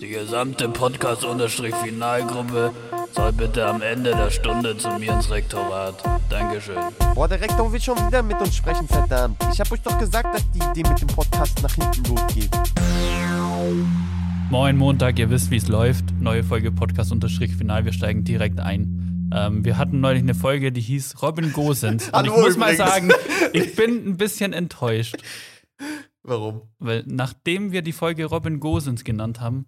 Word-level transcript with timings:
Die 0.00 0.08
gesamte 0.08 0.68
Podcast-Finalgruppe 0.68 2.72
soll 3.12 3.32
bitte 3.32 3.66
am 3.66 3.82
Ende 3.82 4.10
der 4.10 4.30
Stunde 4.30 4.76
zu 4.76 4.88
mir 4.98 5.12
ins 5.12 5.30
Rektorat. 5.30 6.02
Dankeschön. 6.30 6.76
Boah, 7.14 7.28
der 7.28 7.40
Rektor 7.40 7.72
will 7.72 7.80
schon 7.80 7.96
wieder 8.06 8.22
mit 8.22 8.40
uns 8.40 8.56
sprechen, 8.56 8.86
verdammt. 8.86 9.36
Ich 9.52 9.60
hab 9.60 9.70
euch 9.72 9.82
doch 9.82 9.98
gesagt, 9.98 10.34
dass 10.34 10.42
die 10.52 10.58
Idee 10.58 10.88
mit 10.88 11.00
dem 11.00 11.08
Podcast 11.08 11.62
nach 11.62 11.74
hinten 11.74 12.14
losgeht. 12.14 12.50
Moin 14.50 14.76
Montag, 14.76 15.18
ihr 15.18 15.30
wisst, 15.30 15.50
wie 15.50 15.56
es 15.56 15.68
läuft. 15.68 16.04
Neue 16.20 16.44
Folge 16.44 16.70
Podcast-Final. 16.70 17.84
Wir 17.84 17.92
steigen 17.92 18.24
direkt 18.24 18.60
ein. 18.60 19.30
Ähm, 19.34 19.64
wir 19.64 19.78
hatten 19.78 20.00
neulich 20.00 20.22
eine 20.22 20.34
Folge, 20.34 20.72
die 20.72 20.80
hieß 20.80 21.22
Robin 21.22 21.52
Gosens. 21.52 22.08
Und 22.08 22.26
ich 22.26 22.32
Hallo 22.32 22.40
muss 22.40 22.56
mal 22.56 22.76
sagen, 22.76 23.10
ich 23.52 23.74
bin 23.74 24.06
ein 24.06 24.16
bisschen 24.16 24.52
enttäuscht. 24.52 25.16
Warum? 26.22 26.62
Weil 26.78 27.04
nachdem 27.06 27.72
wir 27.72 27.82
die 27.82 27.92
Folge 27.92 28.26
Robin 28.26 28.60
Gosens 28.60 29.04
genannt 29.04 29.40
haben, 29.40 29.66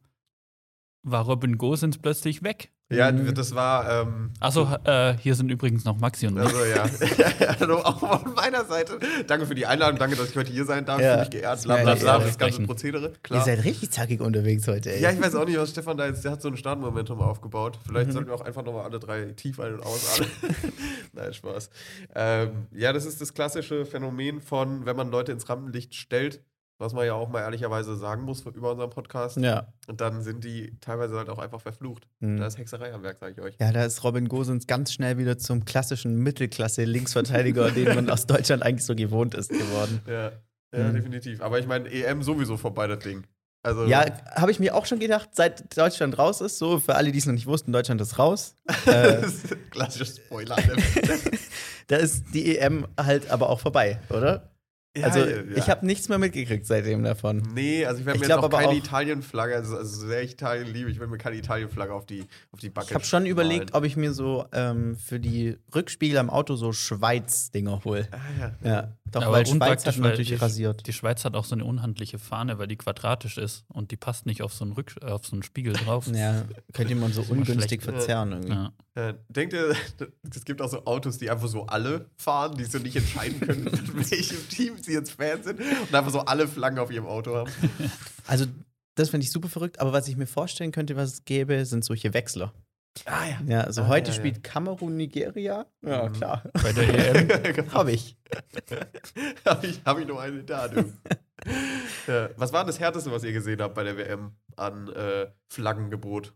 war 1.05 1.25
Robin 1.25 1.59
Gosens 1.59 1.99
plötzlich 1.99 2.43
weg. 2.43 2.71
Ja, 2.91 3.11
das 3.11 3.55
war, 3.55 4.03
ähm, 4.03 4.31
Achso, 4.41 4.69
äh, 4.85 5.15
hier 5.15 5.35
sind 5.35 5.51
übrigens 5.51 5.85
noch 5.85 5.99
Maxi 5.99 6.27
und 6.27 6.37
ich. 6.37 6.43
also 6.43 6.65
ja. 6.65 7.57
Hallo, 7.59 7.79
auch 7.79 7.99
von 7.99 8.35
meiner 8.35 8.65
Seite. 8.67 8.99
Danke 9.27 9.47
für 9.47 9.55
die 9.55 9.65
Einladung, 9.67 9.99
danke, 9.99 10.17
dass 10.17 10.31
ich 10.31 10.37
heute 10.37 10.53
hier 10.53 10.67
sein 10.67 10.85
darf. 10.85 11.01
Ja. 11.01 11.13
Fühl 11.15 11.21
mich 11.21 11.31
geehrt, 11.31 11.63
bla 11.63 11.77
bla 11.79 11.95
bla, 11.95 12.19
das 12.19 12.37
ganze. 12.37 12.63
Prozedere. 12.63 13.09
Ihr 13.09 13.19
Klar. 13.23 13.45
seid 13.45 13.65
richtig 13.65 13.91
zackig 13.91 14.21
unterwegs 14.21 14.69
heute, 14.69 14.93
ey. 14.93 15.01
Ja, 15.01 15.11
ich 15.11 15.21
weiß 15.21 15.35
auch 15.35 15.47
nicht, 15.47 15.59
was 15.59 15.71
Stefan 15.71 15.97
da 15.97 16.07
jetzt, 16.07 16.25
der 16.25 16.33
hat 16.33 16.43
so 16.43 16.49
ein 16.49 16.57
Startmomentum 16.57 17.21
aufgebaut. 17.21 17.79
Mhm. 17.79 17.89
Vielleicht 17.89 18.13
sollten 18.13 18.29
wir 18.29 18.35
auch 18.35 18.43
einfach 18.45 18.63
nochmal 18.63 18.85
alle 18.85 19.01
drei 19.01 19.33
tief 19.33 19.59
ein- 19.61 19.75
und 19.75 19.83
ausatmen. 19.83 20.29
Nein, 21.15 21.33
Spaß. 21.33 21.71
Ähm, 22.15 22.67
ja, 22.73 22.93
das 22.93 23.07
ist 23.07 23.21
das 23.21 23.33
klassische 23.33 23.87
Phänomen 23.87 24.41
von, 24.41 24.85
wenn 24.85 24.97
man 24.97 25.11
Leute 25.11 25.33
ins 25.33 25.49
Rampenlicht 25.49 25.95
stellt, 25.95 26.43
was 26.79 26.93
man 26.93 27.07
ja 27.07 27.15
auch 27.15 27.29
mal 27.29 27.41
ehrlicherweise 27.41 27.97
sagen 27.97 28.23
muss 28.23 28.43
über 28.43 28.73
unseren 28.73 28.91
Podcast. 28.91 29.37
Ja. 29.37 29.73
Und 29.87 30.01
dann 30.01 30.23
sind 30.23 30.45
die 30.45 30.77
teilweise 30.81 31.17
halt 31.17 31.29
auch 31.29 31.39
einfach 31.39 31.61
verflucht. 31.61 32.07
Mhm. 32.21 32.39
Da 32.39 32.47
ist 32.47 32.59
Hexerei 32.59 32.93
am 32.93 33.03
Werk, 33.03 33.19
sage 33.19 33.33
ich 33.37 33.41
euch. 33.41 33.55
Ja, 33.61 33.73
da 33.73 33.85
ist 33.85 34.03
Robin 34.05 34.29
Gosens 34.29 34.67
ganz 34.67 34.93
schnell 34.93 35.17
wieder 35.19 35.39
zum 35.39 35.65
klassischen 35.65 36.17
Mittelklasse-Linksverteidiger, 36.23 37.71
den 37.73 37.95
man 37.95 38.11
aus 38.11 38.27
Deutschland 38.27 38.63
eigentlich 38.63 38.85
so 38.85 38.95
gewohnt 38.95 39.35
ist, 39.35 39.51
geworden. 39.51 40.01
Ja, 40.07 40.33
ja 40.77 40.89
Mhm. 40.89 40.95
definitiv. 40.95 41.41
Aber 41.41 41.59
ich 41.61 41.67
meine, 41.67 41.89
EM 41.91 42.23
sowieso 42.23 42.57
vorbei, 42.57 42.87
das 42.89 42.99
Ding. 42.99 43.25
Also, 43.63 43.87
Ja, 43.87 44.05
habe 44.35 44.51
ich 44.51 44.59
mir 44.61 44.75
auch 44.75 44.85
schon 44.85 44.99
gedacht, 44.99 45.31
seit 45.33 45.77
Deutschland 45.79 46.19
raus 46.19 46.41
ist, 46.43 46.59
so 46.59 46.81
für 46.81 46.97
alle, 46.97 47.13
die 47.13 47.19
es 47.19 47.25
noch 47.27 47.33
nicht 47.33 47.47
wussten, 47.47 47.73
Deutschland 47.73 48.01
ist 48.01 48.19
raus. 48.19 48.57
äh, 48.87 49.23
klassischer 49.71 50.05
Spoiler. 50.05 50.57
da 51.87 51.97
ist 51.97 52.25
die 52.35 52.59
EM 52.59 52.87
halt 53.01 53.31
aber 53.31 53.49
auch 53.49 53.61
vorbei, 53.61 54.01
oder? 54.11 54.51
Ja, 54.97 55.09
also, 55.09 55.21
ja. 55.21 55.43
ich 55.57 55.69
habe 55.69 55.85
nichts 55.85 56.09
mehr 56.09 56.19
mitgekriegt 56.19 56.67
seitdem 56.67 57.03
davon. 57.03 57.43
Nee, 57.53 57.85
also 57.85 57.99
ich 57.99 58.07
werde 58.07 58.21
mir 58.21 58.27
glaub 58.27 58.45
jetzt 58.45 58.55
auch 58.55 58.59
aber 58.59 58.67
keine 58.69 58.79
Italienflagge, 58.79 59.57
also, 59.57 59.77
also 59.77 60.07
sehr 60.07 60.23
Italien 60.23 60.73
liebe, 60.73 60.89
ich 60.89 61.01
werde 61.01 61.11
mir 61.11 61.19
keine 61.19 61.37
Italienflagge 61.37 61.93
auf 61.93 62.07
die, 62.07 62.25
auf 62.53 62.61
die 62.61 62.71
Backe 62.71 62.89
Ich 62.89 62.95
habe 62.95 63.05
schon 63.05 63.27
überlegt, 63.27 63.75
ob 63.75 63.85
ich 63.85 63.97
mir 63.97 64.13
so 64.13 64.45
ähm, 64.53 64.97
für 64.97 65.19
die 65.19 65.57
Rückspiegel 65.75 66.19
am 66.19 66.31
Auto 66.31 66.55
so 66.55 66.73
Schweiz-Dinger 66.73 67.83
hole. 67.85 68.07
Ah, 68.13 68.17
ja. 68.39 68.71
Ja, 68.71 68.93
doch, 69.15 69.23
Aber 69.23 69.33
weil 69.33 69.47
Schweiz 69.47 69.87
hat 69.87 69.97
natürlich 69.99 70.29
die, 70.29 70.35
rasiert. 70.35 70.87
Die 70.87 70.93
Schweiz 70.93 71.25
hat 71.25 71.37
auch 71.37 71.45
so 71.45 71.55
eine 71.55 71.65
unhandliche 71.65 72.19
Fahne, 72.19 72.59
weil 72.59 72.67
die 72.67 72.77
quadratisch 72.77 73.39
ist 73.39 73.65
und 73.69 73.91
die 73.91 73.97
passt 73.97 74.27
nicht 74.27 74.43
auf 74.43 74.53
so 74.53 74.65
einen, 74.65 74.73
Rück 74.73 74.95
auf 75.03 75.27
so 75.27 75.35
einen 75.35 75.43
Spiegel 75.43 75.73
drauf. 75.73 76.09
Ja, 76.15 76.45
könnte 76.73 76.95
man 76.95 77.13
so 77.13 77.23
ungünstig 77.29 77.83
verzerren 77.83 78.33
irgendwie. 78.33 78.71
Ja. 78.97 79.15
Denkt 79.29 79.53
ihr, 79.53 79.75
es 80.31 80.45
gibt 80.45 80.63
auch 80.63 80.71
so 80.71 80.85
Autos, 80.85 81.19
die 81.19 81.29
einfach 81.29 81.49
so 81.49 81.67
alle 81.67 82.09
fahren, 82.17 82.57
die 82.57 82.65
so 82.65 82.79
nicht 82.79 82.95
entscheiden 82.95 83.41
können, 83.41 83.65
mit 83.95 84.11
welchem 84.11 84.49
Team 84.49 84.77
sie 84.85 84.93
jetzt 84.93 85.13
Fan 85.13 85.43
sind 85.43 85.61
und 85.61 85.95
einfach 85.95 86.11
so 86.13 86.21
alle 86.21 86.47
Flaggen 86.49 86.79
auf 86.79 86.91
ihrem 86.91 87.07
Auto 87.07 87.35
haben? 87.37 87.51
Also, 88.27 88.47
das 88.95 89.11
finde 89.11 89.25
ich 89.25 89.33
super 89.33 89.49
verrückt, 89.49 89.81
aber 89.81 89.93
was 89.93 90.09
ich 90.09 90.17
mir 90.17 90.27
vorstellen 90.27 90.73
könnte, 90.73 90.97
was 90.97 91.13
es 91.13 91.25
gäbe, 91.25 91.67
sind 91.67 91.85
solche 91.85 92.15
Wechsler. 92.15 92.55
Ah 93.07 93.27
ja. 93.29 93.41
Ja, 93.47 93.61
also 93.63 93.83
Ah, 93.83 93.89
heute 93.89 94.11
ja, 94.11 94.15
ja. 94.17 94.21
spielt 94.21 94.43
Kamerun 94.45 94.97
Nigeria. 94.97 95.67
Ja, 95.83 96.09
Mhm. 96.09 96.13
klar. 96.15 96.43
Bei 96.63 96.73
der 96.73 97.17
EM. 97.59 97.71
Habe 97.73 97.93
ich. 97.93 98.17
habe 99.45 99.67
ich, 99.67 99.81
hab 99.85 99.99
ich 99.99 100.07
noch 100.07 100.19
eine 100.21 100.45
da, 100.45 100.69
du. 100.69 100.93
ja. 102.07 102.31
Was 102.37 102.53
war 102.53 102.61
denn 102.63 102.69
das 102.69 102.81
Härteste, 102.81 103.11
was 103.11 103.25
ihr 103.25 103.33
gesehen 103.33 103.61
habt 103.61 103.75
bei 103.75 103.85
der 103.85 103.97
WM 103.97 104.33
an 104.57 104.89
äh, 104.89 105.27
Flaggengebot? 105.53 106.33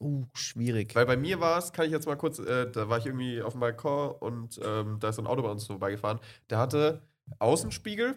Uh, 0.00 0.26
schwierig. 0.34 0.94
Weil 0.94 1.06
bei 1.06 1.16
mir 1.16 1.40
war 1.40 1.58
es, 1.58 1.72
kann 1.72 1.86
ich 1.86 1.92
jetzt 1.92 2.06
mal 2.06 2.16
kurz, 2.16 2.38
äh, 2.38 2.70
da 2.70 2.88
war 2.88 2.98
ich 2.98 3.06
irgendwie 3.06 3.40
auf 3.42 3.52
dem 3.52 3.60
Balkon 3.60 4.12
und 4.20 4.58
ähm, 4.64 4.98
da 4.98 5.10
ist 5.10 5.16
so 5.16 5.22
ein 5.22 5.26
Auto 5.28 5.42
bei 5.42 5.50
uns 5.50 5.66
vorbeigefahren. 5.66 6.18
Der 6.50 6.58
hatte 6.58 7.02
Außenspiegel, 7.38 8.16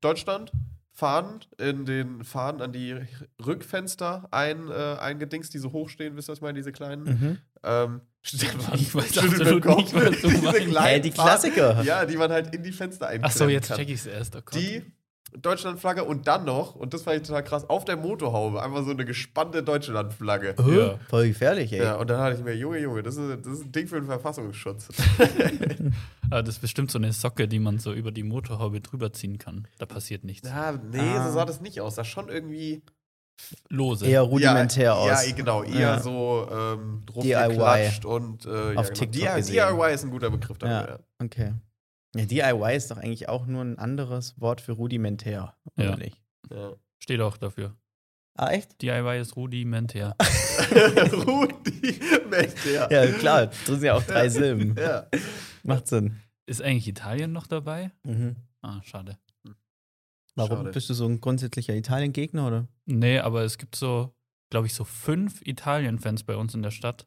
Deutschland, 0.00 0.52
Fahnen 0.92 1.40
in 1.58 1.84
den 1.84 2.24
Fahnen 2.24 2.60
an 2.60 2.72
die 2.72 2.96
Rückfenster 3.44 4.26
ein, 4.32 4.68
äh, 4.68 4.96
eingedingst, 4.98 5.54
die 5.54 5.58
so 5.58 5.72
hoch 5.72 5.88
stehen, 5.88 6.16
wisst 6.16 6.28
ihr, 6.28 6.32
was 6.32 6.38
ich 6.38 6.42
meine, 6.42 6.54
diese 6.58 6.72
kleinen? 6.72 7.04
Mhm. 7.04 7.38
Ähm, 7.62 8.00
Stefan, 8.22 8.74
Ich 8.74 8.94
weiß 8.94 9.16
absolut 9.18 9.64
nicht, 9.64 9.94
was 9.94 10.20
du 10.20 10.28
Diese 10.28 10.42
meinst. 10.42 10.66
kleinen 10.66 10.86
Hä, 10.88 11.00
die 11.00 11.12
Fahnen, 11.12 11.28
Klassiker. 11.30 11.82
Ja, 11.82 12.04
die 12.04 12.16
man 12.16 12.30
halt 12.32 12.52
in 12.54 12.62
die 12.62 12.72
Fenster 12.72 13.06
einklemmen 13.06 13.24
Achso, 13.26 13.46
jetzt 13.48 13.68
kann. 13.68 13.76
check 13.78 13.88
ich 13.88 14.00
es 14.00 14.06
erst. 14.06 14.34
Oh 14.36 14.40
Gott. 14.44 14.54
Die 14.54 14.82
Deutschlandflagge 15.36 16.04
und 16.04 16.26
dann 16.26 16.44
noch, 16.44 16.74
und 16.74 16.94
das 16.94 17.02
fand 17.02 17.16
ich 17.16 17.22
total 17.26 17.44
krass, 17.44 17.68
auf 17.68 17.84
der 17.84 17.96
Motorhaube 17.96 18.62
einfach 18.62 18.84
so 18.84 18.90
eine 18.90 19.04
gespannte 19.04 19.62
Deutschlandflagge. 19.62 20.54
Ja. 20.58 20.98
Voll 21.08 21.28
gefährlich, 21.28 21.72
ey. 21.72 21.80
Ja, 21.82 21.96
und 21.96 22.08
dann 22.10 22.18
dachte 22.18 22.38
ich 22.38 22.44
mir, 22.44 22.54
Junge, 22.56 22.78
Junge, 22.78 23.02
das 23.02 23.16
ist, 23.16 23.44
das 23.46 23.52
ist 23.58 23.64
ein 23.66 23.72
Ding 23.72 23.86
für 23.88 23.96
den 23.96 24.06
Verfassungsschutz. 24.06 24.88
Aber 26.30 26.42
das 26.42 26.56
ist 26.56 26.60
bestimmt 26.60 26.90
so 26.90 26.98
eine 26.98 27.12
Socke, 27.12 27.48
die 27.48 27.58
man 27.58 27.78
so 27.78 27.92
über 27.92 28.10
die 28.12 28.22
Motorhaube 28.22 28.80
drüber 28.80 29.12
ziehen 29.12 29.38
kann. 29.38 29.66
Da 29.78 29.86
passiert 29.86 30.24
nichts. 30.24 30.48
Ja, 30.48 30.72
nee, 30.72 30.98
Ah. 31.00 31.26
so 31.26 31.32
sah 31.34 31.44
das 31.44 31.60
nicht 31.60 31.80
aus. 31.80 31.94
Das 31.94 32.06
sah 32.06 32.10
schon 32.10 32.28
irgendwie. 32.28 32.82
Lose. 33.68 34.04
Eher 34.04 34.22
rudimentär 34.22 34.84
ja, 34.84 34.92
aus. 34.94 35.26
Ja, 35.26 35.32
genau, 35.34 35.62
eher 35.62 35.78
Ja. 35.80 36.00
so 36.00 36.48
ähm, 36.50 37.02
DIY. 37.22 38.04
und 38.04 38.44
äh, 38.46 38.72
ja, 38.74 38.80
Auf 38.80 38.86
genau. 38.88 38.98
TikTok 38.98 39.12
DIY, 39.12 39.36
gesehen. 39.36 39.54
DIY 39.76 39.94
ist 39.94 40.04
ein 40.04 40.10
guter 40.10 40.30
Begriff 40.30 40.58
dafür. 40.58 40.98
Ja. 41.20 41.24
Okay. 41.24 41.52
Ja, 42.16 42.24
DIY 42.24 42.76
ist 42.76 42.90
doch 42.90 42.96
eigentlich 42.96 43.28
auch 43.28 43.46
nur 43.46 43.62
ein 43.62 43.78
anderes 43.78 44.40
Wort 44.40 44.60
für 44.60 44.72
rudimentär, 44.72 45.56
oder 45.76 45.90
Ja. 45.90 45.96
nicht? 45.96 46.20
Ja. 46.50 46.72
Steht 46.98 47.20
auch 47.20 47.36
dafür. 47.36 47.76
Ah, 48.34 48.50
echt? 48.50 48.80
DIY 48.82 49.20
ist 49.20 49.36
rudimentär. 49.36 50.16
Rudi, 51.26 52.00
Mensch, 52.30 52.66
ja. 52.66 52.88
Ja, 52.90 53.06
klar. 53.12 53.46
Das 53.46 53.66
sind 53.66 53.82
ja 53.82 53.94
auch 53.94 54.02
drei 54.02 54.28
Silben. 54.28 54.74
ja. 54.78 55.06
Macht 55.64 55.88
Sinn. 55.88 56.16
Ist 56.46 56.62
eigentlich 56.62 56.88
Italien 56.88 57.32
noch 57.32 57.46
dabei? 57.46 57.90
Mhm. 58.04 58.36
Ah, 58.62 58.80
schade. 58.82 59.18
Warum 60.34 60.58
Schade. 60.58 60.70
bist 60.70 60.88
du 60.88 60.94
so 60.94 61.04
ein 61.06 61.20
grundsätzlicher 61.20 61.74
Italien-Gegner, 61.74 62.46
oder? 62.46 62.68
Nee, 62.86 63.18
aber 63.18 63.42
es 63.42 63.58
gibt 63.58 63.74
so, 63.74 64.14
glaube 64.50 64.66
ich, 64.68 64.74
so 64.74 64.84
fünf 64.84 65.42
Italien-Fans 65.44 66.22
bei 66.22 66.36
uns 66.36 66.54
in 66.54 66.62
der 66.62 66.70
Stadt. 66.70 67.06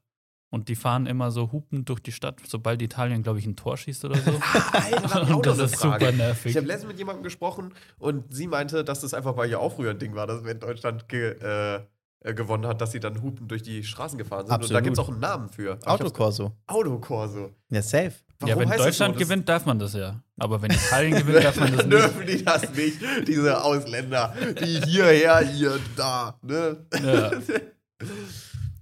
Und 0.53 0.67
die 0.67 0.75
fahren 0.75 1.05
immer 1.07 1.31
so 1.31 1.51
hupend 1.53 1.87
durch 1.87 2.01
die 2.01 2.11
Stadt, 2.11 2.39
sobald 2.45 2.81
Italien, 2.81 3.23
glaube 3.23 3.39
ich, 3.39 3.45
ein 3.45 3.55
Tor 3.55 3.77
schießt 3.77 4.03
oder 4.03 4.17
so. 4.17 4.31
Alter, 4.73 5.21
auch 5.23 5.35
Und 5.37 5.45
das 5.45 5.57
ist 5.59 5.77
Frage. 5.77 6.05
super 6.05 6.17
nervig. 6.17 6.51
Ich 6.51 6.57
habe 6.57 6.67
letztens 6.67 6.89
mit 6.91 6.99
jemandem 6.99 7.23
gesprochen 7.23 7.73
und 7.99 8.33
sie 8.33 8.47
meinte, 8.47 8.83
dass 8.83 8.99
das 8.99 9.13
einfach 9.13 9.33
bei 9.33 9.47
ihr 9.47 9.61
auch 9.61 9.73
früher 9.73 9.91
ein 9.91 9.97
Ding 9.99 10.13
war, 10.13 10.27
dass 10.27 10.43
wenn 10.43 10.59
Deutschland 10.59 11.07
ge, 11.07 11.37
äh, 11.41 11.79
äh, 12.23 12.33
gewonnen 12.33 12.67
hat, 12.67 12.81
dass 12.81 12.91
sie 12.91 12.99
dann 12.99 13.21
hupen 13.21 13.47
durch 13.47 13.63
die 13.63 13.81
Straßen 13.83 14.17
gefahren 14.17 14.45
sind. 14.45 14.53
Und 14.53 14.61
da 14.61 14.65
Absolut. 14.65 14.83
gibt 14.83 14.97
es 14.97 14.99
auch 14.99 15.07
einen 15.09 15.19
Namen 15.21 15.49
für. 15.49 15.79
Autokorso. 15.85 16.51
Autokorso. 16.67 17.51
Ja, 17.69 17.81
safe. 17.81 18.11
ja, 18.45 18.59
wenn 18.59 18.69
Deutschland 18.69 19.13
so? 19.15 19.19
Gewinnt, 19.19 19.47
darf 19.47 19.65
man 19.65 19.79
das 19.79 19.93
ja. 19.93 20.21
Aber 20.37 20.61
wenn 20.61 20.71
Italien 20.71 21.13
gewinnt, 21.15 21.45
darf 21.45 21.57
man 21.59 21.71
das 21.77 21.85
nicht. 21.85 21.93
dürfen 21.93 22.27
die 22.27 22.43
das 22.43 22.73
nicht, 22.75 22.99
diese 23.25 23.63
Ausländer, 23.63 24.35
die 24.61 24.81
hierher, 24.81 25.39
hier, 25.39 25.79
da, 25.95 26.37
ne? 26.41 26.85
Ja. 27.01 27.31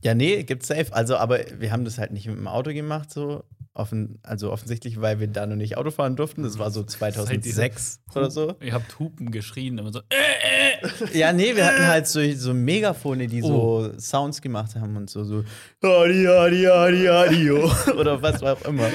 Ja, 0.01 0.13
nee, 0.13 0.43
gibt's 0.43 0.67
safe. 0.67 0.93
Also, 0.93 1.17
aber 1.17 1.39
wir 1.57 1.71
haben 1.71 1.83
das 1.85 1.97
halt 1.97 2.11
nicht 2.11 2.27
mit 2.27 2.37
dem 2.37 2.47
Auto 2.47 2.71
gemacht, 2.73 3.11
so. 3.11 3.43
Offen, 3.75 4.19
also 4.23 4.51
offensichtlich, 4.51 4.99
weil 4.99 5.21
wir 5.21 5.27
da 5.27 5.45
noch 5.45 5.55
nicht 5.55 5.77
Auto 5.77 5.91
fahren 5.91 6.17
durften. 6.17 6.43
Das 6.43 6.59
war 6.59 6.69
so 6.69 6.83
2006 6.83 8.01
oder 8.13 8.29
so. 8.29 8.55
Ihr 8.61 8.73
habt 8.73 8.99
Hupen 8.99 9.31
geschrien, 9.31 9.78
immer 9.78 9.93
so. 9.93 9.99
Äh, 10.09 10.81
äh. 11.13 11.17
Ja, 11.17 11.31
nee, 11.31 11.55
wir 11.55 11.66
hatten 11.66 11.87
halt 11.87 12.07
so, 12.07 12.19
so 12.34 12.53
Megafone, 12.53 13.28
die 13.28 13.41
Oh. 13.43 13.84
so 13.84 13.99
Sounds 13.99 14.41
gemacht 14.41 14.75
haben 14.75 14.97
und 14.97 15.09
so, 15.09 15.23
so 15.23 15.43
Adi, 15.81 16.28
Adi, 16.28 16.67
Adi, 16.67 17.07
Adio 17.07 17.72
oder 17.97 18.22
was 18.22 18.43
auch 18.43 18.61
immer. 18.66 18.87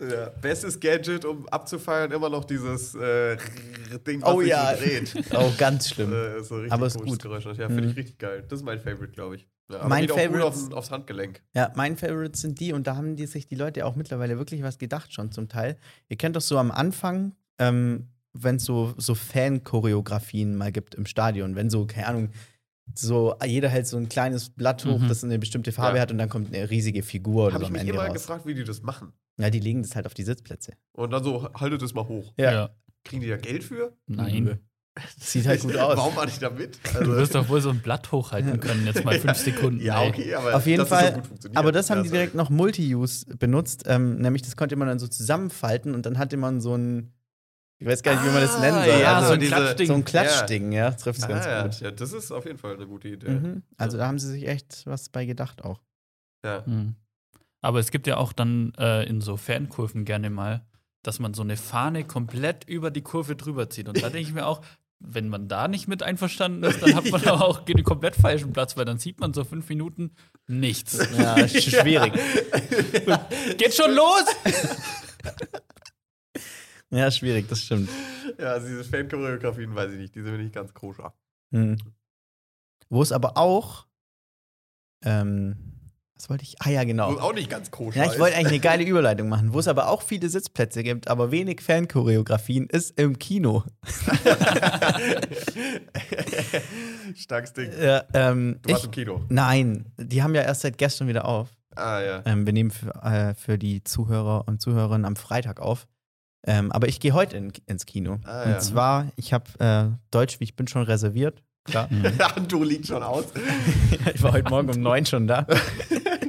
Ja. 0.00 0.30
Bestes 0.40 0.80
Gadget, 0.80 1.24
um 1.24 1.46
abzufeiern, 1.48 2.10
immer 2.10 2.30
noch 2.30 2.44
dieses 2.44 2.94
äh, 2.96 3.36
Ding, 4.06 4.20
was 4.22 4.34
Oh 4.34 4.40
sich 4.40 4.50
ja. 4.50 4.72
dreht. 4.72 5.14
Oh, 5.34 5.52
ganz 5.56 5.90
schlimm. 5.90 6.12
Äh, 6.12 6.40
ist 6.40 6.48
so 6.48 6.56
richtig 6.56 6.72
Aber 6.72 6.86
ist 6.86 6.94
komisches 6.96 7.18
gut. 7.18 7.22
Geräusch. 7.22 7.58
Ja, 7.58 7.68
finde 7.68 7.88
ich 7.90 7.96
richtig 7.96 8.18
geil. 8.18 8.44
Das 8.48 8.58
ist 8.60 8.64
mein 8.64 8.80
Favorite, 8.80 9.12
glaube 9.12 9.36
ich. 9.36 9.46
Ja, 9.70 9.80
aber 9.80 9.88
Mein 9.88 10.08
Favorite- 10.08 10.44
auf, 10.44 10.72
aufs 10.72 10.90
Handgelenk. 10.90 11.42
Ja, 11.54 11.72
mein 11.74 11.96
Favorites 11.96 12.40
sind 12.42 12.60
die 12.60 12.72
und 12.72 12.86
da 12.86 12.96
haben 12.96 13.16
die 13.16 13.26
sich 13.26 13.46
die 13.48 13.54
Leute 13.54 13.86
auch 13.86 13.96
mittlerweile 13.96 14.36
wirklich 14.38 14.62
was 14.62 14.78
gedacht 14.78 15.12
schon 15.14 15.32
zum 15.32 15.48
Teil. 15.48 15.78
Ihr 16.08 16.16
kennt 16.18 16.36
doch 16.36 16.42
so 16.42 16.58
am 16.58 16.70
Anfang, 16.70 17.34
ähm, 17.58 18.08
wenn 18.34 18.56
es 18.56 18.64
so, 18.64 18.92
so 18.98 19.14
Fan-Choreografien 19.14 20.56
mal 20.56 20.72
gibt 20.72 20.94
im 20.94 21.06
Stadion, 21.06 21.54
wenn 21.56 21.70
so, 21.70 21.86
keine 21.86 22.06
Ahnung, 22.08 22.28
so 22.94 23.34
jeder 23.44 23.68
hält 23.70 23.86
so 23.86 23.96
ein 23.96 24.08
kleines 24.10 24.50
Blatt 24.50 24.84
hoch, 24.84 24.98
Mhm. 24.98 25.08
das 25.08 25.24
eine 25.24 25.38
bestimmte 25.38 25.72
Farbe 25.72 25.96
Ja. 25.96 26.02
hat 26.02 26.10
und 26.12 26.18
dann 26.18 26.28
kommt 26.28 26.54
eine 26.54 26.68
riesige 26.68 27.02
Figur 27.02 27.46
oder 27.46 27.54
Habe 27.54 27.64
so 27.64 27.68
ich 27.74 27.80
mich 27.80 27.88
immer 27.88 28.10
gefragt, 28.10 28.44
wie 28.46 28.54
die 28.54 28.64
das 28.64 28.82
machen. 28.82 29.12
Ja, 29.38 29.48
die 29.50 29.60
legen 29.60 29.82
das 29.82 29.96
halt 29.96 30.06
auf 30.06 30.14
die 30.14 30.22
Sitzplätze. 30.24 30.74
Und 30.92 31.10
dann 31.10 31.24
so, 31.24 31.48
haltet 31.54 31.80
es 31.82 31.94
mal 31.94 32.06
hoch. 32.06 32.32
Ja. 32.36 32.70
Kriegen 33.04 33.22
die 33.22 33.28
da 33.28 33.36
Geld 33.36 33.64
für? 33.64 33.96
Nein. 34.06 34.60
Sieht 35.18 35.46
halt 35.46 35.60
gut 35.62 35.76
aus. 35.76 35.96
Warum 35.96 36.14
war 36.14 36.28
ich 36.28 36.38
da 36.38 36.50
mit? 36.50 36.78
Du 37.00 37.06
wirst 37.08 37.34
doch 37.34 37.48
wohl 37.48 37.60
so 37.60 37.70
ein 37.70 37.80
Blatt 37.80 38.12
hochhalten 38.12 38.60
können, 38.60 38.86
jetzt 38.86 39.04
mal 39.04 39.18
fünf 39.18 39.36
Sekunden. 39.38 39.80
ja, 39.80 40.00
ey. 40.02 40.08
okay, 40.10 40.34
aber 40.34 40.54
Auf 40.54 40.66
jeden 40.66 40.78
das 40.80 40.88
Fall. 40.88 41.14
so 41.16 41.22
funktioniert. 41.22 41.56
aber 41.58 41.72
das 41.72 41.90
haben 41.90 41.98
Ja, 41.98 42.02
die 42.04 42.10
direkt 42.10 42.34
noch 42.36 42.48
Multi-Use 42.50 43.26
benutzt. 43.36 43.84
Ähm, 43.86 44.18
nämlich, 44.18 44.42
das 44.42 44.56
konnte 44.56 44.76
man 44.76 44.86
dann 44.86 44.98
so 45.00 45.08
zusammenfalten 45.08 45.94
und 45.94 46.06
dann 46.06 46.18
hatte 46.18 46.36
man 46.36 46.60
so 46.60 46.76
ein. 46.76 47.12
Ich 47.80 47.88
weiß 47.88 48.04
gar 48.04 48.14
nicht, 48.14 48.24
wie 48.24 48.30
man 48.32 48.40
das 48.40 48.58
nennen 48.60 48.76
Ah, 48.78 48.84
soll. 48.84 49.00
ja, 49.00 49.14
also 49.16 49.26
so 49.28 49.32
ein 49.34 49.40
diese- 49.40 49.50
Klatschding. 49.52 49.86
so 49.88 49.94
ein 49.94 50.04
Klatschding, 50.04 50.72
ja. 50.72 50.90
Das 50.92 51.02
trifft 51.02 51.18
es 51.20 51.26
ganz 51.28 51.44
Ah, 51.44 51.50
ja. 51.50 51.62
gut. 51.64 51.80
ja, 51.80 51.90
das 51.90 52.12
ist 52.12 52.30
auf 52.30 52.46
jeden 52.46 52.58
Fall 52.58 52.74
eine 52.74 52.86
gute 52.86 53.08
Idee. 53.08 53.30
Mhm. 53.30 53.62
Also 53.76 53.98
da 53.98 54.06
haben 54.06 54.20
sie 54.20 54.28
sich 54.30 54.46
echt 54.46 54.86
was 54.86 55.08
bei 55.08 55.26
gedacht 55.26 55.64
auch. 55.64 55.80
Ja. 56.44 56.64
Hm. 56.64 56.94
Aber 57.62 57.80
es 57.80 57.90
gibt 57.90 58.06
ja 58.06 58.16
auch 58.18 58.32
dann 58.32 58.72
äh, 58.78 59.04
in 59.08 59.20
so 59.20 59.36
Fankurven 59.36 60.04
gerne 60.04 60.30
mal, 60.30 60.64
dass 61.02 61.18
man 61.18 61.34
so 61.34 61.42
eine 61.42 61.56
Fahne 61.56 62.04
komplett 62.04 62.64
über 62.68 62.92
die 62.92 63.02
Kurve 63.02 63.34
drüber 63.34 63.68
zieht. 63.70 63.88
Und 63.88 64.00
da 64.02 64.08
denke 64.08 64.28
ich 64.28 64.32
mir 64.34 64.46
auch, 64.46 64.60
wenn 65.00 65.28
man 65.28 65.48
da 65.48 65.68
nicht 65.68 65.86
mit 65.88 66.02
einverstanden 66.02 66.62
ist, 66.64 66.82
dann 66.82 66.94
hat 66.94 67.10
man 67.10 67.22
Ja. 67.24 67.32
aber 67.34 67.44
auch 67.44 67.60
den 67.64 67.82
komplett 67.84 68.16
falschen 68.16 68.52
Platz, 68.52 68.76
weil 68.76 68.84
dann 68.84 68.98
sieht 68.98 69.20
man 69.20 69.34
so 69.34 69.44
fünf 69.44 69.68
Minuten 69.68 70.12
nichts. 70.46 70.98
Ja, 71.16 71.34
ist 71.34 71.70
schwierig. 71.70 72.12
Geht 73.58 73.74
schon 73.74 73.94
los! 73.94 74.24
Ja, 76.90 77.10
schwierig, 77.10 77.48
das 77.48 77.62
stimmt. 77.62 77.90
Ja, 78.38 78.52
also 78.52 78.68
diese 78.68 78.84
Fan-Choreografien 78.84 79.74
weiß 79.74 79.90
ich 79.92 79.98
nicht, 79.98 80.14
die 80.14 80.20
sind 80.22 80.30
mir 80.30 80.38
nicht 80.38 80.54
ganz 80.54 80.72
koscher. 80.74 81.12
Hm. 81.52 81.76
Wo 82.88 83.02
es 83.02 83.10
aber 83.10 83.36
auch. 83.36 83.86
Ähm, 85.02 85.73
was 86.16 86.30
wollte 86.30 86.44
ich? 86.44 86.54
Ah, 86.60 86.70
ja, 86.70 86.84
genau. 86.84 87.12
Wo 87.12 87.18
auch 87.18 87.34
nicht 87.34 87.50
ganz 87.50 87.70
koscher 87.70 88.04
Ja, 88.04 88.12
ich 88.12 88.18
wollte 88.18 88.36
eigentlich 88.36 88.52
eine 88.52 88.60
geile 88.60 88.84
Überleitung 88.84 89.28
machen. 89.28 89.52
Wo 89.52 89.58
es 89.58 89.66
aber 89.66 89.88
auch 89.88 90.00
viele 90.02 90.28
Sitzplätze 90.28 90.82
gibt, 90.84 91.08
aber 91.08 91.30
wenig 91.32 91.60
Fanchoreografien, 91.60 92.66
ist 92.68 92.98
im 92.98 93.18
Kino. 93.18 93.64
Starkes 97.16 97.52
Ding. 97.52 97.70
Ja, 97.80 98.04
ähm, 98.14 98.58
Du 98.62 98.70
warst 98.70 98.82
ich, 98.82 98.86
im 98.86 98.90
Kino. 98.92 99.20
nein, 99.28 99.86
die 99.98 100.22
haben 100.22 100.34
ja 100.34 100.42
erst 100.42 100.62
seit 100.62 100.78
gestern 100.78 101.08
wieder 101.08 101.24
auf. 101.24 101.48
Ah, 101.76 102.00
ja. 102.00 102.22
Ähm, 102.24 102.46
wir 102.46 102.52
nehmen 102.52 102.70
für, 102.70 102.94
äh, 103.02 103.34
für 103.34 103.58
die 103.58 103.82
Zuhörer 103.82 104.46
und 104.46 104.60
Zuhörerinnen 104.62 105.04
am 105.04 105.16
Freitag 105.16 105.60
auf. 105.60 105.86
Ähm, 106.46 106.70
aber 106.72 106.88
ich 106.88 107.00
gehe 107.00 107.12
heute 107.12 107.36
in, 107.36 107.52
ins 107.66 107.86
Kino. 107.86 108.18
Ah, 108.24 108.42
und 108.44 108.50
ja. 108.52 108.58
zwar, 108.60 109.06
ich 109.16 109.32
habe 109.32 109.44
äh, 109.58 109.96
Deutsch, 110.10 110.38
wie 110.40 110.44
ich 110.44 110.54
bin, 110.56 110.68
schon 110.68 110.82
reserviert. 110.82 111.42
Klar. 111.64 111.88
du 112.48 112.62
liegt 112.62 112.86
schon 112.86 113.02
aus. 113.02 113.26
ich 114.14 114.22
war 114.22 114.32
heute 114.32 114.50
Morgen 114.50 114.70
um 114.70 114.80
neun 114.80 115.06
schon 115.06 115.26
da. 115.26 115.46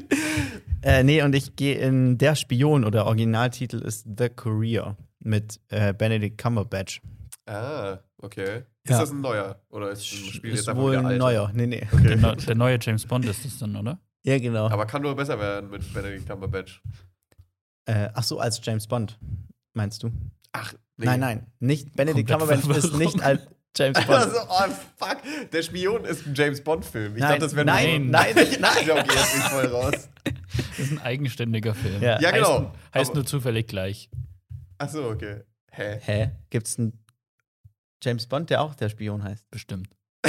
äh, 0.81 1.03
nee, 1.03 1.21
und 1.21 1.35
ich 1.35 1.55
gehe 1.55 1.75
in 1.77 2.17
Der 2.17 2.35
Spion 2.35 2.85
oder 2.85 3.05
Originaltitel 3.05 3.77
ist 3.77 4.05
The 4.17 4.29
Courier 4.29 4.95
mit 5.19 5.59
äh, 5.69 5.93
Benedict 5.93 6.37
Cumberbatch. 6.37 7.01
Ah, 7.47 7.99
okay. 8.21 8.63
Ist 8.83 8.91
Ja. 8.91 8.99
das 9.01 9.11
ein 9.11 9.21
neuer? 9.21 9.59
Oder 9.69 9.91
ist 9.91 10.01
ein 10.01 10.31
Spiel 10.31 10.51
ist 10.51 10.59
jetzt 10.59 10.69
einfach 10.69 10.81
wohl 10.83 10.95
ein 10.95 11.17
neuer. 11.17 11.51
Nee, 11.53 11.67
nee. 11.67 11.87
Der, 12.03 12.17
neu- 12.17 12.35
der 12.35 12.55
neue 12.55 12.77
James 12.81 13.05
Bond 13.05 13.25
ist 13.25 13.43
es 13.45 13.59
dann, 13.59 13.75
oder? 13.75 13.99
Ja, 14.23 14.39
genau. 14.39 14.69
Aber 14.69 14.85
kann 14.85 15.01
nur 15.01 15.15
besser 15.15 15.39
werden 15.39 15.69
mit 15.69 15.93
Benedict 15.93 16.27
Cumberbatch. 16.29 16.81
Äh, 17.87 18.09
ach 18.13 18.23
so, 18.23 18.39
als 18.39 18.59
James 18.63 18.87
Bond, 18.87 19.19
meinst 19.73 20.01
du? 20.01 20.11
Ach, 20.53 20.73
Nein, 20.97 21.19
nein. 21.19 21.47
Nicht 21.59 21.93
Benedict 21.95 22.29
Komplett 22.29 22.61
Cumberbatch 22.61 22.85
ist 22.85 22.97
nicht 22.97 23.21
als 23.21 23.41
James 23.77 23.97
Bond. 24.05 24.09
Also, 24.09 24.37
oh, 24.49 24.69
fuck. 24.97 25.17
Der 25.51 25.61
Spion 25.61 26.05
ist 26.05 26.25
ein 26.25 26.33
James 26.35 26.63
Bond-Film. 26.63 27.15
Ich 27.15 27.21
Nein, 27.21 27.29
dachte, 27.31 27.41
das 27.41 27.55
wäre 27.55 27.65
nein, 27.65 28.03
nur 28.03 28.11
nein, 28.11 28.33
nein. 28.59 28.71
Ich 28.79 28.85
glaube, 28.85 29.01
jetzt 29.01 29.31
bin 29.33 29.41
ich 29.41 29.47
voll 29.49 29.65
raus. 29.67 30.09
Das 30.23 30.79
ist 30.79 30.91
ein 30.91 31.01
eigenständiger 31.01 31.73
Film. 31.75 32.01
Ja. 32.01 32.19
Ja, 32.19 32.31
genau. 32.31 32.59
Heißt, 32.59 32.95
heißt 32.95 33.09
Aber- 33.11 33.19
nur 33.19 33.25
zufällig 33.25 33.67
gleich. 33.67 34.09
Achso, 34.77 35.09
okay. 35.09 35.41
Hä? 35.71 35.99
Hä? 36.03 36.31
Gibt's 36.49 36.77
einen 36.79 37.03
James 38.03 38.27
Bond, 38.27 38.49
der 38.49 38.61
auch 38.61 38.75
der 38.75 38.89
Spion 38.89 39.23
heißt? 39.23 39.49
Bestimmt. 39.51 39.89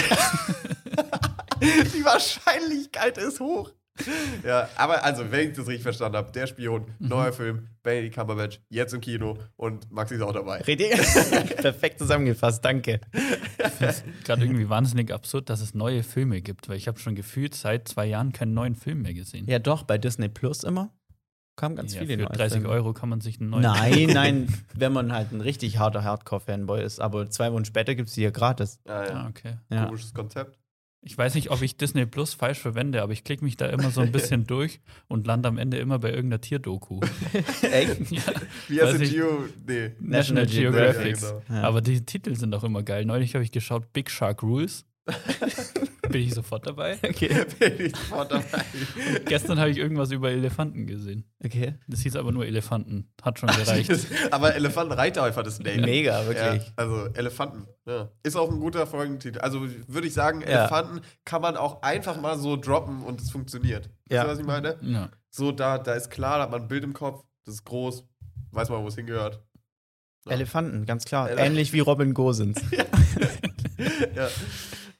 Die 1.60 2.04
Wahrscheinlichkeit 2.04 3.18
ist 3.18 3.40
hoch. 3.40 3.70
Ja, 4.44 4.68
aber 4.76 5.04
also, 5.04 5.30
wenn 5.30 5.50
ich 5.50 5.56
das 5.56 5.66
richtig 5.66 5.82
verstanden 5.82 6.16
habe, 6.16 6.30
der 6.32 6.46
Spion, 6.46 6.84
Mhm. 6.98 7.08
neuer 7.08 7.32
Film, 7.32 7.68
Benedict 7.82 8.14
Cumberbatch, 8.16 8.60
jetzt 8.68 8.92
im 8.94 9.00
Kino 9.00 9.38
und 9.56 9.90
Maxi 9.92 10.16
ist 10.16 10.22
auch 10.22 10.32
dabei. 10.32 10.60
Richtig. 10.62 10.90
Perfekt 11.56 11.98
zusammengefasst, 11.98 12.64
danke. 12.64 13.00
Gerade 14.24 14.42
irgendwie 14.44 14.68
wahnsinnig 14.68 15.12
absurd, 15.12 15.50
dass 15.50 15.60
es 15.60 15.74
neue 15.74 16.02
Filme 16.02 16.40
gibt, 16.40 16.68
weil 16.68 16.76
ich 16.76 16.88
habe 16.88 16.98
schon 16.98 17.14
gefühlt 17.14 17.54
seit 17.54 17.88
zwei 17.88 18.06
Jahren 18.06 18.32
keinen 18.32 18.54
neuen 18.54 18.74
Film 18.74 19.02
mehr 19.02 19.14
gesehen. 19.14 19.46
Ja, 19.48 19.58
doch, 19.58 19.82
bei 19.82 19.98
Disney 19.98 20.28
Plus 20.28 20.64
immer. 20.64 20.90
Kamen 21.56 21.74
ganz 21.76 21.94
Ja, 21.94 22.00
viele 22.00 22.14
für 22.18 22.22
neue 22.24 22.36
30 22.36 22.52
Filme. 22.60 22.68
Euro 22.68 22.92
kann 22.92 23.08
man 23.08 23.22
sich 23.22 23.40
einen 23.40 23.48
neuen 23.50 23.62
Nein, 23.62 24.08
nein, 24.12 24.54
wenn 24.74 24.92
man 24.92 25.12
halt 25.12 25.32
ein 25.32 25.40
richtig 25.40 25.78
harter 25.78 26.04
Hardcore-Fanboy 26.04 26.82
ist. 26.82 27.00
Aber 27.00 27.30
zwei 27.30 27.50
Wochen 27.52 27.64
später 27.64 27.94
gibt 27.94 28.08
es 28.10 28.14
die 28.14 28.22
ja 28.22 28.30
gratis. 28.30 28.78
Ah, 28.86 29.04
ja. 29.06 29.12
Ah, 29.14 29.26
okay. 29.30 29.54
Ja. 29.70 29.86
Komisches 29.86 30.12
Konzept. 30.12 30.58
Ich 31.08 31.16
weiß 31.16 31.36
nicht, 31.36 31.52
ob 31.52 31.62
ich 31.62 31.76
Disney 31.76 32.04
Plus 32.04 32.34
falsch 32.34 32.58
verwende, 32.58 33.00
aber 33.00 33.12
ich 33.12 33.22
klicke 33.22 33.44
mich 33.44 33.56
da 33.56 33.66
immer 33.66 33.90
so 33.92 34.00
ein 34.00 34.10
bisschen 34.10 34.44
durch 34.48 34.80
und 35.06 35.24
lande 35.24 35.48
am 35.48 35.56
Ende 35.56 35.78
immer 35.78 36.00
bei 36.00 36.10
irgendeiner 36.10 36.40
Tierdoku. 36.40 36.98
Echt? 37.62 38.10
ja, 38.68 38.98
Wie 38.98 39.04
ich- 39.04 39.12
Geo? 39.12 39.44
Nee. 39.64 39.92
National 40.00 40.46
Geographic. 40.46 41.14
Geographic. 41.14 41.22
Ja, 41.22 41.28
genau. 41.30 41.42
Ja. 41.48 41.62
Aber 41.68 41.80
die 41.80 42.04
Titel 42.04 42.34
sind 42.34 42.52
auch 42.56 42.64
immer 42.64 42.82
geil. 42.82 43.04
Neulich 43.04 43.34
habe 43.34 43.44
ich 43.44 43.52
geschaut 43.52 43.92
Big 43.92 44.10
Shark 44.10 44.42
Rules. 44.42 44.84
Bin 46.08 46.22
ich 46.22 46.34
sofort 46.34 46.66
dabei. 46.66 46.98
Okay. 47.02 47.44
Bin 47.58 47.86
ich 47.86 47.96
sofort 47.96 48.30
dabei. 48.32 48.64
Gestern 49.26 49.58
habe 49.58 49.70
ich 49.70 49.78
irgendwas 49.78 50.10
über 50.10 50.30
Elefanten 50.30 50.86
gesehen. 50.86 51.24
Okay. 51.44 51.74
Das 51.86 52.00
hieß 52.00 52.16
aber 52.16 52.32
nur 52.32 52.46
Elefanten. 52.46 53.12
Hat 53.22 53.38
schon 53.38 53.48
gereicht. 53.56 53.90
Aber 54.30 54.54
Elefantenreiter 54.54 55.22
einfach 55.22 55.42
das 55.42 55.58
Name. 55.58 55.82
Mega, 55.82 56.26
wirklich. 56.26 56.62
Ja, 56.66 56.72
also 56.76 57.06
Elefanten. 57.14 57.66
Ja. 57.86 58.10
Ist 58.22 58.36
auch 58.36 58.50
ein 58.50 58.60
guter 58.60 58.86
Folgentitel. 58.86 59.38
Also 59.40 59.60
würde 59.86 60.06
ich 60.06 60.14
sagen, 60.14 60.40
Ja. 60.42 60.60
Elefanten 60.60 61.00
kann 61.24 61.42
man 61.42 61.56
auch 61.56 61.82
einfach 61.82 62.20
mal 62.20 62.38
so 62.38 62.56
droppen 62.56 63.02
und 63.02 63.20
es 63.20 63.30
funktioniert. 63.30 63.90
Ja. 64.10 64.18
Weißt 64.18 64.26
du, 64.26 64.30
was 64.32 64.38
ich 64.40 64.46
meine? 64.46 64.76
ja. 64.82 65.10
So, 65.30 65.52
da, 65.52 65.76
da 65.76 65.92
ist 65.92 66.10
klar, 66.10 66.38
da 66.38 66.44
hat 66.44 66.50
man 66.50 66.62
ein 66.62 66.68
Bild 66.68 66.82
im 66.82 66.94
Kopf, 66.94 67.22
das 67.44 67.56
ist 67.56 67.64
groß, 67.64 68.04
weiß 68.52 68.70
man, 68.70 68.82
wo 68.82 68.88
es 68.88 68.94
hingehört. 68.94 69.42
Ja. 70.24 70.32
Elefanten, 70.32 70.86
ganz 70.86 71.04
klar. 71.04 71.30
Ähnlich 71.30 71.72
wie 71.74 71.80
Robin 71.80 72.14
Gosens. 72.14 72.58
ja. 74.14 74.28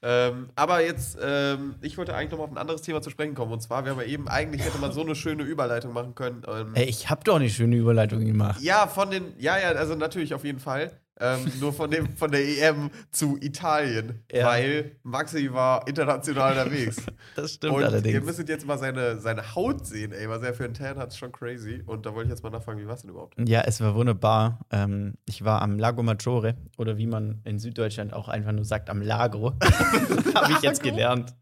Ähm, 0.01 0.49
aber 0.55 0.83
jetzt, 0.83 1.17
ähm, 1.21 1.75
ich 1.81 1.97
wollte 1.97 2.15
eigentlich 2.15 2.31
noch 2.31 2.37
mal 2.37 2.43
auf 2.45 2.51
ein 2.51 2.57
anderes 2.57 2.81
Thema 2.81 3.01
zu 3.01 3.09
sprechen 3.09 3.35
kommen. 3.35 3.51
Und 3.51 3.61
zwar, 3.61 3.83
wir 3.83 3.91
haben 3.91 3.99
ja 3.99 4.05
eben, 4.05 4.27
eigentlich 4.27 4.63
hätte 4.63 4.77
man 4.77 4.91
so 4.91 5.01
eine 5.01 5.15
schöne 5.15 5.43
Überleitung 5.43 5.93
machen 5.93 6.15
können. 6.15 6.43
Ähm, 6.47 6.71
Ey, 6.75 6.85
ich 6.85 7.09
hab 7.09 7.23
doch 7.23 7.37
eine 7.37 7.49
schöne 7.49 7.75
Überleitung 7.75 8.23
gemacht. 8.25 8.61
Ja, 8.61 8.87
von 8.87 9.09
den, 9.09 9.33
ja, 9.39 9.57
ja, 9.57 9.69
also 9.69 9.95
natürlich 9.95 10.33
auf 10.33 10.43
jeden 10.43 10.59
Fall. 10.59 10.91
Ähm, 11.19 11.51
nur 11.59 11.73
von 11.73 11.89
dem, 11.89 12.15
von 12.15 12.31
der 12.31 12.41
EM 12.47 12.91
zu 13.11 13.37
Italien, 13.41 14.23
Ja. 14.31 14.45
weil 14.45 14.97
Maxi 15.03 15.51
war 15.51 15.87
international 15.87 16.51
unterwegs. 16.51 16.97
Das 17.35 17.53
stimmt 17.53 17.73
und 17.73 17.81
ihr 17.81 17.87
allerdings. 17.87 18.25
müsstet 18.25 18.49
jetzt 18.49 18.65
mal 18.65 18.77
seine, 18.77 19.19
seine 19.19 19.55
Haut 19.55 19.85
sehen, 19.85 20.11
ey, 20.11 20.27
was 20.29 20.41
er 20.43 20.53
für 20.53 20.65
einen 20.65 20.73
Tan 20.73 20.97
hat, 20.97 21.09
ist 21.09 21.17
schon 21.17 21.31
crazy. 21.31 21.83
Und 21.85 22.05
da 22.05 22.13
wollte 22.13 22.27
ich 22.27 22.31
jetzt 22.31 22.43
mal 22.43 22.49
nachfragen, 22.49 22.79
wie 22.79 22.87
war 22.87 22.95
es 22.95 23.01
denn 23.01 23.09
überhaupt? 23.11 23.35
Ja, 23.47 23.61
es 23.61 23.79
war 23.81 23.95
wunderbar. 23.95 24.59
Ähm, 24.71 25.15
ich 25.25 25.43
war 25.43 25.61
am 25.61 25.77
Lago 25.79 26.01
Maggiore 26.03 26.55
oder 26.77 26.97
wie 26.97 27.07
man 27.07 27.41
in 27.45 27.59
Süddeutschland 27.59 28.13
auch 28.13 28.27
einfach 28.27 28.51
nur 28.51 28.65
sagt, 28.65 28.89
am 28.89 29.01
Lago. 29.01 29.53
Habe 30.35 30.53
ich 30.53 30.61
jetzt 30.61 30.81
gelernt. 30.83 31.35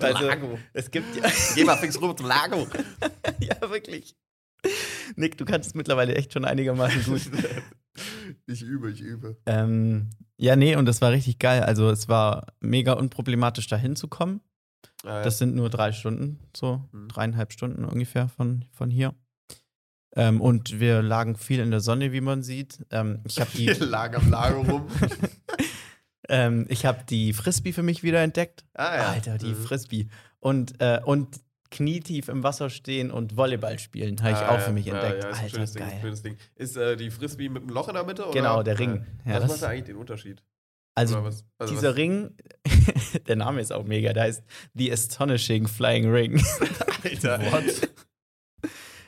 Also, 0.00 0.26
Lago. 0.26 0.58
Es 0.72 0.90
gibt 0.90 1.16
ja, 1.16 1.22
Geh 1.54 1.64
mal 1.64 1.76
fix 1.76 2.00
rum 2.00 2.16
zum 2.16 2.26
Lago. 2.26 2.66
ja 3.40 3.56
wirklich. 3.70 4.14
Nick, 5.16 5.38
du 5.38 5.44
kannst 5.44 5.68
es 5.70 5.74
mittlerweile 5.74 6.14
echt 6.14 6.32
schon 6.32 6.44
einigermaßen 6.44 7.02
gut. 7.04 7.22
Ich 8.46 8.62
übe, 8.62 8.90
ich 8.90 9.00
übe. 9.00 9.36
ähm, 9.46 10.10
ja, 10.36 10.56
nee, 10.56 10.76
und 10.76 10.86
das 10.86 11.00
war 11.02 11.10
richtig 11.12 11.38
geil. 11.38 11.62
Also 11.62 11.90
es 11.90 12.08
war 12.08 12.46
mega 12.60 12.94
unproblematisch, 12.94 13.66
da 13.66 13.76
hinzukommen. 13.76 14.40
Ah, 15.04 15.08
ja. 15.18 15.22
Das 15.22 15.38
sind 15.38 15.54
nur 15.54 15.68
drei 15.70 15.92
Stunden, 15.92 16.38
so 16.56 16.88
Mhm. 16.92 17.08
dreieinhalb 17.08 17.52
Stunden 17.52 17.84
ungefähr 17.84 18.28
von, 18.28 18.64
von 18.72 18.90
hier. 18.90 19.14
Ähm, 20.16 20.40
und 20.40 20.80
wir 20.80 21.02
lagen 21.02 21.36
viel 21.36 21.60
in 21.60 21.70
der 21.70 21.80
Sonne, 21.80 22.12
wie 22.12 22.20
man 22.20 22.42
sieht. 22.42 22.84
Ähm, 22.90 23.20
ich 23.26 23.38
habe 23.40 23.50
die, 23.56 23.66
Wir 23.80 23.86
lagen 23.86 24.16
am 24.16 24.30
Lago 24.30 24.60
rum. 24.62 24.88
ähm, 26.28 26.66
ich 26.68 26.86
hab 26.86 27.06
die 27.06 27.32
Frisbee 27.32 27.72
für 27.72 27.82
mich 27.82 28.02
wieder 28.02 28.22
entdeckt. 28.22 28.64
Ah, 28.74 28.96
ja. 28.96 29.08
Alter, 29.10 29.38
die 29.38 29.52
Mhm. 29.52 29.62
Frisbee. 29.62 30.08
Und, 30.40 30.80
äh, 30.80 31.00
und 31.04 31.40
knietief 31.70 32.28
im 32.28 32.42
Wasser 32.42 32.68
stehen 32.70 33.10
und 33.10 33.36
Volleyball 33.36 33.78
spielen, 33.78 34.20
habe 34.22 34.32
ich 34.32 34.36
Ah, 34.38 34.56
auch 34.56 34.60
für 34.60 34.72
mich 34.72 34.86
Ja, 34.86 34.94
entdeckt. 34.94 35.22
Ja, 35.24 35.30
ist 35.30 35.38
Alter, 35.38 35.48
schönes 35.50 35.72
Ding, 35.72 35.82
geil. 35.88 35.98
schönes 36.00 36.22
Ding. 36.22 36.36
Ist 36.56 36.76
äh, 36.76 36.96
die 36.96 37.10
Frisbee 37.10 37.48
mit 37.48 37.62
einem 37.62 37.70
Loch 37.72 37.88
in 37.88 37.94
der 37.94 38.04
Mitte? 38.04 38.24
Oder? 38.24 38.32
Genau, 38.32 38.62
der 38.62 38.78
Ring. 38.78 39.06
Ja, 39.24 39.34
was 39.34 39.40
das- 39.42 39.50
macht 39.52 39.62
da 39.62 39.68
eigentlich 39.68 39.84
den 39.84 39.96
Unterschied? 39.96 40.42
Also 40.96 41.22
was? 41.24 41.44
Also 41.58 41.72
dieser 41.74 41.90
was? 41.90 41.96
Ring, 41.96 42.30
der 43.28 43.36
Name 43.36 43.60
ist 43.60 43.72
auch 43.72 43.84
mega, 43.84 44.12
der 44.12 44.24
heißt 44.24 44.42
The 44.74 44.92
Astonishing 44.92 45.68
Flying 45.68 46.10
Ring. 46.10 46.42
Alter. 47.04 47.40
What? 47.52 47.90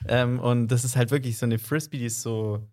ähm, 0.08 0.38
und 0.40 0.68
das 0.68 0.84
ist 0.84 0.96
halt 0.96 1.10
wirklich 1.10 1.38
so 1.38 1.46
eine 1.46 1.58
Frisbee, 1.58 1.98
die 1.98 2.06
ist 2.06 2.22
so 2.22 2.66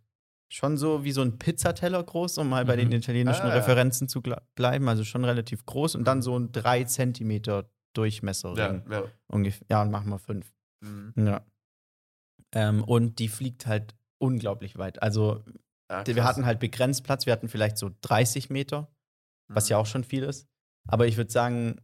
schon 0.51 0.77
so 0.77 1.03
wie 1.03 1.11
so 1.11 1.21
ein 1.21 1.37
Pizzateller 1.37 2.03
groß, 2.03 2.39
um 2.39 2.49
mal 2.49 2.65
bei 2.65 2.75
Mhm. 2.75 2.89
den 2.89 2.91
italienischen 2.93 3.43
Ah. 3.47 3.53
Referenzen 3.53 4.07
zu 4.09 4.21
bleiben. 4.21 4.89
Also 4.89 5.03
schon 5.03 5.23
relativ 5.23 5.63
groß 5.65 5.95
und 5.95 6.05
dann 6.05 6.21
so 6.23 6.37
ein 6.37 6.51
3 6.51 6.85
Zentimeter 6.85 7.69
Durchmesserring 7.93 8.83
Ja, 8.89 9.01
ja. 9.01 9.03
ungefähr. 9.27 9.65
Ja, 9.69 9.81
und 9.81 9.91
machen 9.91 10.09
wir 10.09 10.19
fünf. 10.19 10.51
Mhm. 10.81 11.13
Ja. 11.17 11.45
Ähm, 12.53 12.83
und 12.83 13.19
die 13.19 13.27
fliegt 13.27 13.65
halt 13.67 13.95
unglaublich 14.19 14.77
weit. 14.77 15.01
Also 15.01 15.43
Ah, 15.91 16.03
wir 16.05 16.23
hatten 16.23 16.45
halt 16.45 16.59
begrenzt 16.59 17.03
Platz, 17.03 17.25
wir 17.25 17.33
hatten 17.33 17.49
vielleicht 17.49 17.77
so 17.77 17.89
30 18.01 18.49
Meter 18.49 18.87
was 19.51 19.67
ja 19.69 19.77
auch 19.77 19.87
schon 19.87 20.03
viel 20.03 20.21
ist. 20.21 20.47
Aber 20.87 21.07
ich 21.07 21.17
würde 21.17 21.31
sagen, 21.31 21.81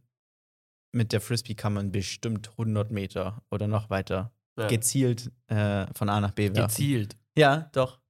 mit 0.94 1.10
der 1.12 1.20
Frisbee 1.20 1.56
kann 1.56 1.72
man 1.74 1.90
bestimmt 1.90 2.50
100 2.50 2.92
Meter 2.92 3.42
oder 3.50 3.66
noch 3.66 3.90
weiter 3.90 4.32
Ja. 4.56 4.68
gezielt 4.68 5.32
äh, 5.48 5.92
von 5.92 6.08
A 6.08 6.20
nach 6.20 6.30
B 6.30 6.54
werfen. 6.54 6.68
Gezielt. 6.68 7.16
Ja, 7.36 7.68
doch. 7.72 8.00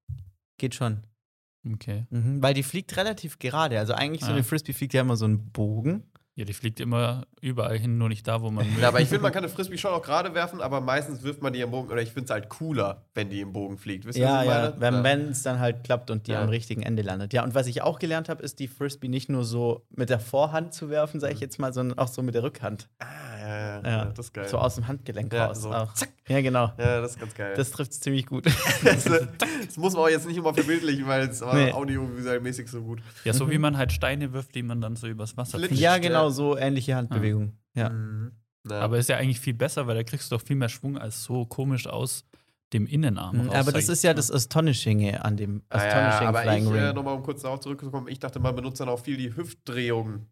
Geht 0.60 0.74
schon. 0.74 1.02
Okay. 1.66 2.06
Mhm, 2.10 2.42
weil 2.42 2.52
die 2.52 2.62
fliegt 2.62 2.94
relativ 2.98 3.38
gerade. 3.38 3.78
Also 3.78 3.94
eigentlich 3.94 4.20
so 4.20 4.26
Ah. 4.28 4.34
eine 4.34 4.44
Frisbee 4.44 4.74
fliegt 4.74 4.92
ja 4.92 5.00
immer 5.00 5.16
so 5.16 5.24
einen 5.24 5.50
Bogen. 5.52 6.04
Ja, 6.38 6.44
die 6.44 6.52
fliegt 6.52 6.80
immer 6.80 7.26
überall 7.40 7.78
hin, 7.78 7.96
nur 7.96 8.10
nicht 8.10 8.28
da, 8.28 8.42
wo 8.42 8.50
man 8.50 8.66
will. 8.66 8.82
Ja, 8.82 8.88
aber 8.88 9.00
ich 9.00 9.08
finde, 9.08 9.22
man 9.22 9.32
kann 9.32 9.42
eine 9.42 9.48
Frisbee 9.50 9.78
schon 9.78 9.92
auch 9.92 10.02
gerade 10.02 10.34
werfen, 10.34 10.60
aber 10.60 10.82
meistens 10.82 11.22
wirft 11.22 11.40
man 11.40 11.54
die 11.54 11.62
im 11.62 11.70
Bogen, 11.70 11.90
oder 11.90 12.02
ich 12.02 12.10
finde 12.10 12.24
es 12.26 12.30
halt 12.30 12.50
cooler, 12.50 13.06
wenn 13.14 13.30
die 13.30 13.40
im 13.40 13.54
Bogen 13.54 13.78
fliegt. 13.78 14.04
Wisst 14.04 14.18
ihr, 14.18 14.24
Ja, 14.26 14.34
was 14.36 14.42
ich 14.44 14.48
ja, 14.50 14.60
meine? 14.60 14.74
wenn 14.80 14.94
ja. 14.94 15.02
wenn 15.04 15.28
es 15.30 15.42
dann 15.42 15.58
halt 15.60 15.82
klappt 15.84 16.10
und 16.10 16.26
die 16.26 16.32
Ja. 16.32 16.42
am 16.42 16.50
richtigen 16.50 16.82
Ende 16.82 17.00
landet. 17.02 17.32
Ja, 17.32 17.42
und 17.42 17.54
was 17.54 17.66
ich 17.68 17.80
auch 17.80 17.98
gelernt 17.98 18.28
habe, 18.28 18.42
ist 18.42 18.58
die 18.58 18.68
Frisbee 18.68 19.08
nicht 19.08 19.30
nur 19.30 19.44
so 19.44 19.86
mit 19.88 20.10
der 20.10 20.20
Vorhand 20.20 20.74
zu 20.74 20.90
werfen, 20.90 21.20
sage 21.20 21.32
ich 21.32 21.40
jetzt 21.40 21.58
mal, 21.58 21.72
sondern 21.72 21.98
auch 21.98 22.08
so 22.08 22.20
mit 22.22 22.34
der 22.34 22.42
Rückhand. 22.42 22.88
Ah, 22.98 23.35
ja, 23.38 23.48
ja, 23.48 23.80
Ja, 23.82 23.88
ja, 23.88 24.04
das 24.06 24.26
ist 24.26 24.32
geil. 24.34 24.48
So 24.48 24.58
aus 24.58 24.74
dem 24.76 24.86
Handgelenk 24.88 25.32
Ja, 25.32 25.46
raus. 25.46 25.62
so 25.62 25.72
auch. 25.72 25.92
Ja, 26.28 26.40
genau. 26.40 26.72
ja, 26.78 27.00
das 27.00 27.12
ist 27.12 27.20
ganz 27.20 27.34
geil. 27.34 27.54
Das 27.56 27.70
trifft 27.70 27.92
ziemlich 27.94 28.26
gut. 28.26 28.46
Das, 28.84 29.04
das 29.66 29.76
muss 29.76 29.94
man 29.94 30.02
auch 30.02 30.08
jetzt 30.08 30.26
nicht 30.26 30.36
immer 30.36 30.52
verbildlichen, 30.54 31.06
weil 31.06 31.28
es 31.28 31.40
Nee. 31.40 31.72
audiovisualmäßig 31.72 32.68
so 32.68 32.82
gut. 32.82 33.00
Ja, 33.24 33.32
so 33.32 33.50
wie 33.50 33.58
man 33.58 33.76
halt 33.76 33.92
Steine 33.92 34.32
wirft, 34.32 34.54
die 34.54 34.62
man 34.62 34.80
dann 34.80 34.96
so 34.96 35.06
übers 35.06 35.36
Wasser 35.36 35.58
fliegt. 35.58 35.74
ja, 35.74 35.98
genau, 35.98 36.30
so 36.30 36.56
ähnliche 36.56 36.94
Handbewegungen. 36.96 37.58
Ja. 37.74 37.90
Mhm. 37.90 38.32
Ja. 38.68 38.80
Aber 38.80 38.98
ist 38.98 39.08
ja 39.08 39.16
eigentlich 39.16 39.38
viel 39.38 39.54
besser, 39.54 39.86
weil 39.86 39.94
da 39.94 40.02
kriegst 40.02 40.30
du 40.32 40.36
doch 40.36 40.42
viel 40.44 40.56
mehr 40.56 40.68
Schwung 40.68 40.98
als 40.98 41.22
so 41.22 41.44
komisch 41.46 41.86
aus 41.86 42.24
dem 42.72 42.86
Innenarm. 42.88 43.36
Mhm, 43.36 43.48
raus, 43.50 43.54
Aber 43.56 43.70
das 43.70 43.88
ist 43.88 44.02
ja 44.02 44.12
das 44.12 44.28
Astonishing 44.32 45.14
an 45.14 45.36
dem 45.36 45.62
Ah, 45.68 45.78
ja, 45.78 45.84
Astonishing 45.84 46.26
aber 46.26 46.40
Flying 46.42 46.64
ich, 46.66 46.72
äh, 46.72 46.84
Ring. 46.86 46.94
nochmal 46.96 47.14
um 47.14 47.22
kurz 47.22 47.42
darauf 47.42 47.60
zurückzukommen, 47.60 48.08
ich 48.08 48.18
dachte, 48.18 48.40
man 48.40 48.56
benutzt 48.56 48.80
dann 48.80 48.88
auch 48.88 48.98
viel 48.98 49.16
die 49.16 49.36
Hüftdrehung, 49.36 50.26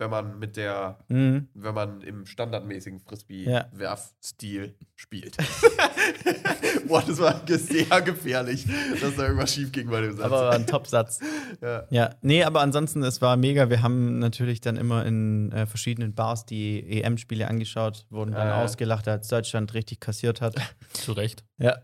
wenn 0.00 0.10
man 0.10 0.38
mit 0.38 0.56
der, 0.56 0.98
Mhm. 1.08 1.48
wenn 1.54 1.74
man 1.74 2.00
im 2.00 2.24
standardmäßigen 2.26 2.98
Ja. 3.00 3.04
Frisbee-Werfstil 3.06 4.74
spielt. 4.96 5.36
Boah, 6.88 7.02
das 7.06 7.18
war 7.18 7.40
sehr 7.46 8.00
gefährlich, 8.02 8.66
dass 9.00 9.14
da 9.16 9.24
irgendwas 9.24 9.52
schief 9.54 9.70
ging 9.72 9.88
bei 9.90 10.00
dem 10.00 10.16
Satz. 10.16 10.24
Aber 10.26 10.36
war 10.46 10.52
ein 10.52 10.66
Top-Satz. 10.66 11.20
ja. 11.62 11.84
Ja, 11.90 12.14
nee, 12.22 12.42
aber 12.42 12.60
ansonsten, 12.62 13.02
es 13.02 13.20
war 13.20 13.36
mega. 13.36 13.68
Wir 13.70 13.82
haben 13.82 14.18
natürlich 14.18 14.60
dann 14.60 14.76
immer 14.76 15.04
in 15.04 15.52
äh, 15.52 15.66
verschiedenen 15.66 16.14
Bars 16.14 16.46
die 16.46 16.80
EM-Spiele 17.02 17.46
angeschaut, 17.46 18.06
wurden 18.10 18.32
dann 18.32 18.48
Ja, 18.48 18.56
ja. 18.58 18.64
ausgelacht, 18.64 19.06
als 19.06 19.28
Deutschland 19.28 19.74
richtig 19.74 20.00
kassiert 20.00 20.40
hat. 20.40 20.54
Zu 20.94 21.12
Recht. 21.12 21.44
ja. 21.58 21.76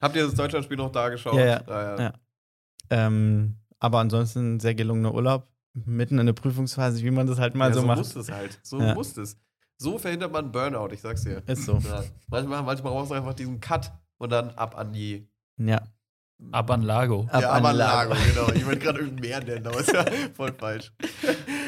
Habt 0.00 0.16
ihr 0.16 0.24
das 0.24 0.34
Deutschlandspiel 0.34 0.78
noch 0.78 0.90
da 0.90 1.10
geschaut? 1.10 1.34
Ja, 1.34 1.44
ja. 1.44 1.62
Ah, 1.68 1.82
ja. 1.82 2.00
Ja. 2.00 2.12
Ähm, 2.88 3.56
aber 3.78 3.98
ansonsten 3.98 4.58
sehr 4.58 4.74
gelungener 4.74 5.12
Urlaub. 5.12 5.46
Mitten 5.72 6.18
in 6.18 6.26
der 6.26 6.32
Prüfungsphase, 6.32 7.02
wie 7.02 7.10
man 7.10 7.26
das 7.26 7.38
halt 7.38 7.54
mal 7.54 7.68
ja, 7.68 7.74
so, 7.74 7.80
so 7.82 7.86
macht. 7.86 7.98
muss 7.98 8.16
es 8.16 8.30
halt. 8.30 8.58
So 8.62 8.80
Ja. 8.80 8.94
muss 8.94 9.16
es. 9.16 9.36
So 9.78 9.98
verhindert 9.98 10.32
man 10.32 10.50
Burnout, 10.52 10.88
ich 10.92 11.00
sag's 11.00 11.22
dir. 11.22 11.42
Ist 11.46 11.64
so. 11.64 11.78
Ja. 11.78 12.02
Manchmal, 12.28 12.62
manchmal 12.62 12.92
brauchst 12.92 13.10
du 13.10 13.14
einfach 13.14 13.34
diesen 13.34 13.60
Cut 13.60 13.92
und 14.18 14.30
dann 14.30 14.50
ab 14.50 14.76
an 14.76 14.92
die. 14.92 15.28
Ja. 15.56 15.80
Ab 16.52 16.70
an 16.70 16.82
Lago. 16.82 17.26
Ab 17.30 17.42
ja, 17.42 17.50
an 17.50 17.64
ab 17.64 17.70
an 17.70 17.76
Lago. 17.76 18.14
Lago, 18.14 18.22
genau. 18.28 18.52
Ich 18.52 18.66
wollte 18.66 18.78
gerade 18.84 18.98
irgendein 19.00 19.20
Meer 19.28 19.44
nennen, 19.44 19.66
aber 19.66 19.80
ist 19.80 19.92
ja 19.92 20.04
voll 20.34 20.52
falsch. 20.52 20.92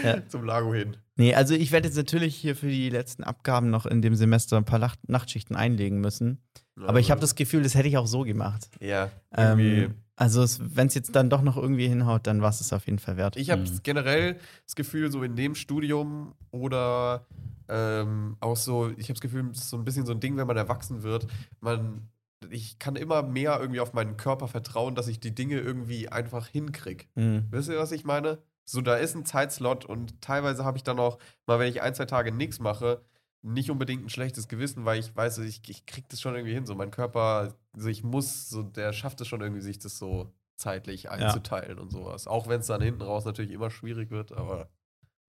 Ja. 0.02 0.26
Zum 0.28 0.44
Lago 0.44 0.73
hin. 0.75 0.97
Nee, 1.16 1.35
also 1.35 1.54
ich 1.54 1.73
werde 1.73 1.88
jetzt 1.88 1.97
natürlich 1.97 2.35
hier 2.37 2.56
für 2.56 2.68
die 2.68 2.88
letzten 2.90 3.23
Abgaben 3.23 3.71
noch 3.71 3.85
in 3.87 4.00
dem 4.02 4.14
Semester 4.14 4.56
ein 4.56 4.64
paar 4.64 4.78
Nacht 4.78 4.99
Nachtschichten 5.09 5.56
einlegen 5.56 6.00
müssen. 6.00 6.42
Aber 6.87 7.00
ich 7.00 7.11
habe 7.11 7.21
das 7.21 7.35
Gefühl, 7.35 7.62
das 7.62 7.75
hätte 7.75 7.88
ich 7.88 7.99
auch 7.99 8.06
so 8.06 8.23
gemacht. 8.23 8.68
Ja, 8.80 9.11
irgendwie. 9.37 9.82
Ähm, 9.82 9.94
also 10.22 10.44
wenn 10.60 10.86
es 10.86 10.94
jetzt 10.94 11.16
dann 11.16 11.28
doch 11.30 11.42
noch 11.42 11.56
irgendwie 11.56 11.88
hinhaut, 11.88 12.28
dann 12.28 12.42
war 12.42 12.50
es 12.50 12.60
es 12.60 12.72
auf 12.72 12.86
jeden 12.86 13.00
Fall 13.00 13.16
wert. 13.16 13.36
Ich 13.36 13.50
habe 13.50 13.62
Mhm. 13.62 13.80
generell 13.82 14.38
das 14.64 14.76
Gefühl, 14.76 15.10
so 15.10 15.24
in 15.24 15.34
dem 15.34 15.56
Studium 15.56 16.34
oder 16.52 17.26
ähm, 17.68 18.36
auch 18.38 18.56
so, 18.56 18.88
ich 18.90 19.06
habe 19.06 19.14
das 19.14 19.20
Gefühl, 19.20 19.48
es 19.50 19.58
ist 19.62 19.70
so 19.70 19.76
ein 19.76 19.84
bisschen 19.84 20.06
so 20.06 20.12
ein 20.12 20.20
Ding, 20.20 20.36
wenn 20.36 20.46
man 20.46 20.56
erwachsen 20.56 21.02
wird. 21.02 21.26
Man, 21.60 22.08
ich 22.50 22.78
kann 22.78 22.94
immer 22.94 23.22
mehr 23.22 23.58
irgendwie 23.60 23.80
auf 23.80 23.94
meinen 23.94 24.16
Körper 24.16 24.46
vertrauen, 24.46 24.94
dass 24.94 25.08
ich 25.08 25.18
die 25.18 25.34
Dinge 25.34 25.58
irgendwie 25.58 26.08
einfach 26.08 26.46
hinkrieg. 26.46 27.08
Mhm. 27.16 27.46
Wisst 27.50 27.68
ihr, 27.68 27.78
was 27.78 27.90
ich 27.90 28.04
meine? 28.04 28.38
So, 28.64 28.80
da 28.80 28.94
ist 28.94 29.16
ein 29.16 29.24
Zeitslot 29.24 29.84
und 29.86 30.20
teilweise 30.20 30.64
habe 30.64 30.76
ich 30.76 30.84
dann 30.84 31.00
auch, 31.00 31.18
mal 31.46 31.58
wenn 31.58 31.68
ich 31.68 31.82
ein, 31.82 31.94
zwei 31.94 32.04
Tage 32.04 32.30
nichts 32.30 32.60
mache, 32.60 33.00
nicht 33.42 33.70
unbedingt 33.70 34.04
ein 34.04 34.08
schlechtes 34.08 34.49
Gewissen, 34.49 34.84
weil 34.84 35.00
ich 35.00 35.14
weiß, 35.14 35.38
ich, 35.38 35.61
ich 35.68 35.84
krieg 35.87 36.08
das 36.08 36.20
schon 36.20 36.34
irgendwie 36.34 36.54
hin. 36.54 36.64
So, 36.66 36.75
mein 36.75 36.90
Körper, 36.90 37.54
so 37.76 37.88
ich 37.88 38.02
muss, 38.04 38.49
so, 38.49 38.62
der 38.62 38.92
schafft 38.92 39.20
es 39.20 39.28
schon 39.28 39.40
irgendwie, 39.40 39.62
sich 39.62 39.78
das 39.78 39.99
so 39.99 40.32
zeitlich 40.56 41.11
einzuteilen 41.11 41.78
und 41.78 41.90
sowas. 41.90 42.26
Auch 42.28 42.46
wenn 42.46 42.61
es 42.61 42.68
dann 42.68 42.80
hinten 42.82 43.02
raus 43.02 43.25
natürlich 43.25 43.50
immer 43.50 43.70
schwierig 43.70 44.11
wird, 44.11 44.32
aber 44.32 44.70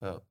ja. 0.01 0.21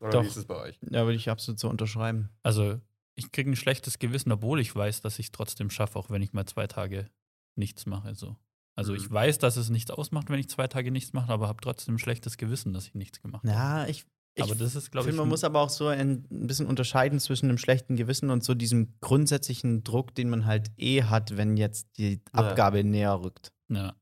Oder 0.00 0.10
Doch. 0.10 0.22
wie 0.22 0.28
ist 0.28 0.36
es 0.36 0.46
bei 0.46 0.56
euch? 0.56 0.78
Ja, 0.82 1.04
würde 1.04 1.16
ich 1.16 1.28
absolut 1.30 1.58
so 1.58 1.68
unterschreiben. 1.68 2.30
Also, 2.42 2.80
ich 3.14 3.32
kriege 3.32 3.50
ein 3.50 3.56
schlechtes 3.56 3.98
Gewissen, 3.98 4.32
obwohl 4.32 4.60
ich 4.60 4.74
weiß, 4.74 5.00
dass 5.02 5.18
ich 5.18 5.26
es 5.26 5.32
trotzdem 5.32 5.68
schaffe, 5.70 5.98
auch 5.98 6.10
wenn 6.10 6.22
ich 6.22 6.32
mal 6.32 6.46
zwei 6.46 6.66
Tage 6.66 7.10
nichts 7.54 7.86
mache. 7.86 8.14
So. 8.14 8.36
Also, 8.76 8.92
Mhm. 8.92 8.98
ich 8.98 9.10
weiß, 9.10 9.38
dass 9.38 9.56
es 9.56 9.68
nichts 9.68 9.90
ausmacht, 9.90 10.30
wenn 10.30 10.38
ich 10.40 10.48
zwei 10.48 10.68
Tage 10.68 10.90
nichts 10.90 11.12
mache, 11.12 11.32
aber 11.32 11.48
habe 11.48 11.60
trotzdem 11.60 11.96
ein 11.96 11.98
schlechtes 11.98 12.36
Gewissen, 12.38 12.72
dass 12.72 12.86
ich 12.86 12.94
nichts 12.94 13.20
gemacht 13.20 13.44
habe. 13.44 13.52
Ja, 13.54 13.86
ich, 13.86 14.06
ich 14.34 14.44
aber 14.44 14.54
das 14.54 14.74
ist, 14.76 14.90
glaube 14.92 15.04
finde, 15.06 15.16
ich, 15.16 15.20
man 15.20 15.28
muss 15.28 15.44
aber 15.44 15.60
auch 15.60 15.70
so 15.70 15.88
ein, 15.88 16.26
ein 16.30 16.46
bisschen 16.46 16.66
unterscheiden 16.66 17.18
zwischen 17.20 17.46
einem 17.48 17.58
schlechten 17.58 17.96
Gewissen 17.96 18.30
und 18.30 18.44
so 18.44 18.54
diesem 18.54 18.94
grundsätzlichen 19.00 19.82
Druck, 19.84 20.14
den 20.14 20.30
man 20.30 20.46
halt 20.46 20.70
eh 20.76 21.02
hat, 21.04 21.36
wenn 21.36 21.56
jetzt 21.56 21.88
die 21.98 22.22
Ja. 22.34 22.40
Abgabe 22.40 22.84
näher 22.84 23.20
rückt. 23.22 23.52
ja. 23.68 23.94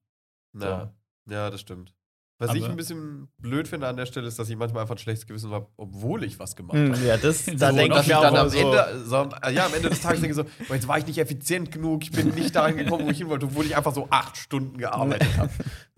Ja, 0.58 0.92
ja 1.28 1.50
das 1.50 1.60
stimmt. 1.60 1.94
Was 2.40 2.54
ich 2.54 2.62
Aber- 2.62 2.70
ein 2.72 2.76
bisschen 2.76 3.28
blöd 3.38 3.66
finde 3.66 3.88
an 3.88 3.96
der 3.96 4.06
Stelle, 4.06 4.28
ist, 4.28 4.38
dass 4.38 4.48
ich 4.48 4.56
manchmal 4.56 4.82
einfach 4.82 4.94
ein 4.94 4.98
schlechtes 4.98 5.26
Gewissen 5.26 5.50
habe, 5.50 5.66
obwohl 5.76 6.22
ich 6.22 6.38
was 6.38 6.54
gemacht 6.54 6.76
Mhm, 6.78 6.92
habe. 6.94 7.04
ja, 7.04 7.16
das, 7.16 7.44
So, 7.46 7.54
da 7.56 7.72
denke 7.72 7.96
ich 7.96 8.02
ich 8.02 8.06
mir 8.08 8.20
dann 8.20 8.34
auch 8.36 8.38
am 8.42 8.48
so, 8.48 8.58
Ende, 8.58 9.04
so, 9.04 9.16
am- 9.16 9.30
ja, 9.52 9.66
am 9.66 9.74
Ende 9.74 9.88
des 9.90 10.00
Tages 10.00 10.20
denke 10.20 10.40
ich 10.40 10.46
so, 10.68 10.72
jetzt 10.74 10.86
war 10.86 10.98
ich 10.98 11.06
nicht 11.06 11.18
effizient 11.18 11.72
genug, 11.72 12.04
ich 12.04 12.12
bin 12.12 12.28
nicht 12.30 12.54
dahin 12.54 12.76
gekommen, 12.76 13.06
wo 13.06 13.10
ich 13.10 13.18
hin 13.18 13.28
wollte, 13.28 13.46
obwohl 13.46 13.66
ich 13.66 13.76
einfach 13.76 13.92
so 13.94 14.06
acht 14.10 14.36
Stunden 14.36 14.78
gearbeitet 14.78 15.36
habe. 15.36 15.50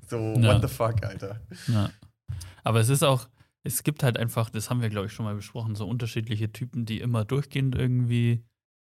So, 0.09 0.17
Ja. 0.17 0.55
what 0.55 0.63
the 0.63 0.75
fuck, 0.75 1.05
Alter. 1.05 1.41
Ja. 1.69 1.91
Aber 2.65 2.81
es 2.81 2.89
ist 2.89 3.03
auch, 3.05 3.29
es 3.63 3.83
gibt 3.83 4.03
halt 4.03 4.17
einfach, 4.19 4.51
das 4.51 4.71
haben 4.71 4.81
wir, 4.81 4.89
glaube 4.89 5.07
ich, 5.07 5.13
schon 5.13 5.25
mal 5.27 5.35
besprochen, 5.35 5.75
so 5.75 5.87
unterschiedliche 5.87 6.53
Typen, 6.53 6.87
die 6.87 7.01
immer 7.01 7.25
durchgehend 7.25 7.75
irgendwie 7.75 8.43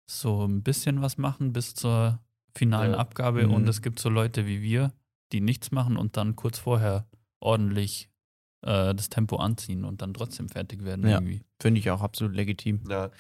so 0.10 0.46
ein 0.46 0.64
bisschen 0.64 1.02
was 1.02 1.18
machen 1.18 1.54
bis 1.54 1.74
zur 1.74 2.20
finalen 2.56 2.92
Ja. 2.94 2.98
Abgabe. 2.98 3.48
Mhm. 3.48 3.54
Und 3.54 3.68
es 3.70 3.82
gibt 3.82 4.00
so 4.00 4.10
Leute 4.10 4.46
wie 4.46 4.62
wir, 4.62 4.94
die 5.32 5.42
nichts 5.42 5.72
machen 5.72 5.98
und 5.98 6.18
dann 6.18 6.36
kurz 6.36 6.60
vorher 6.60 7.08
ordentlich 7.40 8.10
äh, 8.66 8.94
das 8.94 9.10
Tempo 9.10 9.38
anziehen 9.38 9.86
und 9.86 10.02
dann 10.02 10.14
trotzdem 10.14 10.50
fertig 10.50 10.84
werden 10.84 11.08
Ja. 11.08 11.18
irgendwie. 11.18 11.42
finde 11.62 11.80
ich 11.80 11.90
auch 11.90 12.02
absolut 12.02 12.36
legitim. 12.36 12.82
Ja, 12.90 13.12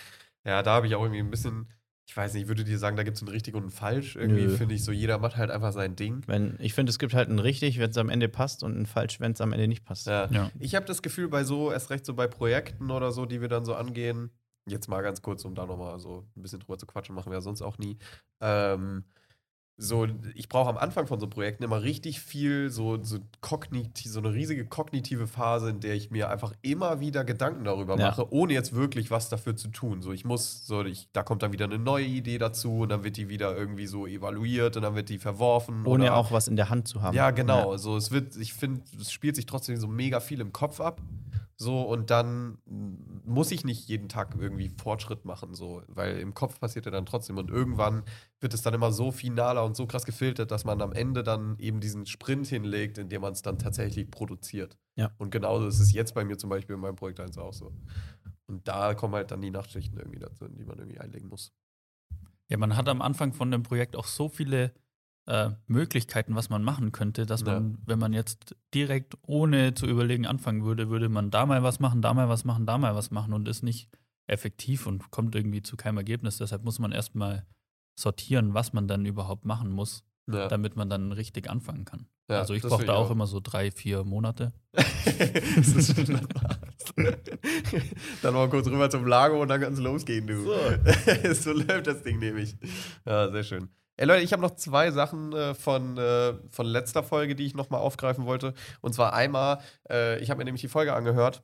ja 0.46 0.62
da 0.63 0.75
habe 0.75 0.88
ich 0.88 0.96
auch 0.96 1.01
irgendwie 1.01 1.20
ein 1.22 1.31
bisschen, 1.31 1.67
ich 2.12 2.18
weiß 2.18 2.34
nicht, 2.34 2.41
ich 2.44 2.48
würde 2.50 2.65
dir 2.65 2.77
sagen, 2.77 2.98
da 2.98 3.03
gibt 3.03 3.15
es 3.15 3.24
ein 3.24 3.30
richtig 3.30 3.56
und 3.56 3.68
ein 3.68 3.70
falsch. 3.70 4.18
Irgendwie 4.18 4.50
finde 4.50 4.75
ich 4.75 4.84
so, 4.84 4.91
jeder 4.91 5.18
macht 5.18 5.38
halt 5.38 5.50
einfach 5.50 5.72
sein 5.72 5.96
Ding. 5.96 6.24
Wenn, 6.27 6.58
ich 6.60 6.74
finde, 6.74 6.89
es 6.89 7.00
gibt 7.00 7.13
halt 7.13 7.30
ein 7.30 7.39
richtig, 7.39 7.80
wenn 7.80 7.89
es 7.89 7.98
am 7.98 8.10
Ende 8.10 8.27
passt 8.27 8.63
und 8.63 8.77
ein 8.77 8.86
falsch, 8.86 9.22
wenn 9.22 9.32
es 9.32 9.39
am 9.39 9.53
Ende 9.53 9.70
nicht 9.70 9.86
passt. 9.86 10.08
Ja. 10.08 10.27
Ja. 10.30 10.51
Ich 10.60 10.75
habe 10.75 10.86
das 10.86 11.01
Gefühl, 11.01 11.30
bei 11.30 11.46
so, 11.46 11.72
erst 11.72 11.89
recht 11.89 12.06
so 12.06 12.13
bei 12.13 12.27
Projekten 12.27 12.91
oder 12.91 13.13
so, 13.13 13.25
die 13.25 13.39
wir 13.39 13.48
dann 13.48 13.63
so 13.63 13.75
angehen, 13.75 14.30
jetzt 14.65 14.89
mal 14.89 15.01
ganz 15.01 15.22
kurz, 15.22 15.46
um 15.46 15.56
da 15.56 15.65
nochmal 15.65 16.01
so 16.01 16.27
ein 16.36 16.41
bisschen 16.41 16.60
drüber 16.60 16.77
zu 16.77 16.86
quatschen, 16.86 17.15
machen 17.15 17.32
wir 17.32 17.38
ja 17.38 17.41
sonst 17.41 17.62
auch 17.62 17.77
nie. 17.77 17.98
Ähm, 18.41 19.06
so, 19.83 20.07
ich 20.35 20.47
brauche 20.47 20.69
am 20.69 20.77
Anfang 20.77 21.07
von 21.07 21.19
so 21.19 21.25
Projekten 21.27 21.63
immer 21.63 21.81
richtig 21.81 22.19
viel, 22.21 22.69
so, 22.69 23.03
so, 23.03 23.17
kognitiv, 23.41 24.11
so 24.11 24.19
eine 24.19 24.31
riesige 24.31 24.65
kognitive 24.67 25.25
Phase, 25.25 25.69
in 25.71 25.79
der 25.79 25.95
ich 25.95 26.11
mir 26.11 26.29
einfach 26.29 26.53
immer 26.61 27.00
wieder 27.00 27.23
Gedanken 27.23 27.63
darüber 27.63 27.97
Ja. 27.97 28.09
mache, 28.09 28.31
ohne 28.31 28.53
jetzt 28.53 28.73
wirklich 28.73 29.09
was 29.09 29.29
dafür 29.29 29.55
zu 29.55 29.69
tun. 29.69 30.03
So, 30.03 30.11
ich 30.11 30.23
muss, 30.23 30.67
so, 30.67 30.83
ich, 30.83 31.09
da 31.13 31.23
kommt 31.23 31.41
dann 31.41 31.51
wieder 31.51 31.65
eine 31.65 31.79
neue 31.79 32.05
Idee 32.05 32.38
dazu 32.38 32.81
und 32.81 32.89
dann 32.89 33.03
wird 33.03 33.17
die 33.17 33.27
wieder 33.27 33.57
irgendwie 33.57 33.88
so 33.88 34.05
evaluiert 34.05 34.77
und 34.77 34.83
dann 34.83 34.93
wird 34.93 35.09
die 35.09 35.17
verworfen. 35.17 35.85
Ohne 35.88 36.03
oder- 36.05 36.15
auch 36.15 36.31
was 36.31 36.47
in 36.47 36.55
der 36.55 36.69
Hand 36.69 36.88
zu 36.88 37.01
haben. 37.01 37.15
ja, 37.17 37.31
genau. 37.31 37.71
Also 37.71 37.97
es 37.97 38.11
wird, 38.11 38.35
ich 38.38 38.53
finde, 38.53 38.81
es 39.00 39.11
spielt 39.11 39.35
sich 39.35 39.47
trotzdem 39.47 39.77
so 39.77 39.88
mega 39.88 40.19
viel 40.19 40.41
im 40.41 40.53
Kopf 40.53 40.79
ab. 40.79 41.01
So, 41.57 41.81
und 41.81 42.09
dann 42.09 42.57
muss 43.31 43.51
ich 43.51 43.63
nicht 43.63 43.88
jeden 43.88 44.09
Tag 44.09 44.35
irgendwie 44.38 44.69
Fortschritt 44.69 45.25
machen, 45.25 45.53
so, 45.53 45.83
weil 45.88 46.19
im 46.19 46.33
Kopf 46.33 46.59
passiert 46.59 46.85
ja 46.85 46.91
dann 46.91 47.05
trotzdem. 47.05 47.38
Und 47.38 47.50
irgendwann 47.50 48.03
wird 48.39 48.53
es 48.53 48.61
dann 48.61 48.73
immer 48.73 48.91
so 48.91 49.11
finaler 49.11 49.65
und 49.65 49.75
so 49.75 49.88
krass 49.88 50.05
gefiltert, 50.05 50.51
dass 50.51 50.65
man 50.65 50.81
am 50.81 50.93
Ende 50.93 51.23
dann 51.23 51.57
eben 51.59 51.79
diesen 51.79 52.05
Sprint 52.05 52.47
hinlegt, 52.47 52.97
in 52.97 53.09
dem 53.09 53.21
man 53.21 53.33
es 53.33 53.41
dann 53.41 53.57
tatsächlich 53.59 54.09
produziert. 54.11 54.77
Ja. 54.95 55.11
Und 55.17 55.31
genauso 55.31 55.67
ist 55.67 55.79
es 55.79 55.93
jetzt 55.93 56.13
bei 56.13 56.23
mir 56.23 56.38
zum 56.38 56.50
Beispiel 56.50 56.75
in 56.75 56.81
meinem 56.81 56.95
Projekt 56.95 57.19
1 57.19 57.38
auch 57.38 57.53
so. 57.53 57.73
Und 58.47 58.67
da 58.67 58.93
kommen 58.93 59.15
halt 59.15 59.31
dann 59.31 59.41
die 59.41 59.51
Nachtschichten 59.51 59.97
irgendwie 59.97 60.19
dazu, 60.19 60.47
die 60.47 60.65
man 60.65 60.77
irgendwie 60.77 61.00
einlegen 61.00 61.29
muss. 61.29 61.53
Ja, 62.50 62.57
man 62.57 62.75
hat 62.75 62.89
am 62.89 63.01
Anfang 63.01 63.33
von 63.33 63.50
dem 63.50 63.63
Projekt 63.63 63.95
auch 63.95 64.07
so 64.07 64.27
viele 64.27 64.73
äh, 65.27 65.51
Möglichkeiten, 65.67 66.35
was 66.35 66.49
man 66.49 66.63
machen 66.63 66.91
könnte, 66.91 67.25
dass 67.25 67.41
Ja. 67.41 67.53
man, 67.53 67.77
wenn 67.85 67.99
man 67.99 68.13
jetzt 68.13 68.55
direkt 68.73 69.17
ohne 69.21 69.73
zu 69.73 69.85
überlegen 69.85 70.25
anfangen 70.25 70.63
würde, 70.65 70.89
würde 70.89 71.09
man 71.09 71.29
da 71.31 71.45
mal 71.45 71.61
was 71.63 71.79
machen, 71.79 72.01
da 72.01 72.13
mal 72.13 72.27
was 72.29 72.43
machen, 72.43 72.65
da 72.65 72.77
mal 72.77 72.95
was 72.95 73.11
machen 73.11 73.33
und 73.33 73.47
ist 73.47 73.61
nicht 73.63 73.89
effektiv 74.27 74.87
und 74.87 75.11
kommt 75.11 75.35
irgendwie 75.35 75.61
zu 75.61 75.77
keinem 75.77 75.97
Ergebnis. 75.97 76.37
Deshalb 76.37 76.63
muss 76.63 76.79
man 76.79 76.91
erstmal 76.91 77.45
sortieren, 77.95 78.53
was 78.53 78.73
man 78.73 78.87
dann 78.87 79.05
überhaupt 79.05 79.45
machen 79.45 79.69
muss, 79.71 80.03
Ja. 80.31 80.47
damit 80.47 80.75
man 80.75 80.89
dann 80.89 81.11
richtig 81.11 81.49
anfangen 81.49 81.85
kann. 81.85 82.07
Ja, 82.29 82.39
also 82.39 82.53
ich 82.53 82.63
brauche 82.63 82.85
da 82.85 82.93
ich 82.93 82.97
auch 82.99 83.11
immer 83.11 83.27
so 83.27 83.39
drei, 83.41 83.71
vier 83.71 84.03
Monate. 84.05 84.53
dann 88.21 88.33
mal 88.33 88.49
kurz 88.49 88.67
rüber 88.67 88.89
zum 88.89 89.05
Lago 89.05 89.41
und 89.41 89.47
dann 89.49 89.61
kann 89.61 89.73
es 89.73 89.79
losgehen, 89.79 90.27
du. 90.27 90.43
So. 90.43 90.53
so 91.33 91.51
läuft 91.51 91.87
das 91.87 92.03
Ding 92.03 92.19
nämlich. 92.19 92.55
Ja, 93.05 93.29
sehr 93.31 93.43
schön. 93.43 93.69
Ey 93.98 94.07
Leute, 94.07 94.24
ich 94.24 94.33
habe 94.33 94.41
noch 94.41 94.55
zwei 94.55 94.91
Sachen 94.91 95.33
äh, 95.33 95.53
von, 95.53 95.98
äh, 95.98 96.33
von 96.50 96.65
letzter 96.65 97.03
Folge, 97.03 97.36
die 97.36 97.45
ich 97.45 97.55
nochmal 97.55 97.81
aufgreifen 97.81 98.25
wollte. 98.25 98.53
Und 98.81 98.93
zwar 98.93 99.13
einmal, 99.13 99.60
äh, 99.89 100.19
ich 100.19 100.29
habe 100.29 100.39
mir 100.39 100.45
nämlich 100.45 100.62
die 100.62 100.67
Folge 100.67 100.93
angehört. 100.93 101.43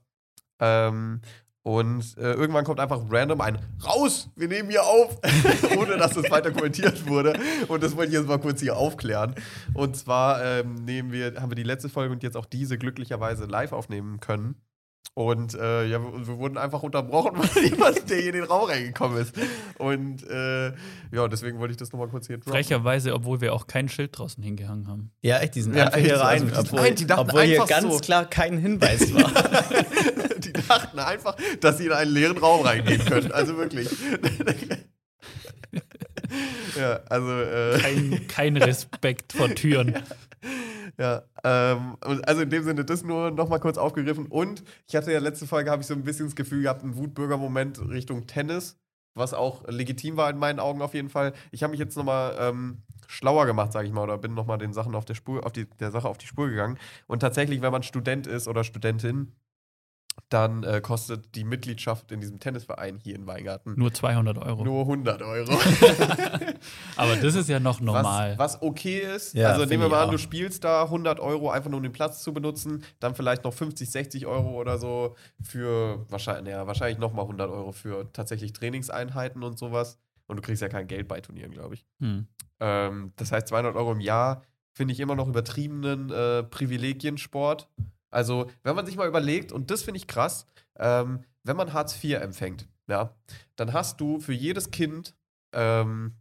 Ähm, 0.59 1.21
und 1.67 2.17
äh, 2.17 2.31
irgendwann 2.31 2.63
kommt 2.63 2.79
einfach 2.79 3.01
random 3.09 3.41
ein 3.41 3.59
Raus, 3.85 4.29
wir 4.37 4.47
nehmen 4.47 4.69
hier 4.69 4.83
auf, 4.83 5.19
ohne 5.77 5.97
dass 5.97 6.13
das 6.13 6.31
weiter 6.31 6.51
kommentiert 6.51 7.07
wurde. 7.07 7.37
Und 7.67 7.83
das 7.83 7.97
wollte 7.97 8.13
ich 8.13 8.17
jetzt 8.17 8.29
mal 8.29 8.39
kurz 8.39 8.61
hier 8.61 8.77
aufklären. 8.77 9.35
Und 9.73 9.97
zwar 9.97 10.41
ähm, 10.41 10.75
nehmen 10.75 11.11
wir, 11.11 11.35
haben 11.41 11.51
wir 11.51 11.55
die 11.57 11.63
letzte 11.63 11.89
Folge 11.89 12.13
und 12.13 12.23
jetzt 12.23 12.37
auch 12.37 12.45
diese 12.45 12.77
glücklicherweise 12.77 13.47
live 13.47 13.73
aufnehmen 13.73 14.21
können. 14.21 14.55
Und 15.13 15.55
äh, 15.55 15.85
ja, 15.87 15.99
wir, 16.01 16.27
wir 16.27 16.37
wurden 16.37 16.57
einfach 16.59 16.83
unterbrochen, 16.83 17.31
weil 17.55 17.63
jemand, 17.65 18.07
der 18.09 18.17
hier 18.17 18.27
in 18.27 18.33
den 18.35 18.43
Raum 18.43 18.69
reingekommen 18.69 19.17
ist. 19.19 19.33
Und 19.79 20.23
äh, 20.29 20.67
ja, 21.11 21.27
deswegen 21.27 21.57
wollte 21.57 21.71
ich 21.71 21.77
das 21.77 21.91
nochmal 21.91 22.07
kurz 22.07 22.27
hier 22.27 22.37
droppen. 22.37 22.53
Frecherweise, 22.53 23.13
obwohl 23.15 23.41
wir 23.41 23.53
auch 23.53 23.65
kein 23.65 23.89
Schild 23.89 24.15
draußen 24.17 24.43
hingehangen 24.43 24.87
haben. 24.87 25.11
Ja, 25.21 25.39
echt, 25.39 25.55
die 25.55 25.61
sind 25.63 25.75
Ja, 25.75 25.85
einfach 25.85 25.99
hier 25.99 26.19
rein, 26.19 26.43
also 26.43 26.53
die- 26.53 26.59
obwohl, 26.69 26.81
nein, 26.81 26.95
die 26.95 27.07
dachten 27.07 27.21
obwohl 27.21 27.41
hier 27.43 27.65
ganz 27.65 27.91
so. 27.93 27.99
klar 27.99 28.25
kein 28.25 28.57
Hinweis 28.59 29.11
war. 29.15 29.31
Die 30.37 30.53
dachten 30.53 30.99
einfach, 30.99 31.35
dass 31.61 31.79
sie 31.79 31.87
in 31.87 31.93
einen 31.93 32.11
leeren 32.11 32.37
Raum 32.37 32.63
reingehen 32.63 33.03
können. 33.03 33.31
Also 33.31 33.57
wirklich. 33.57 33.89
ja, 36.77 36.99
also. 37.09 37.31
Äh, 37.31 37.79
Kein, 37.79 38.27
kein 38.27 38.57
Respekt 38.57 39.33
vor 39.33 39.49
Türen. 39.49 39.95
Ja, 40.97 41.23
ähm, 41.43 41.95
und 42.05 42.27
also 42.27 42.41
in 42.41 42.49
dem 42.49 42.63
Sinne 42.63 42.83
das 42.83 43.03
nur 43.03 43.29
nochmal 43.31 43.59
kurz 43.59 43.77
aufgegriffen. 43.77 44.25
Und 44.27 44.63
ich 44.87 44.95
hatte 44.95 45.11
ja 45.11 45.19
letzte 45.19 45.45
Folge, 45.45 45.69
habe 45.69 45.81
ich 45.81 45.87
so 45.87 45.93
ein 45.93 46.03
bisschen 46.03 46.25
das 46.25 46.35
Gefühl 46.35 46.63
gehabt, 46.63 46.83
einen 46.83 46.95
Wutbürger-Moment 46.95 47.87
Richtung 47.89 48.25
Tennis, 48.25 48.79
was 49.13 49.33
auch 49.33 49.67
legitim 49.67 50.17
war 50.17 50.29
in 50.29 50.37
meinen 50.37 50.59
Augen 50.59 50.81
auf 50.81 50.93
jeden 50.93 51.09
Fall. 51.09 51.33
Ich 51.51 51.61
habe 51.63 51.71
mich 51.71 51.79
jetzt 51.79 51.97
nochmal 51.97 52.35
ähm, 52.39 52.83
schlauer 53.07 53.45
gemacht, 53.45 53.73
sage 53.73 53.87
ich 53.87 53.93
mal, 53.93 54.03
oder 54.03 54.17
bin 54.17 54.33
nochmal 54.33 54.57
den 54.57 54.73
Sachen 54.73 54.95
auf 54.95 55.05
der 55.05 55.15
Spur, 55.15 55.45
auf 55.45 55.51
die, 55.51 55.65
der 55.79 55.91
Sache 55.91 56.07
auf 56.07 56.17
die 56.17 56.27
Spur 56.27 56.49
gegangen. 56.49 56.77
Und 57.07 57.19
tatsächlich, 57.19 57.61
wenn 57.61 57.71
man 57.71 57.83
Student 57.83 58.25
ist 58.25 58.47
oder 58.47 58.63
Studentin, 58.63 59.33
dann 60.29 60.63
äh, 60.63 60.81
kostet 60.81 61.35
die 61.35 61.43
Mitgliedschaft 61.43 62.11
in 62.11 62.19
diesem 62.19 62.39
Tennisverein 62.39 62.99
hier 63.01 63.15
in 63.15 63.27
Weingarten 63.27 63.75
Nur 63.77 63.93
200 63.93 64.37
Euro. 64.37 64.63
nur 64.63 64.81
100 64.81 65.21
Euro. 65.21 65.53
Aber 66.97 67.15
das 67.15 67.35
ist 67.35 67.47
ja 67.47 67.59
noch 67.59 67.79
normal. 67.79 68.37
Was, 68.37 68.55
was 68.55 68.61
okay 68.61 68.99
ist. 68.99 69.33
Ja, 69.33 69.49
also 69.51 69.65
nehmen 69.65 69.83
wir 69.83 69.89
mal 69.89 70.03
an, 70.03 70.09
auch. 70.09 70.11
du 70.11 70.17
spielst 70.17 70.63
da 70.63 70.83
100 70.83 71.19
Euro 71.19 71.49
einfach 71.49 71.69
nur 71.69 71.77
um 71.77 71.83
den 71.83 71.93
Platz 71.93 72.23
zu 72.23 72.33
benutzen, 72.33 72.83
dann 72.99 73.15
vielleicht 73.15 73.43
noch 73.43 73.53
50, 73.53 73.89
60 73.89 74.25
Euro 74.25 74.59
oder 74.59 74.77
so 74.77 75.15
für 75.41 76.05
wahrscheinlich, 76.09 76.51
ja, 76.51 76.67
wahrscheinlich 76.67 76.97
nochmal 76.97 77.23
100 77.23 77.49
Euro 77.49 77.71
für 77.71 78.11
tatsächlich 78.11 78.53
Trainingseinheiten 78.53 79.43
und 79.43 79.57
sowas. 79.57 79.97
Und 80.27 80.35
du 80.35 80.41
kriegst 80.41 80.61
ja 80.61 80.67
kein 80.67 80.87
Geld 80.87 81.07
bei 81.07 81.21
Turnieren, 81.21 81.51
glaube 81.51 81.75
ich. 81.75 81.85
Hm. 82.01 82.27
Ähm, 82.59 83.13
das 83.15 83.31
heißt, 83.31 83.47
200 83.47 83.75
Euro 83.75 83.93
im 83.93 84.01
Jahr 84.01 84.43
finde 84.73 84.93
ich 84.93 84.99
immer 84.99 85.15
noch 85.15 85.27
übertriebenen 85.27 86.11
äh, 86.11 86.43
Privilegiensport. 86.43 87.69
Also, 88.09 88.49
wenn 88.63 88.75
man 88.75 88.85
sich 88.85 88.95
mal 88.95 89.07
überlegt, 89.07 89.51
und 89.51 89.69
das 89.71 89.83
finde 89.83 89.97
ich 89.99 90.07
krass, 90.07 90.45
ähm, 90.77 91.23
wenn 91.43 91.55
man 91.57 91.73
Hartz 91.73 92.01
IV 92.03 92.15
empfängt, 92.21 92.67
ja, 92.87 93.13
dann 93.55 93.73
hast 93.73 93.99
du 93.99 94.19
für 94.19 94.33
jedes 94.33 94.71
Kind, 94.71 95.13
ähm, 95.53 96.15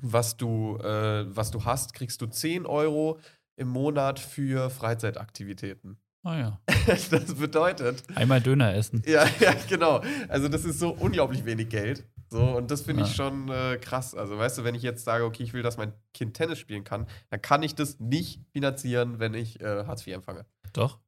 was, 0.00 0.36
du, 0.36 0.76
äh, 0.78 1.24
was 1.36 1.50
du 1.50 1.64
hast, 1.64 1.94
kriegst 1.94 2.20
du 2.22 2.26
10 2.26 2.66
Euro 2.66 3.18
im 3.56 3.68
Monat 3.68 4.18
für 4.18 4.70
Freizeitaktivitäten. 4.70 5.98
Ah 6.24 6.38
ja. 6.38 6.60
das 6.86 7.34
bedeutet, 7.34 8.02
Einmal 8.14 8.40
Döner 8.40 8.74
essen. 8.74 9.02
ja, 9.06 9.24
ja, 9.40 9.54
genau. 9.68 10.02
Also 10.28 10.48
das 10.48 10.64
ist 10.64 10.78
so 10.78 10.90
unglaublich 10.90 11.44
wenig 11.44 11.68
Geld. 11.68 12.04
So, 12.30 12.42
und 12.42 12.70
das 12.70 12.82
finde 12.82 13.02
ich 13.02 13.08
Ja. 13.10 13.14
schon 13.14 13.48
äh, 13.50 13.76
krass. 13.78 14.14
Also, 14.14 14.38
weißt 14.38 14.58
du, 14.58 14.64
wenn 14.64 14.74
ich 14.74 14.82
jetzt 14.82 15.04
sage, 15.04 15.24
okay, 15.24 15.42
ich 15.42 15.52
will, 15.52 15.62
dass 15.62 15.76
mein 15.76 15.92
Kind 16.14 16.34
Tennis 16.34 16.58
spielen 16.58 16.82
kann, 16.84 17.06
dann 17.30 17.42
kann 17.42 17.62
ich 17.62 17.74
das 17.74 18.00
nicht 18.00 18.40
finanzieren, 18.52 19.18
wenn 19.18 19.34
ich 19.34 19.60
äh, 19.60 19.84
Hartz 19.84 20.06
IV 20.06 20.14
empfange. 20.14 20.46
Doch. 20.72 20.98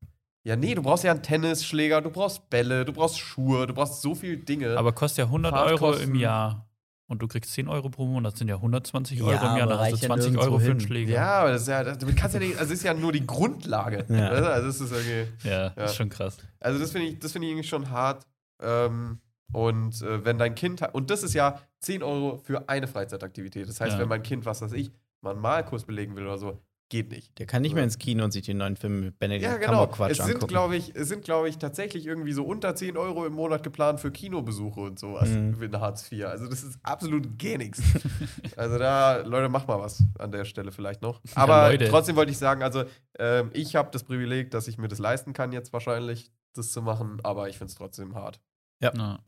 Ja, 0.46 0.56
nee, 0.56 0.74
du 0.74 0.82
brauchst 0.82 1.04
ja 1.04 1.10
einen 1.10 1.22
Tennisschläger, 1.22 2.02
du 2.02 2.10
brauchst 2.10 2.50
Bälle, 2.50 2.84
du 2.84 2.92
brauchst 2.92 3.18
Schuhe, 3.18 3.66
du 3.66 3.72
brauchst 3.74 4.02
so 4.02 4.14
viele 4.14 4.36
Dinge. 4.36 4.76
Aber 4.76 4.92
kostet 4.92 5.18
ja 5.18 5.24
100 5.24 5.54
Euro 5.54 5.94
im 5.94 6.14
Jahr. 6.14 6.68
Und 7.06 7.20
du 7.20 7.28
kriegst 7.28 7.52
10 7.52 7.68
Euro 7.68 7.90
pro 7.90 8.06
Monat, 8.06 8.32
das 8.32 8.38
sind 8.38 8.48
ja 8.48 8.54
120 8.56 9.18
Ja, 9.18 9.24
Euro 9.26 9.46
im 9.52 9.56
Jahr. 9.58 9.66
Dann 9.66 9.78
hast 9.78 9.90
du 9.92 9.96
ja 9.96 10.06
20 10.06 10.38
Euro 10.38 10.58
für 10.58 10.70
einen. 10.70 10.80
Schläger. 10.80 11.12
ja, 11.14 11.40
aber 11.40 11.50
das 11.52 11.62
ist 11.62 11.68
ja, 11.68 11.84
das, 11.84 11.98
damit 11.98 12.16
kannst 12.16 12.34
du 12.34 12.40
ja 12.40 12.46
nicht, 12.46 12.58
also 12.58 12.70
das 12.70 12.78
ist 12.78 12.84
ja 12.84 12.94
nur 12.94 13.12
die 13.12 13.26
Grundlage. 13.26 14.06
Ja. 14.08 14.30
du? 14.40 14.50
Also, 14.50 14.66
das 14.66 14.80
ist 14.80 14.90
irgendwie. 14.92 15.48
Ja, 15.48 15.72
Ja. 15.76 15.84
ist 15.84 15.96
schon 15.96 16.08
krass. 16.08 16.38
Also 16.60 16.78
das 16.78 16.92
finde 16.92 17.08
ich, 17.08 17.18
das 17.18 17.32
finde 17.32 17.46
ich 17.46 17.52
irgendwie 17.52 17.68
schon 17.68 17.90
hart. 17.90 18.26
Ähm, 18.62 19.20
und 19.52 20.00
äh, 20.00 20.24
wenn 20.24 20.38
dein 20.38 20.54
Kind 20.54 20.80
hat, 20.80 20.94
und 20.94 21.10
das 21.10 21.22
ist 21.22 21.34
ja 21.34 21.60
10 21.80 22.02
Euro 22.02 22.38
für 22.38 22.68
eine 22.70 22.86
Freizeitaktivität. 22.88 23.68
Das 23.68 23.80
heißt, 23.80 23.92
Ja. 23.94 23.98
wenn 24.00 24.08
mein 24.08 24.22
Kind, 24.22 24.46
was 24.46 24.62
weiß 24.62 24.72
ich, 24.72 24.90
mal 25.20 25.32
einen 25.32 25.40
Malkurs 25.40 25.84
belegen 25.84 26.16
will 26.16 26.24
oder 26.24 26.38
so, 26.38 26.58
geht 26.94 27.10
nicht. 27.10 27.36
Der 27.38 27.46
kann 27.46 27.62
nicht 27.62 27.74
mehr 27.74 27.82
ins 27.82 27.98
Kino 27.98 28.22
und 28.24 28.30
sich 28.30 28.44
den 28.46 28.58
neuen 28.58 28.76
Film 28.76 29.00
mit 29.00 29.18
Benedict 29.18 29.42
Ja, 29.50 29.56
genau. 29.56 29.86
Cumberbatch 29.86 30.12
Es 30.12 30.18
sind, 30.18 30.34
angucken. 30.36 30.46
glaube 30.52 30.76
ich, 30.76 30.94
es 30.94 31.08
sind, 31.08 31.24
glaube 31.24 31.48
ich, 31.48 31.58
tatsächlich 31.58 32.06
irgendwie 32.06 32.32
so 32.32 32.44
unter 32.44 32.74
10 32.76 32.96
Euro 32.96 33.26
im 33.26 33.32
Monat 33.32 33.62
geplant 33.64 33.98
für 34.00 34.12
Kinobesuche 34.12 34.80
und 34.80 34.98
sowas 34.98 35.28
Mhm. 35.28 35.60
in 35.60 35.80
Hartz 35.80 36.10
IV. 36.12 36.26
Also 36.26 36.46
das 36.48 36.62
ist 36.62 36.78
absolut 36.84 37.38
gar 37.38 37.58
nichts. 37.58 37.82
also 38.56 38.78
da, 38.78 39.18
Leute, 39.22 39.48
macht 39.48 39.66
mal 39.66 39.80
was 39.80 40.04
an 40.18 40.30
der 40.30 40.44
Stelle 40.44 40.70
vielleicht 40.72 41.02
noch. 41.02 41.20
Aber 41.34 41.70
Leute. 41.70 41.88
trotzdem 41.88 42.14
wollte 42.16 42.30
ich 42.30 42.38
sagen, 42.38 42.62
also 42.62 42.84
ähm, 43.18 43.50
ich 43.52 43.74
habe 43.76 43.90
das 43.90 44.04
Privileg, 44.04 44.50
dass 44.52 44.68
ich 44.68 44.78
mir 44.78 44.88
das 44.88 44.98
leisten 45.00 45.32
kann 45.32 45.50
jetzt 45.52 45.72
wahrscheinlich, 45.72 46.30
das 46.54 46.70
zu 46.70 46.80
machen, 46.82 47.18
aber 47.24 47.48
ich 47.48 47.58
finde 47.58 47.70
es 47.70 47.74
trotzdem 47.74 48.14
hart. 48.14 48.40
Ja. 48.80 49.18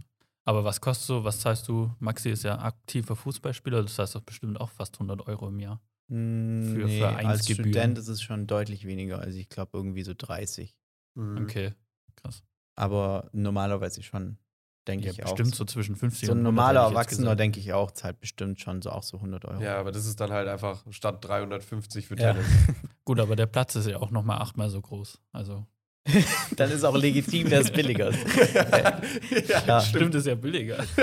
Aber 0.44 0.62
was 0.62 0.80
kostet 0.80 1.06
so, 1.08 1.24
was 1.24 1.40
zahlst 1.40 1.66
du? 1.66 1.90
Maxi 1.98 2.30
ist 2.30 2.44
ja 2.44 2.56
aktiver 2.60 3.16
Fußballspieler, 3.16 3.82
das 3.82 3.98
heißt 3.98 4.14
doch 4.14 4.20
bestimmt 4.20 4.60
auch 4.60 4.70
fast 4.70 4.94
100 4.94 5.26
Euro 5.26 5.48
im 5.48 5.58
Jahr. 5.58 5.80
Mm, 6.08 6.72
für 6.72 6.86
nee, 6.86 7.02
als 7.02 7.14
Vereinsgebühren. 7.14 7.70
Student 7.72 7.98
ist 7.98 8.08
es 8.08 8.22
schon 8.22 8.46
deutlich 8.46 8.86
weniger. 8.86 9.18
Also 9.20 9.38
ich 9.38 9.48
glaube 9.48 9.76
irgendwie 9.76 10.02
so 10.02 10.14
30. 10.16 10.76
Mhm. 11.14 11.42
Okay, 11.42 11.74
krass. 12.16 12.44
Aber 12.76 13.28
normalerweise 13.32 14.02
schon, 14.02 14.38
denke 14.86 15.06
Ja, 15.06 15.12
ich 15.12 15.24
auch. 15.24 15.34
bestimmt 15.34 15.54
so 15.54 15.64
zwischen 15.64 15.96
50 15.96 16.26
So 16.26 16.32
ein 16.32 16.38
100, 16.38 16.44
normaler 16.44 16.80
hätte 16.80 16.84
ich 16.84 16.90
jetzt 16.90 17.12
Erwachsener, 17.12 17.36
denke 17.36 17.60
ich 17.60 17.72
auch, 17.72 17.90
zahlt 17.90 18.20
bestimmt 18.20 18.60
schon 18.60 18.82
so 18.82 18.90
auch 18.90 19.02
so 19.02 19.18
100 19.18 19.44
Euro. 19.46 19.62
Ja, 19.62 19.78
aber 19.78 19.90
das 19.92 20.06
ist 20.06 20.20
dann 20.20 20.30
halt 20.30 20.46
einfach 20.48 20.84
statt 20.90 21.24
350 21.24 22.06
für 22.06 22.16
Ja. 22.16 22.32
Tennis. 22.34 22.46
Gut, 23.04 23.18
aber 23.20 23.34
der 23.36 23.46
Platz 23.46 23.74
ist 23.76 23.86
ja 23.86 23.98
auch 23.98 24.10
nochmal 24.10 24.38
achtmal 24.42 24.68
so 24.68 24.80
groß. 24.80 25.20
Also, 25.32 25.66
Dann 26.56 26.70
ist 26.70 26.84
auch 26.84 26.96
legitim, 26.96 27.48
dass 27.50 27.64
es 27.66 27.70
billiger 27.72 28.08
ist. 28.08 28.18
ja, 29.48 29.62
Ja. 29.66 29.80
stimmt, 29.80 30.14
ist 30.14 30.26
ja 30.26 30.34
billiger. 30.34 30.84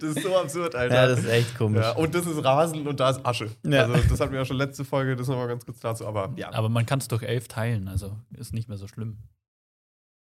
Das 0.00 0.10
ist 0.16 0.22
so 0.22 0.36
absurd, 0.36 0.74
Alter. 0.74 0.94
Ja, 0.94 1.06
das 1.06 1.20
ist 1.20 1.28
echt 1.28 1.56
komisch. 1.56 1.80
Ja, 1.82 1.92
und 1.92 2.14
das 2.14 2.26
ist 2.26 2.44
Rasen 2.44 2.86
und 2.86 3.00
da 3.00 3.10
ist 3.10 3.24
Asche. 3.24 3.50
Ja. 3.64 3.86
Also, 3.86 3.94
das 4.08 4.20
hatten 4.20 4.32
wir 4.32 4.40
ja 4.40 4.44
schon 4.44 4.58
letzte 4.58 4.84
Folge, 4.84 5.16
das 5.16 5.28
nochmal 5.28 5.48
ganz 5.48 5.64
kurz 5.64 5.80
dazu. 5.80 6.06
Aber 6.06 6.32
ja. 6.36 6.52
Aber 6.52 6.68
man 6.68 6.84
kann 6.84 6.98
es 6.98 7.08
durch 7.08 7.22
elf 7.22 7.48
teilen, 7.48 7.88
also 7.88 8.18
ist 8.36 8.52
nicht 8.52 8.68
mehr 8.68 8.76
so 8.76 8.86
schlimm. 8.86 9.18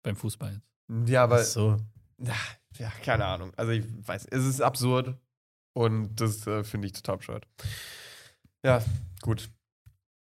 Beim 0.05 0.16
Fußball. 0.16 0.61
jetzt. 0.88 1.09
Ja, 1.09 1.24
aber. 1.24 1.37
Ach 1.40 1.44
so. 1.44 1.77
Ja, 2.20 2.35
ja, 2.79 2.92
keine 3.05 3.24
Ahnung. 3.24 3.53
Also, 3.57 3.72
ich 3.72 3.85
weiß, 4.07 4.27
es 4.31 4.44
ist 4.44 4.61
absurd. 4.61 5.16
Und 5.74 6.16
das 6.16 6.46
äh, 6.46 6.62
finde 6.62 6.87
ich 6.88 6.92
total 6.92 7.16
bescheuert. 7.16 7.46
Ja, 8.64 8.83
gut. 9.22 9.48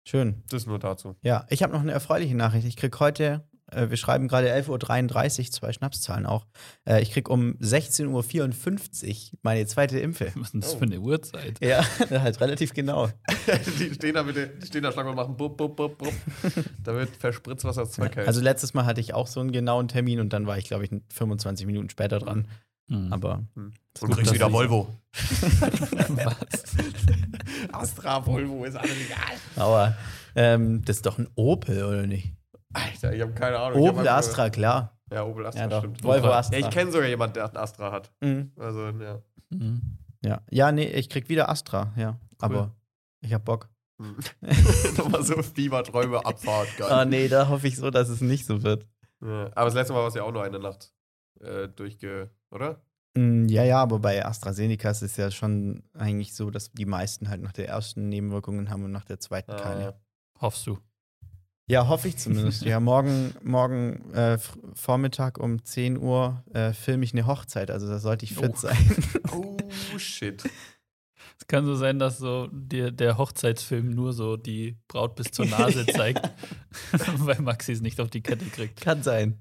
Schön. 0.04 0.42
Das 0.50 0.66
nur 0.66 0.78
dazu. 0.78 1.16
Ja, 1.22 1.46
ich 1.50 1.62
habe 1.62 1.72
noch 1.72 1.80
eine 1.80 1.92
erfreuliche 1.92 2.34
Nachricht. 2.34 2.66
Ich 2.66 2.76
krieg 2.76 2.98
heute, 3.00 3.44
äh, 3.70 3.90
wir 3.90 3.96
schreiben 3.96 4.28
gerade 4.28 4.48
11.33 4.52 5.46
Uhr, 5.46 5.50
zwei 5.52 5.72
Schnapszahlen 5.72 6.26
auch. 6.26 6.46
Äh, 6.88 7.02
ich 7.02 7.12
krieg 7.12 7.28
um 7.28 7.52
16.54 7.60 9.32
Uhr 9.32 9.38
meine 9.42 9.66
zweite 9.66 9.98
Impfe. 10.00 10.32
Was 10.34 10.46
ist 10.48 10.52
denn 10.54 10.60
das 10.62 10.74
Oh. 10.74 10.78
für 10.78 10.84
eine 10.84 11.00
Uhrzeit? 11.00 11.62
Ja, 11.64 11.84
halt 12.10 12.40
relativ 12.40 12.72
genau. 12.72 13.08
die 13.78 13.94
stehen 13.94 14.14
da 14.14 14.22
bitte, 14.22 14.48
die 14.48 14.66
stehen 14.66 14.82
da 14.82 14.90
stark 14.92 15.06
und 15.06 15.16
machen 15.16 15.36
bup, 15.36 15.56
bup, 15.56 15.76
bup, 15.76 15.98
bup. 15.98 16.12
Da 16.82 16.94
wird 16.94 17.10
verspritzt, 17.16 17.64
was 17.64 17.76
das 17.76 17.92
Zeug 17.92 18.16
hält. 18.16 18.26
Also 18.26 18.40
letztes 18.40 18.74
Mal 18.74 18.86
hatte 18.86 19.00
ich 19.00 19.14
auch 19.14 19.26
so 19.26 19.40
einen 19.40 19.52
genauen 19.52 19.88
Termin 19.88 20.18
und 20.20 20.32
dann 20.32 20.46
war 20.46 20.56
ich, 20.58 20.64
glaube 20.64 20.84
ich, 20.84 20.90
25 21.12 21.66
Minuten 21.66 21.90
später 21.90 22.18
dran. 22.18 22.48
Hm. 22.90 23.12
Aber 23.12 23.44
und 23.54 23.74
gut, 24.00 24.16
kriegst 24.16 24.34
wieder 24.34 24.48
ich- 24.48 24.52
Volvo. 24.52 24.88
Was? 25.12 26.76
Astra, 27.72 28.24
Volvo, 28.26 28.64
ist 28.64 28.76
alles 28.76 28.96
egal. 29.06 29.36
Aber 29.56 29.96
ähm, 30.34 30.82
das 30.84 30.96
ist 30.96 31.06
doch 31.06 31.18
ein 31.18 31.28
Opel, 31.36 31.84
oder 31.84 32.06
nicht? 32.06 32.34
Alter, 32.72 33.12
ich 33.14 33.22
habe 33.22 33.32
keine 33.32 33.58
Ahnung. 33.58 33.80
Opel 33.80 34.06
Astra, 34.08 34.50
klar. 34.50 34.98
Ja, 35.10 35.24
Opel 35.24 35.46
Astra, 35.46 35.68
Ja, 35.68 35.78
stimmt. 35.78 36.02
Volvo. 36.04 36.28
Astra. 36.28 36.58
Ja, 36.58 36.66
ich 36.66 36.72
kenne 36.72 36.92
sogar 36.92 37.08
jemanden, 37.08 37.34
der 37.34 37.46
einen 37.46 37.56
Astra 37.56 37.90
hat. 37.92 38.12
Mhm. 38.20 38.52
Also, 38.56 38.88
ja. 38.88 39.22
Mhm. 39.50 39.98
Ja. 40.24 40.42
ja, 40.50 40.70
nee, 40.72 40.86
ich 40.86 41.08
krieg 41.08 41.28
wieder 41.28 41.48
Astra, 41.48 41.92
ja. 41.96 42.18
Aber 42.40 42.74
ich 43.20 43.32
hab 43.32 43.44
Bock. 43.44 43.68
Hm. 44.00 44.16
Nochmal 44.96 45.22
so 45.24 45.42
Fieberträume, 45.42 46.24
Abfahrt, 46.24 46.76
geil. 46.76 46.88
Ah, 46.90 47.04
nee, 47.04 47.28
da 47.28 47.48
hoffe 47.48 47.66
ich 47.68 47.76
so, 47.76 47.90
dass 47.90 48.08
es 48.08 48.20
nicht 48.20 48.46
so 48.46 48.62
wird. 48.62 48.86
Ja, 49.22 49.50
aber 49.54 49.66
das 49.66 49.74
letzte 49.74 49.92
Mal 49.92 50.00
war 50.00 50.08
es 50.08 50.14
ja 50.14 50.22
auch 50.22 50.32
nur 50.32 50.42
eine 50.42 50.58
Nacht 50.58 50.92
äh, 51.40 51.68
durchge. 51.68 52.30
Oder? 52.50 52.80
Mm, 53.16 53.46
Ja, 53.48 53.64
ja, 53.64 53.82
aber 53.82 53.98
bei 53.98 54.24
AstraZeneca 54.24 54.90
ist 54.90 55.02
es 55.02 55.16
ja 55.16 55.30
schon 55.30 55.82
eigentlich 55.94 56.34
so, 56.34 56.50
dass 56.50 56.72
die 56.72 56.86
meisten 56.86 57.28
halt 57.28 57.42
nach 57.42 57.52
der 57.52 57.68
ersten 57.68 58.08
Nebenwirkungen 58.08 58.70
haben 58.70 58.84
und 58.84 58.92
nach 58.92 59.04
der 59.04 59.18
zweiten 59.20 59.50
keine. 59.56 59.88
Ah, 59.94 60.00
Hoffst 60.42 60.66
du? 60.66 60.78
Ja, 61.68 61.86
hoffe 61.86 62.08
ich 62.08 62.16
zumindest. 62.16 62.62
Ja, 62.62 62.80
morgen, 62.80 63.32
morgen 63.44 64.12
äh, 64.12 64.38
Vormittag 64.74 65.38
um 65.38 65.64
10 65.64 65.98
Uhr 65.98 66.42
äh, 66.52 66.72
filme 66.72 67.04
ich 67.04 67.12
eine 67.12 67.26
Hochzeit, 67.26 67.70
also 67.70 67.88
da 67.88 67.98
sollte 67.98 68.24
ich 68.24 68.34
fit 68.34 68.52
Oh. 68.54 68.56
sein. 68.56 68.96
Oh, 69.32 69.98
shit. 69.98 70.42
Es 71.38 71.46
kann 71.46 71.64
so 71.64 71.74
sein, 71.74 71.98
dass 71.98 72.18
so 72.18 72.48
dir 72.52 72.90
der 72.90 73.16
Hochzeitsfilm 73.18 73.90
nur 73.90 74.12
so 74.12 74.36
die 74.36 74.76
Braut 74.88 75.14
bis 75.16 75.30
zur 75.30 75.46
Nase 75.46 75.86
zeigt, 75.94 76.28
weil 77.18 77.40
Maxi 77.40 77.72
es 77.72 77.80
nicht 77.80 78.00
auf 78.00 78.10
die 78.10 78.20
Kette 78.22 78.44
kriegt. 78.46 78.80
Kann 78.80 79.02
sein. 79.02 79.38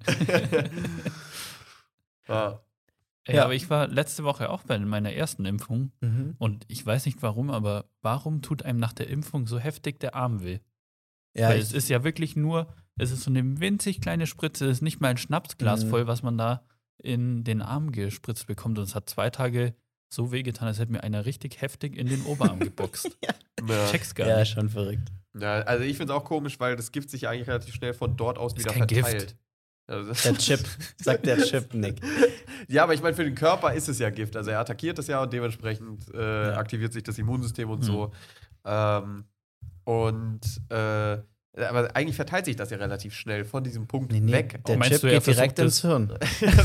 Ja. 2.30 2.60
Ey, 3.26 3.36
Ja. 3.36 3.44
aber 3.44 3.54
ich 3.54 3.70
war 3.70 3.88
letzte 3.88 4.24
Woche 4.24 4.50
auch 4.50 4.64
bei 4.64 4.80
meiner 4.80 5.12
ersten 5.14 5.46
Impfung 5.46 5.92
Mhm. 6.02 6.36
und 6.40 6.66
ich 6.68 6.86
weiß 6.86 7.06
nicht 7.06 7.22
warum, 7.22 7.50
aber 7.52 7.86
warum 8.02 8.42
tut 8.42 8.64
einem 8.64 8.80
nach 8.80 8.94
der 8.94 9.08
Impfung 9.10 9.46
so 9.48 9.60
heftig 9.60 10.00
der 10.00 10.16
Arm 10.16 10.42
weh? 10.44 10.60
Ja, 11.36 11.50
Weil 11.50 11.60
es 11.60 11.74
ist 11.74 11.90
ja 11.90 12.04
wirklich 12.04 12.36
nur, 12.36 12.74
es 12.98 13.12
ist 13.12 13.22
so 13.24 13.30
eine 13.30 13.60
winzig 13.60 14.02
kleine 14.02 14.26
Spritze, 14.26 14.66
es 14.66 14.78
ist 14.78 14.82
nicht 14.82 15.00
mal 15.00 15.10
ein 15.10 15.18
Schnapsglas 15.18 15.86
Mhm. 15.86 15.90
voll, 15.90 16.08
was 16.08 16.24
man 16.24 16.38
da 16.38 16.64
in 17.02 17.44
den 17.44 17.62
Arm 17.62 17.92
gespritzt 17.92 18.48
bekommt. 18.48 18.78
Und 18.80 18.84
es 18.86 18.96
hat 18.96 19.10
zwei 19.10 19.30
Tage 19.30 19.74
so 20.12 20.32
wehgetan, 20.32 20.68
als 20.68 20.80
hätte 20.80 20.92
mir 20.92 21.04
einer 21.04 21.26
richtig 21.26 21.62
heftig 21.62 21.96
in 21.98 22.08
den 22.08 22.24
Oberarm 22.26 22.60
geboxt. 22.60 23.16
Ja. 23.68 23.88
Check's 23.92 24.16
gar 24.16 24.26
ja, 24.28 24.40
nicht. 24.40 24.54
schon 24.54 24.70
verrückt. 24.70 25.10
ja, 25.38 25.56
also 25.64 25.84
ich 25.84 25.98
finde 25.98 26.14
es 26.14 26.18
auch 26.20 26.24
komisch, 26.24 26.60
weil 26.62 26.78
das 26.78 26.94
Gift 26.94 27.10
sich 27.10 27.28
eigentlich 27.28 27.48
relativ 27.50 27.76
schnell 27.76 27.94
von 27.94 28.16
dort 28.16 28.38
aus 28.38 28.54
Ist 28.54 28.60
wieder 28.64 28.74
kein 28.74 28.88
Gift. 28.88 29.36
Also, 29.90 30.14
Der 30.14 30.38
Chip, 30.38 30.60
sagt 31.02 31.26
der 31.26 31.38
Chip, 31.40 31.74
Nick. 31.74 32.00
ja, 32.68 32.84
aber 32.84 32.94
ich 32.94 33.02
meine, 33.02 33.16
für 33.16 33.24
den 33.24 33.36
Körper 33.36 33.74
ist 33.74 33.90
es 33.90 34.00
ja 34.00 34.10
Gift. 34.10 34.36
Also 34.36 34.52
er 34.52 34.60
attackiert 34.60 35.00
es 35.00 35.08
ja 35.08 35.22
und 35.22 35.34
dementsprechend 35.34 36.14
äh, 36.14 36.50
Ja. 36.52 36.58
aktiviert 36.58 36.94
sich 36.94 37.04
das 37.04 37.18
Immunsystem 37.18 37.70
und 37.70 37.80
Mhm. 37.80 37.84
so. 37.84 38.12
Ähm, 38.66 39.24
und 39.86 40.42
äh, 40.70 41.18
aber 41.58 41.96
eigentlich 41.96 42.16
verteilt 42.16 42.46
sich 42.46 42.56
das 42.56 42.70
ja 42.70 42.78
relativ 42.78 43.14
schnell 43.14 43.44
von 43.44 43.64
diesem 43.64 43.88
Punkt 43.88 44.12
Nee, 44.12 44.20
nee, 44.20 44.32
weg. 44.32 44.64
der 44.66 44.78
Meinst 44.78 44.94
Chip 44.94 45.02
du, 45.02 45.08
geht 45.10 45.26
direkt 45.28 45.60
versucht 45.60 45.60
ins 45.60 45.82
Hirn. 45.82 46.18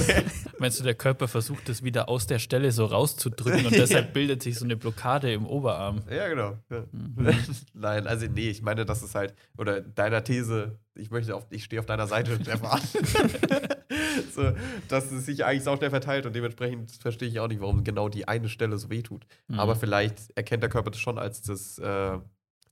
Meinst 0.59 0.79
du, 0.79 0.85
der 0.85 0.95
Körper 0.95 1.27
versucht 1.27 1.69
es 1.69 1.83
wieder 1.83 2.09
aus 2.09 2.27
der 2.27 2.39
Stelle 2.39 2.71
so 2.71 2.85
rauszudrücken 2.85 3.67
und 3.67 3.73
deshalb 3.75 4.13
bildet 4.13 4.43
sich 4.43 4.59
so 4.59 4.65
eine 4.65 4.77
Blockade 4.77 5.33
im 5.33 5.47
Oberarm? 5.47 6.03
Ja, 6.11 6.29
genau. 6.29 6.59
Mhm. 6.93 7.29
Nein, 7.75 8.07
also 8.07 8.27
nee, 8.27 8.51
ich 8.51 8.63
meine, 8.63 8.85
das 8.85 9.03
ist 9.03 9.15
halt, 9.15 9.35
oder 9.57 9.81
deiner 9.81 10.23
These, 10.23 10.79
ich 10.95 11.11
möchte 11.11 11.35
auf, 11.35 11.47
ich 11.51 11.65
stehe 11.65 11.81
auf 11.81 11.87
deiner 11.87 12.07
Seite, 12.07 12.39
Stefan. 12.41 12.81
so, 14.35 14.53
dass 14.89 15.11
es 15.11 15.27
sich 15.27 15.45
eigentlich 15.45 15.67
auch 15.67 15.79
schnell 15.79 15.91
verteilt 15.91 16.27
und 16.27 16.35
dementsprechend 16.37 16.93
verstehe 16.93 17.29
ich 17.29 17.41
auch 17.41 17.49
nicht, 17.49 17.61
warum 17.61 17.85
genau 17.85 18.09
die 18.09 18.29
eine 18.29 18.49
Stelle 18.49 18.79
so 18.79 18.91
wehtut. 18.91 19.27
Mhm. 19.49 19.59
Aber 19.59 19.77
vielleicht 19.77 20.31
erkennt 20.37 20.63
der 20.63 20.71
Körper 20.71 20.91
das 20.91 21.01
schon 21.01 21.19
als 21.19 21.43
das 21.43 21.79
äh, 21.79 22.19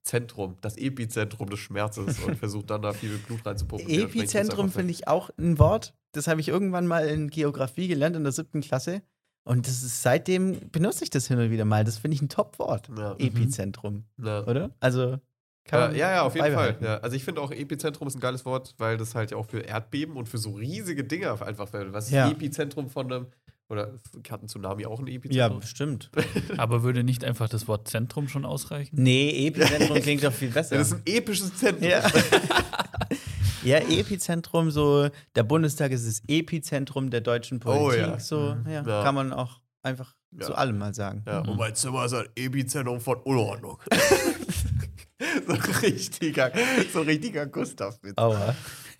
Zentrum, 0.04 0.56
das 0.60 0.76
Epizentrum 0.76 1.48
des 1.48 1.60
Schmerzes 1.60 2.18
und 2.20 2.34
versucht 2.38 2.70
dann 2.70 2.82
da 2.82 2.92
viel 2.92 3.16
Blut 3.18 3.44
reinzupumpen. 3.46 3.88
Epizentrum 3.88 4.70
finde 4.70 4.90
ich 4.92 5.06
auch 5.08 5.30
ein 5.38 5.58
Wort. 5.58 5.94
Das 6.12 6.26
habe 6.26 6.40
ich 6.40 6.48
irgendwann 6.48 6.86
mal 6.86 7.06
in 7.06 7.30
Geografie 7.30 7.88
gelernt 7.88 8.16
in 8.16 8.22
der 8.24 8.32
siebten 8.32 8.60
Klasse. 8.60 9.02
Und 9.44 9.66
das 9.66 9.82
ist, 9.82 10.02
seitdem 10.02 10.70
benutze 10.70 11.02
ich 11.04 11.10
das 11.10 11.26
hin 11.28 11.38
und 11.38 11.50
wieder 11.50 11.64
mal. 11.64 11.84
Das 11.84 11.98
finde 11.98 12.14
ich 12.16 12.22
ein 12.22 12.28
Top-Wort. 12.28 12.88
Ja. 12.96 13.16
Epizentrum, 13.18 14.04
Ja. 14.22 14.44
oder? 14.46 14.70
Also, 14.80 15.18
kann 15.64 15.80
Ja, 15.80 15.86
man 15.88 15.96
ja, 15.96 16.10
ja, 16.12 16.22
auf 16.22 16.34
jeden 16.34 16.52
Fall. 16.52 16.76
Ja. 16.80 16.98
Also 16.98 17.16
ich 17.16 17.24
finde 17.24 17.40
auch 17.40 17.50
Epizentrum 17.50 18.08
ist 18.08 18.14
ein 18.16 18.20
geiles 18.20 18.44
Wort, 18.44 18.74
weil 18.78 18.96
das 18.96 19.14
halt 19.14 19.30
ja 19.30 19.36
auch 19.36 19.46
für 19.46 19.60
Erdbeben 19.60 20.16
und 20.16 20.28
für 20.28 20.38
so 20.38 20.50
riesige 20.52 21.04
Dinge 21.04 21.30
einfach. 21.40 21.68
Was 21.72 22.06
ist 22.06 22.10
Ja. 22.12 22.28
Epizentrum 22.30 22.88
von 22.88 23.12
einem, 23.12 23.26
oder 23.72 23.98
hat 24.30 24.42
ein 24.42 24.48
Tsunami 24.48 24.86
auch 24.86 25.00
ein 25.00 25.06
Ja, 25.08 25.14
Epizentrum? 25.16 25.60
bestimmt. 25.60 26.10
Aber 26.58 26.82
würde 26.82 27.02
nicht 27.02 27.24
einfach 27.24 27.48
das 27.48 27.66
Wort 27.66 27.88
Zentrum 27.88 28.28
schon 28.28 28.44
ausreichen? 28.44 28.96
Nee, 29.02 29.46
Epizentrum 29.48 29.98
klingt 30.00 30.22
doch 30.22 30.32
viel 30.32 30.50
besser. 30.50 30.74
Ja, 30.76 30.78
das 30.82 30.88
ist 30.92 30.94
ein 30.94 31.02
episches 31.06 31.54
Zentrum. 31.56 31.88
Ja. 31.88 32.02
ja, 33.64 33.78
Epizentrum, 33.78 34.70
so, 34.70 35.08
der 35.34 35.42
Bundestag 35.42 35.90
ist 35.92 36.06
das 36.06 36.22
Epizentrum 36.28 37.10
der 37.10 37.22
deutschen 37.22 37.60
Politik. 37.60 38.04
Oh 38.06 38.10
ja. 38.12 38.20
So, 38.20 38.54
Mhm. 38.54 38.70
ja, 38.70 38.82
Ja. 38.86 39.02
kann 39.02 39.14
man 39.14 39.32
auch 39.32 39.60
einfach 39.82 40.14
Ja. 40.38 40.46
zu 40.46 40.54
allem 40.54 40.78
mal 40.78 40.94
sagen. 40.94 41.22
Ja, 41.26 41.42
Mhm. 41.42 41.48
und 41.50 41.56
mein 41.58 41.74
Zimmer 41.74 42.04
ist 42.04 42.12
ein 42.14 42.26
Epizentrum 42.36 43.00
von 43.00 43.16
Unordnung. 43.22 43.78
so 45.46 45.52
richtiger, 45.80 46.52
so 46.92 47.00
richtiger 47.02 47.46
Gustav-Witz. 47.46 48.18
Aua. 48.18 48.54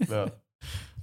Ja. 0.09 0.31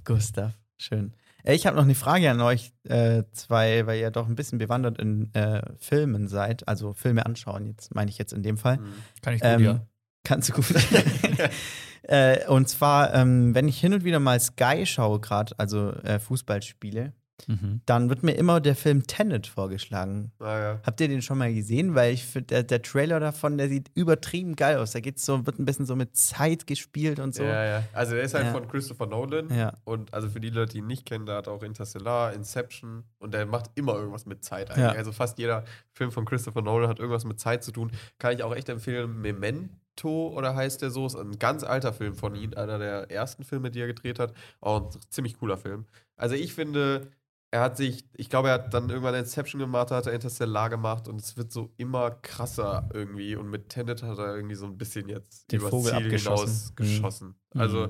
Gustav, 0.04 0.52
schön. 0.78 1.14
Äh, 1.44 1.54
Ich 1.54 1.66
habe 1.66 1.76
noch 1.76 1.84
eine 1.84 1.94
Frage 1.94 2.30
an 2.30 2.40
euch 2.40 2.72
äh, 2.84 3.22
zwei, 3.32 3.86
weil 3.86 4.00
ihr 4.00 4.10
doch 4.10 4.28
ein 4.28 4.34
bisschen 4.36 4.58
bewandert 4.58 4.98
in 4.98 5.32
äh, 5.34 5.62
Filmen 5.78 6.28
seid, 6.28 6.66
also 6.68 6.92
Filme 6.92 7.26
anschauen, 7.26 7.66
jetzt 7.66 7.94
meine 7.94 8.10
ich 8.10 8.18
jetzt 8.18 8.32
in 8.32 8.42
dem 8.42 8.56
Fall. 8.56 8.78
Mhm. 8.78 8.92
Kann 9.22 9.34
ich 9.34 9.40
gut, 9.40 9.50
Ähm, 9.50 9.64
ja. 9.64 9.86
Kannst 10.24 10.50
du 10.50 10.52
gut. 10.52 10.66
äh, 12.02 12.46
und 12.46 12.68
zwar, 12.68 13.14
ähm, 13.14 13.54
wenn 13.54 13.68
ich 13.68 13.80
hin 13.80 13.94
und 13.94 14.04
wieder 14.04 14.20
mal 14.20 14.38
Sky 14.38 14.84
schaue, 14.86 15.20
gerade, 15.20 15.54
also 15.58 15.92
äh, 16.02 16.18
Fußballspiele, 16.18 17.12
Mhm. 17.48 17.80
dann 17.86 18.08
wird 18.08 18.22
mir 18.22 18.32
immer 18.32 18.60
der 18.60 18.74
Film 18.76 19.06
Tenet 19.06 19.46
vorgeschlagen. 19.46 20.32
Ah, 20.38 20.58
ja. 20.58 20.80
Habt 20.84 21.00
ihr 21.00 21.08
den 21.08 21.22
schon 21.22 21.38
mal 21.38 21.52
gesehen? 21.52 21.94
Weil 21.94 22.12
ich 22.14 22.24
finde, 22.26 22.46
der, 22.46 22.62
der 22.62 22.82
Trailer 22.82 23.20
davon, 23.20 23.58
der 23.58 23.68
sieht 23.68 23.90
übertrieben 23.94 24.56
geil 24.56 24.78
aus. 24.78 24.92
Da 24.92 25.00
geht's 25.00 25.24
so, 25.24 25.46
wird 25.46 25.58
ein 25.58 25.64
bisschen 25.64 25.86
so 25.86 25.96
mit 25.96 26.16
Zeit 26.16 26.66
gespielt 26.66 27.18
und 27.20 27.34
so. 27.34 27.42
Ja, 27.44 27.64
ja. 27.64 27.82
Also 27.92 28.14
er 28.16 28.22
ist 28.22 28.34
halt 28.34 28.46
Ja. 28.46 28.52
von 28.52 28.68
Christopher 28.68 29.06
Nolan. 29.06 29.48
Ja. 29.56 29.74
Und 29.84 30.12
also 30.14 30.28
für 30.28 30.40
die 30.40 30.50
Leute, 30.50 30.72
die 30.72 30.78
ihn 30.78 30.86
nicht 30.86 31.06
kennen, 31.06 31.26
der 31.26 31.36
hat 31.36 31.48
auch 31.48 31.62
Interstellar, 31.62 32.32
Inception 32.32 33.04
und 33.18 33.34
der 33.34 33.46
macht 33.46 33.70
immer 33.74 33.94
irgendwas 33.94 34.26
mit 34.26 34.44
Zeit 34.44 34.70
eigentlich. 34.70 34.84
Ja. 34.84 34.92
Also 34.92 35.12
fast 35.12 35.38
jeder 35.38 35.64
Film 35.92 36.12
von 36.12 36.24
Christopher 36.24 36.62
Nolan 36.62 36.88
hat 36.88 36.98
irgendwas 36.98 37.24
mit 37.24 37.40
Zeit 37.40 37.64
zu 37.64 37.72
tun. 37.72 37.90
Kann 38.18 38.34
ich 38.34 38.42
auch 38.42 38.54
echt 38.54 38.68
empfehlen. 38.68 39.20
Memento 39.20 40.28
oder 40.34 40.54
heißt 40.54 40.82
der 40.82 40.90
so? 40.90 41.06
Ist 41.06 41.16
ein 41.16 41.38
ganz 41.38 41.62
alter 41.62 41.92
Film 41.92 42.14
von 42.14 42.34
ihm, 42.34 42.54
einer 42.54 42.78
der 42.78 43.10
ersten 43.10 43.44
Filme, 43.44 43.70
die 43.70 43.80
er 43.80 43.86
gedreht 43.86 44.18
hat. 44.18 44.32
Auch 44.60 44.92
ein 44.92 45.00
ziemlich 45.10 45.38
cooler 45.38 45.56
Film. 45.56 45.84
Also 46.16 46.34
ich 46.34 46.54
finde, 46.54 47.08
er 47.52 47.60
hat 47.62 47.76
sich, 47.76 48.04
ich 48.14 48.30
glaube, 48.30 48.48
er 48.48 48.54
hat 48.54 48.74
dann 48.74 48.88
irgendwann 48.90 49.14
Inception 49.16 49.58
gemacht, 49.58 49.90
hat 49.90 50.06
er 50.06 50.12
Interstellar 50.12 50.70
gemacht 50.70 51.08
und 51.08 51.20
es 51.20 51.36
wird 51.36 51.50
so 51.50 51.72
immer 51.78 52.12
krasser 52.12 52.88
irgendwie. 52.94 53.34
Und 53.36 53.50
mit 53.50 53.68
Tenet 53.70 54.02
hat 54.04 54.18
er 54.18 54.36
irgendwie 54.36 54.54
so 54.54 54.66
ein 54.66 54.78
bisschen 54.78 55.08
jetzt 55.08 55.50
Den 55.50 55.60
Vogel 55.60 55.90
Ziel 55.92 56.04
abgeschossen. 56.04 56.46
hinaus 56.46 56.70
Mhm. 56.70 56.76
geschossen. 56.76 57.34
Mhm. 57.54 57.60
Also 57.60 57.88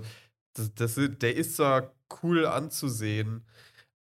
das, 0.54 0.74
das, 0.74 0.96
ist- 0.98 1.20
der 1.22 1.36
ist 1.36 1.56
zwar 1.56 1.94
cool 2.22 2.46
anzusehen, 2.46 3.44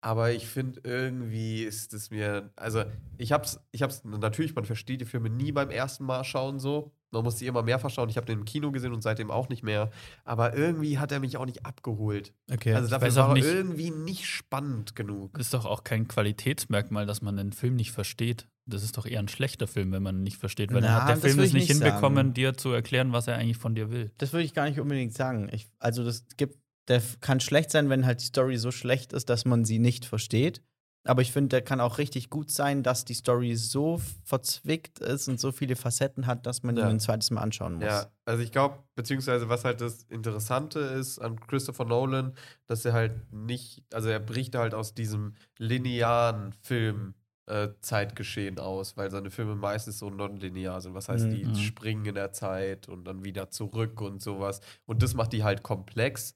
aber 0.02 0.32
ich 0.32 0.48
finde 0.48 0.80
irgendwie 0.86 1.64
ist 1.64 1.94
es 1.94 2.10
mir, 2.10 2.52
also 2.56 2.86
ich 3.18 3.34
hab's, 3.34 3.60
ich 3.72 3.82
hab's, 3.84 4.04
natürlich, 4.06 4.56
man 4.56 4.64
versteht 4.66 5.02
die 5.02 5.06
Filme 5.06 5.30
nie 5.30 5.52
beim 5.52 5.70
ersten 5.72 6.06
Mal 6.06 6.24
schauen 6.24 6.60
so. 6.60 6.94
Man 7.12 7.24
muss 7.24 7.40
sie 7.40 7.48
immer 7.48 7.64
mehrfach 7.64 7.90
schauen. 7.90 8.10
Ich 8.10 8.18
habe 8.18 8.28
den 8.28 8.40
im 8.40 8.46
Kino 8.46 8.72
gesehen 8.72 8.94
und 8.94 9.02
seitdem 9.02 9.32
auch 9.32 9.50
nicht 9.50 9.64
mehr. 9.64 9.90
Aber 10.26 10.56
irgendwie 10.56 11.00
hat 11.00 11.12
er 11.12 11.20
mich 11.20 11.38
auch 11.38 11.46
nicht 11.46 11.66
abgeholt. 11.66 12.34
Okay. 12.52 12.74
also 12.74 12.88
dafür 12.90 13.16
war 13.16 13.26
auch 13.26 13.30
er 13.30 13.34
nicht- 13.36 13.46
irgendwie 13.46 13.90
nicht 13.92 14.26
spannend 14.28 14.96
genug. 14.96 15.38
Ist 15.40 15.54
doch 15.54 15.66
auch 15.66 15.84
kein 15.84 16.08
Qualitätsmerkmal, 16.08 17.06
dass 17.06 17.22
man 17.22 17.38
einen 17.40 17.52
Film 17.54 17.76
nicht 17.76 17.92
versteht. 17.92 18.48
Das 18.68 18.84
ist 18.84 18.98
doch 18.98 19.08
eher 19.08 19.20
ein 19.20 19.28
schlechter 19.28 19.66
Film, 19.68 19.92
wenn 19.92 20.04
man 20.04 20.18
ihn 20.18 20.24
nicht 20.24 20.38
versteht, 20.38 20.72
weil 20.72 20.82
Na, 20.82 20.88
dann 20.88 21.02
hat 21.02 21.10
der 21.10 21.18
Film 21.18 21.40
es 21.40 21.48
ich 21.48 21.54
nicht 21.54 21.70
nicht 21.70 21.82
hinbekommen, 21.82 22.18
sagen. 22.28 22.34
dir 22.36 22.54
zu 22.56 22.70
erklären, 22.70 23.12
was 23.12 23.28
er 23.28 23.36
eigentlich 23.38 23.58
von 23.58 23.74
dir 23.74 23.90
will. 23.90 24.12
Das 24.20 24.32
würde 24.32 24.44
ich 24.44 24.54
gar 24.54 24.70
nicht 24.70 24.80
unbedingt 24.80 25.16
sagen. 25.16 25.50
Ich, 25.52 25.68
also 25.80 26.04
das 26.04 26.26
gibt, 26.38 26.60
der 26.88 27.02
kann 27.22 27.40
schlecht 27.40 27.72
sein, 27.72 27.90
wenn 27.90 28.06
halt 28.06 28.22
die 28.22 28.26
Story 28.26 28.58
so 28.58 28.70
schlecht 28.70 29.14
ist, 29.14 29.30
dass 29.30 29.46
man 29.46 29.66
sie 29.66 29.80
nicht 29.80 30.06
versteht. 30.06 30.62
Aber 31.06 31.22
ich 31.22 31.32
finde, 31.32 31.50
der 31.50 31.62
kann 31.62 31.80
auch 31.82 31.98
richtig 31.98 32.30
gut 32.30 32.52
sein, 32.52 32.84
dass 32.84 33.06
die 33.06 33.14
Story 33.14 33.56
so 33.56 34.02
verzwickt 34.26 35.00
ist 35.00 35.28
und 35.30 35.40
so 35.40 35.52
viele 35.52 35.76
Facetten 35.76 36.28
hat, 36.28 36.46
dass 36.46 36.62
man 36.62 36.76
Ja. 36.78 36.84
ihn 36.84 36.96
ein 36.98 37.00
zweites 37.00 37.32
Mal 37.32 37.42
anschauen 37.42 37.74
muss. 37.76 37.84
Ja, 37.86 38.06
also 38.26 38.44
ich 38.44 38.52
glaube, 38.52 38.84
beziehungsweise 38.96 39.48
was 39.50 39.64
halt 39.64 39.80
das 39.82 40.04
Interessante 40.04 40.80
ist 40.80 41.20
an 41.20 41.40
Christopher 41.40 41.86
Nolan, 41.86 42.34
dass 42.68 42.84
er 42.86 42.94
halt 42.94 43.32
nicht, 43.34 43.84
also 43.94 44.10
er 44.10 44.20
bricht 44.20 44.56
halt 44.56 44.74
aus 44.74 44.94
diesem 44.94 45.36
linearen 45.58 46.54
Film. 46.54 47.14
äh, 47.48 47.70
Zeitgeschehen 47.82 48.60
aus, 48.60 48.96
weil 48.96 49.10
seine 49.10 49.32
Filme 49.32 49.56
meistens 49.56 49.98
so 49.98 50.12
nonlinear 50.12 50.82
sind. 50.82 50.94
Was 50.94 51.10
heißt, 51.10 51.32
die 51.32 51.46
Mhm. 51.48 51.56
springen 51.56 52.06
in 52.06 52.14
der 52.14 52.32
Zeit 52.32 52.88
und 52.88 53.06
dann 53.06 53.26
wieder 53.26 53.50
zurück 53.50 54.02
und 54.02 54.22
sowas. 54.22 54.62
Und 54.86 55.02
das 55.02 55.16
macht 55.16 55.34
die 55.34 55.44
halt 55.44 55.64
komplex, 55.64 56.36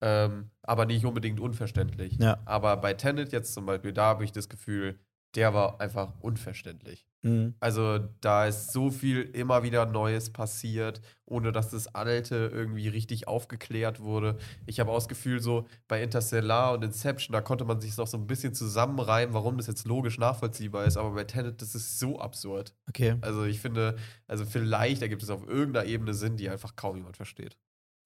ähm, 0.00 0.50
aber 0.62 0.86
nicht 0.86 1.04
unbedingt 1.04 1.40
unverständlich. 1.40 2.18
Ja. 2.18 2.38
Aber 2.44 2.76
bei 2.76 2.94
Tenet 2.94 3.32
jetzt 3.32 3.54
zum 3.54 3.66
Beispiel, 3.66 3.92
da 3.92 4.06
habe 4.06 4.24
ich 4.24 4.32
das 4.32 4.48
Gefühl, 4.48 4.98
der 5.34 5.52
war 5.52 5.80
einfach 5.80 6.14
unverständlich. 6.20 7.06
Mhm. 7.22 7.54
Also 7.60 7.98
da 8.20 8.46
ist 8.46 8.72
so 8.72 8.90
viel 8.90 9.20
immer 9.20 9.62
wieder 9.62 9.84
Neues 9.84 10.32
passiert, 10.32 11.00
ohne 11.26 11.52
dass 11.52 11.70
das 11.70 11.94
Alte 11.94 12.50
irgendwie 12.52 12.88
richtig 12.88 13.28
aufgeklärt 13.28 14.00
wurde. 14.00 14.38
Ich 14.64 14.80
habe 14.80 14.90
auch 14.90 14.96
das 14.96 15.08
Gefühl, 15.08 15.40
so 15.40 15.66
bei 15.88 16.02
Interstellar 16.02 16.72
und 16.72 16.84
Inception, 16.84 17.32
da 17.32 17.40
konnte 17.40 17.64
man 17.64 17.80
sich 17.80 17.96
noch 17.96 18.06
so 18.06 18.16
ein 18.16 18.26
bisschen 18.26 18.54
zusammenreimen, 18.54 19.34
warum 19.34 19.58
das 19.58 19.66
jetzt 19.66 19.86
logisch 19.86 20.18
nachvollziehbar 20.18 20.84
ist, 20.84 20.96
aber 20.96 21.10
bei 21.10 21.24
Tenet, 21.24 21.60
das 21.60 21.74
ist 21.74 21.98
so 21.98 22.18
absurd. 22.18 22.74
Okay. 22.88 23.16
Also 23.20 23.44
ich 23.44 23.60
finde, 23.60 23.96
also 24.26 24.46
vielleicht 24.46 25.02
ergibt 25.02 25.22
es 25.22 25.30
auf 25.30 25.46
irgendeiner 25.46 25.86
Ebene 25.86 26.14
Sinn, 26.14 26.36
die 26.36 26.48
einfach 26.48 26.76
kaum 26.76 26.96
jemand 26.96 27.16
versteht. 27.16 27.58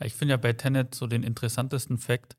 Ich 0.04 0.14
finde 0.14 0.32
ja 0.32 0.36
bei 0.36 0.52
Tenet 0.52 0.94
so 0.94 1.06
den 1.06 1.22
interessantesten 1.22 1.98
Fakt, 1.98 2.36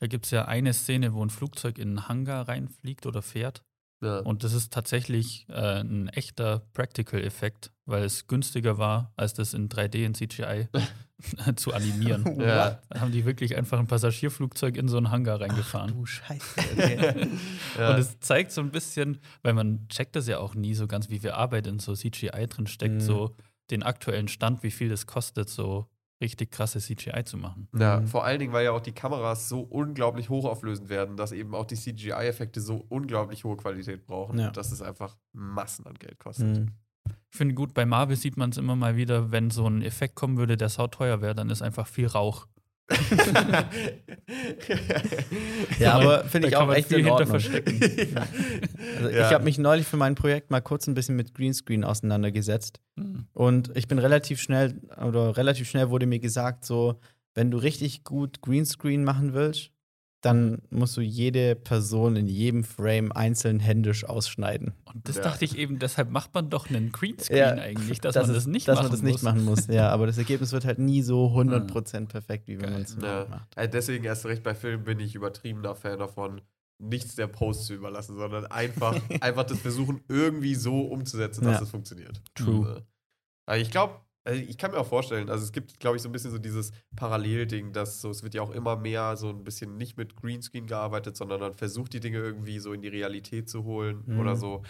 da 0.00 0.06
gibt 0.06 0.24
es 0.26 0.30
ja 0.32 0.46
eine 0.46 0.72
Szene, 0.74 1.14
wo 1.14 1.24
ein 1.24 1.30
Flugzeug 1.30 1.78
in 1.78 1.90
einen 1.90 2.08
Hangar 2.08 2.48
reinfliegt 2.48 3.06
oder 3.06 3.22
fährt. 3.22 3.62
Ja. 4.02 4.18
Und 4.18 4.44
das 4.44 4.52
ist 4.52 4.72
tatsächlich 4.72 5.46
äh, 5.48 5.80
ein 5.80 6.08
echter 6.08 6.66
Practical-Effekt, 6.74 7.72
weil 7.86 8.02
es 8.04 8.26
günstiger 8.26 8.76
war, 8.76 9.12
als 9.16 9.32
das 9.32 9.54
in 9.54 9.68
3D 9.70 10.04
in 10.04 10.14
CGI 10.14 10.68
zu 11.56 11.72
animieren. 11.72 12.38
Ja. 12.40 12.82
Da 12.90 13.00
haben 13.00 13.12
die 13.12 13.24
wirklich 13.24 13.56
einfach 13.56 13.78
ein 13.78 13.86
Passagierflugzeug 13.86 14.76
in 14.76 14.88
so 14.88 14.98
einen 14.98 15.10
Hangar 15.10 15.40
reingefahren. 15.40 15.92
Du 15.92 16.04
Scheiße. 16.04 16.60
Okay. 16.74 17.28
Ja. 17.78 17.90
Und 17.94 18.00
es 18.00 18.18
zeigt 18.20 18.52
so 18.52 18.60
ein 18.60 18.70
bisschen, 18.72 19.20
weil 19.42 19.54
man 19.54 19.88
checkt 19.88 20.16
das 20.16 20.26
ja 20.26 20.38
auch 20.38 20.54
nie 20.54 20.74
so 20.74 20.86
ganz, 20.86 21.08
wie 21.08 21.20
viel 21.20 21.30
Arbeit 21.30 21.66
in 21.66 21.78
so 21.78 21.94
CGI 21.94 22.46
drin 22.48 22.66
steckt, 22.66 22.94
Mhm. 22.96 23.00
so 23.00 23.34
den 23.70 23.82
aktuellen 23.82 24.28
Stand, 24.28 24.62
wie 24.62 24.70
viel 24.70 24.90
das 24.90 25.06
kostet, 25.06 25.48
so 25.48 25.86
richtig 26.24 26.50
krasse 26.50 26.80
CGI 26.80 27.22
zu 27.24 27.36
machen. 27.36 27.68
Ja, 27.78 28.00
Mhm. 28.00 28.08
vor 28.08 28.24
allen 28.24 28.40
Dingen, 28.40 28.52
weil 28.52 28.64
ja 28.64 28.72
auch 28.72 28.80
die 28.80 28.92
Kameras 28.92 29.48
so 29.48 29.60
unglaublich 29.60 30.28
hochauflösend 30.30 30.88
werden, 30.88 31.16
dass 31.16 31.30
eben 31.32 31.54
auch 31.54 31.66
die 31.66 31.76
CGI-Effekte 31.76 32.60
so 32.60 32.84
unglaublich 32.88 33.44
hohe 33.44 33.56
Qualität 33.56 34.06
brauchen, 34.06 34.38
Ja. 34.38 34.50
dass 34.50 34.72
es 34.72 34.82
einfach 34.82 35.16
Massen 35.32 35.86
an 35.86 35.94
Geld 35.94 36.18
kostet. 36.18 36.58
Mhm. 36.58 36.72
Ich 37.30 37.36
finde 37.38 37.54
gut, 37.54 37.74
bei 37.74 37.84
Marvel 37.84 38.16
sieht 38.16 38.36
man 38.36 38.50
es 38.50 38.56
immer 38.56 38.76
mal 38.76 38.96
wieder, 38.96 39.30
wenn 39.30 39.50
so 39.50 39.66
ein 39.66 39.82
Effekt 39.82 40.14
kommen 40.14 40.36
würde, 40.38 40.56
der 40.56 40.68
sauteuer 40.70 41.20
wäre, 41.20 41.34
dann 41.34 41.50
ist 41.50 41.62
einfach 41.62 41.86
viel 41.86 42.06
Rauch. 42.06 42.46
Ja, 45.78 45.94
aber 45.94 46.24
finde 46.24 46.48
ich 46.48 46.56
auch 46.56 46.72
echt 46.72 46.88
viel 46.88 46.98
in 46.98 47.04
hinter 47.06 47.20
Ordnung. 47.20 47.40
verstecken. 47.40 47.80
Also 48.98 49.08
Ja. 49.10 49.26
Ich 49.26 49.32
habe 49.32 49.44
mich 49.44 49.58
neulich 49.58 49.86
für 49.86 49.96
mein 49.96 50.14
Projekt 50.14 50.50
mal 50.50 50.60
kurz 50.60 50.86
ein 50.86 50.94
bisschen 50.94 51.16
mit 51.16 51.34
Greenscreen 51.34 51.84
auseinandergesetzt. 51.84 52.80
Mhm. 52.96 53.26
Und 53.32 53.70
ich 53.76 53.88
bin 53.88 53.98
relativ 53.98 54.40
schnell, 54.40 54.80
oder 55.04 55.36
relativ 55.36 55.68
schnell 55.68 55.90
wurde 55.90 56.06
mir 56.06 56.20
gesagt, 56.20 56.64
so, 56.64 57.00
wenn 57.34 57.50
du 57.50 57.58
richtig 57.58 58.04
gut 58.04 58.40
Greenscreen 58.42 59.02
machen 59.04 59.34
willst, 59.34 59.70
dann 60.24 60.62
musst 60.70 60.96
du 60.96 61.00
jede 61.00 61.54
Person 61.54 62.16
in 62.16 62.26
jedem 62.26 62.64
Frame 62.64 63.12
einzeln 63.12 63.60
händisch 63.60 64.04
ausschneiden. 64.04 64.72
Und 64.92 65.08
das 65.08 65.16
Ja. 65.16 65.22
dachte 65.22 65.44
ich 65.44 65.58
eben, 65.58 65.78
deshalb 65.78 66.10
macht 66.10 66.34
man 66.34 66.50
doch 66.50 66.68
einen 66.70 66.92
Greenscreen 66.92 67.38
Ja, 67.38 67.52
eigentlich, 67.54 68.00
dass 68.00 68.14
Das 68.14 68.26
man 68.26 68.34
das 68.36 68.46
nicht 68.46 68.66
dass 68.68 68.76
machen 68.76 68.84
man 68.84 68.92
das 68.92 69.02
nicht 69.02 69.12
muss. 69.12 69.22
machen 69.22 69.44
muss. 69.44 69.66
Ja, 69.68 69.90
aber 69.90 70.06
das 70.06 70.18
Ergebnis 70.18 70.52
wird 70.52 70.64
halt 70.64 70.78
nie 70.78 71.02
so 71.02 71.26
100% 71.34 72.06
perfekt, 72.08 72.48
wie 72.48 72.60
wenn 72.60 72.72
man 72.72 72.82
es 72.82 72.96
Ja. 73.00 73.26
macht. 73.28 73.56
Äh, 73.56 73.68
Deswegen 73.68 74.04
erst 74.04 74.24
recht 74.26 74.42
bei 74.42 74.54
Filmen 74.54 74.84
bin 74.84 75.00
ich 75.00 75.14
übertriebener 75.14 75.74
Fan 75.74 75.98
davon, 75.98 76.40
nichts 76.78 77.14
der 77.14 77.26
Post 77.26 77.66
zu 77.66 77.74
überlassen, 77.74 78.16
sondern 78.16 78.46
einfach, 78.46 78.94
einfach 79.22 79.44
das 79.44 79.58
versuchen, 79.58 80.00
irgendwie 80.08 80.54
so 80.54 80.80
umzusetzen, 80.82 81.44
dass 81.44 81.58
Ja. 81.58 81.62
es 81.64 81.70
funktioniert. 81.70 82.20
True. 82.34 82.84
Also 83.46 83.62
ich 83.62 83.70
glaube, 83.70 83.94
also 84.24 84.40
ich 84.40 84.56
kann 84.58 84.70
mir 84.70 84.78
auch 84.78 84.86
vorstellen, 84.86 85.28
also 85.28 85.44
es 85.44 85.52
gibt, 85.52 85.78
glaube 85.80 85.96
ich, 85.96 86.02
so 86.02 86.08
ein 86.08 86.12
bisschen 86.12 86.30
so 86.30 86.38
dieses 86.38 86.72
Parallelding, 86.96 87.72
dass 87.72 88.00
so, 88.00 88.10
es 88.10 88.22
wird 88.22 88.34
ja 88.34 88.42
auch 88.42 88.50
immer 88.50 88.76
mehr 88.76 89.16
so 89.16 89.28
ein 89.28 89.44
bisschen 89.44 89.76
nicht 89.76 89.96
mit 89.98 90.16
Greenscreen 90.16 90.66
gearbeitet, 90.66 91.16
sondern 91.16 91.40
dann 91.40 91.52
versucht 91.54 91.92
die 91.92 92.00
Dinge 92.00 92.18
irgendwie 92.18 92.58
so 92.58 92.72
in 92.72 92.80
die 92.80 92.88
Realität 92.88 93.48
zu 93.48 93.64
holen 93.64 94.02
Mhm. 94.06 94.18
oder 94.20 94.36
so. 94.36 94.62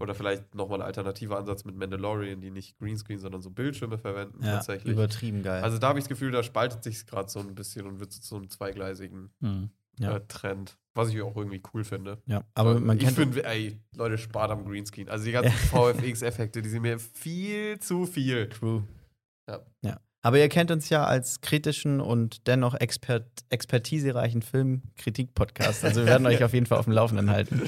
Oder 0.00 0.14
vielleicht 0.14 0.54
nochmal 0.54 0.80
ein 0.80 0.86
alternativer 0.86 1.38
Ansatz 1.38 1.64
mit 1.64 1.76
Mandalorian, 1.76 2.40
die 2.40 2.50
nicht 2.50 2.78
Greenscreen, 2.78 3.18
sondern 3.18 3.42
so 3.42 3.50
Bildschirme 3.50 3.98
verwenden 3.98 4.42
Ja, 4.42 4.54
tatsächlich. 4.54 4.92
übertrieben 4.94 5.42
geil. 5.42 5.62
Also 5.62 5.78
da 5.78 5.88
habe 5.88 5.98
ich 5.98 6.04
das 6.04 6.08
Gefühl, 6.08 6.30
da 6.32 6.42
spaltet 6.42 6.82
sich 6.82 7.06
gerade 7.06 7.28
so 7.28 7.38
ein 7.40 7.54
bisschen 7.54 7.86
und 7.86 8.00
wird 8.00 8.12
zu 8.12 8.22
so 8.22 8.36
einem 8.36 8.48
zweigleisigen 8.50 9.30
Mhm. 9.40 9.70
Ja. 9.98 10.16
äh, 10.16 10.20
Trend. 10.26 10.78
Was 10.94 11.10
ich 11.10 11.20
auch 11.22 11.36
irgendwie 11.36 11.62
cool 11.74 11.84
finde. 11.84 12.18
ja, 12.26 12.42
aber 12.54 12.78
man 12.80 12.98
ich 12.98 13.08
finde, 13.10 13.44
ey, 13.44 13.78
Leute, 13.96 14.16
spart 14.18 14.50
am 14.50 14.64
Greenscreen. 14.64 15.08
Also 15.08 15.24
die 15.26 15.32
ganzen 15.32 15.52
VFX-Effekte, 15.70 16.60
die 16.62 16.68
sind 16.68 16.82
mir 16.82 16.98
viel 16.98 17.78
zu 17.78 18.06
viel. 18.06 18.48
True. 18.48 18.82
Ja. 19.48 19.60
ja. 19.82 20.00
Aber 20.24 20.38
ihr 20.38 20.48
kennt 20.48 20.70
uns 20.70 20.88
ja 20.88 21.04
als 21.04 21.40
kritischen 21.40 22.00
und 22.00 22.46
dennoch 22.46 22.74
expert 22.74 23.26
expertisereichen 23.50 24.42
Filmkritik-Podcast. 24.42 25.84
Also 25.84 26.00
wir 26.00 26.06
werden 26.12 26.26
euch 26.26 26.44
auf 26.44 26.52
jeden 26.52 26.66
Fall 26.66 26.78
auf 26.78 26.84
dem 26.84 26.92
Laufenden 26.92 27.30
halten. 27.30 27.62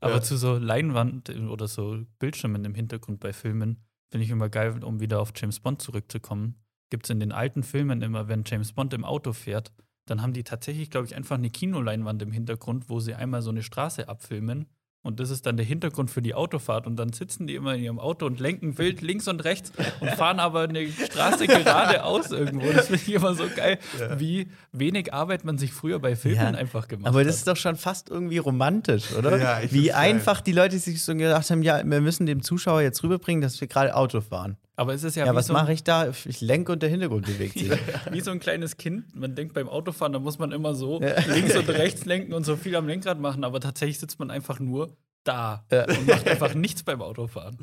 Aber 0.00 0.14
Ja. 0.14 0.22
zu 0.22 0.36
so 0.36 0.56
Leinwand 0.56 1.30
oder 1.30 1.68
so 1.68 1.98
Bildschirmen 2.18 2.64
im 2.64 2.74
Hintergrund 2.74 3.20
bei 3.20 3.32
Filmen 3.32 3.84
finde 4.10 4.24
ich 4.24 4.30
immer 4.30 4.48
geil, 4.48 4.82
um 4.84 5.00
wieder 5.00 5.20
auf 5.20 5.32
James 5.34 5.60
Bond 5.60 5.82
zurückzukommen. 5.82 6.54
Gibt 6.90 7.06
es 7.06 7.10
in 7.10 7.20
den 7.20 7.32
alten 7.32 7.62
Filmen 7.62 8.00
immer, 8.02 8.28
wenn 8.28 8.44
James 8.46 8.72
Bond 8.72 8.94
im 8.94 9.04
Auto 9.04 9.32
fährt, 9.32 9.72
dann 10.06 10.22
haben 10.22 10.32
die 10.32 10.44
tatsächlich, 10.44 10.90
glaube 10.90 11.06
ich, 11.06 11.16
einfach 11.16 11.36
eine 11.36 11.50
Kinoleinwand 11.50 12.22
im 12.22 12.30
Hintergrund, 12.30 12.88
wo 12.88 13.00
sie 13.00 13.14
einmal 13.14 13.42
so 13.42 13.50
eine 13.50 13.62
Straße 13.62 14.08
abfilmen. 14.08 14.66
Und 15.06 15.20
das 15.20 15.30
ist 15.30 15.46
dann 15.46 15.56
der 15.56 15.64
Hintergrund 15.64 16.10
für 16.10 16.20
die 16.20 16.34
Autofahrt. 16.34 16.86
Und 16.86 16.96
dann 16.96 17.12
sitzen 17.12 17.46
die 17.46 17.54
immer 17.54 17.74
in 17.74 17.82
ihrem 17.82 17.98
Auto 17.98 18.26
und 18.26 18.40
lenken 18.40 18.76
wild 18.78 19.00
links 19.00 19.28
und 19.28 19.44
rechts 19.44 19.72
und 20.00 20.10
fahren 20.10 20.40
aber 20.40 20.62
eine 20.62 20.86
Straße 20.88 21.46
geradeaus 21.46 22.30
irgendwo. 22.32 22.70
Das 22.72 22.88
finde 22.88 23.02
ich 23.06 23.12
immer 23.14 23.34
so 23.34 23.44
geil, 23.54 23.78
wie 24.18 24.48
wenig 24.72 25.14
Arbeit 25.14 25.44
man 25.44 25.58
sich 25.58 25.72
früher 25.72 25.98
bei 25.98 26.16
Filmen 26.16 26.36
Ja, 26.36 26.46
einfach 26.50 26.88
gemacht 26.88 27.08
Aber 27.08 27.20
hat. 27.20 27.26
das 27.28 27.36
ist 27.36 27.46
doch 27.48 27.56
schon 27.56 27.76
fast 27.76 28.10
irgendwie 28.10 28.38
romantisch, 28.38 29.12
oder? 29.16 29.36
Ja, 29.38 29.60
ich 29.60 29.72
Wie 29.72 29.78
find's 29.82 29.92
geil. 29.94 30.10
einfach 30.14 30.40
die 30.40 30.52
Leute 30.52 30.78
sich 30.78 31.02
so 31.02 31.14
gedacht 31.14 31.50
haben, 31.50 31.62
ja, 31.62 31.82
wir 31.84 32.00
müssen 32.00 32.26
dem 32.26 32.42
Zuschauer 32.42 32.82
jetzt 32.82 33.02
rüberbringen, 33.02 33.40
dass 33.42 33.60
wir 33.60 33.68
gerade 33.68 33.94
Auto 33.94 34.20
fahren. 34.20 34.56
Aber 34.76 34.94
es 34.94 35.02
ist 35.02 35.16
ja, 35.16 35.24
Ja, 35.26 35.32
wie 35.32 35.36
was 35.36 35.46
so 35.46 35.52
mache 35.54 35.72
ich 35.72 35.82
da? 35.84 36.08
Ich 36.08 36.40
lenke 36.40 36.72
und 36.72 36.82
der 36.82 36.90
Hintergrund 36.90 37.26
bewegt 37.26 37.58
sich. 37.58 37.70
Wie 38.12 38.20
so 38.20 38.30
ein 38.30 38.38
kleines 38.40 38.76
Kind. 38.76 39.14
Man 39.16 39.34
denkt 39.34 39.54
beim 39.54 39.68
Autofahren, 39.68 40.12
da 40.12 40.18
muss 40.18 40.38
man 40.38 40.52
immer 40.52 40.74
so 40.74 41.00
Ja. 41.00 41.18
links 41.26 41.56
und 41.56 41.68
rechts 41.70 42.04
lenken 42.04 42.32
und 42.34 42.44
so 42.44 42.56
viel 42.56 42.76
am 42.76 42.86
Lenkrad 42.86 43.18
machen, 43.18 43.42
aber 43.44 43.58
tatsächlich 43.60 43.98
sitzt 43.98 44.18
man 44.18 44.30
einfach 44.30 44.60
nur 44.60 44.96
da 45.24 45.64
Ja. 45.72 45.86
und 45.88 46.06
macht 46.06 46.28
einfach 46.28 46.54
nichts 46.54 46.82
beim 46.82 47.02
Autofahren. 47.02 47.56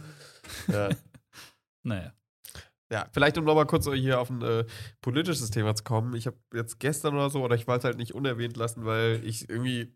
Ja. 0.67 0.89
Naja. 1.85 2.13
ja, 2.89 3.07
vielleicht 3.11 3.37
um 3.37 3.43
nochmal 3.43 3.65
kurz 3.65 3.89
hier 3.91 4.19
auf 4.21 4.29
ein 4.29 4.41
äh, 4.41 4.63
politisches 5.01 5.49
Thema 5.51 5.75
zu 5.75 5.83
kommen. 5.83 6.15
Ich 6.15 6.27
habe 6.27 6.37
jetzt 6.53 6.79
gestern 6.79 7.13
oder 7.15 7.29
so, 7.29 7.43
oder 7.43 7.55
ich 7.55 7.67
wollte 7.67 7.79
es 7.79 7.83
halt 7.85 7.97
nicht 7.97 8.13
unerwähnt 8.13 8.55
lassen, 8.55 8.85
weil 8.85 9.19
ich 9.25 9.49
irgendwie 9.49 9.93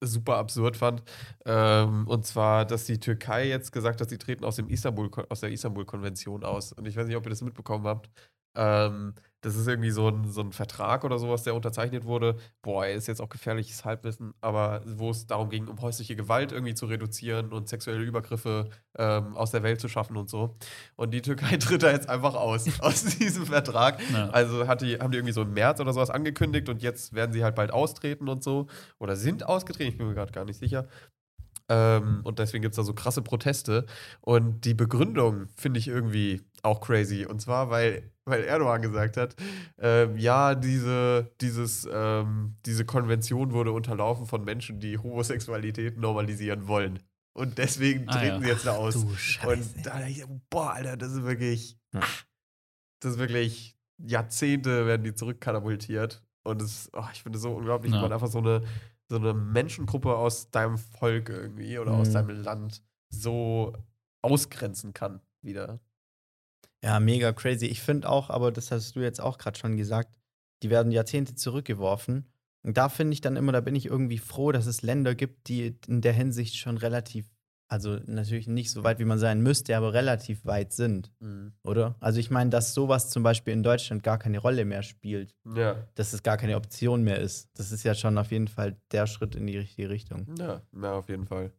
super 0.00 0.36
absurd 0.36 0.76
fand. 0.76 1.02
Ähm, 1.46 2.06
und 2.08 2.26
zwar, 2.26 2.64
dass 2.64 2.84
die 2.84 3.00
Türkei 3.00 3.48
jetzt 3.48 3.72
gesagt 3.72 4.00
hat, 4.00 4.10
sie 4.10 4.18
treten 4.18 4.44
aus, 4.44 4.56
dem 4.56 4.68
Istanbul, 4.68 5.10
aus 5.28 5.40
der 5.40 5.50
Istanbul-Konvention 5.50 6.44
aus. 6.44 6.72
Und 6.72 6.86
ich 6.86 6.96
weiß 6.96 7.06
nicht, 7.06 7.16
ob 7.16 7.26
ihr 7.26 7.30
das 7.30 7.42
mitbekommen 7.42 7.86
habt. 7.86 8.10
Ähm, 8.56 9.14
das 9.42 9.56
ist 9.56 9.66
irgendwie 9.66 9.90
so 9.90 10.08
ein, 10.08 10.30
so 10.30 10.40
ein 10.40 10.52
Vertrag 10.52 11.04
oder 11.04 11.18
sowas, 11.18 11.42
der 11.42 11.54
unterzeichnet 11.54 12.04
wurde. 12.04 12.36
Boah, 12.62 12.86
ist 12.86 13.08
jetzt 13.08 13.20
auch 13.20 13.28
gefährliches 13.28 13.84
Halbwissen, 13.84 14.34
aber 14.40 14.82
wo 14.86 15.10
es 15.10 15.26
darum 15.26 15.50
ging, 15.50 15.66
um 15.66 15.80
häusliche 15.82 16.14
Gewalt 16.14 16.52
irgendwie 16.52 16.74
zu 16.74 16.86
reduzieren 16.86 17.52
und 17.52 17.68
sexuelle 17.68 18.02
Übergriffe 18.04 18.70
ähm, 18.96 19.36
aus 19.36 19.50
der 19.50 19.64
Welt 19.64 19.80
zu 19.80 19.88
schaffen 19.88 20.16
und 20.16 20.30
so. 20.30 20.56
Und 20.94 21.12
die 21.12 21.22
Türkei 21.22 21.56
tritt 21.58 21.82
da 21.82 21.90
jetzt 21.90 22.08
einfach 22.08 22.34
aus, 22.34 22.66
aus 22.80 23.04
diesem 23.04 23.46
Vertrag. 23.46 24.00
Ja. 24.12 24.30
Also 24.30 24.68
hat 24.68 24.80
die, 24.80 24.98
haben 25.00 25.10
die 25.10 25.18
irgendwie 25.18 25.34
so 25.34 25.42
im 25.42 25.52
März 25.52 25.80
oder 25.80 25.92
sowas 25.92 26.10
angekündigt 26.10 26.68
und 26.68 26.80
jetzt 26.80 27.12
werden 27.12 27.32
sie 27.32 27.42
halt 27.42 27.56
bald 27.56 27.72
austreten 27.72 28.28
und 28.28 28.44
so. 28.44 28.68
Oder 29.00 29.16
sind 29.16 29.44
ausgetreten, 29.44 29.90
ich 29.90 29.98
bin 29.98 30.06
mir 30.06 30.14
gerade 30.14 30.32
gar 30.32 30.44
nicht 30.44 30.60
sicher. 30.60 30.86
Ähm, 31.72 32.20
und 32.24 32.38
deswegen 32.38 32.60
gibt 32.62 32.72
es 32.72 32.76
da 32.76 32.82
so 32.82 32.92
krasse 32.92 33.22
Proteste. 33.22 33.86
Und 34.20 34.64
die 34.66 34.74
Begründung 34.74 35.48
finde 35.56 35.78
ich 35.80 35.88
irgendwie 35.88 36.42
auch 36.62 36.80
crazy. 36.80 37.24
Und 37.24 37.40
zwar, 37.40 37.70
weil, 37.70 38.10
weil 38.26 38.44
Erdogan 38.44 38.82
gesagt 38.82 39.16
hat, 39.16 39.34
ähm, 39.78 40.16
ja, 40.18 40.54
diese, 40.54 41.32
dieses, 41.40 41.88
ähm, 41.90 42.56
diese 42.66 42.84
Konvention 42.84 43.52
wurde 43.52 43.72
unterlaufen 43.72 44.26
von 44.26 44.44
Menschen, 44.44 44.80
die 44.80 44.98
Homosexualität 44.98 45.96
normalisieren 45.98 46.68
wollen. 46.68 46.98
Und 47.34 47.56
deswegen 47.56 48.06
Ah, 48.08 48.12
treten 48.18 48.34
ja. 48.36 48.40
sie 48.42 48.48
jetzt 48.48 48.66
da 48.66 48.72
aus. 48.72 48.96
Und 48.96 49.86
da 49.86 49.90
dachte 49.98 50.10
ich, 50.10 50.24
boah, 50.50 50.72
Alter, 50.74 50.96
das 50.98 51.12
ist 51.12 51.24
wirklich, 51.24 51.78
Ja. 51.94 52.00
das 53.00 53.12
ist 53.12 53.18
wirklich 53.18 53.76
Jahrzehnte 54.04 54.86
werden 54.86 55.04
die 55.04 55.14
zurückkatapultiert. 55.14 56.22
Und 56.44 56.60
es, 56.60 56.90
oh, 56.92 57.04
ich 57.12 57.22
finde 57.22 57.36
es 57.36 57.42
so 57.42 57.54
unglaublich, 57.54 57.92
Ja. 57.92 57.98
wie 57.98 58.02
man 58.02 58.12
einfach 58.12 58.26
so 58.26 58.38
eine, 58.38 58.62
so 59.12 59.18
eine 59.18 59.34
Menschengruppe 59.34 60.16
aus 60.16 60.50
deinem 60.50 60.78
Volk 60.78 61.28
irgendwie 61.28 61.78
oder 61.78 61.92
aus 61.92 62.08
Mhm. 62.08 62.12
deinem 62.14 62.42
Land 62.42 62.82
so 63.10 63.74
ausgrenzen 64.22 64.94
kann 64.94 65.20
wieder. 65.42 65.80
Ja, 66.82 66.98
mega 66.98 67.32
crazy. 67.32 67.66
Ich 67.66 67.82
finde 67.82 68.08
auch, 68.08 68.30
aber 68.30 68.50
das 68.50 68.70
hast 68.70 68.96
du 68.96 69.00
jetzt 69.00 69.20
auch 69.20 69.36
gerade 69.36 69.58
schon 69.58 69.76
gesagt, 69.76 70.16
die 70.62 70.70
werden 70.70 70.92
Jahrzehnte 70.92 71.34
zurückgeworfen. 71.34 72.32
Und 72.64 72.76
da 72.78 72.88
finde 72.88 73.12
ich 73.12 73.20
dann 73.20 73.36
immer, 73.36 73.52
da 73.52 73.60
bin 73.60 73.74
ich 73.74 73.86
irgendwie 73.86 74.18
froh, 74.18 74.50
dass 74.50 74.64
es 74.66 74.80
Länder 74.82 75.14
gibt, 75.14 75.48
die 75.48 75.76
in 75.86 76.00
der 76.00 76.12
Hinsicht 76.14 76.56
schon 76.56 76.78
relativ, 76.78 77.26
also 77.72 77.98
natürlich 78.04 78.48
nicht 78.48 78.70
so 78.70 78.84
weit, 78.84 78.98
wie 78.98 79.06
man 79.06 79.18
sein 79.18 79.40
müsste, 79.40 79.74
aber 79.74 79.94
relativ 79.94 80.44
weit 80.44 80.74
sind, 80.74 81.10
oder? 81.64 81.96
Also 82.00 82.20
ich 82.20 82.30
meine, 82.30 82.50
dass 82.50 82.74
sowas 82.74 83.08
zum 83.08 83.22
Beispiel 83.22 83.54
in 83.54 83.62
Deutschland 83.62 84.02
gar 84.02 84.18
keine 84.18 84.40
Rolle 84.40 84.66
mehr 84.66 84.82
spielt, 84.82 85.34
Ja. 85.54 85.76
dass 85.94 86.12
es 86.12 86.22
gar 86.22 86.36
keine 86.36 86.56
Option 86.56 87.02
mehr 87.02 87.18
ist. 87.18 87.48
Das 87.54 87.72
ist 87.72 87.82
ja 87.82 87.94
schon 87.94 88.18
auf 88.18 88.30
jeden 88.30 88.48
Fall 88.48 88.76
der 88.90 89.06
Schritt 89.06 89.34
in 89.36 89.46
die 89.46 89.56
richtige 89.56 89.88
Richtung. 89.88 90.26
Ja, 90.38 90.60
na, 90.70 90.92
auf 90.92 91.08
jeden 91.08 91.24
Fall. 91.24 91.50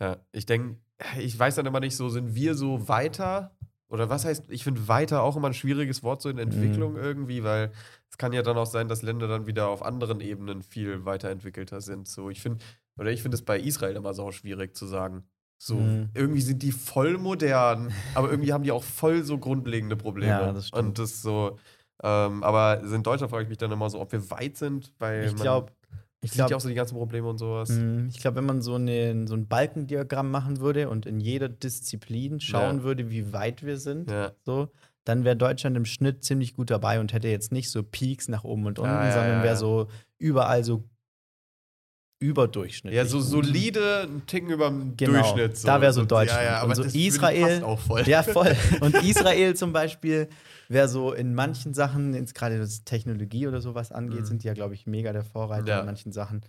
Ja, 0.00 0.16
ich 0.32 0.46
denke, 0.46 0.80
ich 1.16 1.38
weiß 1.38 1.54
dann 1.54 1.66
immer 1.66 1.78
nicht 1.80 1.94
so, 1.94 2.08
sind 2.08 2.34
wir 2.34 2.56
so 2.56 2.88
weiter? 2.88 3.56
Oder 3.88 4.08
was 4.08 4.24
heißt, 4.24 4.50
ich 4.50 4.64
finde 4.64 4.88
weiter 4.88 5.22
auch 5.22 5.36
immer 5.36 5.48
ein 5.48 5.54
schwieriges 5.54 6.02
Wort 6.02 6.22
so 6.22 6.28
in 6.28 6.38
Entwicklung 6.38 6.96
irgendwie, 6.96 7.44
weil 7.44 7.70
es 8.08 8.18
kann 8.18 8.32
ja 8.32 8.42
dann 8.42 8.56
auch 8.56 8.66
sein, 8.66 8.88
dass 8.88 9.02
Länder 9.02 9.28
dann 9.28 9.46
wieder 9.46 9.68
auf 9.68 9.84
anderen 9.84 10.20
Ebenen 10.20 10.62
viel 10.62 11.04
weiterentwickelter 11.04 11.80
sind. 11.80 12.08
So, 12.08 12.30
ich 12.30 12.40
finde, 12.40 12.64
oder 13.00 13.10
ich 13.10 13.22
finde 13.22 13.34
es 13.34 13.42
bei 13.42 13.58
Israel 13.58 13.96
immer 13.96 14.14
so 14.14 14.30
schwierig 14.30 14.76
zu 14.76 14.86
sagen. 14.86 15.24
So, 15.58 15.76
Mhm. 15.78 16.10
irgendwie 16.14 16.40
sind 16.42 16.62
die 16.62 16.72
voll 16.72 17.18
modern, 17.18 17.92
aber 18.14 18.30
irgendwie 18.30 18.52
haben 18.52 18.62
die 18.64 18.72
auch 18.72 18.82
voll 18.84 19.24
so 19.24 19.38
grundlegende 19.38 19.96
Probleme. 19.96 20.30
Ja, 20.30 20.52
das 20.52 20.68
stimmt. 20.68 20.86
Und 20.86 20.98
das 20.98 21.20
so, 21.22 21.58
ähm, 22.02 22.42
aber 22.44 22.80
in 22.80 23.02
Deutschland 23.02 23.30
frage 23.30 23.42
ich 23.44 23.48
mich 23.48 23.58
dann 23.58 23.72
immer 23.72 23.90
so, 23.90 24.00
ob 24.00 24.12
wir 24.12 24.30
weit 24.30 24.56
sind, 24.56 24.92
weil 24.98 25.24
Ich 25.24 25.34
glaube, 25.36 25.72
Ich 26.22 26.32
glaube, 26.32 26.50
ja 26.50 26.56
auch 26.56 26.60
so 26.60 26.68
die 26.68 26.74
ganzen 26.74 26.96
Probleme 26.96 27.28
und 27.28 27.38
sowas. 27.38 27.70
Mm, 27.70 28.08
Ich 28.08 28.20
glaube, 28.20 28.36
wenn 28.36 28.46
man 28.46 28.60
so, 28.62 28.74
eine, 28.74 29.26
so 29.26 29.34
ein 29.34 29.48
Balkendiagramm 29.48 30.30
machen 30.30 30.60
würde 30.60 30.88
und 30.90 31.06
in 31.06 31.20
jeder 31.20 31.48
Disziplin 31.48 32.40
schauen 32.40 32.78
Ja. 32.78 32.82
würde, 32.84 33.10
wie 33.10 33.32
weit 33.32 33.62
wir 33.64 33.78
sind, 33.78 34.10
Ja. 34.10 34.32
so, 34.44 34.68
dann 35.04 35.24
wäre 35.24 35.36
Deutschland 35.36 35.76
im 35.76 35.86
Schnitt 35.86 36.22
ziemlich 36.24 36.54
gut 36.54 36.70
dabei 36.70 37.00
und 37.00 37.12
hätte 37.14 37.28
jetzt 37.28 37.52
nicht 37.52 37.70
so 37.70 37.82
Peaks 37.82 38.28
nach 38.28 38.44
oben 38.44 38.66
und 38.66 38.78
unten, 38.78 39.04
ja, 39.06 39.10
sondern 39.12 39.42
wäre 39.42 39.56
so 39.56 39.88
überall 40.18 40.62
so 40.64 40.84
überdurchschnittlich. 42.20 42.96
Ja, 42.96 43.06
so 43.06 43.20
solide, 43.20 44.02
ein 44.02 44.26
Ticken 44.26 44.50
über 44.50 44.68
dem 44.68 44.96
Genau, 44.96 45.12
Durchschnitt. 45.34 45.66
da 45.66 45.80
wär 45.80 45.92
so 45.92 46.02
Und- 46.02 46.10
Deutschland. 46.12 46.42
Ja, 46.42 46.46
ja, 46.46 46.56
Und 46.58 46.64
aber 46.66 46.74
so 46.76 46.84
das 46.84 46.94
Israel- 46.94 47.42
passt 47.60 47.62
auch 47.64 47.78
voll. 47.80 48.02
Ja, 48.06 48.22
voll. 48.22 48.54
Und 48.80 48.94
Israel 49.02 49.56
zum 49.56 49.72
Beispiel 49.72 50.28
wäre 50.68 50.88
so 50.88 51.12
in 51.12 51.34
manchen 51.34 51.74
Sachen, 51.74 52.14
jetzt 52.14 52.34
gerade 52.34 52.60
was 52.60 52.84
Technologie 52.84 53.46
oder 53.48 53.60
sowas 53.60 53.90
angeht, 53.90 54.20
Mhm. 54.20 54.24
sind 54.26 54.42
die 54.44 54.46
ja, 54.48 54.54
glaube 54.54 54.74
ich, 54.74 54.86
mega 54.86 55.12
der 55.12 55.24
Vorreiter 55.24 55.66
Ja. 55.68 55.80
in 55.80 55.86
manchen 55.86 56.12
Sachen. 56.12 56.42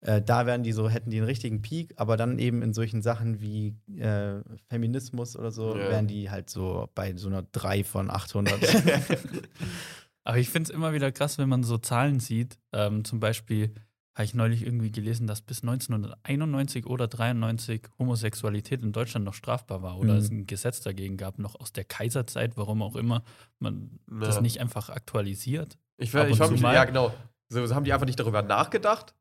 Äh, 0.00 0.22
da 0.22 0.46
wären 0.46 0.62
die 0.62 0.72
so, 0.72 0.88
hätten 0.88 1.10
die 1.10 1.16
einen 1.18 1.26
richtigen 1.26 1.60
Peak, 1.60 1.92
aber 1.96 2.16
dann 2.16 2.38
eben 2.38 2.62
in 2.62 2.72
solchen 2.72 3.02
Sachen 3.02 3.40
wie 3.40 3.74
äh, 3.98 4.40
Feminismus 4.68 5.36
oder 5.36 5.50
so, 5.50 5.76
Ja. 5.76 5.90
wären 5.90 6.06
die 6.06 6.30
halt 6.30 6.48
so 6.50 6.88
bei 6.94 7.14
so 7.16 7.28
einer 7.28 7.42
3 7.52 7.84
von 7.84 8.08
800. 8.10 8.54
Aber 10.24 10.36
ich 10.38 10.50
finde 10.50 10.68
es 10.70 10.74
immer 10.74 10.92
wieder 10.92 11.10
krass, 11.10 11.38
wenn 11.38 11.48
man 11.48 11.62
so 11.64 11.78
Zahlen 11.78 12.20
sieht. 12.20 12.58
Ähm, 12.72 13.02
zum 13.04 13.18
Beispiel 13.18 13.72
habe 14.18 14.24
ich 14.24 14.34
neulich 14.34 14.62
irgendwie 14.66 14.90
gelesen, 14.90 15.26
dass 15.28 15.40
bis 15.42 15.62
1991 15.62 16.86
oder 16.86 17.06
93 17.06 17.82
Homosexualität 17.98 18.82
in 18.82 18.92
Deutschland 18.92 19.24
noch 19.24 19.34
strafbar 19.34 19.80
war 19.82 19.98
oder 19.98 20.14
Mhm. 20.14 20.18
es 20.18 20.30
ein 20.30 20.46
Gesetz 20.46 20.80
dagegen 20.80 21.16
gab, 21.16 21.38
noch 21.38 21.54
aus 21.58 21.72
der 21.72 21.84
Kaiserzeit, 21.84 22.56
warum 22.56 22.82
auch 22.82 22.96
immer 22.96 23.22
man 23.60 24.00
das 24.08 24.36
Ja. 24.36 24.40
nicht 24.42 24.60
einfach 24.60 24.88
aktualisiert. 24.90 25.78
Ich, 25.98 26.12
ich 26.12 26.36
zu 26.36 26.50
mich, 26.50 26.60
mal. 26.60 26.74
ja, 26.74 26.84
genau. 26.84 27.14
So, 27.48 27.74
haben 27.74 27.84
die 27.84 27.92
einfach 27.92 28.06
nicht 28.06 28.18
darüber 28.20 28.42
nachgedacht? 28.42 29.14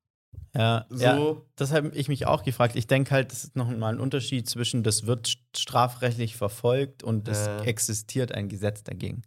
ja, 0.56 0.86
So, 0.90 1.04
ja, 1.04 1.36
das 1.56 1.72
habe 1.72 1.90
ich 1.90 2.08
mich 2.10 2.26
auch 2.26 2.44
gefragt. 2.44 2.76
Ich 2.76 2.88
denke 2.88 3.12
halt, 3.12 3.32
das 3.32 3.44
ist 3.46 3.56
noch 3.56 3.70
mal 3.70 3.94
ein 3.94 4.00
Unterschied 4.00 4.50
zwischen, 4.50 4.82
das 4.84 5.06
wird 5.06 5.38
strafrechtlich 5.56 6.36
verfolgt 6.36 7.04
und 7.04 7.28
es 7.28 7.48
existiert 7.64 8.32
ein 8.32 8.50
Gesetz 8.50 8.84
dagegen. 8.84 9.22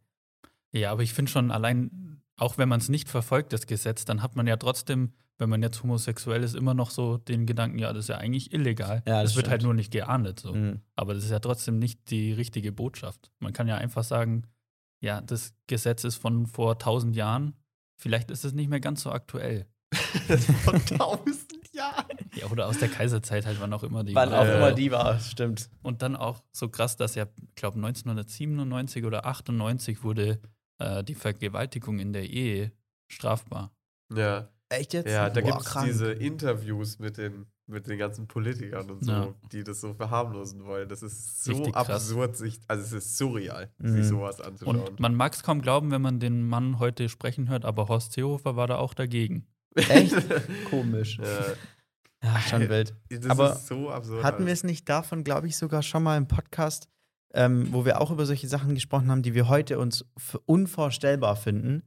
Ja, 0.73 0.91
aber 0.93 1.03
ich 1.03 1.15
finde 1.15 1.31
schon 1.31 1.51
allein, 1.51 2.21
auch 2.37 2.59
wenn 2.59 2.69
man 2.69 2.81
es 2.81 2.89
nicht 2.89 3.09
verfolgt, 3.09 3.53
das 3.53 3.67
Gesetz, 3.67 4.05
dann 4.05 4.23
hat 4.23 4.37
man 4.37 4.47
ja 4.47 4.57
trotzdem, 4.57 5.13
wenn 5.41 5.49
man 5.51 5.63
jetzt 5.63 5.83
homosexuell 5.83 6.43
ist, 6.45 6.55
immer 6.55 6.75
noch 6.75 6.91
so 6.91 7.17
den 7.17 7.47
Gedanken, 7.47 7.79
ja, 7.79 7.93
das 7.93 8.05
ist 8.05 8.09
ja 8.09 8.19
eigentlich 8.19 8.53
illegal. 8.53 9.03
Ja, 9.07 9.23
das 9.23 9.31
das 9.33 9.37
wird 9.37 9.49
halt 9.49 9.63
nur 9.63 9.75
nicht 9.75 9.91
geahndet. 9.91 10.41
So. 10.41 10.55
Mhm. 10.55 10.81
Aber 10.97 11.15
das 11.15 11.25
ist 11.25 11.31
ja 11.31 11.39
trotzdem 11.41 11.79
nicht 11.79 12.11
die 12.11 12.33
richtige 12.33 12.71
Botschaft. 12.73 13.31
Man 13.41 13.53
kann 13.53 13.67
ja 13.67 13.77
einfach 13.77 14.05
sagen, 14.05 14.45
ja, 15.03 15.21
das 15.23 15.55
Gesetz 15.67 16.05
ist 16.05 16.17
von 16.17 16.47
vor 16.47 16.79
tausend 16.79 17.17
Jahren. 17.17 17.55
Vielleicht 17.99 18.31
ist 18.31 18.45
es 18.45 18.53
nicht 18.53 18.69
mehr 18.69 18.81
ganz 18.81 19.03
so 19.03 19.11
aktuell. 19.11 19.67
von 20.65 20.85
tausend 20.87 21.75
Jahren. 21.75 22.07
Ja, 22.35 22.47
oder 22.51 22.69
aus 22.69 22.79
der 22.79 22.89
Kaiserzeit 22.89 23.47
halt, 23.47 23.61
wann 23.61 23.73
auch 23.73 23.83
immer 23.83 24.05
die 24.05 24.15
Wann 24.15 24.31
war. 24.31 24.41
auch 24.41 24.45
Ja. 24.47 24.57
immer 24.57 24.73
die 24.73 24.91
war, 24.91 25.19
stimmt. 25.21 25.69
Und 25.83 26.03
dann 26.03 26.17
auch 26.17 26.43
so 26.53 26.69
krass, 26.69 26.97
dass 26.97 27.15
ja, 27.15 27.27
ich 27.49 27.55
glaube, 27.55 27.77
1997 27.77 29.05
oder 29.05 29.27
98 29.27 30.03
wurde 30.05 30.41
äh, 30.79 31.03
die 31.05 31.15
Vergewaltigung 31.15 31.99
in 31.99 32.13
der 32.13 32.29
Ehe 32.29 32.73
strafbar. 33.11 33.73
Ja, 34.15 34.49
Echt 34.71 34.93
jetzt? 34.95 35.09
ja 35.11 35.29
da 35.29 35.41
gibt 35.41 35.61
es 35.61 35.77
diese 35.85 36.13
Interviews 36.13 36.99
mit 36.99 37.19
den, 37.19 37.47
mit 37.67 37.87
den 37.89 37.99
ganzen 37.99 38.27
Politikern 38.29 38.89
und 38.91 39.05
so, 39.05 39.11
Ja. 39.13 39.35
die 39.53 39.65
das 39.65 39.81
so 39.81 39.93
verharmlosen 39.95 40.65
wollen. 40.65 40.89
Das 40.89 41.03
ist 41.03 41.45
so 41.45 41.53
Richtig 41.53 41.75
krass. 41.75 41.89
absurd, 41.91 42.37
sich, 42.37 42.61
also 42.69 42.83
es 42.85 42.93
ist 42.93 43.19
surreal, 43.19 43.71
Mhm. 43.79 43.93
sich 43.97 44.07
sowas 44.07 44.41
anzuschauen. 44.41 44.81
Und 44.81 45.01
man 45.01 45.15
mag 45.15 45.35
es 45.35 45.43
kaum 45.43 45.61
glauben, 45.61 45.91
wenn 45.91 46.01
man 46.03 46.21
den 46.21 46.47
Mann 46.47 46.79
heute 46.79 47.09
sprechen 47.09 47.49
hört, 47.49 47.65
aber 47.65 47.89
Horst 47.89 48.13
Seehofer 48.13 48.57
war 48.57 48.67
da 48.69 48.77
auch 48.79 48.95
dagegen. 48.95 49.47
Echt? 49.75 50.15
Komisch. 50.71 51.19
ja, 51.19 51.45
Ja, 52.23 52.41
schon 52.41 52.69
wild. 52.69 52.95
das 53.09 53.27
Aber 53.27 53.53
ist 53.55 53.67
so 53.67 53.91
absurd. 53.91 54.23
Hatten 54.23 54.47
wir 54.47 54.53
es 54.53 54.63
nicht 54.65 54.89
davon, 54.89 55.25
glaube 55.25 55.47
ich, 55.49 55.57
sogar 55.57 55.83
schon 55.83 56.03
mal 56.03 56.17
im 56.17 56.27
Podcast, 56.29 56.89
ähm, 57.35 57.73
wo 57.73 57.85
wir 57.85 58.01
auch 58.01 58.11
über 58.11 58.27
solche 58.27 58.47
Sachen 58.49 58.75
gesprochen 58.75 59.11
haben, 59.11 59.23
die 59.23 59.35
wir 59.35 59.49
heute 59.49 59.79
uns 59.79 60.05
für 60.17 60.39
unvorstellbar 60.41 61.35
finden. 61.37 61.83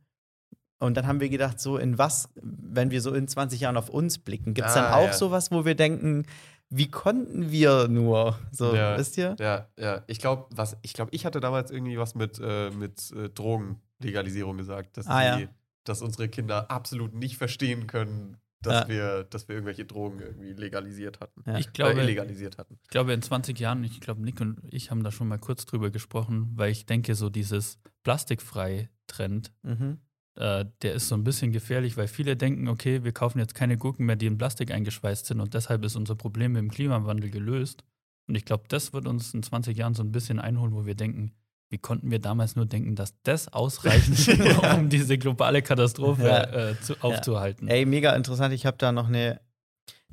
Und 0.83 0.95
dann 0.95 1.07
haben 1.07 1.19
wir 1.19 1.29
gedacht, 1.29 1.59
so 1.59 1.77
in 1.77 1.97
was, 1.97 2.29
wenn 2.41 2.91
wir 2.91 3.01
so 3.01 3.13
in 3.13 3.27
20 3.27 3.59
Jahren 3.61 3.77
auf 3.77 3.89
uns 3.89 4.17
blicken, 4.17 4.53
gibt 4.53 4.67
es 4.67 4.73
dann 4.73 4.85
Ah, 4.85 4.95
auch 4.97 5.07
ja. 5.07 5.13
sowas, 5.13 5.49
wo 5.51 5.63
wir 5.65 5.75
denken, 5.75 6.25
wie 6.69 6.89
konnten 6.89 7.51
wir 7.51 7.87
nur? 7.87 8.37
So, 8.51 8.75
Ja. 8.75 8.97
wisst 8.97 9.17
ihr? 9.17 9.35
Ja, 9.39 9.67
ja. 9.79 10.03
Ich 10.07 10.19
glaube, 10.19 10.45
was, 10.49 10.75
ich 10.81 10.93
glaube, 10.93 11.11
ich 11.13 11.25
hatte 11.25 11.39
damals 11.39 11.71
irgendwie 11.71 11.97
was 11.97 12.15
mit, 12.15 12.39
äh, 12.43 12.69
mit 12.71 13.11
äh, 13.11 13.29
Drogenlegalisierung 13.29 14.57
gesagt, 14.57 14.97
dass, 14.97 15.07
Ah, 15.07 15.37
die, 15.37 15.43
ja. 15.43 15.49
dass 15.83 16.01
unsere 16.01 16.29
Kinder 16.29 16.69
absolut 16.71 17.13
nicht 17.13 17.37
verstehen 17.37 17.87
können, 17.87 18.37
dass 18.61 18.83
Ja. 18.83 18.87
wir, 18.89 19.23
dass 19.25 19.47
wir 19.47 19.55
irgendwelche 19.55 19.85
Drogen 19.85 20.19
irgendwie 20.19 20.53
legalisiert 20.53 21.19
hatten. 21.19 21.43
Ja. 21.45 21.57
Ich 21.59 21.73
glaube, 21.73 21.99
äh, 21.99 22.03
illegalisiert 22.03 22.57
hatten. 22.57 22.77
Ich 22.83 22.89
glaube, 22.89 23.13
in 23.13 23.21
20 23.21 23.59
Jahren, 23.59 23.83
ich 23.83 23.99
glaube, 24.01 24.21
Nick 24.21 24.39
und 24.41 24.59
ich 24.71 24.89
haben 24.89 25.03
da 25.03 25.11
schon 25.11 25.27
mal 25.27 25.37
kurz 25.39 25.65
drüber 25.65 25.91
gesprochen, 25.91 26.51
weil 26.55 26.71
ich 26.71 26.85
denke, 26.85 27.13
so 27.15 27.29
dieses 27.29 27.77
Plastikfrei-Trend, 28.03 29.51
Mhm. 29.63 29.99
Äh, 30.35 30.65
der 30.81 30.93
ist 30.93 31.07
so 31.07 31.15
ein 31.15 31.23
bisschen 31.23 31.51
gefährlich, 31.51 31.95
weil 31.97 32.07
viele 32.07 32.35
denken, 32.35 32.67
okay, 32.67 33.03
wir 33.03 33.11
kaufen 33.11 33.39
jetzt 33.39 33.55
keine 33.55 33.77
Gurken 33.77 34.05
mehr, 34.05 34.15
die 34.15 34.25
in 34.25 34.37
Plastik 34.37 34.71
eingeschweißt 34.71 35.25
sind 35.27 35.39
und 35.39 35.53
deshalb 35.53 35.83
ist 35.85 35.95
unser 35.95 36.15
Problem 36.15 36.53
mit 36.53 36.61
dem 36.61 36.71
Klimawandel 36.71 37.29
gelöst. 37.29 37.83
Und 38.27 38.35
ich 38.35 38.45
glaube, 38.45 38.63
das 38.67 38.93
wird 38.93 39.07
uns 39.07 39.33
in 39.33 39.43
20 39.43 39.77
Jahren 39.77 39.93
so 39.93 40.03
ein 40.03 40.11
bisschen 40.11 40.39
einholen, 40.39 40.73
wo 40.73 40.85
wir 40.85 40.95
denken, 40.95 41.33
wie 41.69 41.77
konnten 41.77 42.09
wir 42.11 42.19
damals 42.19 42.55
nur 42.55 42.65
denken, 42.65 42.95
dass 42.95 43.15
das 43.23 43.51
ausreicht, 43.51 44.09
um 44.75 44.89
diese 44.89 45.17
globale 45.17 45.61
Katastrophe 45.61 46.27
Ja. 46.27 46.69
äh, 46.69 46.79
zu, 46.79 46.95
aufzuhalten. 47.01 47.67
Ey, 47.67 47.85
mega 47.85 48.15
interessant. 48.15 48.53
Ich 48.53 48.65
habe 48.65 48.77
da 48.77 48.91
noch 48.91 49.07
eine. 49.07 49.41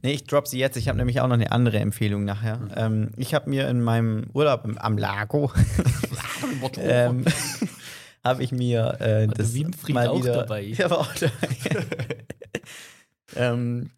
Nee, 0.02 0.12
ich 0.12 0.24
drop 0.24 0.48
sie 0.48 0.58
jetzt. 0.58 0.76
Ich 0.78 0.88
habe 0.88 0.96
nämlich 0.96 1.20
auch 1.20 1.28
noch 1.28 1.34
eine 1.34 1.52
andere 1.52 1.78
Empfehlung 1.78 2.24
nachher. 2.24 2.56
Mhm. 2.56 2.70
Ähm, 2.74 3.10
ich 3.18 3.34
habe 3.34 3.50
mir 3.50 3.68
in 3.68 3.82
meinem 3.82 4.24
Urlaub 4.32 4.66
am 4.76 4.96
Lago 4.96 5.52
ähm, 6.78 7.24
habe 8.24 8.42
ich 8.42 8.52
mir 8.52 9.00
äh, 9.00 9.26
das 9.28 9.54
Wienfried 9.54 9.94
mal 9.94 10.08
auch 10.08 10.20
wieder, 10.22 10.34
dabei? 10.34 10.62
Ja, 10.78 10.90
war 10.90 10.98
auch 11.00 11.14
dabei. 11.14 11.48
ähm, 13.36 13.90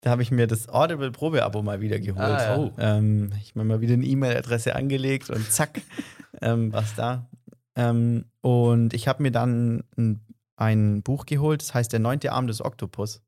da 0.00 0.10
habe 0.10 0.22
ich 0.22 0.30
mir 0.30 0.46
das 0.46 0.68
Audible 0.68 1.10
Probeabo 1.10 1.62
mal 1.62 1.80
wieder 1.80 1.98
geholt. 1.98 2.18
Ah, 2.24 2.42
ja. 2.42 2.58
Oh. 2.58 2.72
ähm, 2.78 3.32
ich 3.42 3.54
mir 3.54 3.64
mal 3.64 3.80
wieder 3.80 3.94
eine 3.94 4.06
E-Mail-Adresse 4.06 4.74
angelegt 4.76 5.30
und 5.30 5.50
zack, 5.50 5.80
ähm, 6.40 6.72
was 6.72 6.94
da. 6.94 7.28
Ähm, 7.74 8.24
und 8.40 8.94
ich 8.94 9.08
habe 9.08 9.22
mir 9.22 9.30
dann 9.32 9.84
ein, 9.96 10.20
ein 10.56 11.02
Buch 11.02 11.26
geholt, 11.26 11.62
das 11.62 11.74
heißt 11.74 11.92
Der 11.92 12.00
neunte 12.00 12.32
Arm 12.32 12.46
des 12.46 12.60
Oktopus. 12.64 13.22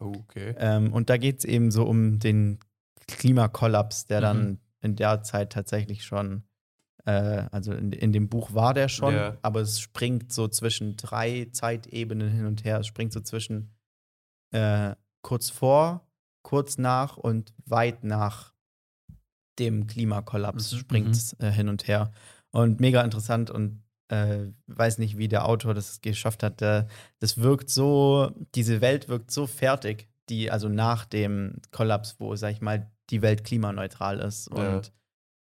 Oh, 0.00 0.12
okay. 0.18 0.54
Ähm, 0.58 0.92
und 0.92 1.10
da 1.10 1.16
geht 1.16 1.38
es 1.40 1.44
eben 1.44 1.70
so 1.70 1.84
um 1.84 2.18
den 2.18 2.58
Klimakollaps, 3.08 4.06
der 4.06 4.20
dann 4.20 4.44
Mhm. 4.48 4.58
in 4.80 4.96
der 4.96 5.22
Zeit 5.22 5.52
tatsächlich 5.52 6.04
schon, 6.04 6.42
äh, 7.04 7.46
also 7.50 7.72
in, 7.72 7.92
in 7.92 8.12
dem 8.12 8.28
Buch 8.28 8.54
war 8.54 8.74
der 8.74 8.88
schon, 8.88 9.14
Ja. 9.14 9.36
aber 9.42 9.60
es 9.60 9.80
springt 9.80 10.32
so 10.32 10.48
zwischen 10.48 10.96
drei 10.96 11.48
Zeitebenen 11.52 12.30
hin 12.30 12.46
und 12.46 12.64
her. 12.64 12.80
Es 12.80 12.86
springt 12.86 13.12
so 13.12 13.20
zwischen 13.20 13.74
äh, 14.52 14.94
kurz 15.22 15.50
vor, 15.50 16.06
kurz 16.42 16.78
nach 16.78 17.16
und 17.16 17.54
weit 17.64 18.04
nach 18.04 18.52
dem 19.58 19.86
Klimakollaps 19.86 20.72
Mhm, 20.72 20.76
springt 20.78 21.10
es 21.14 21.32
äh, 21.40 21.50
hin 21.50 21.68
und 21.68 21.86
her. 21.88 22.12
Und 22.50 22.80
mega 22.80 23.02
interessant 23.02 23.50
und 23.50 23.82
äh, 24.08 24.46
weiß 24.66 24.98
nicht, 24.98 25.16
wie 25.16 25.28
der 25.28 25.46
Autor 25.46 25.74
das 25.74 26.00
geschafft 26.00 26.42
hat. 26.42 26.60
Äh, 26.62 26.86
das 27.18 27.38
wirkt 27.38 27.70
so, 27.70 28.30
diese 28.54 28.80
Welt 28.80 29.08
wirkt 29.08 29.30
so 29.30 29.46
fertig, 29.46 30.08
die, 30.28 30.50
also 30.50 30.68
nach 30.68 31.04
dem 31.06 31.60
Kollaps, 31.70 32.16
wo, 32.18 32.34
sag 32.36 32.50
ich 32.52 32.60
mal, 32.60 32.90
die 33.10 33.22
Welt 33.22 33.44
klimaneutral 33.44 34.20
ist. 34.20 34.48
Und 34.48 34.92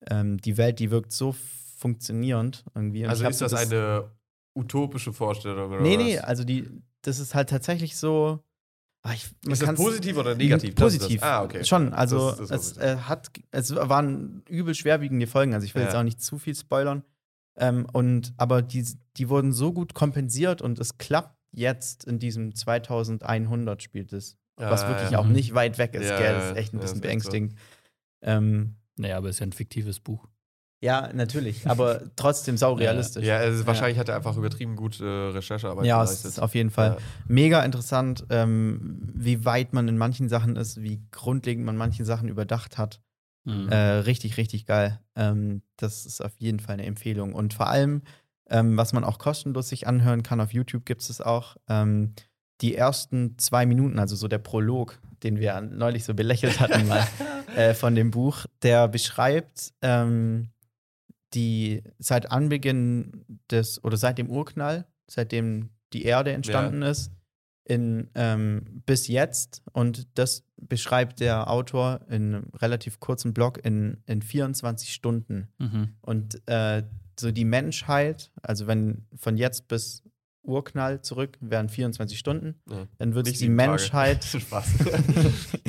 ähm, 0.10 0.38
die 0.40 0.58
Welt, 0.58 0.80
die 0.80 0.92
wirkt 0.92 1.12
so 1.12 1.36
funktionierend 1.78 2.64
irgendwie. 2.76 3.04
Und 3.04 3.10
Also 3.10 3.28
ist 3.28 3.40
so 3.40 3.46
das 3.46 3.54
eine 3.72 4.12
utopische 4.58 5.14
Vorstellung 5.14 5.72
oder 5.72 5.82
Nee, 5.82 5.98
was? 5.98 6.04
nee, 6.04 6.18
also 6.20 6.44
die, 6.44 6.70
das 7.02 7.20
ist 7.20 7.34
halt 7.36 7.50
tatsächlich 7.50 7.98
so. 7.98 8.40
ah, 9.04 9.14
ich, 9.14 9.30
man 9.44 9.54
Ist 9.54 9.62
das 9.64 9.74
positiv 9.76 10.18
oder 10.18 10.36
negativ? 10.36 10.76
Das 10.76 10.84
Positiv. 10.94 11.22
Das. 11.22 11.30
Ah, 11.30 11.44
okay. 11.44 11.64
Schon, 11.64 11.94
also 11.94 12.32
Das- 12.32 12.50
das 12.50 12.72
es 12.72 12.78
äh, 12.78 12.98
hat, 12.98 13.32
es 13.52 13.76
waren 13.76 14.44
übel 14.48 14.76
schwerwiegende 14.76 15.26
Folgen. 15.28 15.54
Also 15.54 15.66
ich 15.66 15.74
will 15.76 15.82
Ja. 15.82 15.88
jetzt 15.88 15.96
auch 15.98 16.04
nicht 16.04 16.22
zu 16.22 16.38
viel 16.38 16.56
spoilern. 16.56 17.04
Ähm, 17.58 17.86
und 17.92 18.34
aber 18.38 18.62
die, 18.62 18.86
die 19.18 19.28
wurden 19.30 19.52
so 19.52 19.74
gut 19.74 19.94
kompensiert 19.94 20.62
und 20.62 20.80
es 20.80 20.98
klappt 20.98 21.36
jetzt 21.52 22.06
in 22.06 22.18
diesem 22.20 22.54
2100 22.56 23.82
spielt 23.84 24.14
es. 24.14 24.38
Was 24.58 24.84
Ah, 24.84 24.90
wirklich 24.90 25.12
ja. 25.12 25.20
auch 25.20 25.26
nicht 25.26 25.54
weit 25.56 25.78
weg 25.80 25.96
ist, 25.96 26.08
Ja, 26.08 26.18
gell? 26.18 26.26
ja, 26.28 26.34
Das 26.40 26.52
ist 26.52 26.58
echt 26.58 26.74
ein 26.74 26.78
ja, 26.78 26.82
bisschen 26.82 26.96
echt 26.98 27.04
so. 27.04 27.08
beängstigend. 27.08 27.56
Ähm, 28.22 28.76
Naja, 29.02 29.18
aber 29.18 29.30
es 29.30 29.36
ist 29.36 29.40
ja 29.40 29.48
ein 29.48 29.52
fiktives 29.54 30.00
Buch. 30.00 30.28
ja, 30.84 31.12
natürlich, 31.14 31.68
aber 31.68 32.02
trotzdem 32.16 32.58
saurealistisch. 32.58 33.26
Ja, 33.26 33.38
also 33.38 33.66
wahrscheinlich 33.68 33.98
hat 34.00 34.10
er 34.10 34.16
einfach 34.16 34.36
übertrieben 34.38 34.76
gut 34.76 35.00
äh, 35.00 35.06
Recherchearbeit 35.06 35.86
Ja, 35.86 36.02
es 36.04 36.10
geleistet. 36.10 36.32
ist 36.32 36.40
auf 36.40 36.56
jeden 36.56 36.70
Fall 36.72 36.92
Ja. 36.92 36.98
mega 37.28 37.64
interessant, 37.64 38.26
ähm, 38.30 39.00
wie 39.14 39.46
weit 39.46 39.74
man 39.74 39.88
in 39.88 39.98
manchen 39.98 40.30
Sachen 40.30 40.56
ist, 40.56 40.82
wie 40.82 41.02
grundlegend 41.12 41.66
man 41.66 41.78
manche 41.78 42.06
Sachen 42.06 42.30
überdacht 42.30 42.78
hat. 42.78 43.02
Mhm. 43.44 43.70
Äh, 43.70 43.76
richtig, 43.76 44.38
richtig 44.38 44.66
geil. 44.66 45.00
Ähm, 45.16 45.62
das 45.78 46.06
ist 46.06 46.22
auf 46.24 46.34
jeden 46.38 46.60
Fall 46.60 46.74
eine 46.74 46.86
Empfehlung. 46.86 47.34
Und 47.34 47.54
vor 47.56 47.68
allem, 47.68 48.04
ähm, 48.50 48.78
was 48.78 48.94
man 48.94 49.04
auch 49.04 49.18
kostenlos 49.18 49.70
sich 49.70 49.88
anhören 49.88 50.22
kann, 50.24 50.40
auf 50.42 50.54
YouTube 50.54 50.86
gibt 50.86 51.02
es 51.02 51.10
es 51.10 51.22
auch, 51.22 51.58
ähm, 51.68 52.14
die 52.62 52.76
ersten 52.76 53.38
zwei 53.40 53.66
Minuten, 53.66 53.98
also 53.98 54.16
so 54.16 54.28
der 54.28 54.38
Prolog, 54.38 55.00
den 55.24 55.40
wir 55.40 55.60
neulich 55.62 56.04
so 56.04 56.14
belächelt 56.14 56.60
hatten 56.60 56.88
mal 56.88 57.08
äh, 57.56 57.74
von 57.74 57.96
dem 57.96 58.12
Buch, 58.12 58.46
der 58.62 58.88
beschreibt 58.88 59.74
ähm, 59.82 60.50
die 61.34 61.84
seit 62.00 62.32
Anbeginn 62.32 63.26
des 63.50 63.84
oder 63.84 63.98
seit 63.98 64.18
dem 64.18 64.30
Urknall, 64.30 64.86
seitdem 65.08 65.70
die 65.94 66.04
Erde 66.04 66.32
entstanden 66.32 66.82
ist, 66.82 67.12
in, 67.64 68.10
ähm, 68.16 68.82
bis 68.86 69.08
jetzt. 69.08 69.62
Und 69.72 70.08
das 70.18 70.44
beschreibt 70.58 71.20
der 71.20 71.50
Autor 71.50 72.02
in 72.10 72.36
einem 72.36 72.52
relativ 72.56 73.00
kurzen 73.00 73.34
Blog 73.34 73.64
in, 73.64 73.98
in 74.06 74.22
24 74.22 74.94
Stunden. 74.94 75.48
Mhm. 75.58 75.90
Und 76.02 76.48
äh, 76.48 76.84
so 77.20 77.32
die 77.32 77.46
Menschheit, 77.46 78.32
also 78.42 78.68
wenn 78.68 79.06
von 79.16 79.38
jetzt 79.38 79.68
bis 79.68 80.04
Urknall 80.44 81.02
zurück 81.02 81.38
wären 81.42 81.70
24 81.70 82.18
Stunden, 82.18 82.56
Ja. 82.70 82.88
dann 82.98 83.14
wird 83.16 83.28
es 83.28 83.34
die. 83.40 83.50
Menschheit, 83.50 84.24
Spaß. 84.24 84.66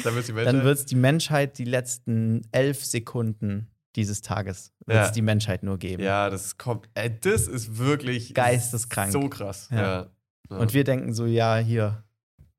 Dann 0.05 0.23
die 0.23 0.35
wird 0.65 0.79
es 0.79 0.87
die 0.87 0.95
Menschheit 0.97 1.59
die 1.59 1.65
letzten 1.65 2.43
elf 2.53 2.85
Sekunden 2.85 3.69
dieses 3.97 4.23
Tages 4.23 4.73
wird 4.87 4.97
Ja. 4.97 5.05
es 5.07 5.13
die 5.13 5.21
Menschheit 5.23 5.63
nur 5.63 5.77
geben. 5.79 6.03
Ja, 6.03 6.31
das 6.31 6.57
kommt. 6.57 6.89
Ey, 6.95 7.15
das 7.21 7.47
ist 7.47 7.77
wirklich 7.77 8.33
Geisteskrank. 8.33 9.13
So 9.13 9.29
krass. 9.29 9.69
Ja. 9.71 10.07
Und 10.49 10.73
wir 10.75 10.85
denken 10.85 11.13
so, 11.13 11.27
ja, 11.27 11.59
hier, 11.59 12.03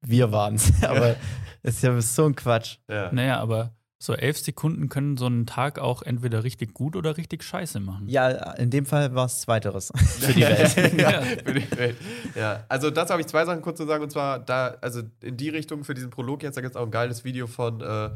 wir 0.01 0.31
waren's. 0.31 0.71
Aber 0.83 1.15
das 1.63 1.75
ist 1.75 1.81
ja 1.83 1.99
so 2.01 2.25
ein 2.27 2.35
Quatsch. 2.35 2.77
ja. 2.89 3.11
Naja, 3.11 3.39
aber 3.39 3.75
so 4.03 4.13
elf 4.13 4.37
Sekunden 4.37 4.89
können 4.89 5.15
so 5.15 5.27
einen 5.27 5.45
Tag 5.45 5.79
auch 5.79 6.01
entweder 6.01 6.43
richtig 6.43 6.73
gut 6.73 6.97
oder 6.97 7.15
richtig 7.15 7.41
scheiße 7.41 7.79
machen. 7.79 8.09
Ja, 8.09 8.51
in 8.55 8.69
dem 8.69 8.85
Fall 8.85 9.15
war 9.15 9.27
es 9.27 9.39
Zweiteres 9.39 9.93
für 9.95 10.33
die 10.33 10.41
Welt. 10.41 10.93
ja, 10.99 11.21
für 11.21 11.53
die 11.53 11.71
Welt. 11.77 11.95
Ja, 12.35 12.65
also 12.67 12.89
dazu 12.89 13.11
habe 13.13 13.21
ich 13.21 13.27
zwei 13.27 13.45
Sachen 13.45 13.61
kurz 13.61 13.77
zu 13.77 13.85
sagen. 13.85 14.03
Und 14.03 14.09
zwar, 14.09 14.39
da, 14.39 14.75
also 14.81 15.03
in 15.21 15.37
die 15.37 15.47
Richtung 15.47 15.85
für 15.85 15.93
diesen 15.93 16.09
Prolog 16.09 16.43
jetzt, 16.43 16.57
da 16.57 16.61
gibt 16.61 16.75
es 16.75 16.81
auch 16.81 16.83
ein 16.83 16.91
geiles 16.91 17.23
Video 17.23 17.47
von 17.47 17.79
äh, 17.79 18.09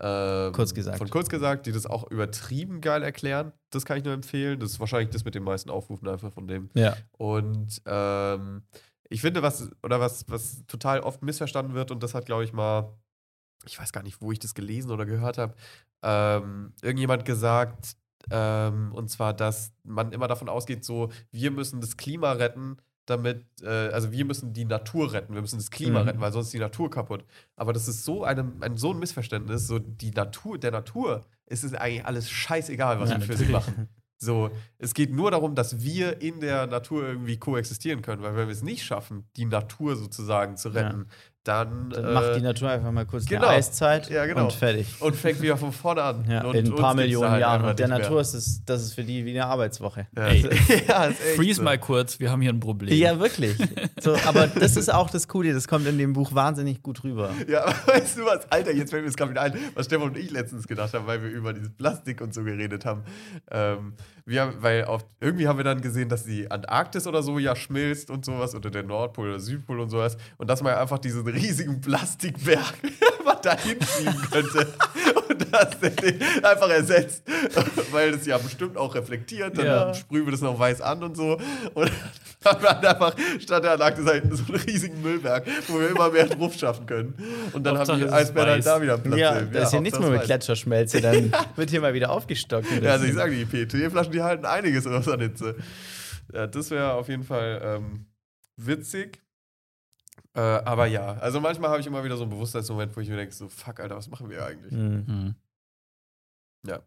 ähm, 0.00 0.52
Kurz 0.52 0.72
gesagt. 0.72 0.96
Von 0.96 1.10
kurz 1.10 1.28
gesagt, 1.28 1.66
die 1.66 1.72
das 1.72 1.84
auch 1.84 2.10
übertrieben 2.10 2.80
geil 2.80 3.02
erklären. 3.02 3.52
Das 3.68 3.84
kann 3.84 3.98
ich 3.98 4.04
nur 4.04 4.14
empfehlen. 4.14 4.58
Das 4.58 4.70
ist 4.70 4.80
wahrscheinlich 4.80 5.10
das 5.10 5.26
mit 5.26 5.34
den 5.34 5.42
meisten 5.42 5.68
Aufrufen 5.68 6.08
einfach 6.08 6.32
von 6.32 6.48
dem. 6.48 6.70
ja. 6.72 6.96
Und 7.18 7.82
ähm, 7.84 8.62
ich 9.10 9.20
finde, 9.20 9.42
was, 9.42 9.70
oder 9.82 10.00
was, 10.00 10.24
was 10.28 10.64
total 10.66 11.00
oft 11.00 11.22
missverstanden 11.22 11.74
wird, 11.74 11.90
und 11.90 12.02
das 12.02 12.14
hat, 12.14 12.24
glaube 12.24 12.44
ich, 12.44 12.54
mal, 12.54 12.94
ich 13.68 13.78
weiß 13.78 13.92
gar 13.92 14.02
nicht, 14.02 14.20
wo 14.20 14.32
ich 14.32 14.38
das 14.38 14.54
gelesen 14.54 14.90
oder 14.90 15.06
gehört 15.06 15.38
habe, 15.38 15.54
ähm, 16.02 16.72
irgendjemand 16.82 17.24
gesagt, 17.24 17.96
ähm, 18.30 18.92
und 18.92 19.08
zwar, 19.08 19.32
dass 19.34 19.72
man 19.84 20.12
immer 20.12 20.28
davon 20.28 20.48
ausgeht, 20.48 20.84
so, 20.84 21.10
wir 21.30 21.50
müssen 21.50 21.80
das 21.80 21.96
Klima 21.96 22.32
retten, 22.32 22.76
damit, 23.06 23.44
äh, 23.62 23.68
also 23.68 24.12
wir 24.12 24.24
müssen 24.26 24.52
die 24.52 24.66
Natur 24.66 25.12
retten, 25.12 25.32
wir 25.34 25.40
müssen 25.40 25.56
das 25.58 25.70
Klima 25.70 26.02
Mhm. 26.02 26.08
retten, 26.08 26.20
weil 26.20 26.32
sonst 26.32 26.46
ist 26.48 26.54
die 26.54 26.58
Natur 26.58 26.90
kaputt. 26.90 27.24
Aber 27.56 27.72
das 27.72 27.88
ist 27.88 28.04
so 28.04 28.24
eine, 28.24 28.52
ein, 28.60 28.76
so 28.76 28.92
ein 28.92 28.98
Missverständnis, 28.98 29.66
so 29.66 29.78
die 29.78 30.10
Natur, 30.10 30.58
der 30.58 30.72
Natur 30.72 31.24
ist 31.46 31.64
es 31.64 31.72
eigentlich 31.74 32.04
alles 32.04 32.28
scheißegal, 32.30 33.00
was 33.00 33.10
Ja, 33.10 33.16
wir 33.18 33.22
für 33.26 33.36
sie 33.36 33.44
natürlich. 33.46 33.66
machen. 33.66 33.88
So, 34.20 34.50
es 34.78 34.94
geht 34.94 35.12
nur 35.14 35.30
darum, 35.30 35.54
dass 35.54 35.80
wir 35.80 36.20
in 36.20 36.40
der 36.40 36.66
Natur 36.66 37.06
irgendwie 37.06 37.38
koexistieren 37.38 38.02
können, 38.02 38.20
weil 38.20 38.34
wenn 38.34 38.48
wir 38.48 38.52
es 38.52 38.64
nicht 38.64 38.82
schaffen, 38.84 39.28
die 39.36 39.44
Natur 39.44 39.94
sozusagen 39.94 40.56
zu 40.56 40.70
retten, 40.70 41.06
dann, 41.48 41.90
Dann 41.90 42.04
äh, 42.04 42.12
macht 42.12 42.36
die 42.36 42.42
Natur 42.42 42.68
einfach 42.68 42.92
mal 42.92 43.06
kurz 43.06 43.24
genau. 43.24 43.46
eine 43.46 43.56
Eiszeit 43.56 44.10
Ja, 44.10 44.26
genau. 44.26 44.44
und 44.44 44.52
fertig. 44.52 44.86
und 45.00 45.16
fängt 45.16 45.40
wieder 45.40 45.56
von 45.56 45.72
vorne 45.72 46.02
an. 46.02 46.24
Ja, 46.28 46.44
und 46.44 46.54
in 46.54 46.66
ein 46.66 46.74
paar 46.76 46.94
Millionen 46.94 47.30
halt 47.30 47.40
Jahren. 47.40 47.64
Und 47.64 47.78
der 47.78 47.88
mehr. 47.88 47.98
Natur 48.00 48.20
ist 48.20 48.34
es, 48.34 48.62
das 48.66 48.82
ist 48.82 48.94
für 48.94 49.02
die 49.02 49.24
wie 49.24 49.30
eine 49.30 49.46
Arbeitswoche. 49.46 50.06
Ja, 50.14 50.26
Ey. 50.26 50.42
ja, 50.88 51.10
Freeze 51.36 51.56
so. 51.56 51.62
mal 51.62 51.78
kurz, 51.78 52.20
wir 52.20 52.30
haben 52.30 52.42
hier 52.42 52.52
ein 52.52 52.60
Problem. 52.60 52.94
Ja, 52.94 53.18
wirklich. 53.18 53.56
So, 54.00 54.14
aber 54.26 54.46
das 54.46 54.76
ist 54.76 54.92
auch 54.92 55.10
das 55.10 55.26
Coole, 55.26 55.52
das 55.52 55.66
kommt 55.66 55.86
in 55.86 55.98
dem 55.98 56.12
Buch 56.12 56.32
wahnsinnig 56.32 56.82
gut 56.82 57.02
rüber. 57.02 57.30
Ja, 57.48 57.66
weißt 57.86 58.18
du 58.18 58.24
was, 58.24 58.50
Alter, 58.50 58.72
jetzt 58.72 58.90
fällt 58.90 59.02
mir 59.02 59.08
das 59.08 59.16
gerade 59.16 59.32
wieder 59.32 59.42
ein, 59.42 59.54
was 59.74 59.86
Stefan 59.86 60.08
und 60.08 60.16
ich 60.16 60.30
letztens 60.30 60.68
gedacht 60.68 60.94
haben, 60.94 61.06
weil 61.06 61.22
wir 61.22 61.30
über 61.30 61.52
dieses 61.52 61.70
Plastik 61.70 62.20
und 62.20 62.32
so 62.32 62.44
geredet 62.44 62.84
haben. 62.84 63.02
Ähm, 63.50 63.94
wir 64.28 64.42
haben 64.42 64.54
weil 64.60 64.84
auf, 64.84 65.04
irgendwie 65.20 65.48
haben 65.48 65.56
wir 65.56 65.64
dann 65.64 65.80
gesehen, 65.80 66.08
dass 66.10 66.24
die 66.24 66.50
Antarktis 66.50 67.06
oder 67.06 67.22
so 67.22 67.38
ja 67.38 67.56
schmilzt 67.56 68.10
und 68.10 68.24
sowas, 68.24 68.54
oder 68.54 68.70
der 68.70 68.82
Nordpol 68.82 69.30
oder 69.30 69.40
Südpol 69.40 69.80
und 69.80 69.88
sowas. 69.88 70.16
Und 70.36 70.48
dass 70.50 70.62
man 70.62 70.74
einfach 70.74 70.98
diesen 70.98 71.26
riesigen 71.26 71.80
Plastikberg 71.80 72.74
mal 73.24 73.34
dahin 73.36 73.78
schieben 73.80 74.22
könnte. 74.30 74.68
Und 75.28 75.52
das 75.52 75.76
einfach 76.42 76.70
ersetzt. 76.70 77.22
Weil 77.90 78.12
das 78.12 78.24
ja 78.24 78.38
bestimmt 78.38 78.76
auch 78.78 78.94
reflektiert, 78.94 79.58
dann 79.58 79.66
Ja. 79.66 79.94
sprühen 79.94 80.24
wir 80.26 80.32
das 80.32 80.40
noch 80.40 80.58
weiß 80.58 80.80
an 80.80 81.02
und 81.02 81.16
so. 81.16 81.38
Und 81.74 81.90
dann 81.90 81.92
haben 82.50 82.62
wir 82.62 82.90
einfach 82.90 83.14
statt 83.40 83.64
der 83.64 83.72
Antarktis 83.72 84.06
halt 84.06 84.36
so 84.36 84.44
einen 84.52 84.62
riesigen 84.62 85.02
Müllberg, 85.02 85.46
wo 85.68 85.80
wir 85.80 85.90
immer 85.90 86.10
mehr 86.10 86.26
drauf 86.26 86.54
schaffen 86.54 86.86
können. 86.86 87.14
Und 87.52 87.64
dann 87.64 87.76
Hauptsache 87.76 88.00
haben 88.00 88.08
die 88.08 88.12
Eisbären 88.12 88.48
halt 88.50 88.66
da 88.66 88.82
wieder 88.82 88.94
einen 88.94 89.02
Platz. 89.02 89.18
Ja, 89.18 89.40
da 89.40 89.62
ist 89.62 89.72
ja 89.72 89.80
nichts 89.80 89.98
mehr 89.98 90.10
mit 90.10 90.22
Gletscherschmelze, 90.22 91.00
dann 91.00 91.32
wird 91.56 91.70
hier 91.70 91.80
mal 91.80 91.94
wieder 91.94 92.10
aufgestockt. 92.10 92.66
Ja, 92.82 92.92
also 92.92 93.04
ich 93.04 93.14
sage, 93.14 93.34
die 93.34 93.44
PET-Flaschen, 93.44 94.12
die 94.12 94.22
halten 94.22 94.44
einiges 94.44 94.86
aus 94.86 95.08
an 95.08 95.20
Hitze. 95.20 95.56
Ja, 96.32 96.46
das 96.46 96.70
wäre 96.70 96.92
auf 96.92 97.08
jeden 97.08 97.24
Fall 97.24 97.60
ähm, 97.62 98.06
witzig. 98.56 99.20
Äh, 100.34 100.40
aber 100.40 100.86
ja, 100.86 101.14
also 101.14 101.40
manchmal 101.40 101.70
habe 101.70 101.80
ich 101.80 101.86
immer 101.86 102.04
wieder 102.04 102.16
so 102.16 102.22
einen 102.22 102.30
Bewusstseinsmoment, 102.30 102.96
wo 102.96 103.00
ich 103.00 103.08
mir 103.08 103.16
denke, 103.16 103.34
so, 103.34 103.48
fuck, 103.48 103.80
Alter, 103.80 103.96
was 103.96 104.08
machen 104.08 104.28
wir 104.28 104.44
eigentlich? 104.44 104.72
Mhm. 104.72 105.06
Hm. 105.06 105.34
Ja. 106.66 106.80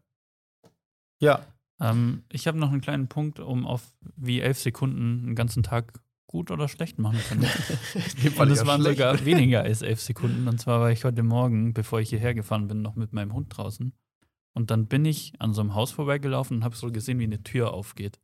Ja, 1.18 1.46
Ähm, 1.82 2.22
ich 2.30 2.46
habe 2.46 2.58
noch 2.58 2.70
einen 2.70 2.80
kleinen 2.80 3.08
Punkt, 3.08 3.40
um 3.40 3.66
auf 3.66 3.82
wie 4.16 4.40
elf 4.40 4.58
Sekunden 4.58 5.24
einen 5.26 5.34
ganzen 5.34 5.62
Tag 5.62 6.00
gut 6.26 6.50
oder 6.50 6.68
schlecht 6.68 6.98
machen 6.98 7.18
können. 7.28 7.42
Und 8.38 8.50
es 8.50 8.64
waren 8.66 8.80
schlecht. 8.80 8.98
sogar 8.98 9.24
weniger 9.24 9.62
als 9.62 9.82
elf 9.82 10.00
Sekunden. 10.00 10.48
Und 10.48 10.58
zwar 10.60 10.80
war 10.80 10.90
ich 10.90 11.04
heute 11.04 11.22
Morgen, 11.22 11.74
bevor 11.74 12.00
ich 12.00 12.08
hierher 12.10 12.34
gefahren 12.34 12.68
bin, 12.68 12.80
noch 12.82 12.94
mit 12.96 13.12
meinem 13.12 13.32
Hund 13.34 13.54
draußen. 13.56 13.92
Und 14.54 14.70
dann 14.70 14.86
bin 14.86 15.04
ich 15.04 15.32
an 15.40 15.52
so 15.54 15.60
einem 15.60 15.74
Haus 15.74 15.92
vorbeigelaufen 15.92 16.58
und 16.58 16.64
habe 16.64 16.76
so 16.76 16.90
gesehen, 16.90 17.18
wie 17.18 17.24
eine 17.24 17.42
Tür 17.42 17.72
aufgeht. 17.74 18.20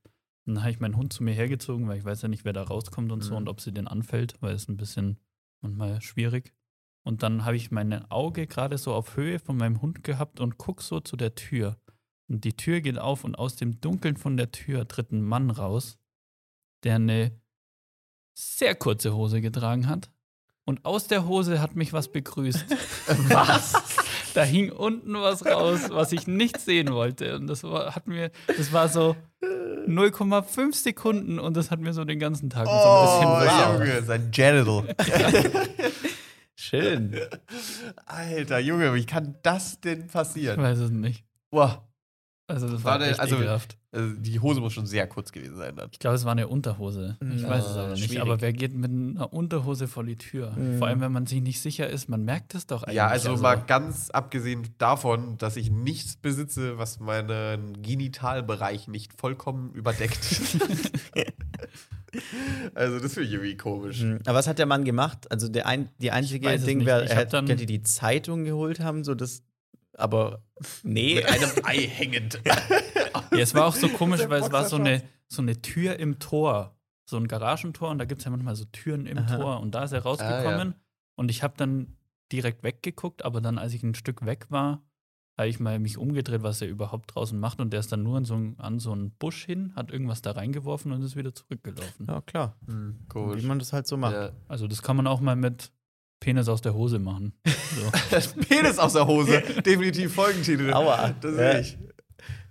Und 0.46 0.54
dann 0.54 0.62
habe 0.62 0.70
ich 0.70 0.80
meinen 0.80 0.96
Hund 0.96 1.12
zu 1.12 1.22
mir 1.22 1.32
hergezogen, 1.34 1.88
weil 1.88 1.98
ich 1.98 2.04
weiß 2.04 2.22
ja 2.22 2.28
nicht, 2.28 2.44
wer 2.46 2.52
da 2.54 2.62
rauskommt 2.62 3.12
und 3.12 3.22
so 3.22 3.32
Mhm. 3.32 3.36
und 3.38 3.48
ob 3.48 3.60
sie 3.60 3.72
den 3.72 3.86
anfällt, 3.88 4.36
weil 4.40 4.54
es 4.54 4.68
ein 4.68 4.76
bisschen 4.78 5.18
manchmal 5.60 6.00
schwierig. 6.00 6.54
Und 7.02 7.22
dann 7.22 7.44
habe 7.44 7.56
ich 7.56 7.70
mein 7.70 7.92
Auge 8.10 8.46
gerade 8.46 8.78
so 8.78 8.94
auf 8.94 9.16
Höhe 9.16 9.38
von 9.38 9.56
meinem 9.56 9.80
Hund 9.82 10.02
gehabt 10.04 10.40
und 10.40 10.56
guck 10.58 10.80
so 10.82 11.00
zu 11.00 11.16
der 11.16 11.34
Tür. 11.34 11.76
Und 12.28 12.44
die 12.44 12.56
Tür 12.56 12.80
geht 12.80 12.98
auf 12.98 13.24
und 13.24 13.36
aus 13.38 13.56
dem 13.56 13.80
Dunkeln 13.80 14.16
von 14.16 14.36
der 14.36 14.52
Tür 14.52 14.86
tritt 14.86 15.12
ein 15.12 15.22
Mann 15.22 15.50
raus, 15.50 15.98
der 16.84 16.96
eine 16.96 17.32
sehr 18.34 18.74
kurze 18.74 19.14
Hose 19.14 19.40
getragen 19.40 19.88
hat. 19.88 20.10
Und 20.64 20.84
aus 20.84 21.06
der 21.06 21.26
Hose 21.26 21.60
hat 21.62 21.74
mich 21.76 21.94
was 21.94 22.12
begrüßt. 22.12 22.66
was? 23.30 23.72
Da 24.34 24.42
hing 24.44 24.70
unten 24.70 25.14
was 25.14 25.46
raus, 25.46 25.88
was 25.88 26.12
ich 26.12 26.26
nicht 26.26 26.60
sehen 26.60 26.92
wollte. 26.92 27.36
Und 27.36 27.46
das 27.46 27.64
war, 27.64 27.94
hat 27.94 28.06
mir, 28.06 28.30
das 28.46 28.70
war 28.74 28.88
so 28.90 29.16
0,5 29.86 30.74
Sekunden 30.74 31.38
und 31.38 31.56
das 31.56 31.70
hat 31.70 31.80
mir 31.80 31.94
so 31.94 32.04
den 32.04 32.18
ganzen 32.18 32.50
Tag 32.50 32.66
so 32.66 32.70
ein 32.72 33.26
Oh, 33.26 33.40
bisschen. 33.40 33.88
Junge, 33.88 34.02
sein 34.02 34.30
Genital. 34.30 34.94
schön. 36.54 37.16
Alter, 38.04 38.58
Junge, 38.58 38.94
wie 38.94 39.06
kann 39.06 39.36
das 39.42 39.80
denn 39.80 40.04
Ich 40.06 40.12
passieren? 40.12 40.60
weiß 40.60 40.78
es 40.80 40.90
nicht. 40.90 41.24
Boah, 41.50 41.87
Also 42.50 42.66
das 42.66 42.82
War 42.82 42.92
war, 42.92 42.98
der- 43.00 43.10
echt 43.10 43.20
also- 43.20 43.36
ekelhaft. 43.36 43.76
also 43.92 44.14
die 44.16 44.40
Hose 44.40 44.60
muss 44.60 44.72
schon 44.72 44.86
sehr 44.86 45.06
kurz 45.06 45.32
gewesen 45.32 45.56
sein 45.58 45.76
dann. 45.76 45.90
Ich 45.92 45.98
glaube, 45.98 46.16
es 46.16 46.24
war 46.24 46.32
eine 46.32 46.48
Unterhose. 46.48 47.18
Ich 47.34 47.42
Ja, 47.42 47.48
weiß 47.50 47.66
es 47.66 47.76
aber 47.76 47.88
nicht. 47.92 48.04
schwierig. 48.04 48.22
Aber 48.22 48.40
wer 48.40 48.54
geht 48.54 48.74
mit 48.74 48.90
einer 48.90 49.30
Unterhose 49.34 49.86
vor 49.86 50.02
die 50.02 50.16
Tür? 50.16 50.52
Mhm. 50.52 50.78
Vor 50.78 50.88
allem, 50.88 51.02
wenn 51.02 51.12
man 51.12 51.26
sich 51.26 51.42
nicht 51.42 51.60
sicher 51.60 51.88
ist. 51.90 52.08
Man 52.08 52.24
merkt 52.24 52.54
es 52.54 52.66
doch 52.66 52.84
eigentlich. 52.84 52.96
Ja, 52.96 53.08
also, 53.08 53.36
mal 53.36 53.56
ganz 53.56 54.08
abgesehen 54.08 54.66
davon, 54.78 55.36
dass 55.36 55.56
ich 55.56 55.70
nichts 55.70 56.16
besitze, 56.16 56.78
was 56.78 57.00
meinen 57.00 57.82
Genitalbereich 57.82 58.88
nicht 58.88 59.12
vollkommen 59.20 59.72
überdeckt. 59.74 60.18
also 62.74 62.98
das 63.00 63.14
finde 63.14 63.28
ich 63.28 63.34
irgendwie 63.34 63.56
komisch. 63.56 64.00
Mhm. 64.02 64.20
Aber 64.24 64.38
was 64.38 64.46
hat 64.46 64.58
der 64.58 64.66
Mann 64.66 64.84
gemacht? 64.84 65.30
Also 65.30 65.48
der 65.48 65.66
ein, 65.66 65.90
die 66.00 66.10
einzige 66.10 66.58
Ding 66.58 66.86
wäre, 66.86 67.08
er 67.08 67.16
hätte 67.16 67.42
die 67.56 67.82
Zeitung 67.82 68.44
geholt 68.44 68.80
haben, 68.80 69.04
so 69.04 69.14
das. 69.14 69.42
Aber 69.98 70.42
nee. 70.82 71.16
Mit 71.16 71.26
einem 71.26 71.50
Ei 71.64 71.78
hängend. 71.88 72.40
Ja, 72.46 72.56
es 73.38 73.54
war 73.54 73.66
auch 73.66 73.74
so 73.74 73.88
komisch, 74.00 74.20
weil 74.28 74.42
es 74.42 74.52
war 74.52 74.64
so 74.64 74.76
eine, 74.76 75.02
so 75.28 75.42
eine 75.42 75.60
Tür 75.60 75.98
im 75.98 76.18
Tor. 76.18 76.74
So 77.04 77.16
ein 77.16 77.26
Garagentor 77.26 77.88
und 77.90 77.98
da 77.98 78.04
gibt 78.04 78.20
es 78.20 78.26
ja 78.26 78.30
manchmal 78.30 78.54
so 78.54 78.64
Türen 78.66 79.06
im 79.06 79.16
Aha. 79.18 79.36
Tor 79.38 79.60
und 79.60 79.74
da 79.74 79.84
ist 79.84 79.92
er 79.92 80.00
Ah, 80.00 80.02
rausgekommen 80.02 80.74
und 81.16 81.30
ich 81.30 81.42
habe 81.42 81.54
dann 81.56 81.96
direkt 82.30 82.62
weggeguckt, 82.62 83.24
aber 83.24 83.40
dann, 83.40 83.56
als 83.56 83.72
ich 83.72 83.82
ein 83.82 83.94
Stück 83.94 84.26
weg 84.26 84.46
war, 84.50 84.82
habe 85.38 85.48
ich 85.48 85.58
mal 85.58 85.78
mich 85.78 85.96
umgedreht, 85.96 86.42
was 86.42 86.60
er 86.60 86.68
überhaupt 86.68 87.14
draußen 87.14 87.40
macht 87.40 87.60
und 87.60 87.72
der 87.72 87.80
ist 87.80 87.90
dann 87.92 88.02
nur 88.02 88.18
an 88.18 88.26
so, 88.26 88.34
ein- 88.34 88.56
an 88.58 88.78
so 88.78 88.92
einen 88.92 89.12
Busch 89.12 89.46
hin, 89.46 89.72
hat 89.74 89.90
irgendwas 89.90 90.20
da 90.20 90.32
reingeworfen 90.32 90.92
und 90.92 91.00
ist 91.02 91.16
wieder 91.16 91.34
zurückgelaufen. 91.34 92.06
Ja, 92.06 92.20
klar. 92.20 92.56
Hm, 92.66 92.98
Wie 93.14 93.46
man 93.46 93.58
das 93.58 93.72
halt 93.72 93.86
so 93.86 93.96
macht. 93.96 94.12
Ja. 94.12 94.32
Also 94.46 94.66
das 94.66 94.82
kann 94.82 94.96
man 94.96 95.06
auch 95.06 95.20
mal 95.20 95.34
mit 95.36 95.72
Penis 96.20 96.48
aus 96.48 96.60
der 96.62 96.74
Hose 96.74 96.98
machen. 96.98 97.32
So. 97.46 98.40
Penis 98.48 98.78
aus 98.78 98.92
der 98.94 99.06
Hose. 99.06 99.40
Definitiv 99.64 100.14
Folgentitel. 100.14 100.72
Aua. 100.72 101.14
Das 101.20 101.32
ist 101.32 101.38
Ja. 101.40 101.58
ich. 101.58 101.78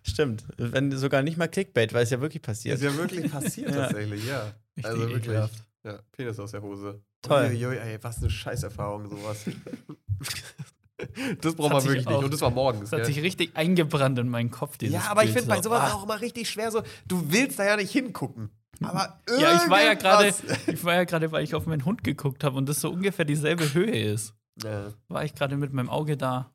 Stimmt. 0.03 0.45
Wenn 0.57 0.91
sogar 0.97 1.21
nicht 1.21 1.37
mal 1.37 1.47
Clickbait, 1.49 1.93
weil 1.93 2.03
es 2.03 2.09
ja 2.11 2.21
wirklich 2.21 2.41
passiert. 2.41 2.75
Ist 2.75 2.83
ja 2.83 2.95
wirklich 2.95 3.29
passiert 3.31 3.71
Ja. 3.71 3.87
tatsächlich, 3.87 4.25
ja. 4.25 4.53
Richtig 4.77 4.85
Also 4.85 4.99
wirklich. 5.01 5.17
ekelhaft. 5.25 5.63
Ja, 5.83 5.99
Penis 6.13 6.39
aus 6.39 6.51
der 6.51 6.61
Hose. 6.61 7.01
Toll. 7.21 7.45
Uiuiui, 7.51 7.77
ey, 7.77 7.97
was 8.01 8.17
eine 8.19 8.29
Scheißerfahrung, 8.29 9.09
sowas. 9.09 9.39
das 11.41 11.55
braucht 11.55 11.73
man 11.73 11.83
wirklich 11.85 12.05
nicht. 12.05 12.17
Und 12.17 12.33
das 12.33 12.41
war 12.41 12.49
morgens. 12.51 12.89
Das 12.89 12.91
hat 12.93 13.05
gell? 13.05 13.13
sich 13.13 13.23
richtig 13.23 13.51
eingebrannt 13.55 14.17
in 14.19 14.29
meinen 14.29 14.49
Kopf. 14.51 14.77
Dieses 14.77 14.95
Ja, 14.95 15.11
aber 15.11 15.23
ich 15.23 15.31
finde 15.31 15.47
bei 15.47 15.57
so. 15.57 15.63
sowas 15.63 15.91
Ah. 15.91 15.95
auch 15.95 16.03
immer 16.03 16.19
richtig 16.21 16.49
schwer 16.49 16.71
so, 16.71 16.81
du 17.07 17.31
willst 17.31 17.59
da 17.59 17.65
ja 17.65 17.75
nicht 17.75 17.91
hingucken. 17.91 18.49
Aber 18.81 19.19
Ja, 19.39 19.55
ich 19.55 19.69
war 19.69 19.81
ja 19.83 19.93
gerade, 19.95 20.33
ich 20.67 20.83
war 20.83 20.93
ja 20.95 21.03
gerade, 21.03 21.31
weil 21.31 21.43
ich 21.43 21.55
auf 21.55 21.65
meinen 21.65 21.85
Hund 21.85 22.03
geguckt 22.03 22.43
habe 22.43 22.57
und 22.57 22.67
das 22.69 22.81
so 22.81 22.91
ungefähr 22.91 23.25
dieselbe 23.25 23.73
Höhe 23.73 23.91
ist. 24.11 24.33
Ja. 24.63 24.93
War 25.07 25.23
ich 25.23 25.35
gerade 25.35 25.55
mit 25.57 25.73
meinem 25.73 25.89
Auge 25.89 26.17
da. 26.17 26.51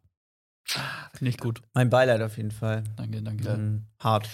Nicht 1.20 1.40
gut. 1.40 1.62
Mein 1.74 1.90
Beileid 1.90 2.22
auf 2.22 2.36
jeden 2.36 2.50
Fall. 2.50 2.84
Danke, 2.96 3.22
danke. 3.22 3.56
Mhm. 3.56 3.86
Hart. 3.98 4.28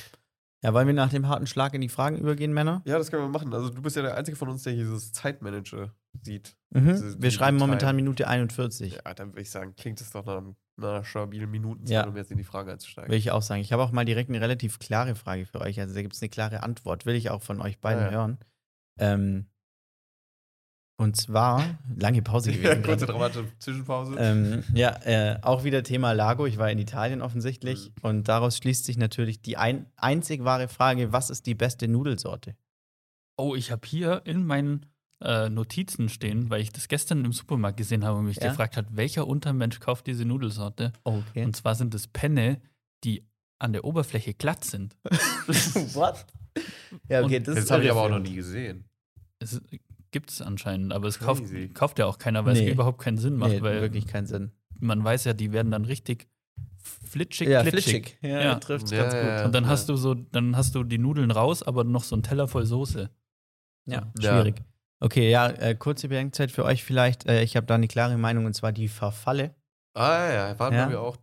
Ja, 0.62 0.74
wollen 0.74 0.86
wir 0.86 0.94
nach 0.94 1.10
dem 1.10 1.28
harten 1.28 1.46
Schlag 1.46 1.72
in 1.74 1.80
die 1.80 1.88
Fragen 1.88 2.16
übergehen, 2.18 2.52
Männer? 2.52 2.82
ja, 2.84 2.98
das 2.98 3.10
können 3.10 3.22
wir 3.22 3.28
machen. 3.28 3.52
Also 3.54 3.70
du 3.70 3.80
bist 3.80 3.94
ja 3.96 4.02
der 4.02 4.16
Einzige 4.16 4.36
von 4.36 4.48
uns, 4.48 4.64
der 4.64 4.72
dieses 4.74 5.12
Zeitmanager 5.12 5.94
sieht. 6.22 6.56
Mhm. 6.70 6.86
Diese- 6.88 7.22
Wir 7.22 7.30
schreiben 7.30 7.56
momentan 7.58 7.94
Minute 7.96 8.26
41. 8.26 8.94
Ja, 9.04 9.14
dann 9.14 9.28
würde 9.32 9.42
ich 9.42 9.50
sagen, 9.50 9.74
klingt 9.76 10.00
es 10.00 10.10
doch 10.10 10.24
nach, 10.26 10.38
einem- 10.38 10.56
einer 10.78 11.04
stabilen 11.04 11.50
Minutenzahl, 11.50 11.94
Ja. 11.94 12.06
um 12.06 12.16
jetzt 12.16 12.30
in 12.30 12.38
die 12.38 12.44
Frage 12.44 12.72
einzusteigen. 12.72 13.10
Will 13.10 13.18
ich 13.18 13.30
auch 13.30 13.42
sagen. 13.42 13.60
Ich 13.60 13.72
habe 13.72 13.82
auch 13.82 13.92
mal 13.92 14.04
direkt 14.04 14.30
eine 14.30 14.40
relativ 14.40 14.78
klare 14.78 15.14
Frage 15.14 15.46
für 15.46 15.60
euch. 15.60 15.80
Also 15.80 15.94
da 15.94 16.02
gibt 16.02 16.14
es 16.14 16.22
eine 16.22 16.28
klare 16.28 16.62
Antwort. 16.62 17.06
Will 17.06 17.14
ich 17.14 17.30
auch 17.30 17.42
von 17.42 17.60
euch 17.60 17.78
beiden 17.80 18.04
Ah, 18.04 18.06
ja. 18.06 18.12
hören. 18.12 18.38
Ähm, 19.00 19.46
und 21.00 21.16
zwar, 21.16 21.78
lange 21.96 22.22
Pause 22.22 22.50
gewesen. 22.52 22.64
Ja, 22.66 22.82
kurze 22.82 23.06
dramatische 23.06 23.46
Zwischenpause. 23.60 24.16
Ähm, 24.18 24.64
ja, 24.74 24.96
äh, 25.04 25.38
auch 25.42 25.62
wieder 25.62 25.82
Thema 25.84 26.12
Lago. 26.12 26.46
Ich 26.46 26.58
war 26.58 26.70
in 26.70 26.78
Italien 26.78 27.22
offensichtlich. 27.22 27.90
Mhm. 27.90 28.08
Und 28.08 28.28
daraus 28.28 28.56
schließt 28.56 28.84
sich 28.84 28.96
natürlich 28.96 29.40
die 29.40 29.56
ein 29.56 29.86
einzig 29.96 30.42
wahre 30.44 30.66
Frage: 30.68 31.12
Was 31.12 31.30
ist 31.30 31.46
die 31.46 31.54
beste 31.54 31.86
Nudelsorte? 31.86 32.56
Oh, 33.36 33.54
ich 33.54 33.70
habe 33.70 33.86
hier 33.86 34.22
in 34.24 34.44
meinen 34.44 34.86
äh, 35.20 35.48
Notizen 35.48 36.08
stehen, 36.08 36.48
weil 36.50 36.60
ich 36.60 36.70
das 36.72 36.88
gestern 36.88 37.24
im 37.24 37.32
Supermarkt 37.32 37.76
gesehen 37.76 38.04
habe 38.04 38.18
und 38.18 38.26
mich 38.26 38.36
Ja? 38.40 38.48
gefragt 38.48 38.76
hat, 38.76 38.86
welcher 38.96 39.26
Untermensch 39.26 39.80
kauft 39.80 40.06
diese 40.06 40.24
Nudelsorte? 40.24 40.92
Okay. 41.04 41.44
Und 41.44 41.56
zwar 41.56 41.74
sind 41.74 41.94
es 41.94 42.06
Penne, 42.06 42.60
die 43.04 43.24
an 43.58 43.72
der 43.72 43.84
Oberfläche 43.84 44.34
glatt 44.34 44.64
sind. 44.64 44.96
What? 45.94 46.24
Ja, 47.08 47.22
okay, 47.24 47.36
Und 47.38 47.48
das 47.48 47.54
das 47.56 47.70
habe 47.70 47.84
ich 47.84 47.90
aber 47.90 48.02
auch 48.02 48.10
noch 48.10 48.20
nie 48.20 48.34
gesehen. 48.36 48.84
Es 49.40 49.60
gibt 50.10 50.30
es 50.30 50.40
anscheinend, 50.40 50.92
aber 50.92 51.08
es 51.08 51.18
kauft, 51.18 51.44
kauft 51.74 51.98
ja 51.98 52.06
auch 52.06 52.18
keiner, 52.18 52.44
weil 52.44 52.54
Nee. 52.54 52.66
es 52.68 52.72
überhaupt 52.72 53.00
keinen 53.00 53.18
Sinn 53.18 53.36
macht, 53.36 53.50
Nee, 53.50 53.62
weil 53.62 53.80
wirklich 53.80 54.06
keinen 54.06 54.26
Sinn. 54.26 54.52
man 54.80 55.02
weiß 55.02 55.24
ja, 55.24 55.32
die 55.32 55.52
werden 55.52 55.70
dann 55.72 55.84
richtig 55.84 56.28
flitschig, 56.82 57.48
Ja, 57.48 57.64
flitschig. 57.64 58.18
Ja, 58.22 58.40
Ja. 58.40 58.54
trifft's 58.56 58.90
Ja, 58.90 58.98
ganz 59.02 59.14
gut. 59.14 59.22
ja, 59.22 59.44
Und 59.44 59.54
dann 59.54 59.64
Ja. 59.64 59.70
hast 59.70 59.88
du 59.88 59.96
so, 59.96 60.14
dann 60.14 60.56
hast 60.56 60.74
du 60.74 60.84
die 60.84 60.98
Nudeln 60.98 61.30
raus, 61.30 61.62
aber 61.62 61.84
noch 61.84 62.04
so 62.04 62.14
einen 62.14 62.22
Teller 62.22 62.48
voll 62.48 62.64
Soße. 62.66 63.10
Ja, 63.86 64.12
Ja. 64.18 64.40
schwierig. 64.40 64.62
Okay, 65.00 65.30
ja, 65.30 65.48
äh, 65.48 65.74
kurze 65.74 66.08
Bedenkzeit 66.08 66.50
für 66.50 66.64
euch 66.64 66.82
vielleicht. 66.84 67.26
Äh, 67.26 67.42
ich 67.42 67.56
habe 67.56 67.66
da 67.66 67.74
eine 67.76 67.88
klare 67.88 68.16
Meinung 68.18 68.46
und 68.46 68.54
zwar 68.54 68.72
die 68.72 68.88
Verfalle. 68.88 69.54
Ah 69.94 70.30
ja, 70.32 70.58
waren 70.58 70.74
Ja. 70.74 70.90
wir 70.90 71.00
auch 71.00 71.16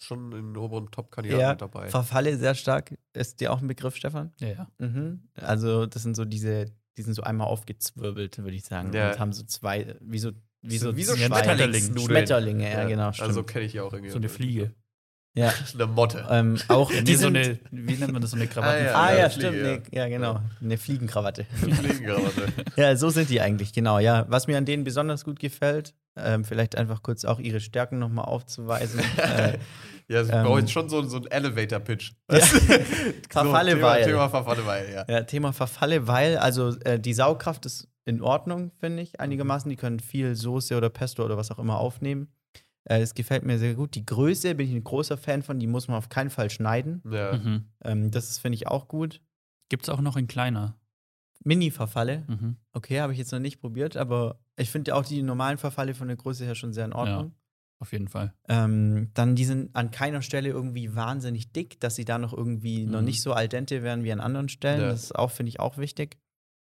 schon 0.00 0.32
in 0.32 0.48
den 0.52 0.56
oberen 0.56 0.90
Top-Kandidaten 0.90 1.40
Ja, 1.40 1.50
mit 1.50 1.60
dabei. 1.62 1.88
Verfalle 1.88 2.36
sehr 2.36 2.54
stark. 2.56 2.96
Ist 3.12 3.40
dir 3.40 3.52
auch 3.52 3.60
ein 3.60 3.68
Begriff, 3.68 3.94
Stefan? 3.96 4.32
Ja, 4.40 4.48
ja. 4.48 4.68
Mhm. 4.78 5.28
Also, 5.36 5.86
das 5.86 6.02
sind 6.02 6.16
so 6.16 6.24
diese, 6.24 6.66
die 6.96 7.02
sind 7.02 7.14
so 7.14 7.22
einmal 7.22 7.46
aufgezwirbelt, 7.46 8.38
würde 8.38 8.56
ich 8.56 8.64
sagen. 8.64 8.92
Ja. 8.92 9.12
Und 9.12 9.18
haben 9.20 9.32
so 9.32 9.44
zwei, 9.44 9.94
wie 10.00 10.18
so, 10.18 10.32
wie 10.62 10.78
so, 10.78 10.96
wie 10.96 11.04
so 11.04 11.16
Schmetterlingsnudeln. 11.16 12.06
Schmetterlinge, 12.06 12.70
ja, 12.72 12.84
genau. 12.88 13.12
Stimmt. 13.12 13.28
Also 13.28 13.44
kenne 13.44 13.64
ich 13.64 13.74
ja 13.74 13.84
auch 13.84 13.92
irgendwie. 13.92 14.10
So 14.10 14.18
eine 14.18 14.28
Fliege. 14.28 14.74
Ja. 15.34 15.52
Eine 15.74 15.86
Motte. 15.86 16.26
Ähm, 16.30 16.58
auch 16.68 16.90
Nee, 16.90 17.00
die 17.02 17.14
so 17.14 17.28
eine, 17.28 17.58
wie 17.70 17.94
nennt 17.94 18.12
man 18.12 18.20
das, 18.20 18.32
so 18.32 18.36
eine 18.36 18.46
Krawattenfliege? 18.46 18.94
Ah 18.94 19.12
Ja, 19.12 19.18
ja, 19.18 19.30
Fliege, 19.30 19.48
stimmt. 19.48 19.62
Nee, 19.92 19.98
ja, 19.98 20.08
genau. 20.08 20.40
Eine 20.60 20.78
Fliegenkrawatte. 20.78 21.44
Fliegenkrawatte. 21.54 22.48
Ja, 22.76 22.96
so 22.96 23.10
sind 23.10 23.30
die 23.30 23.40
eigentlich, 23.40 23.72
genau. 23.72 23.98
Ja, 23.98 24.26
was 24.28 24.46
mir 24.46 24.58
an 24.58 24.66
denen 24.66 24.84
besonders 24.84 25.24
gut 25.24 25.40
gefällt, 25.40 25.94
ähm, 26.16 26.44
vielleicht 26.44 26.76
einfach 26.76 27.02
kurz 27.02 27.24
auch 27.24 27.38
ihre 27.38 27.60
Stärken 27.60 27.98
nochmal 27.98 28.26
aufzuweisen. 28.26 29.00
äh, 29.16 29.58
ja, 30.08 30.20
das 30.20 30.28
Ähm, 30.28 30.44
brauche 30.44 30.60
ich 30.60 30.70
schon 30.70 30.88
so, 30.90 31.02
so 31.02 31.16
einen 31.16 31.26
Elevator-Pitch. 31.26 32.12
Ja. 32.30 32.40
so, 32.40 32.58
Verfalle 33.30 33.74
Thema, 33.74 33.82
weil. 33.86 34.04
Thema 34.04 34.28
Verfalle 34.28 34.66
weil, 34.66 34.92
ja. 34.92 35.04
ja, 35.08 35.22
Thema 35.22 35.52
Verfalle, 35.52 36.06
weil, 36.06 36.36
also 36.36 36.76
äh, 36.80 37.00
die 37.00 37.14
Saugkraft 37.14 37.64
ist 37.64 37.88
in 38.04 38.20
Ordnung, 38.20 38.72
finde 38.78 39.02
ich, 39.02 39.20
einigermaßen. 39.20 39.70
Die 39.70 39.76
können 39.76 40.00
viel 40.00 40.34
Soße 40.34 40.76
oder 40.76 40.90
Pesto 40.90 41.24
oder 41.24 41.36
was 41.36 41.50
auch 41.50 41.58
immer 41.58 41.78
aufnehmen. 41.78 42.28
Äh, 42.84 43.00
das 43.00 43.14
gefällt 43.14 43.44
mir 43.44 43.58
sehr 43.58 43.74
gut. 43.74 43.94
Die 43.94 44.04
Größe 44.04 44.54
bin 44.54 44.68
ich 44.68 44.74
ein 44.74 44.84
großer 44.84 45.16
Fan 45.16 45.42
von, 45.42 45.58
die 45.60 45.66
muss 45.66 45.88
man 45.88 45.96
auf 45.96 46.08
keinen 46.08 46.30
Fall 46.30 46.50
schneiden. 46.50 47.02
ja. 47.10 47.36
Mhm. 47.36 47.64
Ähm, 47.84 48.10
das 48.10 48.30
ist, 48.30 48.38
finde 48.38 48.56
ich, 48.56 48.66
auch 48.66 48.88
gut. 48.88 49.20
Gibt 49.68 49.84
es 49.84 49.88
auch 49.88 50.00
noch 50.00 50.16
in 50.16 50.26
kleiner. 50.26 50.76
Mini-Verfalle, 51.44 52.24
Mhm. 52.28 52.56
okay, 52.72 53.00
habe 53.00 53.12
ich 53.12 53.18
jetzt 53.18 53.32
noch 53.32 53.40
nicht 53.40 53.60
probiert, 53.60 53.96
aber 53.96 54.38
ich 54.56 54.70
finde 54.70 54.94
auch 54.94 55.04
die 55.04 55.22
normalen 55.22 55.58
Verfalle 55.58 55.94
von 55.94 56.06
der 56.06 56.16
Größe 56.16 56.44
her 56.44 56.54
schon 56.54 56.72
sehr 56.72 56.84
in 56.84 56.92
Ordnung. 56.92 57.34
Auf 57.80 57.90
jeden 57.92 58.06
Fall. 58.06 58.32
Ähm, 58.48 59.10
dann, 59.14 59.34
die 59.34 59.44
sind 59.44 59.74
an 59.74 59.90
keiner 59.90 60.22
Stelle 60.22 60.50
irgendwie 60.50 60.94
wahnsinnig 60.94 61.50
dick, 61.52 61.80
dass 61.80 61.96
sie 61.96 62.04
da 62.04 62.16
noch 62.18 62.32
irgendwie 62.32 62.86
noch 62.86 63.00
Mhm. 63.00 63.06
nicht 63.06 63.22
so 63.22 63.32
al 63.32 63.48
dente 63.48 63.82
werden 63.82 64.04
wie 64.04 64.12
an 64.12 64.20
anderen 64.20 64.48
Stellen. 64.48 64.82
Ja. 64.82 64.88
Das 64.90 65.02
ist 65.02 65.16
auch, 65.16 65.32
finde 65.32 65.48
ich, 65.50 65.58
auch 65.58 65.78
wichtig. 65.78 66.16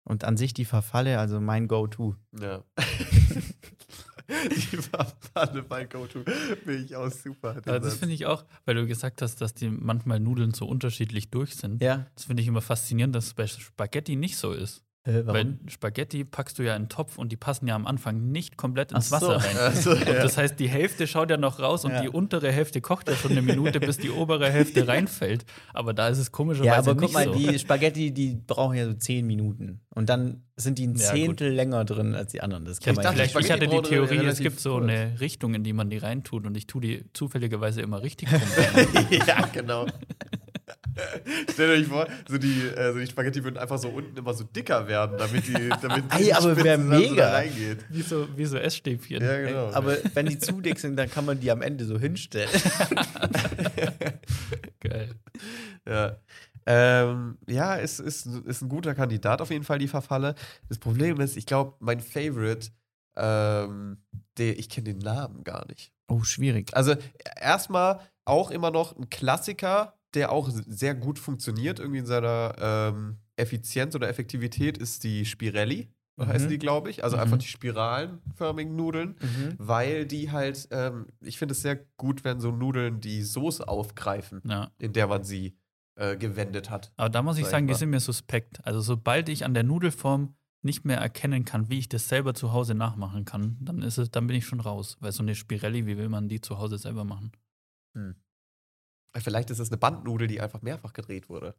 Und 0.05 0.25
an 0.25 0.37
sich 0.37 0.53
die 0.53 0.67
Verfalle, 0.67 1.19
also 1.19 1.41
mein 1.41 1.69
Go-To. 1.69 2.17
ja. 2.39 2.63
die 4.51 4.77
Verfalle 4.77 5.63
bei 5.63 5.85
Go-To 5.85 6.25
bin 6.65 6.85
ich 6.85 6.97
auch 6.97 7.11
super. 7.11 7.57
Aber 7.65 7.81
das 7.81 7.97
finde 7.97 8.15
ich 8.15 8.27
auch, 8.27 8.45
weil 8.65 8.75
du 8.75 8.87
gesagt 8.87 9.23
hast, 9.23 9.41
dass 9.41 9.55
die 9.55 9.69
manchmal 9.69 10.21
Nudeln 10.21 10.53
so 10.53 10.67
unterschiedlich 10.67 11.31
durch 11.31 11.55
sind. 11.55 11.83
Ja. 11.83 12.07
Das 12.15 12.25
finde 12.25 12.43
ich 12.43 12.49
immer 12.49 12.63
faszinierend, 12.63 13.15
dass 13.15 13.27
es 13.27 13.35
bei 13.35 13.47
Spaghetti 13.47 14.17
nicht 14.17 14.37
so 14.37 14.53
ist. 14.53 14.86
Äh, 15.07 15.25
Weil 15.27 15.55
Spaghetti 15.69 16.25
packst 16.25 16.59
du 16.59 16.63
ja 16.65 16.73
in 16.73 16.83
einen 16.83 16.89
Topf 16.89 17.17
und 17.17 17.31
die 17.31 17.37
passen 17.37 17.67
ja 17.69 17.75
am 17.75 17.87
Anfang 17.87 18.31
nicht 18.33 18.57
komplett 18.57 18.93
ins 18.93 19.13
Ach 19.13 19.21
so. 19.21 19.29
Wasser 19.29 19.45
rein. 19.47 19.97
Und 20.03 20.07
ja. 20.09 20.23
das 20.23 20.37
heißt, 20.37 20.59
die 20.59 20.69
Hälfte 20.69 21.07
schaut 21.07 21.31
ja 21.31 21.37
noch 21.37 21.61
raus 21.61 21.85
und 21.85 21.93
Ja. 21.93 22.03
die 22.03 22.09
untere 22.09 22.51
Hälfte 22.51 22.81
kocht 22.81 23.09
ja 23.09 23.15
schon 23.15 23.31
eine 23.33 23.43
Minute, 23.43 23.79
bis 23.81 23.99
die 23.99 24.11
obere 24.11 24.51
Hälfte 24.51 24.87
reinfällt. 24.89 25.45
Aber 25.73 25.95
da 25.95 26.09
ist 26.09 26.19
es 26.19 26.33
komischerweise 26.33 26.69
Ja, 26.69 26.79
aber 26.79 26.93
guck 26.95 27.03
nicht 27.03 27.15
mal, 27.15 27.25
so. 27.25 27.35
die 27.35 27.59
Spaghetti, 27.59 28.13
die 28.13 28.35
brauchen 28.47 28.77
ja 28.77 28.87
so 28.87 28.95
10 28.95 29.27
Minuten. 29.27 29.81
Und 29.91 30.09
dann 30.09 30.43
sind 30.57 30.79
die 30.79 30.87
ein 30.87 30.95
Ja, 30.97 31.13
Zehntel 31.13 31.53
länger 31.53 31.85
drin 31.85 32.15
als 32.15 32.33
die 32.33 32.41
anderen. 32.43 32.65
Das 32.65 32.81
kann 32.81 32.93
Ich 32.93 32.97
man 32.97 33.05
dachte, 33.05 33.23
nicht. 33.23 33.37
ich 33.39 33.51
hatte 33.51 33.67
die 33.69 33.83
Theorie, 33.83 34.25
es 34.27 34.39
gibt 34.41 34.59
so 34.61 34.77
eine 34.77 35.19
Richtung, 35.21 35.55
in 35.55 35.63
die 35.65 35.73
man 35.73 35.89
die 35.91 35.99
reintut 35.99 36.47
und 36.47 36.57
ich 36.57 36.67
tue 36.67 36.81
die 36.81 37.05
zufälligerweise 37.13 37.81
immer 37.83 38.03
richtig 38.03 38.33
rum. 38.33 38.41
ja, 39.27 39.47
genau. 39.53 39.87
Stellt 41.53 41.81
euch 41.81 41.87
vor, 41.87 42.07
so 42.29 42.39
die, 42.39 42.63
äh, 42.63 42.93
so 42.93 42.99
die 42.99 43.07
Spaghetti 43.07 43.43
würden 43.45 43.59
einfach 43.59 43.79
so 43.79 43.89
unten 43.89 44.17
immer 44.17 44.35
so 44.35 44.45
dicker 44.45 44.89
werden, 44.89 45.17
damit 45.19 45.47
die, 45.47 45.53
damit 45.83 46.05
die 46.13 46.25
Ey, 46.25 46.33
aber 46.33 46.53
Spitze 46.53 46.65
wär 46.65 46.77
dann 46.77 46.87
so 46.87 46.93
da 46.93 46.99
mega. 46.99 47.31
reingeht. 47.33 47.85
wie, 47.91 48.03
so, 48.03 48.29
wie 48.37 48.45
so 48.45 48.57
Essstäbchen. 48.57 49.23
Ja, 49.23 49.41
genau. 49.41 49.71
Aber 49.73 49.97
wenn 50.15 50.27
die 50.27 50.39
zu 50.39 50.61
dick 50.61 50.79
sind, 50.79 50.97
dann 50.97 51.11
kann 51.11 51.25
man 51.25 51.41
die 51.41 51.51
am 51.51 51.63
Ende 51.63 51.85
so 51.85 51.99
hinstellen. 51.99 52.49
Geil. 54.81 55.15
Ja. 55.87 56.17
Ähm, 56.69 57.39
ja, 57.49 57.77
ist, 57.77 58.01
ist, 58.01 58.27
ist 58.27 58.63
ein 58.63 58.69
guter 58.69 58.95
Kandidat 58.95 59.41
auf 59.41 59.51
jeden 59.51 59.65
Fall, 59.65 59.79
die 59.79 59.89
Verfalle. 59.89 60.35
Das 60.69 60.79
Problem 60.79 61.21
ist, 61.21 61.37
ich 61.37 61.47
glaube, 61.47 61.75
mein 61.79 62.01
Favorite, 62.01 62.71
ähm, 63.17 63.99
der, 64.37 64.59
ich 64.59 64.69
kenne 64.69 64.93
den 64.93 64.99
Namen 64.99 65.45
gar 65.45 65.67
nicht. 65.69 65.93
Oh, 66.09 66.23
schwierig. 66.23 66.75
Also 66.77 66.95
erstmal 67.41 68.01
auch 68.25 68.51
immer 68.51 68.71
noch 68.71 68.97
ein 68.97 69.09
Klassiker, 69.11 69.95
der 70.17 70.33
auch 70.33 70.49
sehr 70.51 70.95
gut 70.95 71.19
funktioniert, 71.19 71.79
irgendwie 71.79 72.01
in 72.01 72.07
seiner 72.07 72.55
ähm, 72.59 73.19
Effizienz 73.37 73.95
oder 73.95 74.09
Effektivität, 74.09 74.79
ist 74.79 75.05
die 75.05 75.25
Spirelli, 75.25 75.89
Mhm. 76.19 76.27
heißen 76.27 76.49
die, 76.49 76.59
glaube 76.59 76.89
ich. 76.91 77.05
Also 77.05 77.17
Mhm. 77.17 77.23
einfach 77.23 77.39
die 77.39 77.47
spiralenförmigen 77.47 78.75
Nudeln, 78.75 79.17
Mhm. 79.21 79.55
weil 79.59 80.07
die 80.07 80.31
halt, 80.33 80.67
ähm, 80.71 81.07
ich 81.21 81.39
finde 81.39 81.53
es 81.53 81.63
sehr 81.63 81.77
gut, 81.99 82.25
wenn 82.25 82.41
so 82.41 82.51
Nudeln 82.51 83.01
die 83.01 83.23
Soße 83.23 83.69
aufgreifen, 83.69 84.41
Ja. 84.49 84.71
in 84.79 84.93
der 84.93 85.07
man 85.07 85.23
sie 85.25 85.57
äh, 85.99 86.17
gewendet 86.19 86.69
hat. 86.69 86.93
Aber 86.97 87.09
da 87.09 87.23
muss 87.23 87.37
ich 87.39 87.45
Sag 87.45 87.49
ich 87.49 87.51
sagen, 87.53 87.67
die 87.69 87.75
sind 87.75 87.89
mir 87.91 88.01
suspekt. 88.01 88.61
Also 88.67 88.81
sobald 88.83 89.31
ich 89.31 89.47
an 89.47 89.55
der 89.55 89.63
Nudelform 89.63 90.35
nicht 90.63 90.85
mehr 90.85 90.99
erkennen 90.99 91.45
kann, 91.47 91.71
wie 91.71 91.79
ich 91.79 91.89
das 91.89 92.09
selber 92.09 92.35
zu 92.35 92.53
Hause 92.53 92.75
nachmachen 92.75 93.25
kann, 93.25 93.57
dann 93.63 93.81
ist 93.81 93.97
es, 93.97 94.11
dann 94.11 94.27
bin 94.27 94.37
ich 94.37 94.45
schon 94.47 94.61
raus. 94.61 94.99
Weil 95.01 95.13
so 95.13 95.23
eine 95.23 95.35
Spirelli, 95.35 95.87
wie 95.87 95.97
will 95.97 96.09
man 96.11 96.29
die 96.29 96.41
zu 96.43 96.59
Hause 96.59 96.77
selber 96.77 97.05
machen? 97.05 97.33
Vielleicht 99.21 99.51
ist 99.51 99.59
es 99.59 99.71
eine 99.71 99.77
Bandnudel, 99.79 100.27
die 100.29 100.41
einfach 100.41 100.63
mehrfach 100.63 100.93
gedreht 100.93 101.29
wurde. 101.29 101.55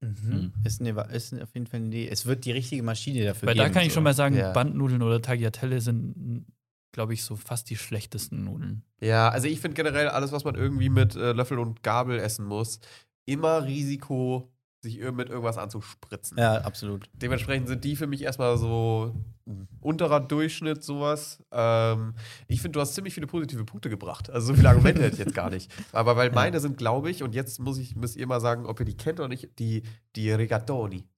Mhm. 0.00 0.52
Ist, 0.64 0.80
eine, 0.80 0.90
ist 1.12 1.32
auf 1.40 1.54
jeden 1.54 1.66
Fall 1.66 1.78
eine 1.80 1.86
Idee. 1.88 2.08
Es 2.08 2.26
wird 2.26 2.44
die 2.44 2.50
richtige 2.52 2.82
Maschine 2.82 3.24
dafür 3.24 3.46
Weil 3.48 3.54
geben. 3.54 3.66
da 3.68 3.72
kann 3.72 3.82
ich 3.82 3.90
so. 3.92 3.94
schon 3.94 4.04
mal 4.04 4.14
sagen, 4.14 4.36
Ja. 4.36 4.52
Bandnudeln 4.52 5.02
oder 5.02 5.22
Tagliatelle 5.22 5.80
sind, 5.80 6.44
glaube 6.92 7.14
ich, 7.14 7.22
so 7.22 7.36
fast 7.36 7.70
die 7.70 7.76
schlechtesten 7.76 8.44
Nudeln. 8.44 8.82
Ja, 9.00 9.28
also 9.28 9.46
ich 9.46 9.60
finde 9.60 9.76
generell 9.76 10.08
alles, 10.08 10.32
was 10.32 10.44
man 10.44 10.56
irgendwie 10.56 10.88
mit 10.88 11.14
äh, 11.14 11.32
Löffel 11.32 11.58
und 11.58 11.82
Gabel 11.82 12.18
essen 12.18 12.44
muss, 12.44 12.80
immer 13.26 13.64
Risiko, 13.64 14.51
sich 14.82 14.98
mit 14.98 15.28
irgendwas 15.28 15.58
anzuspritzen. 15.58 16.38
Ja, 16.38 16.56
absolut. 16.62 17.08
Dementsprechend 17.14 17.68
sind 17.68 17.84
die 17.84 17.94
für 17.94 18.08
mich 18.08 18.22
erstmal 18.22 18.58
so 18.58 19.14
ein 19.46 19.68
unterer 19.80 20.20
Durchschnitt, 20.20 20.82
sowas. 20.82 21.42
Ähm, 21.52 22.14
ich 22.48 22.60
finde, 22.60 22.76
du 22.76 22.80
hast 22.80 22.94
ziemlich 22.94 23.14
viele 23.14 23.28
positive 23.28 23.64
Punkte 23.64 23.88
gebracht. 23.88 24.28
Also 24.30 24.48
so 24.48 24.54
viele 24.54 24.68
Argumente 24.68 25.02
hätte 25.02 25.14
ich 25.14 25.20
jetzt 25.20 25.34
gar 25.34 25.50
nicht. 25.50 25.70
Aber 25.92 26.16
weil 26.16 26.32
meine 26.32 26.58
sind, 26.58 26.78
glaube 26.78 27.10
ich, 27.10 27.22
und 27.22 27.34
jetzt 27.34 27.60
muss 27.60 27.78
ich, 27.78 27.94
müsst 27.94 28.16
ihr 28.16 28.26
mal 28.26 28.40
sagen, 28.40 28.66
ob 28.66 28.80
ihr 28.80 28.86
die 28.86 28.96
kennt 28.96 29.20
oder 29.20 29.28
nicht, 29.28 29.58
die, 29.60 29.82
die 30.16 30.32
Rigatoni. 30.32 31.08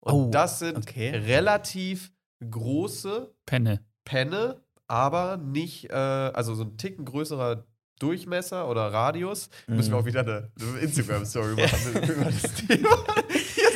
Und 0.00 0.12
Oh, 0.14 0.30
das 0.30 0.58
sind 0.58 0.78
okay. 0.78 1.10
relativ 1.10 2.12
große 2.50 3.34
Penne. 3.46 3.84
Penne, 4.04 4.62
aber 4.86 5.36
nicht, 5.36 5.90
äh, 5.90 5.94
also 5.94 6.54
so 6.54 6.64
ein 6.64 6.76
Ticken 6.78 7.04
größerer 7.04 7.66
Durchmesser 8.04 8.68
oder 8.68 8.92
Radius. 8.92 9.48
Müssen 9.66 9.90
wir 9.90 9.96
Mhm. 9.96 10.02
auch 10.02 10.06
wieder 10.06 10.20
eine, 10.20 10.48
eine 10.60 10.78
Instagram-Story 10.80 11.54
machen 11.62 12.02
über 12.02 12.24
das 12.24 12.54
Thema. 12.66 12.88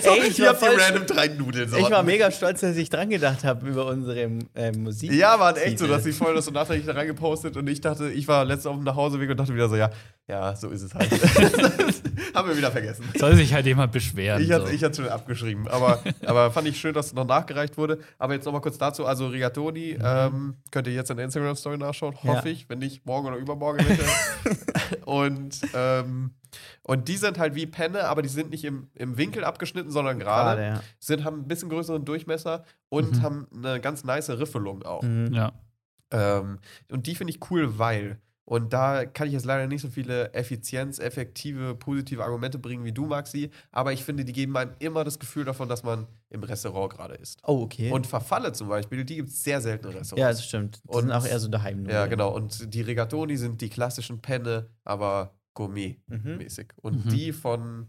Ey, 0.05 0.29
ich 0.29 0.37
hier 0.37 0.47
war 0.47 0.53
habt 0.55 0.62
ihr 0.62 0.68
voll 0.68 0.81
random 0.81 1.07
drei 1.07 1.29
Nudeln. 1.29 1.70
Ich 1.76 1.91
war 1.91 2.03
mega 2.03 2.31
stolz, 2.31 2.61
dass 2.61 2.76
ich 2.76 2.89
dran 2.89 3.11
gedacht 3.11 3.45
habe 3.45 3.68
über 3.68 3.87
unsere 3.87 4.20
äh, 4.55 4.72
Musik. 4.76 5.12
Ja, 5.12 5.39
waren 5.41 5.57
echt 5.57 5.79
so, 5.79 5.87
dass 5.87 6.07
ich 6.07 6.16
vorher 6.16 6.35
das 6.37 6.45
so 6.47 6.51
nachträglich 6.51 6.87
da 6.87 6.93
reingepostet 6.93 7.57
und 7.57 7.66
ich 7.68 7.81
dachte, 7.81 8.11
ich 8.11 8.26
war 8.29 8.45
letztens 8.45 8.66
auf 8.66 8.76
dem 8.76 8.85
Nachhauseweg 8.85 9.29
und 9.31 9.37
dachte 9.39 9.55
wieder 9.55 9.68
so, 9.68 9.76
ja, 9.76 9.91
ja, 10.29 10.55
so 10.55 10.68
ist 10.68 10.83
es 10.83 10.95
halt. 10.95 11.11
Haben 12.35 12.49
wir 12.51 12.57
wieder 12.57 12.70
vergessen. 12.70 13.05
Soll 13.16 13.35
sich 13.37 13.53
halt 13.55 13.64
jemand 13.66 13.93
beschweren. 13.93 14.43
Ich 14.43 14.53
hatte 14.53 14.66
so. 14.76 14.85
hatte 14.87 15.03
schon 15.03 15.09
abgeschrieben, 15.11 15.66
aber, 15.68 16.03
aber 16.26 16.51
fand 16.51 16.68
ich 16.68 16.79
schön, 16.79 16.93
dass 16.95 17.07
es 17.07 17.14
noch 17.14 17.26
nachgereicht 17.26 17.76
wurde. 17.79 17.99
Aber 18.18 18.35
jetzt 18.35 18.45
nochmal 18.45 18.61
kurz 18.61 18.76
dazu, 18.79 19.07
also 19.07 19.29
Rigatoni, 19.29 19.99
ähm, 20.03 20.57
könnt 20.70 20.87
ihr 20.87 20.93
jetzt 20.93 21.11
in 21.11 21.16
der 21.16 21.24
Instagram-Story 21.24 21.79
nachschauen, 21.79 22.14
Ja. 22.22 22.35
hoffe 22.37 22.49
ich, 22.51 22.68
wenn 22.68 22.79
nicht 22.81 23.05
morgen 23.07 23.26
oder 23.29 23.37
übermorgen 23.39 23.85
und, 25.05 25.61
ähm, 25.74 26.33
und 26.83 27.09
die 27.09 27.16
sind 27.16 27.39
halt 27.39 27.55
wie 27.55 27.66
Penne, 27.66 28.05
aber 28.09 28.22
die 28.22 28.29
sind 28.29 28.51
nicht 28.51 28.64
im, 28.64 28.89
im 28.95 29.16
Winkel 29.16 29.45
abgeschnitten, 29.45 29.91
sondern 29.91 30.18
gerade. 30.18 30.61
Gerade, 30.61 30.74
ja. 30.76 30.83
Sind, 30.99 31.24
haben 31.24 31.41
ein 31.41 31.49
bisschen 31.49 31.68
größeren 31.70 32.05
Durchmesser 32.05 32.64
und 32.89 33.12
Mhm. 33.18 33.22
haben 33.22 33.47
eine 33.64 33.81
ganz 33.81 34.05
nice 34.05 34.31
Riffelung 34.31 34.83
auch. 34.83 35.03
Mhm. 35.03 35.33
ja. 35.33 35.53
Ähm, 36.11 36.59
und 36.91 37.07
die 37.07 37.14
finde 37.14 37.33
ich 37.35 37.51
cool, 37.51 37.79
weil, 37.79 38.18
und 38.51 38.73
da 38.73 39.05
kann 39.05 39.27
ich 39.27 39.35
jetzt 39.35 39.45
leider 39.45 39.67
nicht 39.67 39.83
so 39.83 39.89
viele 39.89 40.33
Effizienz, 40.33 40.99
effektive, 40.99 41.75
positive 41.75 42.25
Argumente 42.25 42.59
bringen 42.59 42.83
wie 42.83 42.93
du, 42.93 43.05
Maxi, 43.05 43.51
aber 43.73 43.93
ich 43.93 44.03
finde, 44.05 44.25
die 44.25 44.33
geben 44.33 44.57
einem 44.57 44.73
immer 44.79 45.05
das 45.05 45.19
Gefühl 45.19 45.45
davon, 45.45 45.69
dass 45.69 45.83
man 45.83 46.07
im 46.31 46.43
Restaurant 46.43 46.93
gerade 46.95 47.15
ist. 47.15 47.39
Oh, 47.47 47.61
okay. 47.63 47.91
Und 47.93 48.07
Verfalle 48.07 48.53
zum 48.53 48.69
Beispiel, 48.69 49.05
die 49.05 49.17
gibt 49.17 49.29
es 49.29 49.45
sehr 49.45 49.61
selten 49.61 49.89
in 49.89 49.93
ja, 49.93 49.99
Restaurants. 49.99 50.39
das 50.39 50.47
stimmt. 50.47 50.81
Die 50.85 50.89
Und- 50.89 51.03
sind 51.03 51.13
auch 51.13 51.27
eher 51.27 51.39
so 51.39 51.49
daheim. 51.49 51.85
Ja, 51.91 52.07
genau. 52.07 52.35
Und 52.35 52.73
die 52.73 52.81
Rigatoni 52.81 53.37
sind 53.37 53.61
die 53.61 53.69
klassischen 53.69 54.21
Penne, 54.23 54.71
aber 54.83 55.35
gourmet-mäßig. 55.55 56.69
Mhm. 56.69 56.79
Und 56.83 57.05
Mhm. 57.05 57.09
die 57.11 57.33
von, 57.33 57.89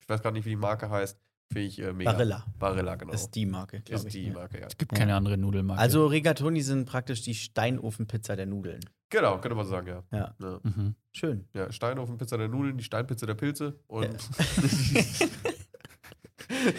ich 0.00 0.08
weiß 0.08 0.22
gar 0.22 0.32
nicht, 0.32 0.44
wie 0.44 0.50
die 0.50 0.56
Marke 0.56 0.90
heißt, 0.90 1.18
finde 1.54 1.68
ich 1.68 1.78
äh, 1.80 1.92
mega. 1.92 2.12
Barilla. 2.12 2.44
Barilla, 2.58 2.96
genau. 2.96 3.12
ist 3.12 3.30
die 3.30 3.46
Marke, 3.46 3.80
glaube 3.80 3.98
Ist 4.00 4.06
ich. 4.06 4.12
die 4.12 4.26
ja. 4.28 4.32
Marke, 4.34 4.60
ja. 4.60 4.66
Es 4.66 4.76
gibt 4.76 4.92
Ja. 4.92 4.98
keine 4.98 5.14
andere 5.14 5.38
Nudelmarke. 5.38 5.80
Also 5.80 6.06
Rigatoni 6.06 6.60
sind 6.62 6.84
praktisch 6.86 7.22
die 7.22 7.34
Steinofenpizza 7.34 8.36
der 8.36 8.46
Nudeln. 8.46 8.80
Genau, 9.10 9.38
könnte 9.40 9.54
man 9.54 9.66
sagen, 9.66 9.86
ja. 9.88 10.02
Ja. 10.12 10.34
Ja, 10.40 10.60
Mhm. 10.62 10.94
Schön. 11.12 11.48
ja 11.54 11.70
Steinofenpizza 11.72 12.36
der 12.36 12.48
Nudeln, 12.48 12.76
die 12.76 12.84
Steinpizza 12.84 13.24
der 13.26 13.34
Pilze 13.34 13.78
und 13.86 14.08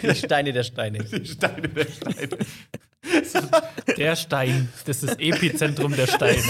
Die 0.02 0.14
Steine 0.14 0.52
der 0.52 0.62
Steine. 0.62 0.98
die 1.02 1.26
Steine 1.26 1.68
der 1.68 1.86
Steine. 1.86 2.38
Der 3.96 4.16
Stein, 4.16 4.68
das 4.84 5.02
ist 5.04 5.10
das 5.12 5.18
Epizentrum 5.20 5.94
der 5.94 6.08
Steine. 6.08 6.42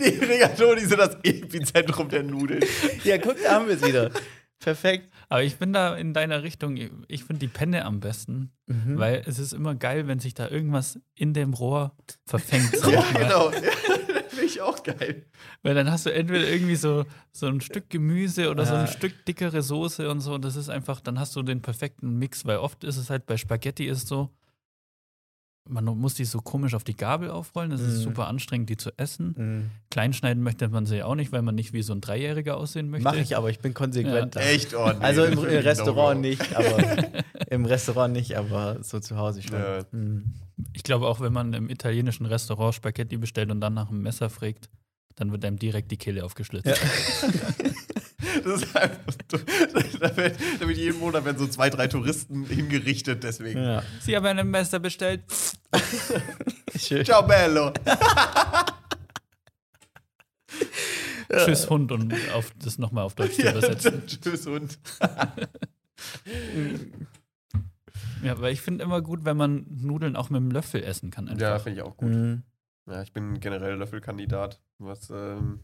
Die 0.00 0.08
Rigatoni 0.24 0.80
sind 0.80 0.98
das 0.98 1.16
Epizentrum 1.22 2.08
der 2.08 2.24
Nudeln. 2.24 2.64
Ja, 3.04 3.16
guck, 3.18 3.36
da 3.40 3.52
haben 3.52 3.68
wir 3.68 3.76
es 3.76 3.86
wieder. 3.86 4.10
Perfekt. 4.58 5.13
Aber 5.34 5.42
ich 5.42 5.56
bin 5.56 5.72
da 5.72 5.96
in 5.96 6.14
deiner 6.14 6.44
Richtung, 6.44 6.76
ich 7.08 7.24
finde 7.24 7.40
die 7.40 7.48
Penne 7.48 7.84
am 7.86 7.98
besten, 7.98 8.52
Mhm. 8.68 8.98
weil 8.98 9.22
es 9.26 9.40
ist 9.40 9.52
immer 9.52 9.74
geil, 9.74 10.06
wenn 10.06 10.20
sich 10.20 10.32
da 10.32 10.48
irgendwas 10.48 11.00
in 11.16 11.34
dem 11.34 11.54
Rohr 11.54 11.92
verfängt. 12.24 12.70
Ja, 12.88 13.02
genau. 13.12 13.50
Finde 14.28 14.44
ich 14.46 14.60
auch 14.60 14.80
geil. 14.84 15.26
Weil 15.64 15.74
dann 15.74 15.90
hast 15.90 16.06
du 16.06 16.10
entweder 16.14 16.48
irgendwie 16.48 16.76
so, 16.76 17.04
so 17.32 17.46
ein 17.48 17.60
Stück 17.60 17.90
Gemüse 17.90 18.48
oder 18.48 18.64
so 18.64 18.74
Ja. 18.74 18.82
ein 18.82 18.86
Stück 18.86 19.24
dickere 19.26 19.60
Soße 19.62 20.08
und 20.08 20.20
so. 20.20 20.34
Und 20.34 20.44
das 20.44 20.54
ist 20.54 20.68
einfach, 20.68 21.00
dann 21.00 21.18
hast 21.18 21.34
du 21.34 21.42
den 21.42 21.62
perfekten 21.62 22.16
Mix, 22.16 22.44
weil 22.44 22.58
oft 22.58 22.84
ist 22.84 22.96
es 22.96 23.10
halt 23.10 23.26
bei 23.26 23.36
Spaghetti 23.36 23.86
ist 23.86 24.06
so, 24.06 24.30
man 25.66 25.84
muss 25.84 26.14
die 26.14 26.24
so 26.26 26.40
komisch 26.40 26.74
auf 26.74 26.84
die 26.84 26.96
Gabel 26.96 27.30
aufrollen. 27.30 27.70
Das 27.70 27.80
ist 27.80 27.98
Mhm. 27.98 28.02
super 28.02 28.28
anstrengend, 28.28 28.68
die 28.68 28.76
zu 28.76 28.90
essen. 28.98 29.34
Mhm. 29.36 29.70
Kleinschneiden 29.90 30.42
möchte 30.42 30.68
man 30.68 30.84
sie 30.84 31.02
auch 31.02 31.14
nicht, 31.14 31.32
weil 31.32 31.40
man 31.42 31.54
nicht 31.54 31.72
wie 31.72 31.82
so 31.82 31.94
ein 31.94 32.00
Dreijähriger 32.02 32.56
aussehen 32.56 32.90
möchte. 32.90 33.04
Mache 33.04 33.20
ich 33.20 33.36
aber, 33.36 33.48
ich 33.50 33.60
bin 33.60 33.72
konsequent 33.72 34.36
da. 34.36 34.40
Echt 34.40 34.74
ordentlich. 34.74 35.02
Also 35.02 35.24
im, 35.24 35.32
im 35.38 35.44
Restaurant 35.62 36.20
nicht, 36.20 36.54
aber 36.54 37.04
im 37.50 37.64
Restaurant 37.64 38.12
nicht, 38.12 38.36
aber 38.36 38.82
so 38.82 39.00
zu 39.00 39.16
Hause 39.16 39.42
schon. 39.42 39.58
Ja. 39.58 39.84
Mhm. 39.92 40.34
Ich 40.74 40.82
glaube 40.82 41.06
auch, 41.08 41.20
wenn 41.20 41.32
man 41.32 41.52
im 41.54 41.70
italienischen 41.70 42.26
Restaurant 42.26 42.74
Spaghetti 42.74 43.16
bestellt 43.16 43.50
und 43.50 43.60
dann 43.60 43.74
nach 43.74 43.88
einem 43.90 44.02
Messer 44.02 44.28
fragt, 44.30 44.68
dann 45.16 45.32
wird 45.32 45.44
einem 45.44 45.58
direkt 45.58 45.90
die 45.92 45.96
Kehle 45.96 46.24
aufgeschlitzt. 46.24 46.66
Ja. 46.66 46.74
Das 48.42 48.62
ist 48.62 48.76
einfach, 48.76 49.14
da, 49.28 50.16
wird, 50.16 50.36
da 50.60 50.68
wird 50.68 50.76
jeden 50.76 50.98
Monat 50.98 51.24
werden 51.24 51.38
so 51.38 51.46
zwei, 51.46 51.70
drei 51.70 51.86
Touristen 51.86 52.44
hingerichtet, 52.46 53.22
deswegen. 53.22 53.62
Ja. 53.62 53.82
Sie 54.00 54.16
haben 54.16 54.26
ein 54.26 54.50
Messer 54.50 54.78
bestellt. 54.80 55.22
Ciao, 56.76 57.22
Bello. 57.26 57.72
Tschüss 61.30 61.68
Hund 61.70 61.90
und 61.92 62.14
auf 62.32 62.52
das 62.62 62.78
nochmal 62.78 63.04
auf 63.04 63.14
Deutsch 63.14 63.34
zu 63.34 63.42
Ja, 63.42 63.52
übersetzen. 63.52 64.02
tschüss 64.06 64.46
Hund. 64.46 64.78
Ja, 68.22 68.40
weil 68.40 68.52
ich 68.52 68.60
finde 68.60 68.84
immer 68.84 69.02
gut, 69.02 69.24
wenn 69.24 69.36
man 69.36 69.66
Nudeln 69.68 70.16
auch 70.16 70.30
mit 70.30 70.40
dem 70.40 70.50
Löffel 70.50 70.82
essen 70.82 71.10
kann. 71.10 71.28
Einfach. 71.28 71.42
Ja, 71.42 71.58
finde 71.58 71.80
ich 71.80 71.86
auch 71.86 71.96
gut. 71.96 72.10
Mhm. 72.10 72.42
Ja, 72.86 73.02
ich 73.02 73.12
bin 73.12 73.40
generell 73.40 73.76
Löffelkandidat. 73.76 74.60
Was, 74.78 75.10
ähm, 75.10 75.60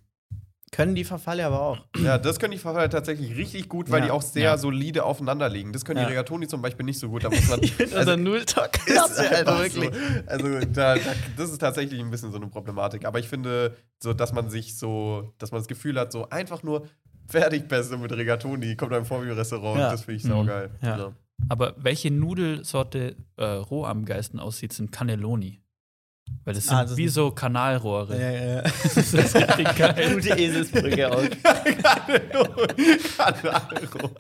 Können 0.73 0.95
die 0.95 1.03
Verfalle 1.05 1.45
aber 1.45 1.61
auch. 1.63 1.79
ja, 1.99 2.17
das 2.17 2.39
können 2.39 2.53
die 2.53 2.59
Verfalle 2.59 2.89
tatsächlich 2.89 3.37
richtig 3.37 3.69
gut, 3.69 3.91
weil 3.91 4.01
Ja. 4.01 4.05
die 4.07 4.11
auch 4.13 4.23
sehr 4.23 4.43
Ja. 4.45 4.57
solide 4.59 5.05
aufeinander 5.05 5.49
liegen. 5.49 5.73
Das 5.73 5.85
können 5.85 5.99
Ja. 5.99 6.05
die 6.05 6.11
Regatoni 6.13 6.47
zum 6.47 6.63
Beispiel 6.63 6.85
nicht 6.87 6.99
so 7.01 7.09
gut. 7.09 7.25
Da 7.25 7.31
muss 7.31 7.49
man. 7.49 7.61
Also 7.97 8.15
Nulltalk. 8.17 8.79
ist 8.87 9.19
einfach 9.19 9.67
so. 9.67 9.83
Also 10.27 10.61
da, 10.73 10.95
da, 10.95 11.01
das 11.37 11.51
ist 11.51 11.59
tatsächlich 11.59 11.99
ein 12.01 12.11
bisschen 12.11 12.31
so 12.31 12.37
eine 12.37 12.47
Problematik. 12.47 13.05
Aber 13.05 13.19
ich 13.19 13.29
finde, 13.29 13.77
so, 14.01 14.13
dass 14.13 14.33
man 14.33 14.49
sich 14.49 14.79
so, 14.79 15.35
dass 15.39 15.51
man 15.51 15.61
das 15.61 15.67
Gefühl 15.69 15.99
hat, 15.99 16.13
so 16.13 16.29
einfach 16.29 16.63
nur 16.63 16.87
Fertigpässe 17.27 17.97
mit 17.97 18.13
Regatoni 18.13 18.77
kommt 18.77 18.93
einem 18.93 19.05
vor 19.05 19.25
wie 19.25 19.29
im 19.29 19.37
Restaurant. 19.37 19.79
Ja. 19.81 19.91
Das 19.91 20.03
finde 20.05 20.17
ich 20.17 20.23
saugeil. 20.23 20.71
Ja. 20.83 21.13
Aber 21.49 21.75
welche 21.79 22.11
Nudelsorte 22.11 23.17
äh, 23.37 23.45
roh 23.45 23.85
am 23.87 24.05
geilsten 24.05 24.39
aussieht, 24.41 24.73
sind 24.73 24.93
Cannelloni. 24.93 25.61
Weil 26.45 26.55
das 26.55 26.65
sind 26.65 26.75
Ah, 26.77 26.85
das 26.85 26.97
wie 26.97 27.09
so 27.09 27.31
Kanalrohre. 27.31 28.19
Ja, 28.19 28.31
ja, 28.31 28.55
ja. 28.57 28.63
Das 28.83 28.97
ist 28.97 29.15
richtig 29.37 29.77
geil. 29.77 30.15
Gute 30.15 30.31
Eselsbrücke 30.39 31.11
auch. 31.11 31.23
Canaro. 33.17 34.11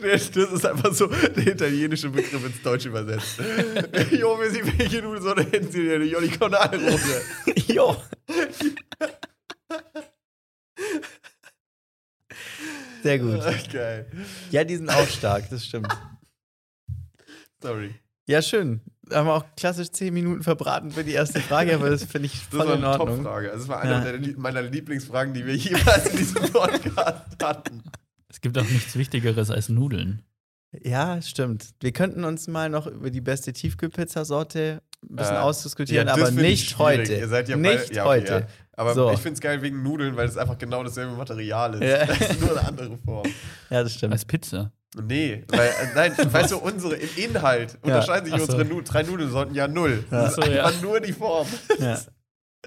ist 0.00 0.66
einfach 0.66 0.92
so 0.92 1.06
der 1.06 1.46
italienische 1.46 2.10
Begriff 2.10 2.44
ins 2.46 2.62
Deutsche 2.62 2.88
übersetzt. 2.88 3.38
jo, 4.10 4.38
wir 4.40 4.50
sehen, 4.50 4.72
welche 4.76 5.02
Nudelsorte 5.02 5.42
hätten 5.44 5.70
Sie 5.70 5.84
denn? 5.86 6.02
Jo, 6.08 6.20
die 6.20 6.28
Canaro. 6.28 6.76
jo. 7.68 7.96
Sehr 13.02 13.18
gut. 13.18 13.40
Geil. 13.72 14.10
Ja, 14.50 14.64
die 14.64 14.76
sind 14.76 14.90
auch 14.90 15.06
stark, 15.08 15.48
das 15.50 15.64
stimmt. 15.64 15.88
Sorry. 17.62 17.94
Ja, 18.26 18.42
schön. 18.42 18.80
Da 19.08 19.18
haben 19.18 19.26
wir 19.26 19.34
auch 19.34 19.44
klassisch 19.56 19.90
10 19.90 20.12
Minuten 20.12 20.42
verbraten 20.42 20.90
für 20.90 21.04
die 21.04 21.12
erste 21.12 21.40
Frage, 21.40 21.74
aber 21.74 21.90
das 21.90 22.04
finde 22.04 22.26
ich 22.26 22.32
Das 22.32 22.42
voll 22.50 22.58
war 22.66 22.74
in 22.74 22.84
eine 22.84 22.98
Ordnung. 22.98 23.16
Top-Frage. 23.22 23.50
Also, 23.52 23.62
es 23.64 23.68
war 23.68 23.80
eine 23.80 24.18
Ja. 24.20 24.32
meiner 24.36 24.62
Lieblingsfragen, 24.62 25.32
die 25.32 25.46
wir 25.46 25.54
jemals 25.56 26.06
in 26.08 26.16
diesem 26.16 26.42
Podcast 26.52 27.42
hatten. 27.42 27.82
Es 28.28 28.40
gibt 28.40 28.58
auch 28.58 28.68
nichts 28.68 28.96
Wichtigeres 28.96 29.50
als 29.50 29.68
Nudeln. 29.68 30.22
Ja, 30.82 31.22
stimmt. 31.22 31.70
Wir 31.80 31.92
könnten 31.92 32.24
uns 32.24 32.48
mal 32.48 32.68
noch 32.68 32.86
über 32.88 33.10
die 33.10 33.20
beste 33.20 33.52
Tiefkühlpizzasorte 33.52 34.82
ein 35.08 35.16
bisschen 35.16 35.36
Äh, 35.36 35.38
ausdiskutieren, 35.38 36.08
Ja, 36.08 36.16
das 36.16 36.30
aber 36.32 36.40
nicht 36.42 36.78
heute. 36.78 37.14
Ihr 37.14 37.28
seid 37.28 37.48
ja 37.48 37.56
nicht 37.56 37.78
beide- 37.88 37.94
ja, 37.94 38.02
okay, 38.04 38.08
heute. 38.10 38.32
Ja. 38.32 38.46
Aber 38.78 38.92
So. 38.94 39.10
ich 39.12 39.20
finde 39.20 39.34
es 39.34 39.40
geil 39.40 39.62
wegen 39.62 39.82
Nudeln, 39.82 40.16
weil 40.16 40.28
es 40.28 40.36
einfach 40.36 40.58
genau 40.58 40.82
dasselbe 40.82 41.12
Material 41.12 41.74
ist. 41.74 41.82
Ja. 41.82 42.04
Das 42.06 42.30
ist 42.30 42.40
nur 42.40 42.50
eine 42.58 42.66
andere 42.68 42.98
Form. 42.98 43.26
Ja, 43.70 43.82
das 43.82 43.94
stimmt. 43.94 44.12
Als 44.12 44.24
Pizza. 44.24 44.72
Nee, 44.94 45.44
weil, 45.48 45.68
äh, 45.68 45.72
nein, 45.94 46.12
weißt 46.32 46.52
du, 46.52 46.58
unsere 46.58 46.96
im 46.96 47.08
Inhalt 47.16 47.78
unterscheiden 47.82 48.26
sich 48.26 48.34
Ach 48.34 48.38
so. 48.38 48.44
unsere 48.52 48.64
Nu 48.64 48.80
drei 48.80 49.02
Nudelsorten 49.02 49.54
ja 49.54 49.68
null. 49.68 50.04
Das 50.10 50.30
ist 50.30 50.36
so, 50.44 50.50
ja. 50.50 50.64
einfach 50.66 50.80
nur 50.82 51.00
die 51.00 51.12
Form. 51.12 51.46
Ja. 51.78 52.00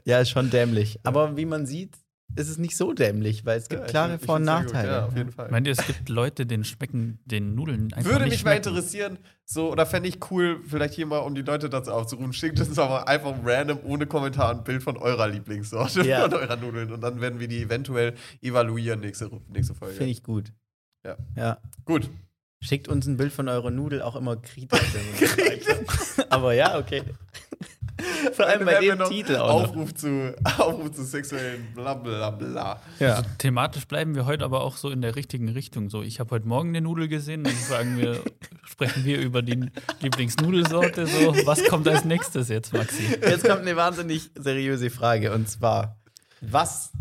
ja, 0.05 0.19
ist 0.19 0.29
schon 0.29 0.49
dämlich. 0.49 0.99
Aber 1.03 1.37
wie 1.37 1.45
man 1.45 1.65
sieht, 1.65 1.95
ist 2.35 2.47
es 2.47 2.59
nicht 2.59 2.77
so 2.77 2.93
dämlich, 2.93 3.43
weil 3.45 3.57
es 3.57 3.67
gibt 3.69 3.81
Ja, 3.81 3.87
klare 3.87 4.15
ich 4.19 4.25
Vor- 4.25 4.35
und. 4.35 4.43
Nachteile. 4.43 4.91
Ja, 4.91 5.05
auf 5.07 5.17
jeden 5.17 5.31
Fall. 5.31 5.49
Meint 5.49 5.65
ihr, 5.65 5.73
es 5.73 5.83
gibt 5.83 6.09
Leute, 6.09 6.45
denen 6.45 6.63
schmecken 6.63 7.19
den 7.25 7.55
Nudeln 7.55 7.91
einfach 7.93 8.11
Würde 8.11 8.25
nicht 8.25 8.33
mich 8.33 8.43
mal 8.45 8.51
schmecken? 8.51 8.69
interessieren, 8.69 9.17
so, 9.45 9.71
oder 9.71 9.87
fände 9.87 10.07
ich 10.09 10.19
cool, 10.29 10.61
vielleicht 10.67 10.93
hier 10.93 11.07
mal, 11.07 11.17
um 11.19 11.33
die 11.33 11.41
Leute 11.41 11.71
dazu 11.71 11.91
aufzurufen, 11.91 12.31
schickt 12.33 12.59
uns 12.59 12.77
aber 12.77 13.07
einfach 13.07 13.33
random, 13.43 13.79
ohne 13.83 14.05
Kommentar, 14.05 14.51
ein 14.51 14.63
Bild 14.63 14.83
von 14.83 14.95
eurer 14.97 15.27
Lieblingssorte, 15.27 16.03
Ja. 16.05 16.21
von 16.29 16.35
eurer 16.35 16.55
Nudeln. 16.57 16.93
Und 16.93 17.01
dann 17.01 17.19
werden 17.19 17.39
wir 17.39 17.47
die 17.47 17.63
eventuell 17.63 18.13
evaluieren 18.43 18.99
nächste, 18.99 19.31
nächste 19.47 19.73
Folge. 19.73 19.95
Finde 19.95 20.11
ich 20.11 20.21
gut. 20.21 20.53
Ja. 21.05 21.17
ja. 21.35 21.57
Gut. 21.85 22.09
Schickt 22.61 22.89
uns 22.89 23.07
ein 23.07 23.15
Bild 23.15 23.31
von 23.31 23.47
eurer 23.47 23.71
Nudel 23.71 24.01
auch 24.01 24.17
immer 24.17 24.35
sagt. 24.35 26.25
Aber 26.29 26.53
ja, 26.53 26.77
okay. 26.77 27.03
Vor 28.33 28.45
allem 28.45 28.65
bei 28.65 28.79
dem 28.79 28.99
Titel 29.05 29.35
auch. 29.37 29.61
noch. 29.61 29.69
Aufruf 29.69 29.93
zu, 29.93 30.35
Aufruf 30.43 30.91
zu 30.91 31.03
sexuellen 31.03 31.67
Blablabla. 31.73 32.81
Ja. 32.99 33.15
Also 33.15 33.29
thematisch 33.37 33.87
bleiben 33.87 34.15
wir 34.15 34.25
heute 34.25 34.45
aber 34.45 34.61
auch 34.61 34.77
so 34.77 34.89
in 34.89 35.01
der 35.01 35.15
richtigen 35.15 35.49
Richtung. 35.49 35.89
So, 35.89 36.01
ich 36.01 36.19
habe 36.19 36.31
heute 36.31 36.47
Morgen 36.47 36.69
eine 36.69 36.81
Nudel 36.81 37.07
gesehen, 37.07 37.43
dann 37.43 37.55
sagen 37.55 37.97
wir, 37.97 38.21
sprechen 38.65 39.05
wir 39.05 39.19
über 39.19 39.41
die 39.41 39.69
Lieblingsnudelsorte. 40.01 41.07
So, 41.07 41.35
was 41.45 41.63
kommt 41.65 41.87
als 41.87 42.05
nächstes 42.05 42.49
jetzt, 42.49 42.73
Maxi? 42.73 43.03
Jetzt 43.21 43.45
kommt 43.45 43.61
eine 43.61 43.75
wahnsinnig 43.75 44.31
seriöse 44.35 44.89
Frage 44.89 45.33
und 45.33 45.49
zwar: 45.49 45.99
Was 46.41 46.91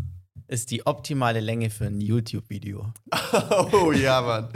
ist 0.49 0.71
die 0.71 0.85
optimale 0.85 1.39
Länge 1.39 1.69
für 1.69 1.85
ein 1.85 2.01
YouTube-Video? 2.01 2.91
Oh 3.71 3.91
ja, 3.91 4.21
Mann. 4.21 4.49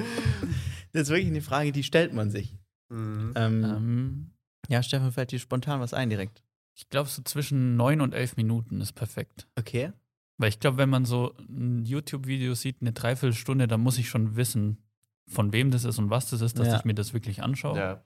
Das 0.91 1.03
ist 1.03 1.09
wirklich 1.09 1.27
eine 1.27 1.41
Frage, 1.41 1.71
die 1.71 1.83
stellt 1.83 2.13
man 2.13 2.29
sich. 2.29 2.57
Mhm. 2.89 3.33
Ähm, 3.35 3.63
Ähm, 3.63 4.31
ja, 4.69 4.81
Stefan, 4.83 5.11
fällt 5.11 5.31
dir 5.31 5.39
spontan 5.39 5.79
was 5.79 5.93
ein 5.93 6.09
direkt? 6.09 6.43
ich 6.75 6.89
glaube, 6.89 7.07
so 7.07 7.21
zwischen 7.21 7.75
neun 7.75 8.01
und 8.01 8.13
elf 8.15 8.35
Minuten 8.35 8.81
ist 8.81 8.93
perfekt. 8.93 9.47
Okay. 9.55 9.91
Weil 10.39 10.49
ich 10.49 10.59
glaube, 10.59 10.77
wenn 10.77 10.89
man 10.89 11.05
so 11.05 11.35
ein 11.37 11.85
YouTube-Video 11.85 12.55
sieht, 12.55 12.77
eine 12.81 12.93
Dreiviertelstunde, 12.93 13.67
dann 13.67 13.79
muss 13.81 13.99
ich 13.99 14.09
schon 14.09 14.35
wissen, 14.35 14.79
von 15.27 15.53
wem 15.53 15.69
das 15.69 15.83
ist 15.85 15.99
und 15.99 16.09
was 16.09 16.31
das 16.31 16.41
ist, 16.41 16.57
dass 16.57 16.67
Ja. 16.69 16.77
ich 16.77 16.85
mir 16.85 16.95
das 16.95 17.13
wirklich 17.13 17.43
anschaue. 17.43 17.77
Ja. 17.77 18.03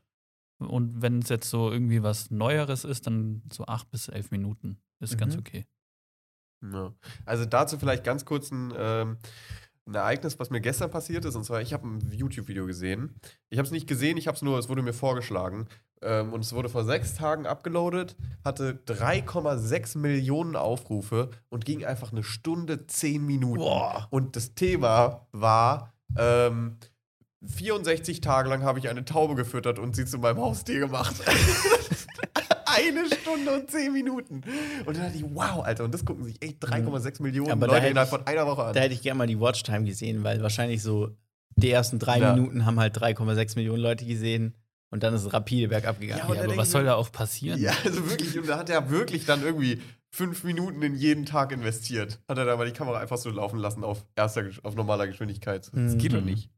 Und 0.60 1.02
wenn 1.02 1.20
es 1.20 1.30
jetzt 1.30 1.50
so 1.50 1.72
irgendwie 1.72 2.04
was 2.04 2.30
Neueres 2.30 2.84
ist, 2.84 3.08
dann 3.08 3.42
so 3.54 3.66
acht 3.68 3.90
bis 3.90 4.10
elf 4.10 4.32
Minuten. 4.32 4.80
Ist 5.00 5.18
ganz 5.18 5.36
Mhm. 5.36 5.40
okay. 5.40 5.66
Ja. 6.62 6.94
Also 7.26 7.46
dazu 7.46 7.78
vielleicht 7.78 8.04
ganz 8.04 8.26
kurz 8.26 8.52
ein, 8.52 8.74
ähm, 8.76 9.18
ein 9.86 9.96
Ereignis, 9.96 10.40
was 10.40 10.50
mir 10.50 10.62
gestern 10.62 10.92
passiert 10.92 11.26
ist. 11.26 11.36
Und 11.36 11.44
zwar, 11.44 11.62
ich 11.62 11.74
habe 11.74 11.88
ein 11.88 12.12
YouTube-Video 12.12 12.66
gesehen. 12.66 13.16
Ich 13.50 13.58
habe 13.58 13.66
es 13.66 13.72
nicht 13.72 13.88
gesehen, 13.88 14.18
ich 14.18 14.28
habe 14.28 14.36
es 14.36 14.42
nur, 14.42 14.60
es 14.60 14.70
wurde 14.70 14.82
mir 14.82 14.94
vorgeschlagen. 14.94 15.68
Ähm, 16.02 16.34
und 16.34 16.42
es 16.42 16.54
wurde 16.54 16.70
vor 16.70 16.84
sechs 16.84 17.16
Tagen 17.16 17.48
abgeloadet, 17.48 18.16
hatte 18.44 18.80
3,6 18.86 19.98
Millionen 19.98 20.56
Aufrufe 20.56 21.32
und 21.50 21.66
ging 21.66 21.86
einfach 21.86 22.12
eine 22.12 22.24
Stunde, 22.24 22.86
zehn 22.86 23.26
Minuten. 23.26 23.60
Boah. 23.60 24.08
Und 24.12 24.36
das 24.36 24.54
Thema 24.54 25.28
war, 25.32 25.94
ähm, 26.18 26.78
64 27.44 28.22
Tage 28.22 28.50
lang 28.50 28.64
habe 28.64 28.80
ich 28.80 28.90
eine 28.90 29.06
Taube 29.06 29.36
gefüttert 29.36 29.80
und 29.80 29.96
sie 29.96 30.06
zu 30.06 30.18
meinem 30.18 30.38
Haustier 30.38 30.80
gemacht. 30.80 31.16
eine 32.78 33.06
Stunde 33.08 33.52
und 33.60 33.70
10 33.72 33.92
Minuten. 33.94 34.42
Und 34.86 34.96
dann 34.98 35.06
dachte 35.06 35.18
ich, 35.18 35.24
wow, 35.24 35.64
Alter, 35.64 35.84
und 35.86 35.94
das 35.94 36.06
gucken 36.06 36.24
sich 36.26 36.42
echt 36.42 36.64
3,6 36.64 37.22
Millionen 37.22 37.52
Aber 37.52 37.68
da 37.68 37.74
Leute 37.74 37.82
hätte 37.84 37.92
innerhalb 37.92 38.08
ich- 38.10 38.18
von 38.18 38.28
einer 38.28 38.46
Woche 38.48 38.64
an. 38.66 38.74
Da 38.74 38.80
hätte 38.82 38.94
ich 38.94 39.02
gerne 39.02 39.18
mal 39.18 39.28
die 39.28 39.40
Watchtime 39.40 39.84
gesehen, 39.86 40.24
weil 40.24 40.42
wahrscheinlich 40.42 40.82
so 40.84 41.10
die 41.56 41.72
ersten 41.72 42.00
drei 42.00 42.20
Ja. 42.20 42.34
Minuten 42.34 42.66
haben 42.66 42.80
halt 42.80 42.96
3,6 43.00 43.56
Millionen 43.56 43.82
Leute 43.82 44.06
gesehen 44.06 44.54
und 44.92 45.04
dann 45.04 45.14
ist 45.14 45.24
es 45.26 45.34
rapide 45.34 45.68
bergab 45.68 46.00
gegangen. 46.00 46.22
Ja, 46.30 46.36
Ja, 46.36 46.44
aber 46.44 46.58
was 46.58 46.72
soll 46.72 46.84
da 46.86 46.96
auch 46.96 47.12
passieren? 47.12 47.60
Ja, 47.60 47.74
also 47.84 48.10
wirklich, 48.10 48.38
und 48.40 48.48
da 48.48 48.58
hat 48.60 48.70
er 48.70 48.90
wirklich 48.92 49.26
dann 49.26 49.42
irgendwie 49.44 49.82
fünf 50.12 50.44
Minuten 50.44 50.82
in 50.82 50.96
jeden 50.96 51.26
Tag 51.26 51.52
investiert. 51.52 52.20
Hat 52.30 52.38
er 52.38 52.46
da 52.46 52.56
mal 52.56 52.66
die 52.66 52.72
Kamera 52.74 53.00
einfach 53.00 53.18
so 53.18 53.30
laufen 53.30 53.60
lassen 53.60 53.84
auf 53.84 54.06
erster, 54.16 54.46
auf 54.64 54.76
normaler 54.76 55.08
Geschwindigkeit. 55.08 55.70
Das 55.74 55.98
geht 55.98 56.14
doch 56.14 56.20
Mhm. 56.22 56.26
nicht. 56.28 56.50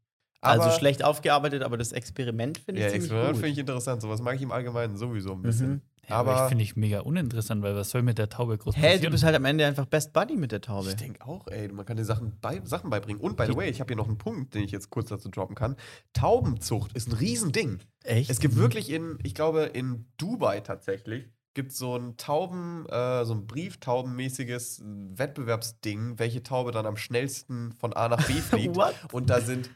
also 0.42 0.70
schlecht 0.72 1.04
aufgearbeitet, 1.04 1.64
aber 1.64 1.76
das 1.78 1.92
Experiment 1.92 2.60
finde 2.60 2.80
ich 2.80 2.86
Ja, 2.86 2.92
ziemlich 2.92 3.06
Experiment 3.10 3.34
gut. 3.34 3.42
finde 3.42 3.52
ich 3.54 3.58
interessant. 3.60 4.02
Sowas 4.02 4.22
mag 4.22 4.36
ich 4.36 4.42
im 4.42 4.52
Allgemeinen 4.54 4.96
sowieso 4.96 5.34
ein 5.34 5.42
bisschen. 5.42 5.70
Mhm. 5.70 5.82
Ja, 6.10 6.16
aber 6.18 6.32
Aber- 6.36 6.44
ich 6.46 6.50
finde 6.50 6.64
ich 6.64 6.76
mega 6.76 7.02
uninteressant, 7.02 7.62
weil 7.62 7.76
was 7.76 7.92
soll 7.92 8.02
mit 8.02 8.18
der 8.18 8.30
Taube 8.30 8.58
groß 8.58 8.76
Hä, 8.76 8.82
du 8.82 8.88
passieren? 8.88 9.12
bist 9.12 9.24
halt 9.24 9.36
am 9.36 9.46
Ende 9.46 9.66
einfach 9.66 9.86
Best 9.86 10.12
Buddy 10.14 10.36
mit 10.36 10.52
der 10.52 10.62
Taube. 10.62 10.90
Ich 10.90 10.96
denke 10.96 11.24
auch, 11.26 11.48
ey, 11.48 11.68
man 11.70 11.86
kann 11.86 11.98
dir 11.98 12.06
Sachen, 12.06 12.34
bei, 12.42 12.62
Sachen 12.64 12.90
beibringen. 12.90 13.22
Und 13.22 13.38
by 13.38 13.46
the 13.48 13.56
way, 13.56 13.70
ich 13.70 13.80
habe 13.80 13.90
hier 13.90 13.98
noch 13.98 14.08
einen 14.08 14.18
Punkt, 14.18 14.56
den 14.56 14.64
ich 14.64 14.72
jetzt 14.72 14.90
kurz 14.90 15.10
dazu 15.10 15.30
droppen 15.30 15.56
kann. 15.56 15.76
Taubenzucht 16.14 16.94
ist 16.94 17.08
ein 17.10 17.14
Riesending. 17.16 17.80
Echt? 18.04 18.30
Es 18.30 18.40
gibt 18.40 18.56
wirklich 18.56 18.90
in, 18.92 19.20
ich 19.24 19.36
glaube, 19.36 19.64
in 19.64 20.06
Dubai 20.18 20.62
tatsächlich, 20.62 21.26
gibt 21.54 21.72
so 21.74 21.96
ein 21.98 22.16
Tauben, 22.18 22.86
äh, 22.90 23.26
so 23.26 23.34
ein 23.34 23.46
Brieftaubenmäßiges 23.48 24.82
Wettbewerbsding, 25.16 26.18
welche 26.20 26.44
Taube 26.44 26.72
dann 26.72 26.86
am 26.86 26.98
schnellsten 26.98 27.74
von 27.74 27.94
A 27.94 28.08
nach 28.08 28.26
B 28.28 28.34
fliegt. 28.42 28.76
What? 28.76 28.96
Und 29.12 29.30
da 29.30 29.42
sind 29.42 29.70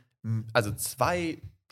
also 0.54 0.72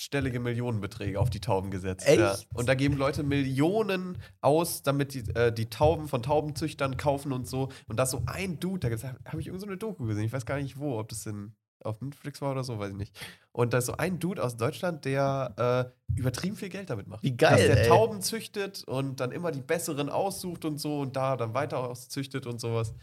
zweistellige 0.01 0.39
Millionenbeträge 0.39 1.19
auf 1.19 1.29
die 1.29 1.39
Tauben 1.39 1.71
gesetzt. 1.71 2.07
Echt? 2.07 2.19
Ja. 2.19 2.35
Und 2.53 2.67
da 2.67 2.75
geben 2.75 2.97
Leute 2.97 3.23
Millionen 3.23 4.17
aus, 4.41 4.83
damit 4.83 5.13
die, 5.13 5.29
äh, 5.35 5.53
die 5.53 5.69
Tauben 5.69 6.07
von 6.07 6.23
Taubenzüchtern 6.23 6.97
kaufen 6.97 7.31
und 7.31 7.47
so. 7.47 7.69
Und 7.87 7.97
da 7.97 8.03
ist 8.03 8.11
so 8.11 8.23
ein 8.25 8.59
Dude, 8.59 8.89
da 8.89 9.13
habe 9.25 9.41
ich 9.41 9.47
irgend 9.47 9.61
so 9.61 9.67
eine 9.67 9.77
Doku 9.77 10.05
gesehen, 10.05 10.23
ich 10.23 10.33
weiß 10.33 10.45
gar 10.45 10.57
nicht 10.57 10.79
wo, 10.79 10.97
ob 10.97 11.09
das 11.09 11.25
in, 11.25 11.53
auf 11.83 12.01
Netflix 12.01 12.41
war 12.41 12.51
oder 12.51 12.63
so, 12.63 12.79
weiß 12.79 12.91
ich 12.91 12.97
nicht. 12.97 13.15
Und 13.51 13.73
da 13.73 13.77
ist 13.77 13.87
so 13.87 13.93
ein 13.93 14.19
Dude 14.19 14.43
aus 14.43 14.57
Deutschland, 14.57 15.05
der 15.05 15.93
äh, 16.09 16.19
übertrieben 16.19 16.55
viel 16.55 16.69
Geld 16.69 16.89
damit 16.89 17.07
macht. 17.07 17.23
Wie 17.23 17.35
geil, 17.35 17.57
Dass 17.57 17.65
der 17.67 17.83
ey. 17.83 17.87
Tauben 17.87 18.21
züchtet 18.21 18.83
und 18.85 19.19
dann 19.19 19.31
immer 19.31 19.51
die 19.51 19.61
besseren 19.61 20.09
aussucht 20.09 20.65
und 20.65 20.79
so 20.79 21.01
und 21.01 21.15
da 21.15 21.37
dann 21.37 21.53
weiter 21.53 21.79
auszüchtet 21.79 22.47
und 22.47 22.59
sowas. 22.59 22.93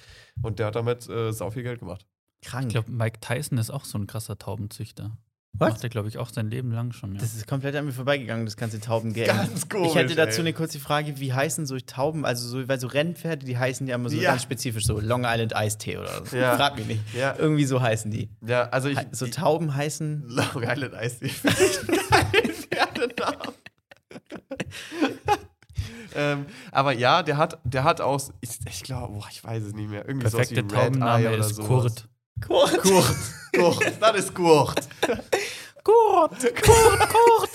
Und 0.42 0.58
der 0.58 0.66
hat 0.66 0.76
damit 0.76 1.08
äh, 1.08 1.32
sau 1.32 1.50
viel 1.50 1.62
Geld 1.62 1.80
gemacht. 1.80 2.06
Krank. 2.42 2.66
Ich 2.66 2.72
glaube, 2.72 2.90
Mike 2.90 3.20
Tyson 3.20 3.58
ist 3.58 3.70
auch 3.70 3.84
so 3.84 3.98
ein 3.98 4.06
krasser 4.06 4.38
Taubenzüchter. 4.38 5.16
Was? 5.58 5.70
Macht 5.70 5.82
er, 5.84 5.88
glaube 5.90 6.08
ich, 6.08 6.18
auch 6.18 6.28
sein 6.30 6.48
Leben 6.50 6.70
lang 6.72 6.92
schon. 6.92 7.14
Ja. 7.14 7.20
Das 7.20 7.34
ist 7.34 7.46
komplett 7.46 7.74
an 7.76 7.84
mir 7.86 7.92
vorbeigegangen, 7.92 8.44
das 8.46 8.56
ganze 8.56 8.80
Taubengame. 8.80 9.26
Ganz 9.26 9.68
komisch, 9.68 9.88
Ich 9.88 9.94
hätte 9.96 10.14
dazu 10.14 10.36
ey. 10.40 10.46
eine 10.46 10.52
kurze 10.52 10.78
Frage, 10.78 11.18
wie 11.20 11.32
heißen 11.32 11.66
so 11.66 11.76
Tauben, 11.78 12.24
also 12.24 12.46
so, 12.48 12.68
weil 12.68 12.78
so 12.78 12.86
Rennpferde, 12.86 13.44
die 13.44 13.58
heißen 13.58 13.86
ja 13.86 13.96
immer 13.96 14.08
so 14.08 14.16
Ja. 14.16 14.30
ganz 14.30 14.42
spezifisch, 14.42 14.84
so 14.84 15.00
Long 15.00 15.24
Island 15.26 15.52
Ice 15.56 15.78
Tea 15.78 15.98
oder 15.98 16.24
so. 16.24 16.36
Ja. 16.36 16.56
Frag 16.56 16.76
mich 16.76 16.86
nicht. 16.86 17.00
Ja. 17.14 17.34
Irgendwie 17.36 17.64
so 17.64 17.80
heißen 17.82 18.10
die. 18.10 18.28
Ja, 18.46 18.68
also 18.68 18.88
ich. 18.88 18.98
So 19.12 19.26
Tauben 19.26 19.74
heißen. 19.74 20.24
Long 20.28 20.62
Island 20.62 20.94
Pferdenamen. 22.70 23.54
ähm, 26.14 26.46
aber 26.72 26.92
ja, 26.92 27.22
der 27.22 27.36
hat, 27.36 27.58
der 27.64 27.84
hat 27.84 28.00
aus, 28.00 28.32
ich, 28.40 28.50
ich 28.68 28.82
glaube, 28.82 29.18
ich 29.30 29.42
weiß 29.42 29.62
es 29.64 29.74
nicht 29.74 29.88
mehr. 29.90 30.06
Irgendwie 30.06 30.28
Perfekte 30.28 30.54
sowas 30.56 30.70
wie 30.70 30.74
Red 30.76 30.84
Taubenname 30.84 31.24
Eye 31.24 31.28
oder 31.34 31.38
ist 31.38 31.54
sowas. 31.56 31.68
Kurt. 31.68 32.08
Kurt. 32.46 32.78
Kurt. 32.82 33.16
Kurt. 33.54 33.92
Das 34.00 34.16
ist 34.18 34.34
Kurt. 34.34 34.88
Kurt. 35.84 36.54
Kurt. 36.62 37.08
Kurt. 37.08 37.50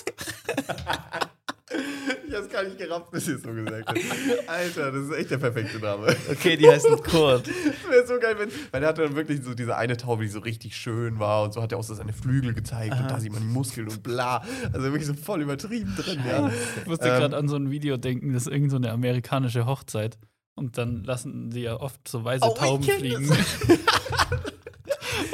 Ich 2.28 2.36
hab's 2.36 2.50
gar 2.50 2.64
nicht 2.64 2.78
gerafft, 2.78 3.10
bis 3.12 3.28
ihr 3.28 3.36
es 3.36 3.44
so 3.44 3.52
gesagt 3.52 3.88
habt. 3.88 4.00
Alter, 4.48 4.92
das 4.92 5.04
ist 5.08 5.16
echt 5.16 5.32
der 5.32 5.38
perfekte 5.38 5.80
Name. 5.80 6.16
Okay, 6.32 6.56
die 6.58 6.68
heißen 6.70 7.02
Kurt. 7.04 7.48
Das 7.48 7.92
wäre 7.92 8.08
so 8.08 8.20
geil, 8.20 8.36
wenn. 8.38 8.50
Weil 8.72 8.82
der 8.82 8.90
hat 8.90 8.98
dann 8.98 9.16
wirklich 9.16 9.44
so 9.44 9.54
diese 9.54 9.76
eine 9.76 9.98
Taube, 9.98 10.24
die 10.24 10.30
so 10.30 10.40
richtig 10.40 10.76
schön 10.76 11.20
war 11.20 11.44
und 11.44 11.54
so 11.54 11.62
hat 11.62 11.72
er 11.72 11.78
auch 11.80 11.84
so 11.84 11.94
seine 11.96 12.14
Flügel 12.14 12.54
gezeigt 12.54 12.96
und 13.00 13.10
da 13.10 13.20
sieht 13.20 13.34
man 13.34 13.42
die 13.42 13.48
Muskeln 13.48 13.88
und 13.88 14.04
bla. 14.04 14.44
Also 14.72 14.82
wirklich 14.84 15.06
so 15.06 15.14
voll 15.14 15.42
übertrieben 15.42 15.96
drin, 15.96 16.22
ja. 16.28 16.52
Ich 16.82 16.88
musste 16.88 17.10
Ähm, 17.10 17.20
gerade 17.20 17.38
an 17.38 17.48
so 17.48 17.56
ein 17.56 17.70
Video 17.72 17.98
denken, 17.98 18.34
das 18.34 18.48
ist 18.48 18.52
irgend 18.52 18.72
so 18.72 18.78
eine 18.78 18.92
amerikanische 18.92 19.66
Hochzeit. 19.66 20.18
Und 20.56 20.78
dann 20.78 21.04
lassen 21.04 21.52
sie 21.52 21.62
ja 21.62 21.80
oft 21.80 22.08
so 22.08 22.24
weiße 22.24 22.46
Oh, 22.46 22.54
Tauben 22.54 22.84
fliegen. 22.84 23.28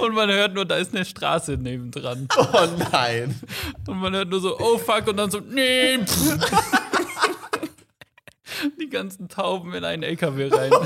Und 0.02 0.14
man 0.16 0.30
hört 0.30 0.54
nur, 0.54 0.66
da 0.66 0.76
ist 0.78 0.96
eine 0.96 1.06
Straße 1.06 1.54
nebendran. 1.58 2.28
Oh 2.38 2.68
nein. 2.92 3.40
Und 3.88 3.98
man 3.98 4.14
hört 4.14 4.30
nur 4.30 4.40
so, 4.40 4.58
oh 4.60 4.78
fuck, 4.78 5.08
und 5.08 5.18
dann 5.18 5.30
so, 5.32 5.40
nee. 5.40 6.00
Die 8.80 8.90
ganzen 8.90 9.28
Tauben 9.30 9.74
in 9.74 9.84
einen 9.86 10.04
LKW 10.04 10.48
rein. 10.50 10.72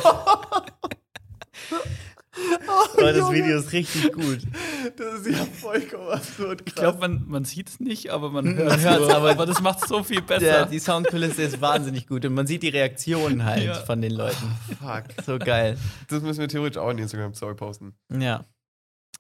Oh, 2.35 2.99
das 3.01 3.31
Video 3.31 3.59
ist 3.59 3.71
richtig 3.73 4.11
gut. 4.11 4.39
Das 4.97 5.21
ist 5.21 5.27
ja 5.37 5.45
vollkommen 5.45 6.09
absurd 6.09 6.59
krass. 6.65 6.67
Ich 6.67 6.75
glaube, 6.75 6.97
man, 6.99 7.23
man 7.27 7.45
sieht 7.45 7.69
es 7.69 7.79
nicht, 7.79 8.09
aber 8.09 8.31
man 8.31 8.55
hört 8.57 8.75
es. 8.79 8.85
Aber, 8.87 9.29
aber 9.29 9.45
das 9.45 9.61
macht 9.61 9.83
es 9.83 9.87
so 9.89 10.03
viel 10.03 10.21
besser. 10.23 10.39
Der, 10.39 10.65
die 10.65 10.79
Soundkulisse 10.79 11.43
ist 11.43 11.61
wahnsinnig 11.61 12.07
gut 12.07 12.25
und 12.25 12.33
man 12.33 12.47
sieht 12.47 12.63
die 12.63 12.69
Reaktionen 12.69 13.45
halt 13.45 13.63
Ja. 13.65 13.73
von 13.75 14.01
den 14.01 14.13
Leuten. 14.13 14.57
Fuck. 14.79 15.03
So 15.25 15.37
geil. 15.37 15.77
Das 16.09 16.23
müssen 16.23 16.39
wir 16.41 16.47
theoretisch 16.47 16.79
auch 16.81 16.89
in 16.89 16.97
die 16.97 17.03
Instagram-Story 17.03 17.53
posten. 17.53 17.93
Ja, 18.11 18.43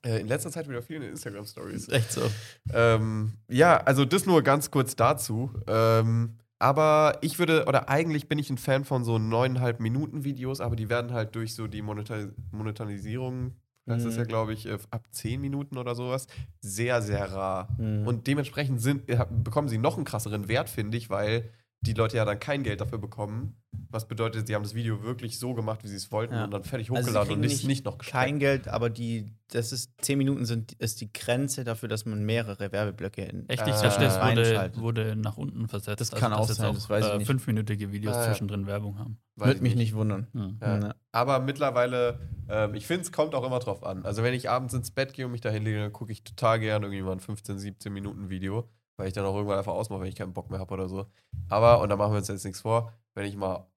in 0.01 0.27
letzter 0.27 0.51
Zeit 0.51 0.67
wieder 0.67 0.81
viel 0.81 0.97
in 0.97 1.03
Instagram-Stories. 1.03 1.83
ist 1.87 1.93
echt 1.93 2.11
so. 2.11 2.29
Ähm, 2.73 3.33
ja, 3.49 3.77
also 3.77 4.05
das 4.05 4.25
nur 4.25 4.41
ganz 4.41 4.69
kurz 4.71 4.95
dazu. 4.95 5.51
Ähm, 5.67 6.37
aber 6.59 7.17
ich 7.21 7.39
würde, 7.39 7.65
oder 7.65 7.89
eigentlich 7.89 8.27
bin 8.29 8.39
ich 8.39 8.49
ein 8.49 8.57
Fan 8.57 8.85
von 8.85 9.03
so 9.03 9.17
neuneinhalb 9.17 9.79
Minuten 9.79 10.23
Videos, 10.23 10.61
aber 10.61 10.75
die 10.75 10.89
werden 10.89 11.11
halt 11.11 11.35
durch 11.35 11.55
so 11.55 11.67
die 11.67 11.81
Moneta 11.81 12.15
Monetarisierung, 12.51 13.53
das 13.85 14.05
ist 14.05 14.13
Mhm. 14.13 14.19
ja, 14.19 14.25
glaube 14.25 14.53
ich, 14.53 14.65
äh, 14.65 14.77
ab 14.89 15.05
zehn 15.11 15.41
Minuten 15.41 15.77
oder 15.77 15.93
sowas, 15.93 16.27
sehr, 16.61 17.01
sehr 17.01 17.31
rar. 17.33 17.67
Mhm. 17.77 18.07
Und 18.07 18.27
dementsprechend 18.27 18.81
sind, 18.81 19.09
äh, 19.09 19.25
bekommen 19.29 19.67
sie 19.67 19.77
noch 19.77 19.97
einen 19.97 20.05
krasseren 20.05 20.47
Wert, 20.47 20.69
finde 20.69 20.97
ich, 20.97 21.09
weil 21.09 21.49
die 21.85 21.93
Leute 21.93 22.17
ja 22.17 22.25
dann 22.25 22.39
kein 22.39 22.63
Geld 22.63 22.79
dafür 22.81 22.97
bekommen. 22.97 23.57
Was 23.89 24.07
bedeutet, 24.07 24.47
sie 24.47 24.55
haben 24.55 24.63
das 24.63 24.73
Video 24.73 25.03
wirklich 25.03 25.37
so 25.37 25.53
gemacht, 25.53 25.83
wie 25.83 25.87
sie 25.87 25.95
es 25.95 26.11
wollten 26.11 26.33
Ja. 26.33 26.45
und 26.45 26.51
dann 26.51 26.63
fertig 26.63 26.89
Also 26.89 27.01
sie 27.01 27.07
hochgeladen 27.09 27.33
und 27.33 27.41
kriegen 27.41 27.53
nicht, 27.53 27.67
nicht 27.67 27.85
noch 27.85 27.97
gestreckt. 27.97 28.23
Kein 28.25 28.39
Geld, 28.39 28.67
aber 28.67 28.89
die, 28.89 29.33
das 29.49 29.71
ist, 29.71 29.91
10 30.01 30.17
Minuten 30.17 30.45
sind, 30.45 30.73
ist 30.73 31.01
die 31.01 31.11
Grenze 31.11 31.63
dafür, 31.63 31.89
dass 31.89 32.05
man 32.05 32.23
mehrere 32.23 32.71
Werbeblöcke 32.71 33.23
in. 33.23 33.49
Echt, 33.49 33.61
Äh, 33.67 33.69
ich 33.71 33.75
dachte, 33.75 34.01
das 34.01 34.21
wurde, 34.21 34.71
wurde 34.75 35.15
nach 35.15 35.37
unten 35.37 35.67
versetzt. 35.67 35.99
Das 35.99 36.11
kann 36.11 36.31
auch 36.33 36.47
dass 36.47 36.57
sein, 36.57 36.71
jetzt 36.71 36.83
das 36.83 36.89
weiß 36.89 37.05
ich 37.07 37.11
äh, 37.13 37.17
nicht. 37.17 37.27
fünfminütige 37.27 37.91
Videos 37.91 38.15
ja. 38.15 38.23
zwischendrin 38.27 38.65
Werbung 38.65 38.97
haben. 38.97 39.17
Würde 39.35 39.53
ich 39.53 39.61
mich 39.61 39.75
nicht 39.75 39.93
wundern. 39.93 40.27
Hm. 40.33 40.57
Ja. 40.61 40.79
Ja. 40.79 40.95
Aber 41.11 41.39
mittlerweile, 41.39 42.19
ähm, 42.49 42.75
ich 42.75 42.87
finde, 42.87 43.01
es 43.01 43.11
kommt 43.11 43.35
auch 43.35 43.43
immer 43.45 43.59
drauf 43.59 43.83
an. 43.83 44.05
Also, 44.05 44.23
wenn 44.23 44.33
ich 44.33 44.49
abends 44.49 44.73
ins 44.73 44.91
Bett 44.91 45.13
gehe 45.13 45.25
und 45.25 45.31
mich 45.31 45.41
da 45.41 45.49
hinlege, 45.49 45.79
dann 45.79 45.93
gucke 45.93 46.11
ich 46.11 46.23
total 46.23 46.59
gern 46.59 46.83
irgendwie 46.83 47.01
mal 47.01 47.11
ein 47.13 47.19
15, 47.19 47.59
17 47.59 47.91
Minuten 47.91 48.29
Video, 48.29 48.69
weil 48.97 49.07
ich 49.07 49.13
dann 49.13 49.25
auch 49.25 49.35
irgendwann 49.35 49.57
einfach 49.57 49.73
ausmache, 49.73 50.01
wenn 50.01 50.09
ich 50.09 50.15
keinen 50.15 50.33
Bock 50.33 50.49
mehr 50.49 50.59
habe 50.59 50.73
oder 50.73 50.87
so. 50.87 51.07
Aber, 51.49 51.81
und 51.81 51.89
da 51.89 51.95
machen 51.95 52.13
wir 52.13 52.17
uns 52.17 52.27
jetzt 52.27 52.45
nichts 52.45 52.61
vor, 52.61 52.93
wenn 53.15 53.25
ich 53.25 53.35
mal 53.35 53.67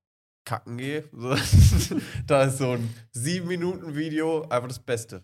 kacken 0.45 0.79
gehe, 0.79 1.05
so, 1.13 1.35
da 2.27 2.45
ist 2.45 2.59
so 2.59 2.73
ein 2.73 2.95
7-Minuten-Video 3.15 4.43
einfach 4.49 4.69
das 4.69 4.79
Beste. 4.79 5.23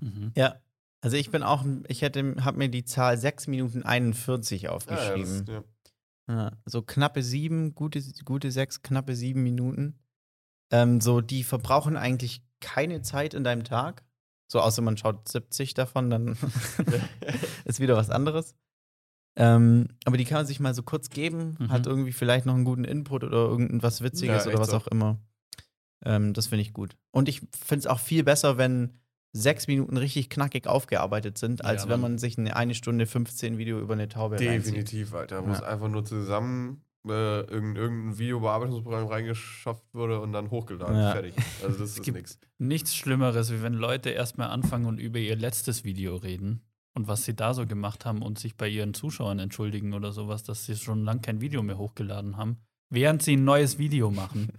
Mhm. 0.00 0.32
Ja. 0.36 0.60
Also 1.04 1.16
ich 1.16 1.32
bin 1.32 1.42
auch, 1.42 1.64
ich 1.88 2.02
hätte, 2.02 2.36
habe 2.44 2.58
mir 2.58 2.68
die 2.68 2.84
Zahl 2.84 3.18
6 3.18 3.48
Minuten 3.48 3.82
41 3.82 4.68
aufgeschrieben. 4.68 5.44
Ja, 5.48 5.54
ja, 5.54 6.34
Ja, 6.34 6.52
so 6.64 6.80
knappe 6.80 7.24
sieben, 7.24 7.74
gute, 7.74 8.00
gute 8.24 8.52
sechs, 8.52 8.82
knappe 8.82 9.16
sieben 9.16 9.42
Minuten. 9.42 9.98
Ähm, 10.70 11.00
so, 11.00 11.20
die 11.20 11.42
verbrauchen 11.42 11.96
eigentlich 11.96 12.44
keine 12.60 13.02
Zeit 13.02 13.34
in 13.34 13.42
deinem 13.42 13.64
Tag. 13.64 14.04
So, 14.50 14.60
außer 14.60 14.80
man 14.80 14.96
schaut 14.96 15.28
70 15.28 15.74
davon, 15.74 16.08
dann 16.08 16.38
ist 17.64 17.80
wieder 17.80 17.96
was 17.96 18.10
anderes. 18.10 18.54
Ähm, 19.36 19.88
aber 20.04 20.16
die 20.18 20.24
kann 20.24 20.38
man 20.38 20.46
sich 20.46 20.60
mal 20.60 20.74
so 20.74 20.82
kurz 20.82 21.08
geben, 21.08 21.56
Mhm. 21.58 21.70
hat 21.70 21.86
irgendwie 21.86 22.12
vielleicht 22.12 22.44
noch 22.46 22.54
einen 22.54 22.64
guten 22.64 22.84
Input 22.84 23.24
oder 23.24 23.36
irgendwas 23.48 24.02
Witziges 24.02 24.44
Ja, 24.44 24.50
oder 24.50 24.58
was 24.60 24.70
so. 24.70 24.76
auch 24.76 24.86
immer. 24.88 25.18
Ähm, 26.04 26.32
das 26.34 26.48
finde 26.48 26.62
ich 26.62 26.72
gut. 26.72 26.96
Und 27.12 27.28
ich 27.28 27.40
finde 27.40 27.78
es 27.80 27.86
auch 27.86 28.00
viel 28.00 28.24
besser, 28.24 28.58
wenn 28.58 28.98
sechs 29.32 29.66
Minuten 29.68 29.96
richtig 29.96 30.28
knackig 30.28 30.66
aufgearbeitet 30.66 31.38
sind, 31.38 31.64
als 31.64 31.84
Ja, 31.84 31.88
wenn 31.90 32.00
man 32.00 32.18
sich 32.18 32.36
eine 32.36 32.54
eine 32.56 32.74
Stunde 32.74 33.06
15 33.06 33.56
Video 33.56 33.80
über 33.80 33.94
eine 33.94 34.08
Taube 34.08 34.34
reinzieht. 34.36 34.66
Definitiv, 34.66 35.14
Alter. 35.14 35.46
Wo 35.46 35.50
es 35.52 35.60
Ja. 35.60 35.66
einfach 35.66 35.88
nur 35.88 36.04
zusammen 36.04 36.82
äh, 37.04 37.40
irgendein, 37.40 37.76
irgendein 37.82 38.18
Videobearbeitungsprogramm 38.18 39.06
reingeschafft 39.08 39.82
wurde 39.92 40.20
und 40.20 40.32
dann 40.32 40.50
hochgeladen. 40.50 40.94
Ja. 40.96 41.10
Fertig. 41.12 41.34
Also 41.64 41.78
das 41.80 41.90
ist 41.96 42.02
gibt- 42.04 42.16
nix. 42.16 42.38
Nichts 42.58 42.94
Schlimmeres, 42.94 43.50
wie 43.52 43.60
wenn 43.62 43.72
Leute 43.74 44.10
erstmal 44.10 44.50
anfangen 44.50 44.86
und 44.86 44.98
über 45.00 45.18
ihr 45.18 45.34
letztes 45.34 45.82
Video 45.82 46.14
reden 46.14 46.60
und 46.94 47.08
was 47.08 47.24
sie 47.24 47.34
da 47.34 47.54
so 47.54 47.66
gemacht 47.66 48.04
haben 48.04 48.22
und 48.22 48.38
sich 48.38 48.56
bei 48.56 48.68
ihren 48.68 48.94
Zuschauern 48.94 49.38
entschuldigen 49.38 49.94
oder 49.94 50.12
sowas, 50.12 50.42
dass 50.42 50.66
sie 50.66 50.76
schon 50.76 51.04
lange 51.04 51.20
kein 51.20 51.40
Video 51.40 51.62
mehr 51.62 51.78
hochgeladen 51.78 52.36
haben, 52.36 52.58
während 52.90 53.22
sie 53.22 53.36
ein 53.36 53.44
neues 53.44 53.78
Video 53.78 54.10
machen. 54.10 54.48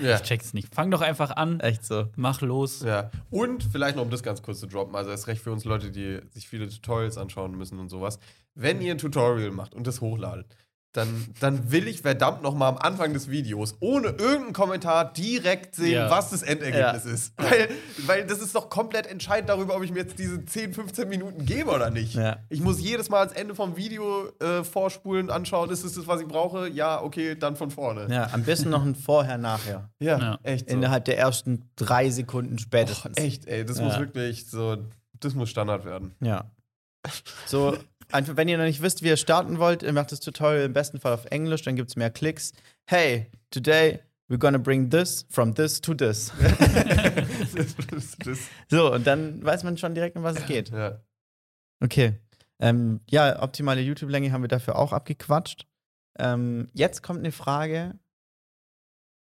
Ja. 0.00 0.14
Ich 0.14 0.22
check's 0.22 0.54
nicht. 0.54 0.72
Fang 0.72 0.92
doch 0.92 1.00
einfach 1.00 1.32
an, 1.32 1.58
Echt 1.58 1.84
so. 1.84 2.06
mach 2.14 2.40
los. 2.40 2.82
Ja, 2.82 3.10
und 3.30 3.64
vielleicht 3.64 3.96
noch, 3.96 4.04
um 4.04 4.10
das 4.10 4.22
ganz 4.22 4.42
kurz 4.42 4.60
zu 4.60 4.68
droppen, 4.68 4.94
also 4.94 5.10
erst 5.10 5.26
recht 5.26 5.42
für 5.42 5.50
uns 5.50 5.64
Leute, 5.64 5.90
die 5.90 6.20
sich 6.30 6.48
viele 6.48 6.68
Tutorials 6.68 7.18
anschauen 7.18 7.56
müssen 7.56 7.80
und 7.80 7.88
sowas. 7.88 8.20
Wenn 8.54 8.80
ihr 8.80 8.92
ein 8.92 8.98
Tutorial 8.98 9.50
macht 9.50 9.74
und 9.74 9.88
das 9.88 10.00
hochladet, 10.00 10.54
dann, 10.92 11.26
dann 11.40 11.70
will 11.70 11.86
ich 11.86 12.00
verdammt 12.00 12.42
noch 12.42 12.54
mal 12.54 12.68
am 12.68 12.78
Anfang 12.78 13.12
des 13.12 13.28
Videos 13.30 13.76
ohne 13.80 14.08
irgendeinen 14.08 14.52
Kommentar 14.54 15.12
direkt 15.12 15.76
sehen, 15.76 15.92
Ja. 15.92 16.10
was 16.10 16.30
das 16.30 16.42
Endergebnis 16.42 17.04
Ja. 17.04 17.10
ist. 17.10 17.32
Weil, 17.36 17.68
weil 18.06 18.26
das 18.26 18.38
ist 18.40 18.54
doch 18.54 18.70
komplett 18.70 19.06
entscheidend 19.06 19.50
darüber, 19.50 19.76
ob 19.76 19.82
ich 19.84 19.92
mir 19.92 20.00
jetzt 20.00 20.18
diese 20.18 20.44
10, 20.44 20.72
15 20.72 21.08
Minuten 21.08 21.44
gebe 21.44 21.70
oder 21.70 21.90
nicht. 21.90 22.14
Ja. 22.14 22.38
Ich 22.48 22.60
muss 22.60 22.80
jedes 22.80 23.10
Mal 23.10 23.20
ans 23.20 23.32
Ende 23.34 23.54
vom 23.54 23.76
Video 23.76 24.28
äh, 24.40 24.64
vorspulen, 24.64 25.30
anschauen, 25.30 25.68
ist 25.70 25.84
es 25.84 25.94
das, 25.94 26.06
was 26.06 26.22
ich 26.22 26.26
brauche? 26.26 26.68
Ja, 26.68 27.02
okay, 27.02 27.34
dann 27.36 27.54
von 27.56 27.70
vorne. 27.70 28.06
Ja, 28.10 28.30
am 28.32 28.44
besten 28.44 28.70
noch 28.70 28.82
ein 28.82 28.94
Vorher-Nachher. 28.94 29.90
Ja, 30.00 30.18
Ja. 30.18 30.38
echt 30.42 30.70
so. 30.70 30.74
Innerhalb 30.74 31.04
der 31.04 31.18
ersten 31.18 31.70
drei 31.76 32.08
Sekunden 32.10 32.54
Och, 32.54 32.60
spätestens. 32.60 33.16
echt, 33.18 33.46
ey, 33.46 33.64
das 33.64 33.78
Ja. 33.78 33.84
muss 33.84 33.98
wirklich 33.98 34.48
so, 34.48 34.78
das 35.20 35.34
muss 35.34 35.50
Standard 35.50 35.84
werden. 35.84 36.14
Ja. 36.20 36.50
So, 37.46 37.76
einfach, 38.12 38.36
wenn 38.36 38.48
ihr 38.48 38.58
noch 38.58 38.64
nicht 38.64 38.82
wisst, 38.82 39.02
wie 39.02 39.08
ihr 39.08 39.16
starten 39.16 39.58
wollt, 39.58 39.82
ihr 39.82 39.92
macht 39.92 40.12
das 40.12 40.20
Tutorial 40.20 40.64
im 40.64 40.72
besten 40.72 41.00
Fall 41.00 41.12
auf 41.12 41.26
Englisch, 41.26 41.62
dann 41.62 41.76
gibt 41.76 41.90
es 41.90 41.96
mehr 41.96 42.10
Klicks. 42.10 42.52
Hey, 42.86 43.30
today 43.50 44.00
we're 44.28 44.38
gonna 44.38 44.58
bring 44.58 44.90
this 44.90 45.26
from 45.30 45.54
this 45.54 45.80
to 45.80 45.94
this. 45.94 46.32
So, 48.70 48.92
und 48.92 49.06
dann 49.06 49.42
weiß 49.44 49.64
man 49.64 49.76
schon 49.76 49.94
direkt, 49.94 50.16
um 50.16 50.22
was 50.22 50.38
es 50.38 50.46
geht. 50.46 50.70
ja. 50.70 51.00
Okay. 51.80 52.18
Ähm, 52.60 53.00
ja, 53.08 53.42
optimale 53.42 53.80
YouTube-Länge 53.80 54.32
haben 54.32 54.42
wir 54.42 54.48
dafür 54.48 54.76
auch 54.76 54.92
abgequatscht. 54.92 55.66
Ähm, 56.18 56.68
jetzt 56.72 57.02
kommt 57.02 57.20
eine 57.20 57.32
Frage, 57.32 57.98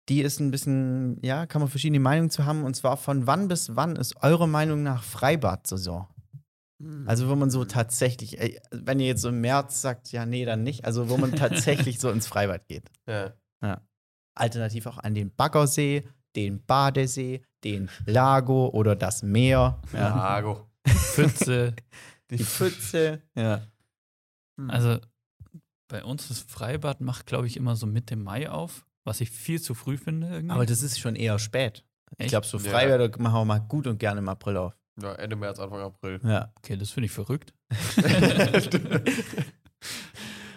die 0.09 0.21
ist 0.21 0.39
ein 0.39 0.51
bisschen, 0.51 1.19
ja, 1.23 1.45
kann 1.45 1.61
man 1.61 1.69
verschiedene 1.69 1.99
Meinungen 1.99 2.31
zu 2.31 2.45
haben. 2.45 2.63
Und 2.63 2.75
zwar 2.75 2.97
von 2.97 3.27
wann 3.27 3.47
bis 3.47 3.75
wann 3.75 3.95
ist 3.95 4.21
eure 4.23 4.47
Meinung 4.47 4.83
nach 4.83 5.03
Freibad-Saison? 5.03 6.07
Also, 7.05 7.29
wo 7.29 7.35
man 7.35 7.49
so 7.49 7.65
tatsächlich, 7.65 8.39
ey, 8.39 8.59
wenn 8.71 8.99
ihr 8.99 9.07
jetzt 9.07 9.21
so 9.21 9.29
im 9.29 9.41
März 9.41 9.81
sagt, 9.81 10.11
ja, 10.11 10.25
nee, 10.25 10.45
dann 10.45 10.63
nicht. 10.63 10.85
Also, 10.85 11.09
wo 11.09 11.17
man 11.17 11.31
tatsächlich 11.35 11.99
so 11.99 12.09
ins 12.09 12.27
Freibad 12.27 12.67
geht. 12.67 12.89
ja. 13.07 13.33
Alternativ 14.33 14.85
auch 14.87 14.97
an 14.97 15.13
den 15.13 15.35
Baggersee, 15.35 16.07
den 16.37 16.65
Badesee, 16.65 17.41
den 17.65 17.89
Lago 18.05 18.69
oder 18.69 18.95
das 18.95 19.23
Meer. 19.23 19.81
Ja. 19.91 20.15
Lago. 20.15 20.69
Pfütze. 20.87 21.75
Die 22.29 22.43
Pfütze. 22.43 23.21
Ja. 23.35 23.67
Also 24.69 24.99
bei 25.89 26.03
uns 26.05 26.29
das 26.29 26.39
Freibad 26.39 27.01
macht, 27.01 27.25
glaube 27.25 27.45
ich, 27.47 27.57
immer 27.57 27.75
so 27.75 27.85
Mitte 27.85 28.15
Mai 28.15 28.49
auf, 28.49 28.85
was 29.03 29.19
ich 29.19 29.29
viel 29.31 29.61
zu 29.61 29.73
früh 29.73 29.97
finde. 29.97 30.27
Irgendwie. 30.29 30.53
Aber 30.55 30.65
das 30.65 30.81
ist 30.81 30.97
schon 30.99 31.17
eher 31.17 31.37
spät. 31.37 31.83
Ich 32.13 32.19
Echt? 32.21 32.29
glaube, 32.29 32.47
so 32.47 32.57
Ja. 32.57 32.71
Freibäder 32.71 33.09
machen 33.19 33.33
wir 33.41 33.45
mal 33.45 33.59
gut 33.59 33.85
und 33.85 33.99
gerne 33.99 34.19
im 34.19 34.29
April 34.29 34.55
auf. 34.57 34.77
Ja, 35.01 35.13
Ende 35.15 35.35
März, 35.35 35.59
Anfang 35.59 35.79
April. 35.81 36.19
Ja. 36.23 36.51
Okay, 36.57 36.75
das 36.77 36.89
finde 36.89 37.05
ich 37.05 37.11
verrückt. 37.11 37.53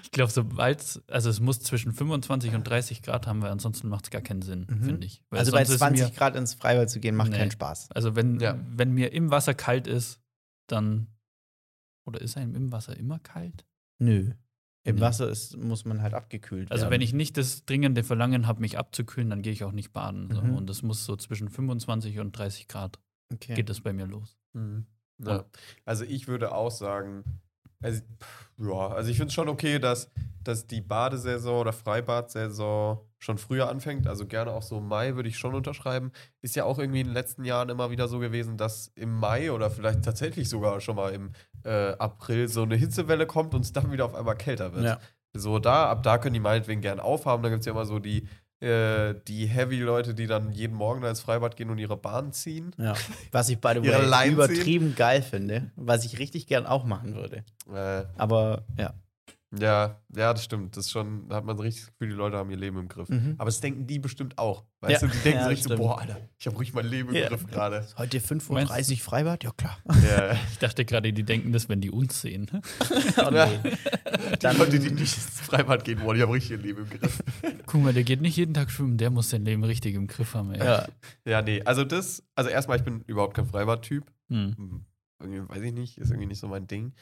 ich 0.02 0.10
glaube, 0.10 0.30
sobald, 0.30 1.02
also 1.08 1.30
es 1.30 1.40
muss 1.40 1.60
zwischen 1.60 1.92
25 1.92 2.54
und 2.54 2.64
30 2.64 3.02
Grad 3.02 3.26
haben, 3.26 3.42
weil 3.42 3.50
ansonsten 3.50 3.88
macht 3.88 4.04
es 4.06 4.10
gar 4.10 4.22
keinen 4.22 4.42
Sinn, 4.42 4.66
Mhm. 4.68 4.82
finde 4.84 5.06
ich. 5.06 5.22
Weil 5.30 5.40
Also 5.40 5.52
bei 5.52 5.58
sonst 5.64 5.74
ist 5.74 5.78
20 5.78 6.08
mir, 6.10 6.14
Grad 6.16 6.36
ins 6.36 6.54
Freibad 6.54 6.90
zu 6.90 7.00
gehen, 7.00 7.14
macht 7.16 7.30
Nee. 7.30 7.38
keinen 7.38 7.50
Spaß. 7.50 7.90
Also 7.92 8.14
wenn, 8.16 8.38
Ja. 8.40 8.58
wenn 8.68 8.92
mir 8.92 9.12
im 9.12 9.30
Wasser 9.30 9.54
kalt 9.54 9.86
ist, 9.86 10.20
dann, 10.68 11.08
oder 12.06 12.20
ist 12.20 12.36
einem 12.36 12.54
im 12.54 12.72
Wasser 12.72 12.96
immer 12.96 13.18
kalt? 13.18 13.64
Nö. 13.98 14.32
Im 14.86 14.96
Nee. 14.96 15.00
Wasser 15.00 15.28
ist, 15.30 15.56
muss 15.56 15.84
man 15.86 16.02
halt 16.02 16.12
abgekühlt 16.12 16.70
Also 16.70 16.82
werden. 16.82 16.92
wenn 16.92 17.00
ich 17.00 17.12
nicht 17.14 17.36
das 17.38 17.64
dringende 17.64 18.04
Verlangen 18.04 18.46
habe, 18.46 18.60
mich 18.60 18.76
abzukühlen, 18.78 19.30
dann 19.30 19.40
gehe 19.42 19.52
ich 19.52 19.64
auch 19.64 19.72
nicht 19.72 19.92
baden. 19.92 20.28
So. 20.32 20.42
Mhm. 20.42 20.56
Und 20.56 20.68
es 20.68 20.82
muss 20.82 21.06
so 21.06 21.16
zwischen 21.16 21.48
25 21.48 22.18
und 22.18 22.32
30 22.36 22.68
Grad 22.68 22.98
okay. 23.32 23.54
geht 23.54 23.70
es 23.70 23.80
bei 23.80 23.92
mir 23.92 24.06
los. 24.06 24.36
Ja. 25.18 25.44
Also 25.84 26.04
ich 26.04 26.28
würde 26.28 26.52
auch 26.52 26.70
sagen, 26.70 27.24
also, 27.84 28.00
pff, 28.00 28.50
ja, 28.58 28.88
also 28.88 29.10
ich 29.10 29.16
finde 29.16 29.28
es 29.28 29.34
schon 29.34 29.48
okay, 29.48 29.78
dass, 29.78 30.10
dass 30.42 30.66
die 30.66 30.80
Badesaison 30.80 31.60
oder 31.60 31.72
Freibadsaison 31.72 32.98
schon 33.18 33.38
früher 33.38 33.68
anfängt. 33.68 34.06
Also 34.06 34.26
gerne 34.26 34.52
auch 34.52 34.62
so 34.62 34.80
Mai 34.80 35.16
würde 35.16 35.28
ich 35.28 35.38
schon 35.38 35.54
unterschreiben. 35.54 36.12
Ist 36.40 36.56
ja 36.56 36.64
auch 36.64 36.78
irgendwie 36.78 37.00
in 37.00 37.08
den 37.08 37.14
letzten 37.14 37.44
Jahren 37.44 37.68
immer 37.68 37.90
wieder 37.90 38.08
so 38.08 38.18
gewesen, 38.18 38.56
dass 38.56 38.88
im 38.94 39.12
Mai 39.12 39.52
oder 39.52 39.70
vielleicht 39.70 40.02
tatsächlich 40.02 40.48
sogar 40.48 40.80
schon 40.80 40.96
mal 40.96 41.12
im 41.12 41.32
äh, 41.64 41.92
April 41.98 42.48
so 42.48 42.62
eine 42.62 42.76
Hitzewelle 42.76 43.26
kommt 43.26 43.54
und 43.54 43.62
es 43.62 43.72
dann 43.72 43.92
wieder 43.92 44.06
auf 44.06 44.14
einmal 44.14 44.36
kälter 44.36 44.72
wird. 44.72 44.84
Ja. 44.84 45.00
So 45.36 45.58
da, 45.58 45.90
ab 45.90 46.02
da 46.04 46.18
können 46.18 46.34
die 46.34 46.40
meinetwegen 46.40 46.80
gern 46.80 47.00
aufhaben. 47.00 47.42
Da 47.42 47.48
gibt 47.48 47.60
es 47.60 47.66
ja 47.66 47.72
immer 47.72 47.86
so 47.86 47.98
die, 47.98 48.28
äh, 48.60 49.14
die 49.28 49.46
Heavy-Leute, 49.46 50.14
die 50.14 50.26
dann 50.26 50.50
jeden 50.52 50.74
Morgen 50.76 51.02
da 51.02 51.10
ins 51.10 51.20
Freibad 51.20 51.56
gehen 51.56 51.70
und 51.70 51.78
ihre 51.78 51.96
Bahn 51.96 52.32
ziehen. 52.32 52.74
Ja. 52.78 52.94
Was 53.32 53.48
ich, 53.48 53.58
Ihre 53.64 54.10
way, 54.10 54.30
übertrieben 54.30 54.94
geil 54.94 55.22
finde, 55.22 55.70
was 55.76 56.04
ich 56.04 56.18
richtig 56.18 56.46
gern 56.46 56.66
auch 56.66 56.84
machen 56.84 57.14
würde. 57.14 57.44
Äh, 57.72 58.04
Aber 58.16 58.64
ja. 58.78 58.94
Ja, 59.60 60.00
ja, 60.16 60.32
das 60.32 60.44
stimmt. 60.44 60.76
Das 60.76 60.86
ist 60.86 60.90
schon, 60.92 61.28
da 61.28 61.36
hat 61.36 61.44
man 61.44 61.58
richtig 61.58 61.84
das 61.84 61.92
Gefühl, 61.92 62.08
die 62.08 62.14
Leute 62.14 62.36
haben 62.36 62.50
ihr 62.50 62.56
Leben 62.56 62.78
im 62.78 62.88
Griff. 62.88 63.08
Mhm. 63.08 63.34
Aber 63.38 63.46
das 63.46 63.60
denken 63.60 63.86
die 63.86 63.98
bestimmt 63.98 64.36
auch. 64.38 64.64
Weißt 64.80 65.02
Ja. 65.02 65.08
du, 65.08 65.14
die 65.14 65.20
denken 65.22 65.38
Ja, 65.38 65.44
so 65.44 65.48
richtig 65.50 65.68
so, 65.68 65.76
boah, 65.76 66.00
Alter, 66.00 66.18
ich 66.38 66.46
habe 66.46 66.58
richtig 66.58 66.74
mein 66.74 66.86
Leben 66.86 67.10
im 67.10 67.14
Ja. 67.14 67.28
Griff 67.28 67.46
gerade. 67.46 67.86
Heute 67.96 68.18
5.30 68.20 68.92
Uhr 68.92 68.96
Freibad? 68.98 69.44
Ja, 69.44 69.50
klar. 69.52 69.78
Ja. 70.02 70.36
Ich 70.52 70.58
dachte 70.58 70.84
gerade, 70.84 71.12
die 71.12 71.22
denken 71.22 71.52
das, 71.52 71.68
wenn 71.68 71.80
die 71.80 71.90
uns 71.90 72.20
sehen. 72.20 72.46
Oh, 73.16 73.30
nee. 73.30 73.46
Die 74.34 74.38
Dann- 74.38 74.56
Leute, 74.58 74.78
die 74.78 74.90
nicht 74.90 75.00
ins 75.16 75.40
Freibad 75.40 75.84
gehen 75.84 76.00
wollen, 76.02 76.16
die 76.16 76.22
haben 76.22 76.30
richtig 76.32 76.52
ihr 76.52 76.58
Leben 76.58 76.82
im 76.82 76.90
Griff. 76.98 77.22
Guck 77.66 77.82
mal, 77.82 77.92
der 77.92 78.04
geht 78.04 78.20
nicht 78.20 78.36
jeden 78.36 78.54
Tag 78.54 78.70
schwimmen, 78.70 78.96
der 78.96 79.10
muss 79.10 79.30
sein 79.30 79.44
Leben 79.44 79.62
richtig 79.64 79.94
im 79.94 80.06
Griff 80.06 80.34
haben. 80.34 80.52
Ey. 80.52 80.64
Ja. 80.64 80.86
Ja, 81.26 81.42
nee, 81.42 81.62
also 81.64 81.84
das, 81.84 82.22
also 82.34 82.50
erstmal, 82.50 82.78
ich 82.78 82.84
bin 82.84 83.02
überhaupt 83.06 83.34
kein 83.34 83.46
Freibad-Typ. 83.46 84.10
Hm. 84.28 84.54
Hm, 84.56 84.84
Irgendwie, 85.20 85.48
weiß 85.48 85.62
ich 85.62 85.72
nicht, 85.72 85.98
ist 85.98 86.10
irgendwie 86.10 86.26
nicht 86.26 86.40
so 86.40 86.48
mein 86.48 86.66
Ding. 86.66 86.94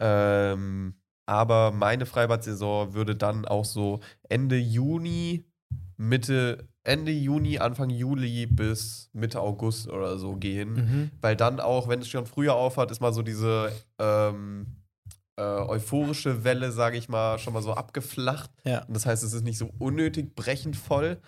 Ähm, 0.00 0.94
aber 1.30 1.70
meine 1.70 2.06
Freibad-Saison 2.06 2.92
würde 2.92 3.14
dann 3.14 3.44
auch 3.44 3.64
so 3.64 4.00
Ende 4.28 4.58
Juni, 4.58 5.44
Mitte, 5.96 6.68
Ende 6.82 7.12
Juni, 7.12 7.60
Anfang 7.60 7.88
Juli 7.88 8.46
bis 8.46 9.10
Mitte 9.12 9.40
August 9.40 9.88
oder 9.88 10.18
so 10.18 10.34
gehen. 10.34 10.72
Mhm. 10.72 11.10
Weil 11.20 11.36
dann 11.36 11.60
auch, 11.60 11.86
wenn 11.86 12.00
es 12.00 12.08
schon 12.08 12.26
früher 12.26 12.56
aufhat, 12.56 12.90
ist 12.90 13.00
mal 13.00 13.12
so 13.12 13.22
diese 13.22 13.70
ähm, 14.00 14.66
äh, 15.36 15.42
euphorische 15.42 16.42
Welle, 16.42 16.72
sage 16.72 16.98
ich 16.98 17.08
mal, 17.08 17.38
schon 17.38 17.52
mal 17.52 17.62
so 17.62 17.74
abgeflacht. 17.74 18.50
Ja. 18.64 18.82
Und 18.86 18.94
das 18.94 19.06
heißt, 19.06 19.22
es 19.22 19.32
ist 19.32 19.44
nicht 19.44 19.58
so 19.58 19.70
unnötig 19.78 20.34
brechend 20.34 20.74
voll. 20.74 21.20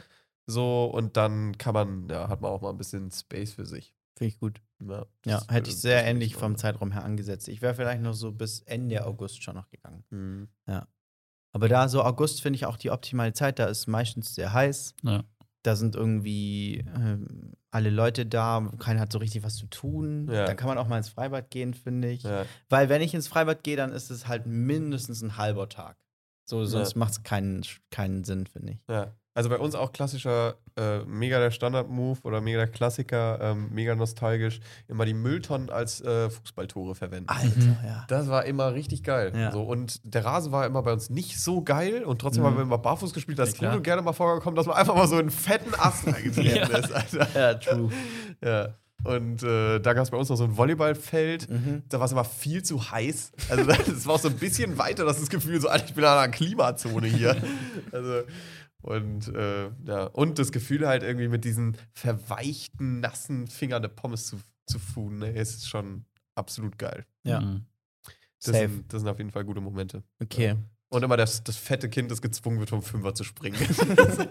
So, 0.49 0.87
und 0.87 1.17
dann 1.17 1.57
kann 1.59 1.75
man, 1.75 2.09
ja, 2.09 2.29
hat 2.29 2.41
man 2.41 2.51
auch 2.51 2.61
mal 2.61 2.71
ein 2.71 2.79
bisschen 2.79 3.13
Space 3.13 3.53
für 3.53 3.67
sich. 3.67 3.95
Finde 4.19 4.35
ich 4.35 4.41
gut. 4.41 4.61
Ja, 4.89 5.07
Ja, 5.27 5.43
hätte 5.49 5.71
ich 5.71 5.77
sehr 5.79 6.05
ähnlich 6.05 6.33
ich 6.33 6.37
vom. 6.37 6.57
Zeitraum 6.57 6.93
her 6.93 7.05
angesetzt. 7.05 7.49
Ich 7.49 7.63
wäre 7.63 7.75
vielleicht 7.75 8.03
noch 8.03 8.15
so 8.15 8.33
bis 8.33 8.61
Ende 8.61 9.05
August 9.07 9.43
schon 9.43 9.55
noch 9.57 9.69
gegangen. 9.71 10.05
Mhm. 10.11 10.49
Aber 11.55 11.69
da 11.69 11.89
so 11.89 12.03
August 12.03 12.41
finde 12.41 12.57
ich 12.57 12.65
auch 12.67 12.77
die 12.79 12.91
optimale 12.91 13.33
Zeit. 13.35 13.59
Da 13.59 13.67
ist 13.67 13.87
meistens 13.87 14.35
sehr 14.35 14.53
heiß. 14.55 14.95
Ja. 15.03 15.23
Da 15.65 15.77
sind 15.77 15.95
irgendwie 15.95 16.79
ähm, 16.97 17.53
alle 17.71 17.91
Leute 17.91 18.25
da. 18.27 18.73
Keiner 18.79 19.01
hat 19.01 19.13
so 19.13 19.19
richtig 19.19 19.43
was 19.45 19.57
zu 19.57 19.67
tun. 19.67 20.29
Ja. 20.33 20.47
Dann 20.47 20.57
kann 20.57 20.69
man 20.69 20.79
auch 20.79 20.89
mal 20.89 20.97
ins 20.97 21.11
Freibad 21.11 21.51
gehen, 21.51 21.75
finde 21.75 22.09
ich. 22.11 22.23
Ja. 22.23 22.47
Weil 22.71 22.89
wenn 22.89 23.03
ich 23.03 23.13
ins 23.15 23.29
Freibad 23.29 23.63
gehe, 23.65 23.77
dann 23.77 23.93
ist 23.93 24.11
es 24.11 24.27
halt 24.29 24.47
mindestens 24.47 25.23
ein 25.23 25.37
halber 25.37 25.69
Tag. 25.69 25.99
So, 26.45 26.65
sonst 26.65 26.93
Ja. 26.95 26.99
macht 26.99 27.13
es 27.13 27.23
keinen, 27.23 27.63
keinen 27.91 28.25
Sinn, 28.25 28.47
finde 28.47 28.73
ich. 28.73 28.79
Ja. 28.89 29.15
Also 29.35 29.49
bei 29.49 29.57
uns 29.59 29.75
auch 29.75 29.93
klassischer, 29.93 30.57
äh, 30.77 30.99
mega 31.07 31.39
der 31.39 31.51
Standard-Move 31.51 32.19
oder 32.25 32.41
mega 32.43 32.59
der 32.59 32.67
Klassiker, 32.69 33.39
ähm, 33.41 33.69
mega 33.73 33.95
nostalgisch, 33.95 34.61
immer 34.89 35.07
die 35.07 35.15
Mülltonnen 35.15 35.71
als 35.71 36.03
äh, 36.03 36.29
Fußballtore 36.29 36.95
verwenden. 36.95 37.29
Alter, 37.31 37.59
Mhm. 37.59 37.77
ja. 37.85 38.05
Das 38.09 38.29
war 38.29 38.45
immer 38.45 38.75
richtig 38.75 39.03
geil. 39.05 39.33
Ja. 39.35 39.51
So, 39.51 39.63
und 39.63 40.01
der 40.05 40.25
Rasen 40.25 40.53
war 40.53 40.67
immer 40.67 40.83
bei 40.83 40.93
uns 40.93 41.09
nicht 41.09 41.41
so 41.41 41.63
geil 41.63 42.05
und 42.05 42.21
trotzdem 42.21 42.43
Mhm. 42.43 42.47
haben 42.49 42.57
wir 42.57 42.63
immer 42.63 42.79
barfuß 42.79 43.15
gespielt. 43.15 43.39
Da 43.39 43.45
ist 43.45 43.59
Ja. 43.61 43.69
Trudel 43.71 43.83
gerne 43.83 44.03
mal 44.03 44.13
vorgekommen, 44.13 44.55
dass 44.57 44.67
man 44.67 44.77
einfach 44.77 44.95
mal 44.95 45.09
so 45.09 45.17
einen 45.17 45.31
fetten 45.31 45.73
Ast 45.79 46.07
reingetreten 46.07 46.71
Ja. 46.71 46.79
ist, 46.79 46.93
Alter. 46.93 47.29
Ja, 47.35 47.55
true. 47.55 47.91
Ja. 48.45 48.69
Und 49.05 49.43
äh, 49.43 49.81
da 49.81 49.95
gab 49.95 50.05
es 50.05 50.11
bei 50.13 50.17
uns 50.17 50.29
noch 50.29 50.37
so 50.37 50.45
ein 50.45 50.57
Volleyballfeld. 50.57 51.51
Mhm. 51.51 51.83
Da 51.89 51.99
war 51.99 52.07
es 52.07 52.13
aber 52.13 52.25
viel 52.25 52.63
zu 52.63 52.91
heiß. 52.93 53.33
Also 53.49 53.65
das 53.91 54.07
war 54.07 54.15
auch 54.15 54.19
so 54.21 54.29
ein 54.29 54.37
bisschen 54.37 54.79
weiter, 54.79 55.05
das, 55.05 55.17
ist 55.17 55.23
das 55.23 55.31
Gefühl, 55.31 55.61
so, 55.61 55.69
Alter, 55.69 55.87
ich 55.87 55.95
bin 55.95 56.05
in 56.05 56.11
einer 56.11 56.29
Klimazone 56.29 57.09
hier. 57.09 57.37
also, 57.91 58.23
und, 58.83 59.29
äh, 59.29 59.71
ja. 59.87 60.05
und 60.07 60.39
das 60.39 60.53
Gefühl 60.53 60.87
halt 60.87 61.03
irgendwie 61.03 61.29
mit 61.29 61.45
diesen 61.45 61.77
verweichten, 61.93 63.01
nassen 63.01 63.47
Fingern 63.47 63.79
eine 63.83 63.89
Pommes 63.89 64.27
zu, 64.27 64.41
zu 64.67 64.79
fuden, 64.79 65.19
ne, 65.19 65.31
ist 65.31 65.69
schon 65.69 66.05
absolut 66.35 66.79
geil. 66.79 67.07
Ja. 67.25 67.41
Mhm. 67.41 67.65
Das 68.45 68.57
Safe. 68.57 68.69
sind, 68.69 68.93
das 68.93 69.01
sind 69.01 69.09
auf 69.09 69.19
jeden 69.19 69.31
Fall 69.31 69.45
gute 69.45 69.61
Momente. 69.61 70.03
Okay. 70.21 70.57
Und 70.89 71.03
immer 71.05 71.17
das, 71.17 71.43
das 71.45 71.57
fette 71.57 71.89
Kind, 71.89 72.11
das 72.11 72.21
gezwungen 72.21 72.59
wird, 72.59 72.71
vom 72.71 72.83
Fünfer 72.83 73.15
zu 73.15 73.25
springen. 73.25 73.57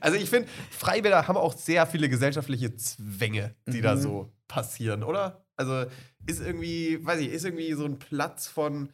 also 0.00 0.16
ich 0.18 0.28
finde, 0.30 0.48
Freibäder 0.70 1.26
haben 1.26 1.36
auch 1.36 1.56
sehr 1.56 1.86
viele 1.86 2.08
gesellschaftliche 2.08 2.76
Zwänge, 2.76 3.54
die 3.66 3.80
da 3.80 3.94
Mhm. 3.94 4.00
so 4.00 4.32
passieren, 4.46 5.02
oder? 5.02 5.44
Also 5.56 5.86
ist 6.26 6.40
irgendwie, 6.40 7.04
weiß 7.04 7.20
ich, 7.20 7.28
ist 7.30 7.44
irgendwie 7.44 7.72
so 7.72 7.84
ein 7.84 7.98
Platz 7.98 8.46
von 8.46 8.90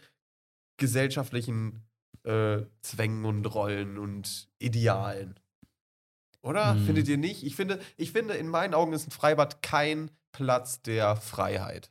gesellschaftlichen 0.78 1.82
äh, 2.24 2.64
Zwängen 2.82 3.24
und 3.24 3.44
Rollen 3.46 3.98
und 3.98 4.48
Idealen. 4.58 5.38
Oder? 6.42 6.74
Mhm. 6.74 6.86
Findet 6.86 7.08
ihr 7.08 7.18
nicht? 7.18 7.42
Ich 7.44 7.56
finde, 7.56 7.80
ich 7.96 8.12
finde, 8.12 8.34
in 8.34 8.48
meinen 8.48 8.74
Augen 8.74 8.92
ist 8.92 9.06
ein 9.06 9.10
Freibad 9.12 9.62
kein 9.62 10.10
Platz 10.32 10.82
der 10.82 11.16
Freiheit. 11.16 11.90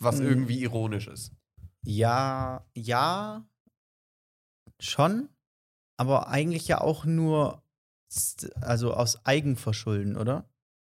Was 0.00 0.18
Mhm. 0.20 0.26
irgendwie 0.26 0.60
ironisch 0.60 1.06
ist. 1.08 1.32
Ja, 1.84 2.66
ja, 2.74 3.44
schon, 4.80 5.28
aber 5.96 6.28
eigentlich 6.28 6.68
ja 6.68 6.80
auch 6.80 7.04
nur 7.04 7.62
also 8.60 8.94
aus 8.94 9.24
Eigenverschulden, 9.26 10.16
oder? 10.16 10.48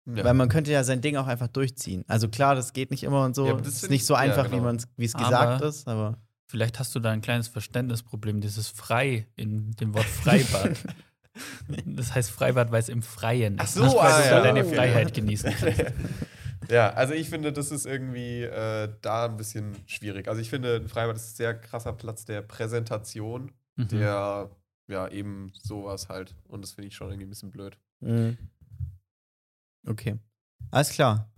Ja. 0.06 0.22
Weil 0.24 0.34
man 0.34 0.48
könnte 0.48 0.70
ja 0.70 0.84
sein 0.84 1.00
Ding 1.00 1.16
auch 1.16 1.26
einfach 1.26 1.48
durchziehen. 1.48 2.04
Also 2.08 2.28
klar, 2.28 2.54
das 2.54 2.72
geht 2.72 2.90
nicht 2.90 3.02
immer 3.04 3.24
und 3.24 3.34
so. 3.34 3.46
Ja, 3.46 3.52
aber 3.52 3.62
das 3.62 3.82
ist 3.82 3.90
nicht 3.90 4.02
ich- 4.02 4.06
so 4.06 4.14
ja, 4.14 4.20
einfach, 4.20 4.44
genau. 4.44 4.56
wie 4.58 4.60
man 4.60 4.82
wie 4.96 5.04
es 5.04 5.14
Aber- 5.14 5.24
gesagt 5.24 5.62
ist, 5.62 5.88
aber 5.88 6.18
Vielleicht 6.48 6.78
hast 6.78 6.94
du 6.94 7.00
da 7.00 7.10
ein 7.10 7.20
kleines 7.20 7.48
Verständnisproblem, 7.48 8.40
dieses 8.40 8.68
frei 8.68 9.26
in 9.36 9.72
dem 9.72 9.94
Wort 9.94 10.04
Freibad. 10.06 10.76
das 11.86 12.14
heißt 12.14 12.30
Freibad, 12.30 12.70
weil 12.70 12.80
es 12.80 12.88
im 12.88 13.02
Freien 13.02 13.56
Ach 13.58 13.64
ist. 13.64 13.74
so, 13.74 13.84
nicht, 13.84 13.96
weil 13.96 14.12
ah, 14.12 14.18
du 14.18 14.24
ja, 14.24 14.30
da 14.30 14.42
deine 14.42 14.64
okay. 14.64 14.74
Freiheit 14.74 15.14
genießen 15.14 15.52
kannst. 15.58 15.84
Ja, 16.70 16.90
also 16.94 17.14
ich 17.14 17.28
finde, 17.28 17.52
das 17.52 17.70
ist 17.70 17.86
irgendwie 17.86 18.42
äh, 18.42 18.92
da 19.00 19.26
ein 19.26 19.36
bisschen 19.36 19.76
schwierig. 19.86 20.26
Also 20.26 20.40
ich 20.40 20.50
finde, 20.50 20.76
ein 20.76 20.88
Freibad 20.88 21.14
ist 21.14 21.32
ein 21.32 21.36
sehr 21.36 21.54
krasser 21.54 21.92
Platz 21.92 22.24
der 22.24 22.42
Präsentation, 22.42 23.52
Mhm. 23.76 23.88
der 23.88 24.50
ja 24.88 25.08
eben 25.08 25.52
sowas 25.52 26.08
halt. 26.08 26.34
Und 26.48 26.62
das 26.62 26.72
finde 26.72 26.88
ich 26.88 26.96
schon 26.96 27.08
irgendwie 27.08 27.26
ein 27.26 27.30
bisschen 27.30 27.50
blöd. 27.50 27.78
Mhm. 28.00 28.38
Okay. 29.86 30.18
Alles 30.70 30.90
klar. 30.90 31.30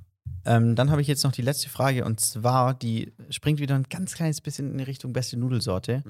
Ähm, 0.44 0.74
dann 0.74 0.90
habe 0.90 1.00
ich 1.02 1.08
jetzt 1.08 1.24
noch 1.24 1.32
die 1.32 1.42
letzte 1.42 1.68
Frage 1.68 2.04
und 2.04 2.20
zwar, 2.20 2.74
die 2.74 3.12
springt 3.30 3.58
wieder 3.60 3.74
ein 3.74 3.84
ganz 3.90 4.14
kleines 4.14 4.40
bisschen 4.40 4.72
in 4.72 4.78
die 4.78 4.84
Richtung 4.84 5.12
beste 5.12 5.36
Nudelsorte. 5.36 6.02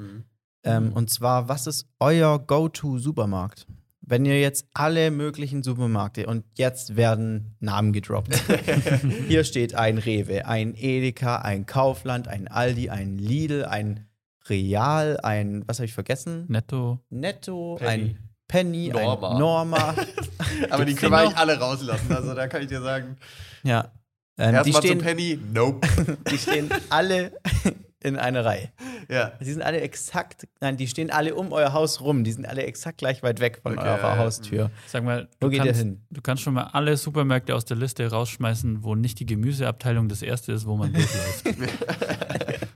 Ähm, 0.64 0.84
Mhm. 0.86 0.92
Und 0.92 1.10
zwar, 1.10 1.48
was 1.48 1.66
ist 1.66 1.86
euer 2.00 2.38
Go-To-Supermarkt? 2.38 3.66
Wenn 4.00 4.24
ihr 4.24 4.40
jetzt 4.40 4.66
alle 4.74 5.10
möglichen 5.10 5.62
Supermärkte 5.62 6.26
und 6.26 6.44
jetzt 6.56 6.96
werden 6.96 7.56
Namen 7.60 7.92
gedroppt. 7.92 8.42
Hier 9.28 9.44
steht 9.44 9.74
ein 9.74 9.98
Rewe, 9.98 10.46
ein 10.46 10.74
Edeka, 10.74 11.36
ein 11.36 11.66
Kaufland, 11.66 12.26
ein 12.26 12.48
Aldi, 12.48 12.88
ein 12.88 13.18
Lidl, 13.18 13.64
ein 13.66 14.06
Real, 14.48 15.18
ein, 15.22 15.62
was 15.66 15.78
habe 15.78 15.84
ich 15.86 15.92
vergessen? 15.92 16.46
Netto. 16.48 17.00
Netto, 17.10 17.76
Penny. 17.78 17.90
ein 17.90 18.18
Penny, 18.48 18.88
Norma. 18.88 19.30
ein 19.32 19.38
Norma. 19.38 19.94
Aber 20.70 20.86
die 20.86 20.94
können 20.94 21.12
wir 21.12 21.18
eigentlich 21.18 21.36
alle 21.36 21.58
rauslassen. 21.58 22.10
Also 22.10 22.34
da 22.34 22.48
kann 22.48 22.62
ich 22.62 22.68
dir 22.68 22.80
sagen, 22.80 23.18
ja. 23.62 23.92
Ähm, 24.38 24.50
die, 24.64 24.70
erstmal 24.70 24.72
zum 24.72 24.82
stehen, 24.82 24.98
Penny, 24.98 25.38
nope. 25.52 25.88
die 26.30 26.38
stehen 26.38 26.70
alle 26.90 27.32
in 28.00 28.16
einer 28.16 28.44
Reihe. 28.44 28.70
ja. 29.08 29.32
Die 29.40 29.50
sind 29.50 29.62
alle 29.62 29.80
exakt, 29.80 30.46
nein, 30.60 30.76
die 30.76 30.86
stehen 30.86 31.10
alle 31.10 31.34
um 31.34 31.52
euer 31.52 31.72
Haus 31.72 32.00
rum. 32.00 32.22
Die 32.22 32.30
sind 32.30 32.46
alle 32.46 32.62
exakt 32.62 32.98
gleich 32.98 33.22
weit 33.24 33.40
weg 33.40 33.58
von 33.62 33.76
Okay, 33.76 33.88
eurer 33.88 33.98
ja. 33.98 34.16
Haustür. 34.18 34.70
Sag 34.86 35.02
mal, 35.02 35.28
Wo 35.40 35.46
du 35.46 35.50
geht 35.50 35.60
ihr 35.60 35.66
kannst, 35.66 35.80
hin? 35.80 36.00
du 36.10 36.20
kannst 36.20 36.44
schon 36.44 36.54
mal 36.54 36.68
alle 36.72 36.96
Supermärkte 36.96 37.54
aus 37.56 37.64
der 37.64 37.76
Liste 37.76 38.08
rausschmeißen, 38.08 38.84
wo 38.84 38.94
nicht 38.94 39.18
die 39.18 39.26
Gemüseabteilung 39.26 40.08
das 40.08 40.22
erste 40.22 40.52
ist, 40.52 40.66
wo 40.66 40.76
man 40.76 40.92
durchläuft. 40.92 41.44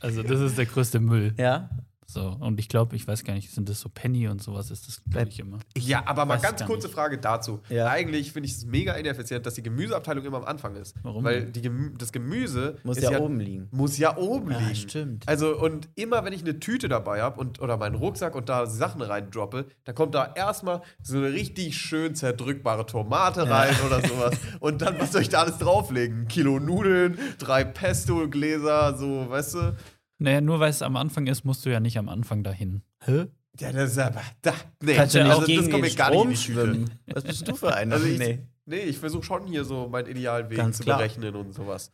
also 0.00 0.22
das 0.22 0.40
ist 0.40 0.58
der 0.58 0.66
größte 0.66 1.00
Müll. 1.00 1.34
Ja? 1.38 1.70
So, 2.18 2.36
und 2.44 2.58
ich 2.58 2.68
glaube, 2.68 2.96
ich 2.96 3.06
weiß 3.06 3.24
gar 3.24 3.34
nicht, 3.34 3.50
sind 3.50 3.68
das 3.68 3.80
so 3.80 3.88
Penny 3.88 4.28
und 4.28 4.42
sowas 4.42 4.70
ist 4.70 4.88
das, 4.88 5.00
glaube 5.08 5.28
ich, 5.28 5.38
immer. 5.38 5.58
Ja, 5.76 6.02
aber 6.06 6.24
mal 6.24 6.38
ganz 6.38 6.64
kurze 6.64 6.86
nicht. 6.88 6.94
Frage 6.94 7.18
dazu. 7.18 7.60
Ja. 7.68 7.86
Eigentlich 7.88 8.32
finde 8.32 8.48
ich 8.48 8.54
es 8.56 8.64
mega 8.66 8.92
ineffizient, 8.94 9.46
dass 9.46 9.54
die 9.54 9.62
Gemüseabteilung 9.62 10.24
immer 10.24 10.38
am 10.38 10.44
Anfang 10.44 10.74
ist. 10.76 10.94
Warum 11.02 11.24
Weil 11.24 11.44
die 11.46 11.62
Gemü 11.62 11.94
das 11.96 12.12
Gemüse 12.12 12.76
Muss 12.82 12.96
ist 12.98 13.10
ja, 13.10 13.20
oben 13.20 13.40
liegen. 13.40 13.68
Muss 13.70 13.98
ja 13.98 14.16
oben 14.16 14.50
Ja, 14.50 14.58
liegen. 14.58 14.74
stimmt. 14.74 15.28
Also, 15.28 15.56
und 15.58 15.88
immer 15.94 16.24
wenn 16.24 16.32
ich 16.32 16.42
eine 16.42 16.58
Tüte 16.60 16.88
dabei 16.88 17.22
habe 17.22 17.40
und 17.40 17.60
oder 17.60 17.76
meinen 17.76 17.94
Rucksack 17.94 18.34
und 18.34 18.48
da 18.48 18.66
Sachen 18.66 19.00
reindroppe, 19.02 19.66
dann 19.84 19.94
kommt 19.94 20.14
da 20.14 20.32
erstmal 20.34 20.82
so 21.02 21.16
eine 21.18 21.32
richtig 21.32 21.76
schön 21.76 22.14
zerdrückbare 22.14 22.86
Tomate 22.86 23.48
rein 23.48 23.74
oder 23.86 24.00
sowas. 24.08 24.36
Und 24.60 24.82
dann, 24.82 24.98
was 24.98 25.12
soll 25.12 25.22
ich 25.22 25.28
da 25.28 25.40
alles 25.42 25.58
drauflegen? 25.58 26.22
Ein 26.22 26.28
Kilo 26.28 26.58
Nudeln, 26.58 27.18
drei 27.38 27.64
Pesto-Gläser, 27.64 28.96
so, 28.96 29.28
weißt 29.28 29.54
du? 29.54 29.76
Naja, 30.18 30.40
nur 30.40 30.60
weil 30.60 30.70
es 30.70 30.82
am 30.82 30.96
Anfang 30.96 31.26
ist, 31.26 31.44
musst 31.44 31.64
du 31.64 31.70
ja 31.70 31.80
nicht 31.80 31.98
am 31.98 32.08
Anfang 32.08 32.42
dahin. 32.42 32.82
Hä? 33.04 33.26
Ja, 33.60 33.72
das 33.72 33.92
ist 33.92 33.98
aber. 33.98 34.22
Da, 34.42 34.54
nee, 34.82 34.94
Kannst 34.94 35.14
du 35.14 35.18
ja 35.18 35.26
also, 35.26 35.42
auch 35.42 35.46
gegen 35.46 35.62
das 35.62 35.70
kommt 35.70 35.84
den 35.84 35.90
mir 35.90 35.96
gar 35.96 36.10
nicht 36.10 36.20
in 36.20 36.22
Strom 36.26 36.30
die 36.30 36.36
Tüte. 36.36 36.52
schwimmen. 36.52 36.90
Was 37.06 37.24
bist 37.24 37.48
du 37.48 37.54
für 37.56 37.74
einer? 37.74 37.94
Also 37.96 38.06
ich, 38.06 38.18
nee. 38.18 38.38
nee, 38.66 38.80
ich 38.80 38.98
versuche 38.98 39.22
schon 39.24 39.46
hier 39.46 39.64
so 39.64 39.88
meinen 39.88 40.06
Idealweg 40.08 40.56
Ganz 40.56 40.78
zu 40.78 40.84
klar. 40.84 40.98
berechnen 40.98 41.34
und 41.34 41.52
sowas. 41.54 41.92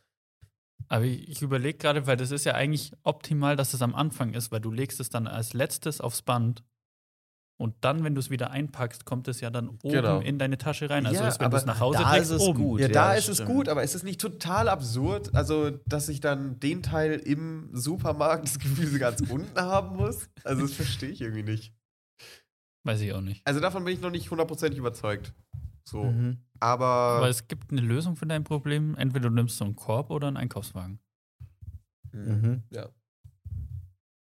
Aber 0.87 1.05
ich, 1.05 1.27
ich 1.27 1.41
überlege 1.41 1.77
gerade, 1.77 2.05
weil 2.05 2.17
das 2.17 2.31
ist 2.31 2.45
ja 2.45 2.53
eigentlich 2.53 2.91
optimal, 3.03 3.55
dass 3.55 3.73
es 3.73 3.81
am 3.81 3.95
Anfang 3.95 4.33
ist, 4.33 4.51
weil 4.51 4.59
du 4.59 4.71
legst 4.71 4.99
es 4.99 5.09
dann 5.09 5.27
als 5.27 5.53
letztes 5.53 6.01
aufs 6.01 6.21
Band 6.21 6.63
und 7.57 7.73
dann, 7.81 8.03
wenn 8.03 8.15
du 8.15 8.19
es 8.19 8.29
wieder 8.29 8.51
einpackst, 8.51 9.05
kommt 9.05 9.27
es 9.27 9.39
ja 9.41 9.49
dann 9.49 9.69
oben 9.69 9.79
Genau. 9.91 10.19
in 10.19 10.37
deine 10.39 10.57
Tasche 10.57 10.89
rein. 10.89 11.05
Also 11.05 11.21
Ja, 11.21 11.27
ist, 11.29 11.39
wenn 11.39 11.51
du 11.51 11.57
es 11.57 11.65
nach 11.65 11.79
Hause 11.79 11.99
da 11.99 12.11
trägst, 12.11 12.31
ist 12.31 12.35
es 12.37 12.41
oben. 12.41 12.59
gut. 12.59 12.79
Ja, 12.81 12.87
da 12.89 13.11
Ja, 13.13 13.17
ist 13.17 13.29
es 13.29 13.37
stimmt. 13.37 13.49
gut, 13.51 13.69
aber 13.69 13.83
ist 13.83 13.95
es 13.95 14.03
nicht 14.03 14.19
total 14.19 14.67
absurd, 14.67 15.33
also 15.35 15.71
dass 15.85 16.09
ich 16.09 16.19
dann 16.19 16.59
den 16.59 16.83
Teil 16.83 17.13
im 17.19 17.69
Supermarkt 17.73 18.43
das 18.45 18.59
Gemüse 18.59 18.99
ganz 18.99 19.21
unten 19.29 19.59
haben 19.59 19.95
muss? 19.95 20.29
Also 20.43 20.63
das 20.63 20.73
verstehe 20.73 21.09
ich 21.09 21.21
irgendwie 21.21 21.43
nicht. 21.43 21.73
Weiß 22.83 23.01
ich 23.01 23.13
auch 23.13 23.21
nicht. 23.21 23.41
Also 23.47 23.59
davon 23.61 23.83
bin 23.83 23.93
ich 23.93 24.01
noch 24.01 24.11
nicht 24.11 24.29
hundertprozentig 24.29 24.77
überzeugt. 24.77 25.33
So, 25.87 26.03
Mhm. 26.03 26.37
aber, 26.59 26.85
Aber 26.85 27.29
es 27.29 27.47
gibt 27.47 27.71
eine 27.71 27.81
Lösung 27.81 28.15
für 28.15 28.25
dein 28.25 28.43
Problem. 28.43 28.95
Entweder 28.95 29.29
du 29.29 29.35
nimmst 29.35 29.57
so 29.57 29.65
einen 29.65 29.75
Korb 29.75 30.09
oder 30.11 30.27
einen 30.27 30.37
Einkaufswagen. 30.37 30.99
Mhm. 32.11 32.63
ja. 32.71 32.89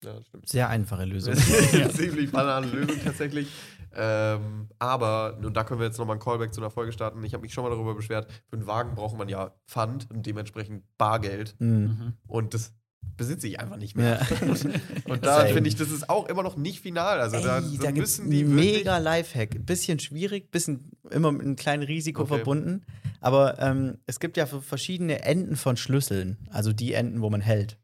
Ja. 0.03 0.13
Sehr 0.45 0.69
einfache 0.69 1.05
Lösung. 1.05 1.35
Ziemlich 1.93 2.31
banale 2.31 2.67
Lösung 2.67 2.95
tatsächlich. 3.03 3.47
Ähm, 3.93 4.69
aber, 4.79 5.37
und 5.43 5.55
da 5.55 5.63
können 5.63 5.79
wir 5.79 5.87
jetzt 5.87 5.97
nochmal 5.97 6.15
einen 6.15 6.23
Callback 6.23 6.53
zu 6.53 6.61
einer 6.61 6.69
Folge 6.69 6.91
starten. 6.91 7.23
Ich 7.23 7.33
habe 7.33 7.41
mich 7.41 7.53
schon 7.53 7.63
mal 7.63 7.69
darüber 7.69 7.93
beschwert, 7.93 8.31
für 8.49 8.55
einen 8.55 8.67
Wagen 8.67 8.95
braucht 8.95 9.17
man 9.17 9.27
ja 9.29 9.53
Pfand 9.67 10.09
und 10.09 10.25
dementsprechend 10.25 10.83
Bargeld. 10.97 11.55
Mhm. 11.59 12.13
Und 12.27 12.53
das 12.53 12.73
besitze 13.17 13.47
ich 13.47 13.59
einfach 13.59 13.77
nicht 13.77 13.95
mehr. 13.97 14.19
Ja. 14.19 14.47
Und 15.05 15.25
da 15.25 15.45
finde 15.45 15.67
ich, 15.67 15.75
das 15.75 15.91
ist 15.91 16.09
auch 16.09 16.27
immer 16.27 16.43
noch 16.43 16.55
nicht 16.55 16.79
final. 16.81 17.19
Also 17.19 17.39
da, 17.41 17.57
Ey, 17.57 17.63
so 17.63 17.77
da 17.83 17.91
gibt's 17.91 18.19
müssen 18.19 18.31
die 18.31 18.43
mega 18.43 18.97
Lifehack. 18.99 19.65
Bisschen 19.65 19.99
schwierig, 19.99 20.51
bisschen 20.51 20.91
immer 21.09 21.31
mit 21.31 21.41
einem 21.41 21.55
kleinen 21.55 21.83
Risiko 21.83 22.23
Okay. 22.23 22.35
verbunden. 22.35 22.85
Aber 23.19 23.59
ähm, 23.59 23.97
es 24.05 24.19
gibt 24.19 24.37
ja 24.37 24.45
verschiedene 24.45 25.23
Enden 25.23 25.55
von 25.55 25.77
Schlüsseln. 25.77 26.37
Also 26.51 26.73
die 26.73 26.93
Enden, 26.93 27.21
wo 27.21 27.29
man 27.29 27.41
hält. 27.41 27.77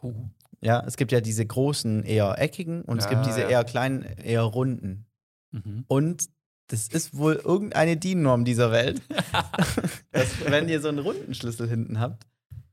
Oh. 0.00 0.14
Ja, 0.62 0.82
es 0.86 0.96
gibt 0.96 1.10
ja 1.12 1.20
diese 1.20 1.44
großen, 1.44 2.04
eher 2.04 2.38
eckigen 2.38 2.82
und 2.82 2.98
es 2.98 3.08
gibt 3.08 3.22
Ah, 3.22 3.24
diese 3.26 3.40
ja. 3.42 3.48
eher 3.48 3.64
kleinen, 3.64 4.02
eher 4.02 4.42
runden. 4.42 5.06
Mhm. 5.50 5.84
Und 5.88 6.30
das 6.68 6.86
ist 6.88 7.16
wohl 7.16 7.34
irgendeine 7.34 7.96
DIN-Norm 7.96 8.44
dieser 8.44 8.70
Welt, 8.70 9.02
dass, 10.12 10.28
wenn 10.46 10.68
ihr 10.68 10.80
so 10.80 10.88
einen 10.88 11.00
runden 11.00 11.34
Schlüssel 11.34 11.68
hinten 11.68 11.98
habt, 12.00 12.26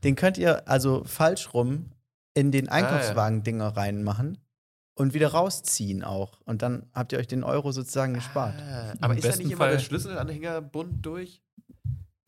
den 0.03 0.15
könnt 0.15 0.37
ihr 0.37 0.67
also 0.69 1.03
falsch 1.03 1.53
rum 1.53 1.91
in 2.33 2.51
den 2.51 2.69
Einkaufswagen-Dinger 2.69 3.75
reinmachen 3.75 4.37
und 4.93 5.13
wieder 5.13 5.29
rausziehen 5.29 6.03
auch. 6.03 6.39
Und 6.45 6.61
dann 6.61 6.85
habt 6.93 7.11
ihr 7.11 7.19
euch 7.19 7.27
den 7.27 7.43
Euro 7.43 7.71
sozusagen 7.71 8.13
gespart. 8.13 8.53
Ah, 8.61 8.93
aber 9.01 9.13
Im 9.13 9.19
ist 9.19 9.25
da 9.25 9.29
nicht 9.35 9.51
immer 9.51 9.65
der 9.67 9.75
Fall- 9.75 9.79
Schlüsselanhänger 9.79 10.61
bunt 10.61 11.05
durch? 11.05 11.41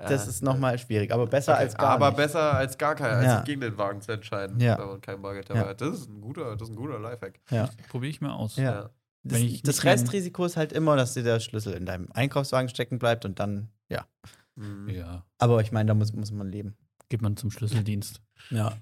Das 0.08 0.26
Ah. 0.26 0.30
ist 0.30 0.43
nochmal 0.43 0.78
schwierig, 0.80 1.12
aber 1.14 1.28
besser 1.28 1.54
Okay, 1.54 1.62
als 1.62 1.76
gar 1.78 1.89
aber 1.91 2.08
nicht. 2.08 2.18
besser 2.18 2.54
als 2.54 2.78
gar 2.78 2.95
kein, 2.95 3.12
als 3.16 3.26
Ja. 3.26 3.36
sich 3.38 3.45
gegen 3.45 3.62
den 3.62 3.78
Wagen 3.78 4.02
zu 4.02 4.12
entscheiden, 4.12 4.60
Ja. 4.60 4.78
wenn 4.80 4.88
man 4.88 5.02
kein 5.02 5.22
Bargeld 5.22 5.49
Ja. 5.49 5.56
dabei 5.56 5.70
hat. 5.70 5.82
Das 5.82 5.89
ist 5.99 6.10
ein 6.10 6.22
guter, 6.22 6.56
das 6.56 6.70
ist 6.70 6.74
ein 6.74 6.76
guter 6.76 6.99
Lifehack. 6.99 7.39
Ja. 7.49 7.70
Probiere 7.89 8.10
ich 8.10 8.22
mal 8.22 8.32
aus. 8.34 8.56
Ja. 8.56 8.89
Das, 9.24 9.38
Wenn 9.39 9.45
ich 9.47 9.62
das 9.62 9.84
Restrisiko 9.84 10.45
ist 10.45 10.58
halt 10.58 10.74
immer, 10.74 10.95
dass 10.95 11.14
dir 11.14 11.22
der 11.24 11.39
Schlüssel 11.39 11.74
in 11.74 11.86
deinem 11.86 12.08
Einkaufswagen 12.12 12.70
stecken 12.70 12.97
bleibt 12.97 13.24
und 13.26 13.39
dann, 13.39 13.70
ja. 13.89 14.06
Mhm. 14.56 14.89
Ja, 14.89 15.24
Aber 15.38 15.62
ich 15.62 15.72
meine, 15.72 15.88
da 15.88 15.93
muss, 15.93 16.12
muss 16.14 16.32
man 16.32 16.47
leben. 16.49 16.76
Geht 17.12 17.22
man 17.22 17.38
zum 17.38 17.51
Schlüsseldienst. 17.51 18.22
Ja. 18.49 18.76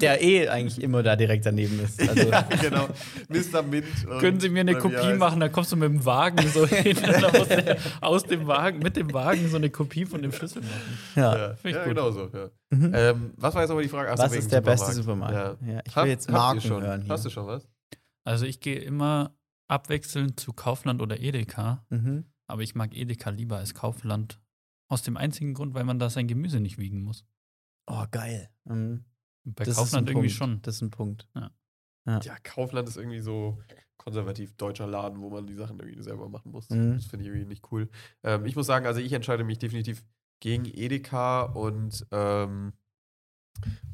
Der 0.00 0.22
eh 0.22 0.48
eigentlich 0.48 0.80
immer 0.82 1.02
da 1.02 1.14
direkt 1.16 1.44
daneben 1.44 1.78
ist. 1.80 2.00
Also, 2.08 2.30
ja, 2.30 2.42
genau. 2.60 2.88
Mr. 3.28 3.62
Mint. 3.62 3.84
Können 4.20 4.40
Sie 4.40 4.48
mir 4.48 4.60
eine 4.60 4.76
Kopie 4.78 5.12
machen? 5.14 5.40
Da 5.40 5.48
kommst 5.50 5.72
du 5.72 5.76
mit 5.76 5.90
dem 5.90 6.04
Wagen 6.06 6.38
so 6.48 6.66
hin 6.66 6.96
und 6.96 7.24
aus, 7.40 7.48
der, 7.48 7.78
aus 8.00 8.22
dem 8.24 8.46
Wagen, 8.46 8.78
mit 8.78 8.96
dem 8.96 9.12
Wagen 9.12 9.48
so 9.50 9.56
eine 9.56 9.68
Kopie 9.68 10.06
von 10.06 10.22
dem 10.22 10.32
Schlüssel 10.32 10.62
machen. 10.62 10.98
ja. 11.16 11.36
Ja, 11.36 11.54
Finde 11.56 11.68
ich 11.78 11.84
ja 11.84 11.84
genau 11.84 12.10
so. 12.10 12.30
Ja. 12.32 12.48
Mhm. 12.70 12.92
Ähm, 12.94 13.34
was 13.36 13.54
war 13.54 13.60
jetzt 13.62 13.68
nochmal 13.68 13.82
die 13.84 13.90
Frage? 13.90 14.10
Ach 14.12 14.18
Was 14.18 14.32
ist 14.32 14.50
der 14.50 14.62
beste 14.62 14.92
Supermarkt. 14.92 15.34
Supermarkt? 15.60 15.62
Ja. 15.66 15.82
ich 15.86 15.96
will 15.96 16.06
jetzt 16.10 16.30
Marken 16.30 16.60
schon? 16.62 16.82
hören. 16.82 17.02
Hier. 17.02 17.12
Hast 17.12 17.24
du 17.26 17.30
schon 17.30 17.46
was? 17.46 17.68
Also 18.24 18.46
ich 18.46 18.60
gehe 18.60 18.78
immer 18.78 19.34
abwechselnd 19.68 20.38
zu 20.40 20.52
Kaufland 20.52 21.02
oder 21.02 21.20
Edeka, 21.20 21.84
Mhm. 21.90 22.24
aber 22.46 22.62
ich 22.62 22.74
mag 22.74 22.94
Edeka 22.96 23.30
lieber 23.30 23.56
als 23.58 23.74
Kaufland. 23.74 24.38
Aus 24.88 25.02
dem 25.02 25.16
einzigen 25.16 25.54
Grund, 25.54 25.72
weil 25.74 25.84
man 25.84 25.98
da 25.98 26.10
sein 26.10 26.26
Gemüse 26.28 26.60
nicht 26.60 26.76
wiegen 26.78 27.02
muss. 27.02 27.24
Oh, 27.86 28.04
geil. 28.10 28.48
Mhm. 28.64 29.04
Bei 29.44 29.64
Das 29.64 29.74
ist 29.74 29.76
Kaufland 29.76 30.08
ein 30.08 30.12
irgendwie 30.12 30.28
Punkt. 30.28 30.38
schon. 30.38 30.62
Das 30.62 30.76
ist 30.76 30.82
ein 30.82 30.90
Punkt. 30.90 31.28
Ja, 32.04 32.36
Kaufland 32.42 32.88
ist 32.88 32.96
irgendwie 32.96 33.20
so 33.20 33.60
konservativ 33.96 34.56
deutscher 34.56 34.88
Laden, 34.88 35.20
wo 35.20 35.30
man 35.30 35.46
die 35.46 35.54
Sachen 35.54 35.78
irgendwie 35.78 36.02
selber 36.02 36.28
machen 36.28 36.50
muss. 36.50 36.68
Mhm. 36.70 36.94
Das 36.94 37.06
finde 37.06 37.24
ich 37.24 37.28
irgendwie 37.28 37.46
nicht 37.46 37.70
cool. 37.70 37.88
Ähm, 38.24 38.44
ich 38.46 38.56
muss 38.56 38.66
sagen, 38.66 38.86
also 38.86 39.00
ich 39.00 39.12
entscheide 39.12 39.44
mich 39.44 39.58
definitiv 39.58 40.04
gegen 40.40 40.64
Edeka 40.64 41.42
und, 41.42 42.04
ähm, 42.10 42.72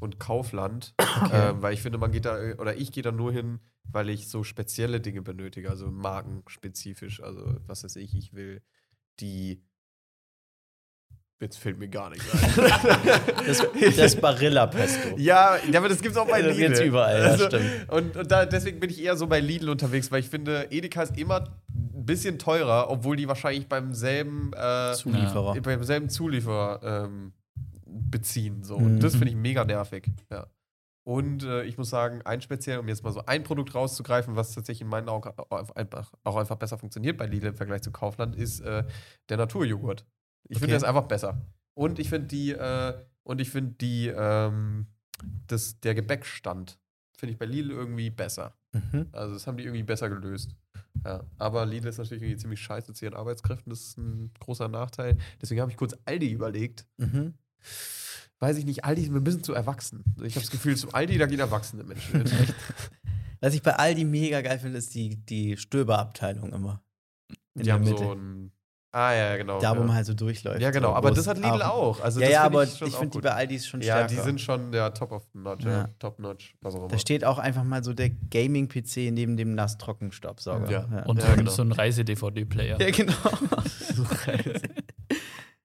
und 0.01 0.19
Kaufland, 0.19 0.95
ähm, 1.31 1.61
weil 1.61 1.75
ich 1.75 1.83
finde, 1.83 1.99
man 1.99 2.11
geht 2.13 2.25
da, 2.25 2.39
oder 2.57 2.77
ich 2.77 2.91
gehe 2.93 3.03
da 3.03 3.13
nur 3.13 3.33
hin, 3.33 3.61
weil 3.85 4.09
ich 4.09 4.29
so 4.29 4.43
spezielle 4.45 5.01
Dinge 5.03 5.21
benötige, 5.21 5.69
also 5.69 5.91
markenspezifisch. 5.91 7.23
Also, 7.23 7.59
was 7.67 7.85
weiß 7.85 7.97
ich, 7.97 8.15
ich 8.17 8.33
will 8.33 8.63
die. 9.21 9.63
Jetzt 11.41 11.59
fällt 11.59 11.79
mir 11.79 11.89
gar 11.89 12.11
nichts 12.11 12.27
ein. 12.33 12.51
Das, 13.47 13.65
das 13.97 14.17
Barilla-Pesto. 14.17 15.17
Ja, 15.19 15.57
aber 15.75 15.89
das 15.89 16.03
gibt's 16.03 16.19
auch 16.19 16.27
bei 16.29 16.43
Das 16.43 16.57
Lidl. 16.57 16.67
gibt's 16.69 16.81
überall, 16.81 17.21
ja, 17.21 17.39
stimmt. 17.39 17.89
Und, 17.93 18.17
und 18.17 18.31
da, 18.31 18.45
deswegen 18.45 18.81
bin 18.81 18.91
ich 18.91 19.01
eher 19.03 19.17
so 19.17 19.27
bei 19.29 19.39
Lidl 19.41 19.71
unterwegs, 19.71 20.11
weil 20.11 20.21
ich 20.21 20.29
finde, 20.29 20.67
Edeka 20.71 21.03
ist 21.03 21.17
immer 21.17 21.45
ein 21.69 22.05
bisschen 22.05 22.39
teurer, 22.39 22.91
obwohl 22.91 23.17
die 23.17 23.29
wahrscheinlich 23.29 23.69
beim 23.69 23.95
selben, 23.95 24.51
äh, 24.55 24.93
Zulieferer. 24.95 25.61
beim 25.61 25.85
selben 25.85 26.09
Zulieferer 26.09 27.07
ähm, 27.07 27.33
beziehen. 27.87 28.65
So. 28.65 28.79
Mhm. 28.79 28.87
Und 28.87 29.01
das 29.01 29.13
finde 29.13 29.29
ich 29.29 29.37
mega 29.37 29.65
nervig. 29.65 30.11
Ja. 30.31 30.47
Und 31.05 31.45
äh, 31.45 31.63
ich 31.63 31.79
muss 31.79 31.89
sagen, 31.89 32.21
ein 32.25 32.43
speziell, 32.43 32.79
um 32.81 32.89
jetzt 32.89 33.03
mal 33.03 33.13
so 33.13 33.25
ein 33.25 33.43
Produkt 33.43 33.75
rauszugreifen, 33.75 34.37
was 34.37 34.55
tatsächlich 34.55 34.83
in 34.83 34.89
meinen 34.89 35.09
Augen 35.09 35.31
auch 35.51 35.75
einfach, 35.75 36.13
auch 36.25 36.37
einfach 36.37 36.57
besser 36.57 36.77
funktioniert 36.79 37.17
bei 37.17 37.27
Lidl 37.27 37.47
im 37.47 37.55
Vergleich 37.55 37.81
zu 37.83 37.91
Kaufland, 37.93 38.37
ist 38.37 38.61
äh, 38.61 38.85
der 39.31 39.37
Naturjoghurt. 39.39 40.05
Ich 40.45 40.59
finde 40.59 40.75
Okay. 40.75 40.81
das 40.81 40.85
einfach 40.85 41.05
besser. 41.09 41.41
Und 41.75 41.99
ich 41.99 42.09
finde 42.09 42.29
die, 42.29 42.51
äh, 42.53 42.95
und 43.23 43.41
ich 43.41 43.51
finde 43.51 43.73
die, 43.81 44.09
ähm, 44.09 44.87
das, 45.47 45.81
der 45.81 45.95
Gebäckstand 45.95 46.79
finde 47.17 47.33
ich 47.33 47.39
bei 47.39 47.47
Lidl 47.47 47.71
irgendwie 47.73 48.11
besser. 48.11 48.57
Mhm. 48.73 49.09
Also 49.13 49.35
das 49.35 49.47
haben 49.47 49.57
die 49.57 49.65
irgendwie 49.65 49.83
besser 49.83 50.09
gelöst. 50.09 50.55
Ja, 51.05 51.25
aber 51.39 51.67
Lidl 51.67 51.89
ist 51.89 51.99
natürlich 51.99 52.23
irgendwie 52.23 52.41
ziemlich 52.41 52.61
scheiße 52.61 52.93
zu 52.95 53.05
ihren 53.05 53.15
Arbeitskräften. 53.15 53.71
Das 53.71 53.81
ist 53.81 53.99
ein 53.99 54.31
großer 54.41 54.69
Nachteil. 54.69 55.17
Deswegen 55.41 55.61
habe 55.61 55.71
ich 55.71 55.77
kurz 55.77 55.97
Aldi 56.05 56.31
überlegt. 56.31 56.87
Mhm. 56.97 57.35
Weiß 58.41 58.57
ich 58.57 58.65
nicht, 58.65 58.85
Aldi 58.85 59.03
ist 59.03 59.11
mir 59.11 59.19
ein 59.19 59.25
bisschen 59.25 59.43
zu 59.43 59.53
erwachsen. 59.53 60.05
Ich 60.23 60.35
habe 60.37 60.43
das 60.45 60.51
Gefühl, 60.51 60.77
zu 60.77 60.93
Aldi, 60.93 61.19
da 61.19 61.27
gehen 61.27 61.41
erwachsene 61.41 61.83
Menschen 61.83 62.25
hin. 62.27 62.55
Was 63.41 63.55
ich 63.55 63.63
bei 63.63 63.75
Aldi 63.75 64.05
mega 64.05 64.41
geil 64.41 64.59
finde, 64.59 64.79
ist 64.79 64.95
die, 64.95 65.17
die 65.17 65.57
Stöberabteilung 65.57 66.53
immer. 66.53 66.83
In 67.55 67.63
Die 67.65 67.73
haben 67.73 67.85
Mitte. 67.85 67.99
so 67.99 68.13
ein. 68.15 68.53
Ah, 68.99 69.15
ja, 69.15 69.37
genau. 69.37 69.61
da, 69.61 69.71
wo 69.77 69.81
ja. 69.81 69.87
man 69.87 69.95
halt 69.95 70.07
so 70.07 70.15
durchläuft. 70.15 70.61
Ja, 70.61 70.71
genau. 70.73 70.89
so, 70.89 70.95
Aber 70.95 71.13
das 71.13 71.27
hat 71.29 71.37
Lidl 71.37 71.63
auch. 71.63 72.01
Also 72.01 72.19
ja, 72.21 72.27
das 72.27 72.35
ja, 72.35 72.43
aber 72.43 72.67
schon 72.67 72.89
ich 72.89 72.95
auch 72.95 72.99
finde 72.99 73.19
die 73.19 73.23
bei 73.23 73.33
Aldi 73.33 73.61
schon 73.61 73.81
Ja, 73.81 73.95
stärker. 73.95 74.09
die 74.09 74.21
sind 74.21 74.41
schon 74.41 74.73
der 74.73 74.93
Top 74.93 75.13
of 75.13 75.23
the 75.33 75.39
Notch. 75.39 75.65
Ja. 75.65 75.71
Ja. 75.71 75.89
Top 76.01 76.19
Notch, 76.19 76.57
was 76.61 76.75
auch 76.75 76.81
immer. 76.81 76.89
Da 76.89 76.99
steht 76.99 77.25
auch 77.25 77.39
einfach 77.39 77.63
mal 77.63 77.85
so 77.85 77.93
der 77.93 78.11
Gaming-PC 78.11 79.13
neben 79.13 79.37
dem 79.37 79.55
Nass-Trocken-Staubsauger. 79.55 80.71
Ja. 80.71 81.03
Und 81.05 81.19
Ja, 81.19 81.27
so, 81.27 81.31
ein- 81.33 81.39
genau. 81.39 81.51
so 81.51 81.63
ein 81.63 81.71
Reise-DVD-Player. 81.73 82.81
ja 82.81 82.91
genau. 82.91 83.13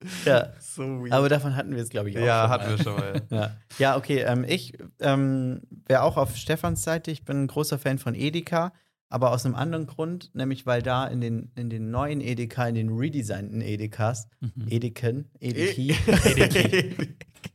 ja, 0.26 0.50
so 0.60 0.84
weird. 0.84 1.12
aber 1.12 1.30
davon 1.30 1.56
hatten 1.56 1.76
wir 1.76 1.82
es, 1.82 1.90
glaube 1.90 2.10
ich, 2.10 2.18
auch. 2.18 2.22
ja, 2.22 2.44
schon 2.44 2.50
hatten 2.52 2.64
mal. 2.66 2.78
wir 2.78 2.84
schon 2.84 2.96
mal. 2.96 3.22
Ja, 3.30 3.52
ja 3.80 3.98
okay. 3.98 4.20
Ähm, 4.28 4.46
ich 4.48 4.78
ähm, 5.00 5.62
wäre 5.88 6.04
auch 6.04 6.18
auf 6.18 6.36
Stefans 6.36 6.84
Seite. 6.84 7.10
Ich 7.12 7.26
bin 7.26 7.44
ein 7.44 7.48
großer 7.48 7.80
Fan 7.80 7.98
von 7.98 8.14
Edeka, 8.16 8.74
aber 9.10 9.32
aus 9.32 9.46
einem 9.46 9.56
anderen 9.56 9.86
Grund, 9.86 10.32
nämlich 10.34 10.66
weil 10.66 10.82
da 10.82 11.06
in 11.08 11.22
den, 11.22 11.52
in 11.56 11.70
den 11.70 11.92
neuen 11.92 12.20
Edeka, 12.22 12.68
in 12.68 12.76
den 12.76 12.90
redesignten 12.90 13.62
Edekas, 13.62 14.28
Mhm. 14.40 14.68
Edeken, 14.70 15.30
Edeki, 15.40 15.92
Edeki. 16.26 16.96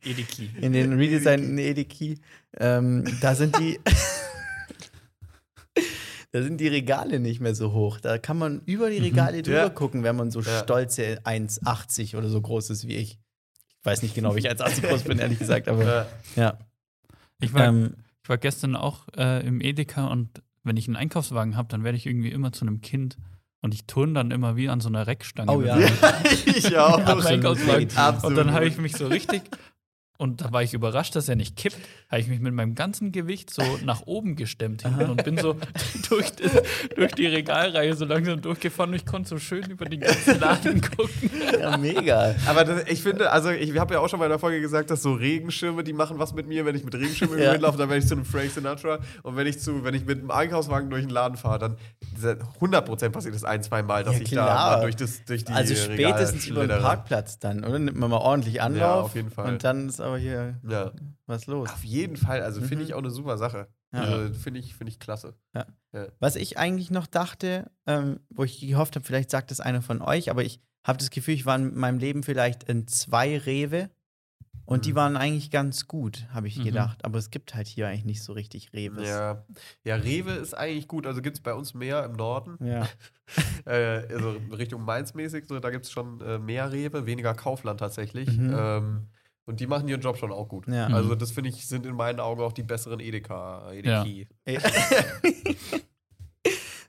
Edeki. 0.04 0.50
in 0.60 0.72
den 0.72 0.92
redesignten 0.92 1.58
Edeki, 1.58 2.20
ähm, 2.58 3.04
da 3.20 3.34
sind 3.34 3.58
die. 3.58 3.78
Da 6.30 6.42
sind 6.42 6.60
die 6.60 6.68
Regale 6.68 7.20
nicht 7.20 7.40
mehr 7.40 7.54
so 7.54 7.72
hoch. 7.72 8.00
Da 8.00 8.18
kann 8.18 8.36
man 8.36 8.60
über 8.66 8.90
die 8.90 8.98
Regale 8.98 9.40
drüber 9.42 9.56
Ja. 9.62 9.68
gucken, 9.70 10.02
wenn 10.02 10.14
man 10.14 10.30
so 10.30 10.42
Ja. 10.42 10.62
stolze 10.62 11.24
1,80 11.24 12.16
oder 12.18 12.28
so 12.28 12.42
groß 12.42 12.68
ist 12.68 12.86
wie 12.86 12.96
ich. 12.96 13.12
Ich 13.80 13.84
weiß 13.86 14.02
nicht 14.02 14.14
genau, 14.14 14.34
wie 14.34 14.40
ich 14.40 14.50
1,80 14.50 14.82
groß 14.88 15.04
bin, 15.04 15.20
ehrlich 15.20 15.38
gesagt, 15.38 15.68
aber 15.68 15.84
Ja. 15.84 16.06
ja. 16.36 16.58
Ich 17.40 17.54
war, 17.54 17.64
Ähm, 17.68 17.94
ich 18.22 18.28
war 18.28 18.36
gestern 18.36 18.76
auch 18.76 19.06
äh, 19.16 19.46
im 19.46 19.62
Edeka 19.62 20.08
und 20.08 20.42
wenn 20.68 20.76
ich 20.76 20.86
einen 20.86 20.96
Einkaufswagen 20.96 21.56
habe, 21.56 21.68
dann 21.68 21.84
werde 21.84 21.96
ich 21.96 22.06
irgendwie 22.06 22.30
immer 22.30 22.52
zu 22.52 22.64
einem 22.64 22.80
Kind 22.80 23.16
und 23.60 23.74
ich 23.74 23.86
turne 23.86 24.12
dann 24.12 24.30
immer 24.30 24.56
wie 24.56 24.68
an 24.68 24.80
so 24.80 24.88
einer 24.88 25.06
Reckstange. 25.06 25.50
Oh 25.50 25.62
ja. 25.62 25.78
ich 26.46 26.76
auch. 26.76 26.98
Absolut. 27.96 28.24
Und 28.24 28.36
dann 28.36 28.54
habe 28.54 28.66
ich 28.66 28.78
mich 28.78 28.92
so 28.96 29.08
richtig, 29.08 29.42
und 30.18 30.40
da 30.42 30.52
war 30.52 30.62
ich 30.62 30.74
überrascht, 30.74 31.16
dass 31.16 31.28
er 31.28 31.36
nicht 31.36 31.56
kippt, 31.56 31.78
habe 32.10 32.20
ich 32.20 32.26
mich 32.28 32.40
mit 32.40 32.52
meinem 32.52 32.74
ganzen 32.74 33.12
Gewicht 33.12 33.50
so 33.50 33.62
nach 33.84 34.02
oben 34.04 34.36
gestemmt 34.36 34.82
hinten 34.82 35.08
und 35.10 35.24
bin 35.24 35.38
so 35.38 35.54
durch, 36.10 36.30
das, 36.32 36.50
durch 36.96 37.12
die 37.12 37.26
Regalreihe 37.26 37.94
so 37.94 38.04
langsam 38.04 38.40
durchgefahren 38.42 38.90
und 38.90 38.96
ich 38.96 39.06
konnte 39.06 39.28
so 39.28 39.38
schön 39.38 39.64
über 39.70 39.84
den 39.86 40.00
ganzen 40.00 40.40
Laden 40.40 40.80
gucken. 40.96 41.30
Ja, 41.58 41.76
mega. 41.78 42.34
Aber 42.46 42.64
das, 42.64 42.82
ich 42.88 43.02
finde, 43.02 43.30
also 43.30 43.50
ich 43.50 43.78
habe 43.78 43.94
ja 43.94 44.00
auch 44.00 44.08
schon 44.08 44.18
mal 44.18 44.26
in 44.26 44.30
der 44.30 44.38
Folge 44.38 44.60
gesagt, 44.60 44.90
dass 44.90 45.02
so 45.02 45.12
Regenschirme, 45.14 45.84
die 45.84 45.92
machen 45.92 46.18
was 46.18 46.34
mit 46.34 46.46
mir. 46.48 46.66
Wenn 46.66 46.74
ich 46.74 46.84
mit 46.84 46.94
Regenschirmen 46.94 47.38
Ja. 47.38 47.54
laufe, 47.54 47.78
dann 47.78 47.88
werde 47.88 48.00
ich 48.02 48.08
zu 48.08 48.14
einem 48.14 48.24
Frank 48.24 48.50
Sinatra. 48.50 48.98
Und 49.22 49.36
wenn 49.36 49.46
ich 49.46 49.60
zu, 49.60 49.84
wenn 49.84 49.94
ich 49.94 50.04
mit 50.04 50.18
einem 50.18 50.30
Einkaufswagen 50.32 50.90
durch 50.90 51.02
den 51.02 51.10
Laden 51.10 51.36
fahre, 51.36 51.58
dann 51.60 51.76
diese 52.16 52.38
100% 52.60 53.10
passiert 53.10 53.34
das 53.36 53.44
ein, 53.44 53.62
zwei 53.62 53.82
Mal, 53.84 54.02
dass 54.02 54.16
Ja, 54.16 54.20
ich 54.22 54.30
da 54.30 54.80
durch, 54.80 54.96
das, 54.96 55.24
durch 55.24 55.44
die 55.44 55.52
Also 55.52 55.74
spätestens 55.76 56.46
über 56.48 56.66
den. 56.66 56.80
Parkplatz 56.82 57.38
dann, 57.38 57.64
oder? 57.64 57.78
Nimmt 57.78 57.96
man 57.98 58.10
mal 58.10 58.16
ordentlich 58.18 58.60
Anlauf. 58.60 58.80
Ja, 58.80 58.94
auf 59.02 59.14
jeden 59.14 59.30
Fall. 59.30 59.52
Und 59.52 59.62
dann 59.62 59.88
ist 59.88 60.00
aber 60.08 60.18
hier 60.18 60.58
Ja, 60.68 60.92
was 61.26 61.46
los. 61.46 61.70
auf 61.70 61.84
jeden 61.84 62.16
Fall. 62.16 62.42
Also 62.42 62.60
finde 62.60 62.76
Mhm. 62.76 62.82
ich 62.90 62.94
auch 62.94 62.98
eine 62.98 63.10
super 63.10 63.38
Sache. 63.38 63.68
Ja. 63.92 64.00
Also 64.02 64.34
finde 64.34 64.60
ich, 64.60 64.74
finde 64.74 64.90
ich 64.90 64.98
klasse. 64.98 65.34
Was 66.20 66.36
ich 66.36 66.58
eigentlich 66.58 66.90
noch 66.90 67.06
dachte, 67.06 67.70
ähm, 67.86 68.20
wo 68.28 68.44
ich 68.44 68.60
gehofft 68.60 68.96
habe, 68.96 69.06
vielleicht 69.06 69.30
sagt 69.30 69.50
es 69.50 69.60
einer 69.60 69.80
von 69.82 70.02
euch, 70.02 70.30
aber 70.30 70.44
ich 70.44 70.60
habe 70.84 70.98
das 70.98 71.10
Gefühl, 71.10 71.34
ich 71.34 71.46
war 71.46 71.56
in 71.56 71.74
meinem 71.78 71.98
Leben 71.98 72.22
vielleicht 72.22 72.64
in 72.64 72.86
zwei 72.86 73.38
Rewe 73.38 73.88
und 74.66 74.84
die 74.84 74.92
Mhm. 74.92 74.96
waren 74.96 75.16
eigentlich 75.16 75.50
ganz 75.50 75.86
gut, 75.88 76.26
habe 76.30 76.46
ich 76.48 76.58
Mhm. 76.58 76.64
gedacht. 76.64 77.04
Aber 77.06 77.18
es 77.18 77.30
gibt 77.30 77.54
halt 77.54 77.66
hier 77.66 77.88
eigentlich 77.88 78.04
nicht 78.04 78.22
so 78.22 78.34
richtig 78.34 78.72
Reves. 78.74 79.08
Ja. 79.08 79.44
ja, 79.84 79.96
Rewe 79.96 80.32
ist 80.32 80.52
eigentlich 80.54 80.86
gut. 80.88 81.06
Also 81.06 81.22
gibt 81.22 81.38
es 81.38 81.42
bei 81.42 81.54
uns 81.54 81.72
mehr 81.72 82.04
im 82.04 82.12
Norden. 82.12 82.58
Ja. 82.64 82.86
äh, 83.66 84.12
also 84.14 84.36
Richtung 84.52 84.84
Mainz 84.84 85.14
mäßig, 85.14 85.46
so, 85.46 85.58
da 85.60 85.70
gibt 85.70 85.86
es 85.86 85.90
schon 85.90 86.20
äh, 86.20 86.38
mehr 86.38 86.70
Rewe, 86.72 87.06
weniger 87.06 87.32
Kaufland 87.34 87.80
tatsächlich. 87.80 88.36
Mhm. 88.36 88.54
Ähm, 88.54 89.06
und 89.48 89.60
die 89.60 89.66
machen 89.66 89.88
ihren 89.88 90.00
Job 90.00 90.16
schon 90.18 90.30
auch 90.30 90.46
gut. 90.48 90.68
Ja. 90.68 90.86
Also 90.88 91.14
das 91.14 91.30
finde 91.32 91.50
ich, 91.50 91.66
sind 91.66 91.86
in 91.86 91.94
meinen 91.96 92.20
Augen 92.20 92.40
auch 92.42 92.52
die 92.52 92.62
besseren 92.62 93.00
Edeka. 93.00 93.72
Edeki. 93.72 94.28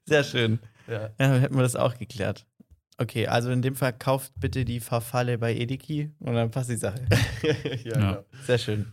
Sehr 0.06 0.24
schön. 0.24 0.60
Ja. 0.88 1.02
Ja, 1.04 1.10
dann 1.18 1.40
hätten 1.40 1.56
wir 1.56 1.62
das 1.64 1.76
auch 1.76 1.98
geklärt. 1.98 2.46
Okay, 2.98 3.28
also 3.28 3.50
in 3.52 3.62
dem 3.62 3.76
Fall 3.76 3.94
kauft 3.94 4.34
bitte 4.36 4.66
die 4.66 4.80
Verfalle 4.80 5.38
bei 5.38 5.56
Edeki 5.56 6.12
und 6.20 6.34
dann 6.34 6.52
passt 6.52 6.70
die 6.70 6.76
Sache. 6.76 7.06
ja, 7.44 7.54
Ja. 7.84 7.94
genau. 7.94 8.26
Sehr 8.46 8.58
schön. 8.58 8.92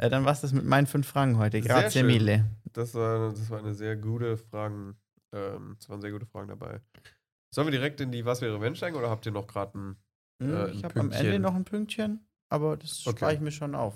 Ja, 0.00 0.08
dann 0.08 0.24
war's 0.24 0.40
das 0.40 0.52
mit 0.52 0.64
meinen 0.64 0.86
fünf 0.86 1.06
Fragen 1.08 1.36
heute. 1.38 1.60
Sehr 1.62 1.68
Grazie 1.74 1.98
schön. 1.98 2.06
mille. 2.06 2.44
Das 2.72 2.94
war, 2.94 3.30
das 3.30 3.50
war 3.50 3.58
eine 3.58 3.74
sehr 3.74 3.96
gute 3.96 4.36
Fragen. 4.36 4.96
Ähm, 5.32 5.76
es 5.80 5.88
waren 5.88 6.00
sehr 6.00 6.12
gute 6.12 6.26
Fragen 6.26 6.48
dabei. 6.48 6.80
Sollen 7.52 7.66
wir 7.66 7.72
direkt 7.72 8.00
in 8.00 8.12
die 8.12 8.24
Was 8.24 8.40
wäre 8.40 8.60
wenn 8.60 8.76
steigen 8.76 8.96
oder 8.96 9.10
habt 9.10 9.26
ihr 9.26 9.32
noch 9.32 9.46
gerade 9.48 9.76
ein 9.78 9.96
Hm, 10.40 10.54
Äh, 10.54 10.70
ich 10.70 10.78
ein 10.78 10.84
habe 10.84 11.00
am 11.00 11.10
Ende 11.10 11.38
noch 11.38 11.54
ein 11.54 11.64
Pünktchen, 11.64 12.20
aber 12.50 12.76
das 12.76 13.06
Okay. 13.06 13.16
spare 13.18 13.34
ich 13.34 13.40
mir 13.40 13.50
schon 13.52 13.74
auf. 13.74 13.94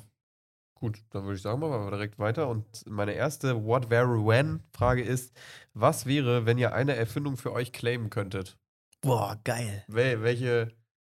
Gut, 0.76 1.02
dann 1.10 1.22
würde 1.24 1.36
ich 1.36 1.42
sagen, 1.42 1.60
machen 1.60 1.72
wir 1.84 1.90
direkt 1.90 2.18
weiter. 2.18 2.48
Und 2.48 2.64
meine 2.88 3.12
erste 3.12 3.64
What 3.64 3.90
Were 3.90 4.26
When 4.26 4.60
Frage 4.72 5.02
ist: 5.02 5.34
Was 5.72 6.06
wäre, 6.06 6.46
wenn 6.46 6.58
ihr 6.58 6.74
eine 6.74 6.94
Erfindung 6.96 7.36
für 7.36 7.52
euch 7.52 7.72
claimen 7.72 8.10
könntet? 8.10 8.56
Boah, 9.02 9.38
geil. 9.44 9.84
Wel 9.88 10.22
welche, 10.22 10.72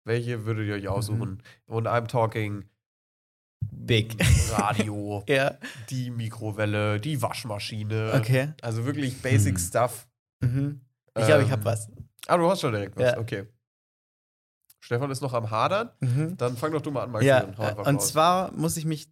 welche 0.05 0.45
würdet 0.45 0.67
ihr 0.67 0.75
euch 0.75 0.89
aussuchen? 0.89 1.43
Und 1.67 1.87
I'm 1.87 2.07
talking 2.09 2.65
Big. 3.73 4.17
Radio, 4.51 5.25
Ja, 5.29 5.59
die 5.91 6.11
Mikrowelle, 6.11 7.01
die 7.01 7.21
Waschmaschine. 7.23 8.13
okay. 8.15 8.53
Also 8.63 8.85
wirklich 8.85 9.21
basic 9.23 9.57
Hm. 9.59 9.65
Stuff. 9.65 10.07
Mhm. 10.41 10.81
Ich 11.19 11.25
glaube, 11.25 11.43
ich 11.43 11.47
Ähm, 11.49 11.53
habe 11.53 11.65
was. 11.65 11.91
Ah, 12.27 12.37
du 12.37 12.49
hast 12.51 12.61
schon 12.61 12.73
direkt 12.73 12.97
was. 12.97 13.13
Ja. 13.13 13.19
Okay. 13.19 13.47
Stefan 14.87 15.11
ist 15.11 15.21
noch 15.21 15.35
am 15.35 15.51
Hadern. 15.51 15.91
Mhm. 16.01 16.37
Dann 16.37 16.57
fang 16.57 16.71
doch 16.73 16.81
du 16.81 16.91
mal 16.93 17.03
an, 17.03 17.11
Maxi. 17.11 17.27
Ja, 17.27 17.43
und 17.43 17.59
äh, 17.59 17.89
und 17.91 18.01
zwar 18.03 18.53
muss 18.53 18.77
ich 18.77 18.85
mich 18.85 19.09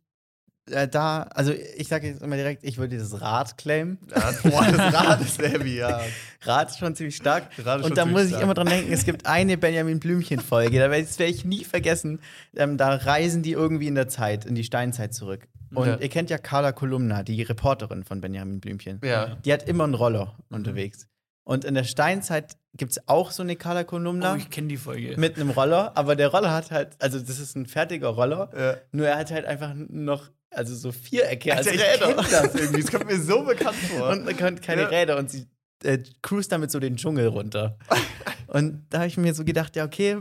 äh, 0.70 0.88
da, 0.88 1.24
also 1.34 1.52
ich 1.52 1.88
sage 1.88 2.06
jetzt 2.06 2.22
immer 2.22 2.36
direkt, 2.36 2.62
ich 2.64 2.78
würde 2.78 2.90
dieses 2.96 3.20
Rad 3.20 3.58
claimen. 3.58 3.98
Ja, 4.14 4.30
boah, 4.44 4.64
das 4.72 4.94
Rad 4.94 5.20
ist 5.20 5.38
heavy, 5.42 5.76
ja. 5.78 6.00
Rad 6.42 6.70
ist 6.70 6.78
schon 6.78 6.94
ziemlich 6.94 7.16
stark. 7.16 7.48
Schon 7.54 7.82
Und 7.82 7.98
da 7.98 8.06
muss 8.06 8.22
ich 8.22 8.28
stark. 8.28 8.42
immer 8.44 8.54
dran 8.54 8.68
denken, 8.68 8.92
es 8.92 9.04
gibt 9.04 9.26
eine 9.26 9.58
Benjamin 9.58 9.98
Blümchen-Folge, 10.00 10.78
da 10.78 10.90
werde 10.90 11.06
werd 11.18 11.30
ich 11.30 11.44
nie 11.44 11.64
vergessen. 11.64 12.20
Ähm, 12.56 12.78
da 12.78 12.94
reisen 12.94 13.42
die 13.42 13.52
irgendwie 13.52 13.88
in 13.88 13.94
der 13.96 14.08
Zeit, 14.08 14.44
in 14.46 14.54
die 14.54 14.64
Steinzeit 14.64 15.12
zurück. 15.12 15.48
Und 15.74 15.86
Ja. 15.88 15.96
ihr 15.98 16.08
kennt 16.08 16.30
ja 16.30 16.38
Carla 16.38 16.70
Kolumna, 16.72 17.24
die 17.24 17.42
Reporterin 17.42 18.04
von 18.04 18.20
Benjamin 18.20 18.60
Blümchen. 18.60 19.00
Ja. 19.04 19.34
Die 19.44 19.52
hat 19.52 19.68
immer 19.68 19.84
einen 19.84 19.94
Roller 19.94 20.34
Mhm. 20.48 20.56
unterwegs. 20.56 21.08
Und 21.44 21.64
in 21.64 21.74
der 21.74 21.84
Steinzeit 21.84 22.56
gibt 22.74 22.92
es 22.92 23.06
auch 23.08 23.30
so 23.30 23.42
eine 23.42 23.54
Carla 23.56 23.84
Kolumna 23.84 24.32
Oh, 24.32 24.36
ich 24.36 24.48
kenne 24.50 24.68
die 24.68 24.76
Folge. 24.78 25.14
mit 25.18 25.36
einem 25.36 25.50
Roller, 25.50 25.92
aber 25.96 26.16
der 26.16 26.28
Roller 26.28 26.50
hat 26.52 26.70
halt, 26.70 26.96
also 27.00 27.18
das 27.20 27.38
ist 27.38 27.54
ein 27.54 27.66
fertiger 27.66 28.08
Roller, 28.08 28.50
Ja. 28.58 28.76
nur 28.92 29.06
er 29.08 29.18
hat 29.18 29.30
halt 29.30 29.44
einfach 29.44 29.72
noch, 29.76 30.30
also 30.50 30.74
so 30.74 30.90
Vierecke 30.90 31.54
als 31.54 31.68
Alter, 31.68 31.74
ich 31.94 32.00
Räder. 32.02 32.14
das 32.16 32.54
irgendwie. 32.54 32.80
Das 32.82 32.90
kommt 32.90 33.06
mir 33.06 33.20
so 33.20 33.42
bekannt 33.44 33.76
vor. 33.76 34.08
Und 34.08 34.24
man 34.24 34.36
kann 34.36 34.60
keine 34.60 34.82
Ja. 34.82 34.88
Räder 34.88 35.18
und 35.18 35.30
sie 35.30 35.46
äh, 35.82 35.98
cruist 36.22 36.50
damit 36.50 36.70
so 36.70 36.80
den 36.80 36.96
Dschungel 36.96 37.26
runter. 37.28 37.76
und 38.54 38.86
da 38.90 38.98
habe 38.98 39.08
ich 39.08 39.16
mir 39.16 39.34
so 39.34 39.44
gedacht, 39.44 39.74
ja, 39.74 39.84
okay, 39.84 40.18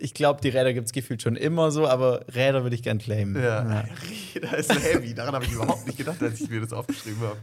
ich 0.00 0.12
glaube, 0.12 0.40
die 0.40 0.48
Räder 0.48 0.72
gibt 0.74 0.86
es 0.86 0.92
gefühlt 0.92 1.22
schon 1.22 1.36
immer 1.36 1.70
so, 1.70 1.86
aber 1.86 2.24
Räder 2.34 2.64
würde 2.64 2.74
ich 2.74 2.82
gern 2.82 2.98
claimen. 2.98 3.40
Ja, 3.40 3.60
Räder 4.34 4.58
ist 4.58 4.74
heavy. 4.74 5.14
Daran 5.14 5.34
habe 5.34 5.44
ich 5.44 5.52
überhaupt 5.52 5.86
nicht 5.86 5.96
gedacht, 5.96 6.20
als 6.20 6.40
ich 6.40 6.50
mir 6.50 6.60
das 6.60 6.72
aufgeschrieben 6.72 7.20
habe. 7.20 7.38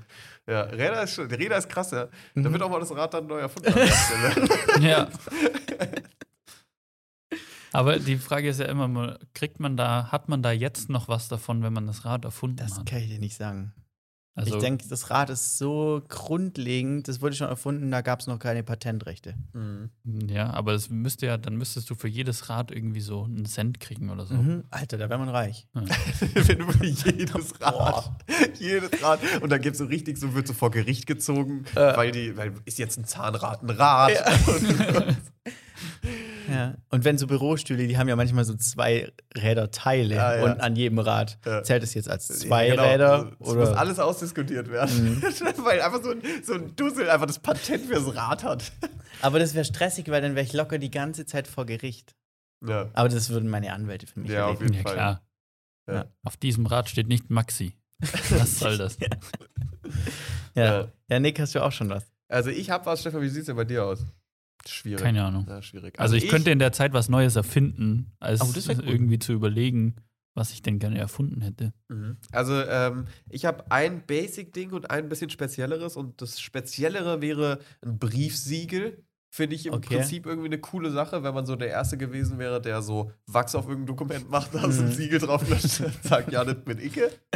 Ja, 0.45 0.64
Räder 0.64 1.03
ist 1.03 1.16
schon, 1.16 1.32
Räder 1.32 1.57
ist 1.57 1.70
krass, 1.70 1.91
ja. 1.91 2.10
Mhm. 2.34 2.44
Da 2.44 2.52
wird 2.52 2.62
auch 2.64 2.70
mal 2.70 2.82
das 2.82 2.94
Rad 2.94 3.14
dann 3.14 3.28
neu 3.28 3.40
erfunden 3.40 3.70
an 3.70 3.80
der 3.80 3.88
Stelle. 3.88 4.49
Ja. 4.82 5.10
Aber 7.72 7.99
die 7.99 8.18
Frage 8.18 8.49
ist 8.49 8.60
ja 8.60 8.66
immer 8.68 8.88
mal, 8.90 9.18
kriegt 9.34 9.60
man 9.62 9.78
da, 9.78 10.12
hat 10.12 10.28
man 10.30 10.41
da 10.41 10.52
jetzt 10.52 10.90
noch 10.90 11.07
was 11.07 11.30
davon, 11.30 11.64
wenn 11.64 11.72
man 11.74 11.88
das 11.88 12.03
Rad 12.03 12.26
erfunden 12.26 12.57
Das 12.57 12.78
hat? 12.78 12.86
kann 12.86 12.99
ich 12.99 13.07
dir 13.10 13.20
nicht 13.20 13.36
sagen. 13.38 13.74
Also, 14.38 14.56
ich 14.57 14.62
denke, 14.62 14.86
das 14.90 15.10
Rad 15.10 15.30
ist 15.30 15.57
so 15.57 16.02
grundlegend, 16.10 17.07
das 17.07 17.22
wurde 17.22 17.38
schon 17.38 17.48
erfunden, 17.48 17.90
da 17.90 18.02
gab 18.02 18.20
es 18.20 18.28
noch 18.28 18.38
keine 18.38 18.64
Patentrechte. 18.64 19.34
Mhm. 19.53 19.90
ja, 20.28 20.49
aber 20.52 20.74
es 20.74 20.90
müsste 20.90 21.26
ja, 21.28 21.38
dann 21.38 21.56
müsstest 21.56 21.90
du 21.90 21.95
für 21.95 22.10
jedes 22.10 22.49
Rad 22.49 22.70
irgendwie 22.70 22.99
so 22.99 23.24
einen 23.24 23.45
Cent 23.45 23.80
kriegen 23.80 24.10
oder 24.10 24.26
so. 24.26 24.34
Mhm. 24.34 24.66
Alter, 24.72 24.98
da 24.98 25.10
wäre 25.10 25.20
man 25.20 25.30
reich. 25.30 25.68
Wenn 25.74 26.60
du 26.60 26.70
für 26.72 26.86
jedes 26.86 27.53
Rad, 27.62 28.12
jedes 28.60 29.02
Rad, 29.02 29.22
und 29.41 29.49
dann 29.52 29.62
gibt 29.62 29.76
es 29.76 29.80
so 29.80 29.86
richtig, 29.86 30.18
so 30.18 30.34
wird 30.36 30.48
so 30.48 30.53
vor 30.53 30.70
Gericht 30.70 31.07
gezogen, 31.07 31.64
Äh. 31.76 31.95
weil 31.95 32.12
die, 32.12 32.36
weil 32.36 32.52
ist 32.66 32.78
jetzt 32.78 32.98
ein 32.98 33.06
Zahnrad 33.06 33.64
ein 33.64 33.70
Rad. 33.70 34.12
Ja. 34.12 35.06
Und 36.89 37.03
wenn 37.05 37.17
so 37.17 37.27
Bürostühle, 37.27 37.88
die 37.88 37.97
haben 37.97 38.07
ja 38.07 38.15
manchmal 38.15 38.45
so 38.45 38.55
zwei 38.55 39.11
Räderteile 39.38 40.15
Ja, 40.15 40.35
ja. 40.38 40.43
und 40.43 40.59
an 40.61 40.76
jedem 40.76 40.99
Rad. 40.99 41.38
Ja. 41.45 41.63
Zählt 41.63 41.84
es 41.84 41.93
jetzt 41.93 42.09
als 42.09 42.27
zwei 42.27 42.67
Ja, 42.67 42.76
genau. 42.76 42.84
Räder? 42.89 43.31
Es 43.39 43.47
Oder? 43.47 43.61
Mhm. 43.63 43.69
muss 43.69 43.77
alles 43.77 43.99
ausdiskutiert 43.99 44.69
werden. 44.69 45.22
weil 45.63 45.81
einfach 45.81 46.03
so 46.03 46.11
ein, 46.11 46.22
so 46.43 46.53
ein 46.53 46.76
Dussel 46.76 47.09
einfach 47.09 47.27
das 47.27 47.39
Patent 47.39 47.85
fürs 47.85 48.15
Rad 48.15 48.43
hat. 48.43 48.72
Aber 49.22 49.39
das 49.39 49.53
wäre 49.53 49.65
stressig, 49.65 50.07
weil 50.09 50.22
dann 50.22 50.35
wäre 50.35 50.45
ich 50.45 50.53
locker 50.53 50.77
die 50.77 50.91
ganze 50.91 51.26
Zeit 51.26 51.47
vor 51.47 51.65
Gericht. 51.65 52.15
Ja, 52.65 52.89
Aber 52.93 53.09
das 53.09 53.30
würden 53.30 53.49
meine 53.49 53.73
Anwälte 53.73 54.07
für 54.07 54.19
mich 54.19 54.31
Ja, 54.31 54.45
auf 54.47 54.59
regeln. 54.61 54.73
jeden 54.73 54.76
Ja, 54.77 54.84
Fall. 54.84 54.93
klar. 54.93 55.22
Ja. 55.88 56.05
Auf 56.23 56.38
diesem 56.38 56.65
Rad 56.65 56.89
steht 56.89 57.07
nicht 57.07 57.30
Maxi. 57.30 57.73
Was 57.99 58.59
soll 58.59 58.77
das? 58.77 58.97
Ja. 58.99 59.07
Ja. 60.55 60.88
ja, 61.09 61.19
Nick, 61.19 61.39
hast 61.39 61.53
du 61.55 61.63
auch 61.63 61.72
schon 61.72 61.89
was? 61.89 62.05
Also 62.27 62.49
ich 62.49 62.69
habe 62.69 62.85
was, 62.88 63.01
Stefan, 63.01 63.22
wie 63.22 63.30
sieht 63.30 63.41
es 63.41 63.45
denn 63.47 63.55
bei 63.55 63.65
dir 63.65 63.85
aus? 63.85 64.03
Schwierig. 64.67 65.01
Keine 65.01 65.23
Ahnung. 65.23 65.45
Ja, 65.47 65.61
schwierig. 65.61 65.99
Also 65.99 66.15
ich, 66.15 66.27
könnte 66.27 66.51
in 66.51 66.59
der 66.59 66.71
Zeit 66.71 66.93
was 66.93 67.09
Neues 67.09 67.35
erfinden, 67.35 68.11
als 68.19 68.41
Oh, 68.41 68.71
irgendwie 68.81 69.19
zu 69.19 69.33
überlegen, 69.33 69.95
was 70.33 70.51
ich 70.51 70.61
denn 70.61 70.79
gerne 70.79 70.97
erfunden 70.97 71.41
hätte. 71.41 71.73
Mhm. 71.87 72.17
Also 72.31 72.53
ähm, 72.61 73.05
ich 73.29 73.45
habe 73.45 73.71
ein 73.71 74.05
Basic-Ding 74.05 74.71
und 74.71 74.91
ein 74.91 75.09
bisschen 75.09 75.29
spezielleres 75.29 75.95
und 75.95 76.21
das 76.21 76.39
speziellere 76.39 77.21
wäre 77.21 77.59
ein 77.81 77.97
Briefsiegel. 77.97 79.03
Finde 79.36 79.56
ich 79.57 79.66
im 79.66 79.74
Okay. 79.74 79.98
Prinzip 79.98 80.26
irgendwie 80.28 80.48
eine 80.48 80.60
coole 80.60 80.91
Sache, 80.91 81.22
wenn 81.24 81.34
man 81.34 81.45
so 81.45 81.57
der 81.57 81.68
Erste 81.68 81.98
gewesen 81.98 82.40
wäre, 82.40 82.62
der 82.62 82.82
so 82.82 83.12
Wachs 83.28 83.53
auf 83.53 83.66
irgendein 83.68 83.88
Dokument 83.88 84.30
macht, 84.30 84.56
da 84.56 84.72
so 84.72 84.82
ein 84.82 84.88
Mhm. 84.88 84.94
Siegel 84.94 85.20
drauf 85.20 85.44
und 85.52 85.60
sagt, 86.03 86.32
ja, 86.32 86.45
das 86.45 86.56
bin 86.64 86.80
ich. 86.80 86.94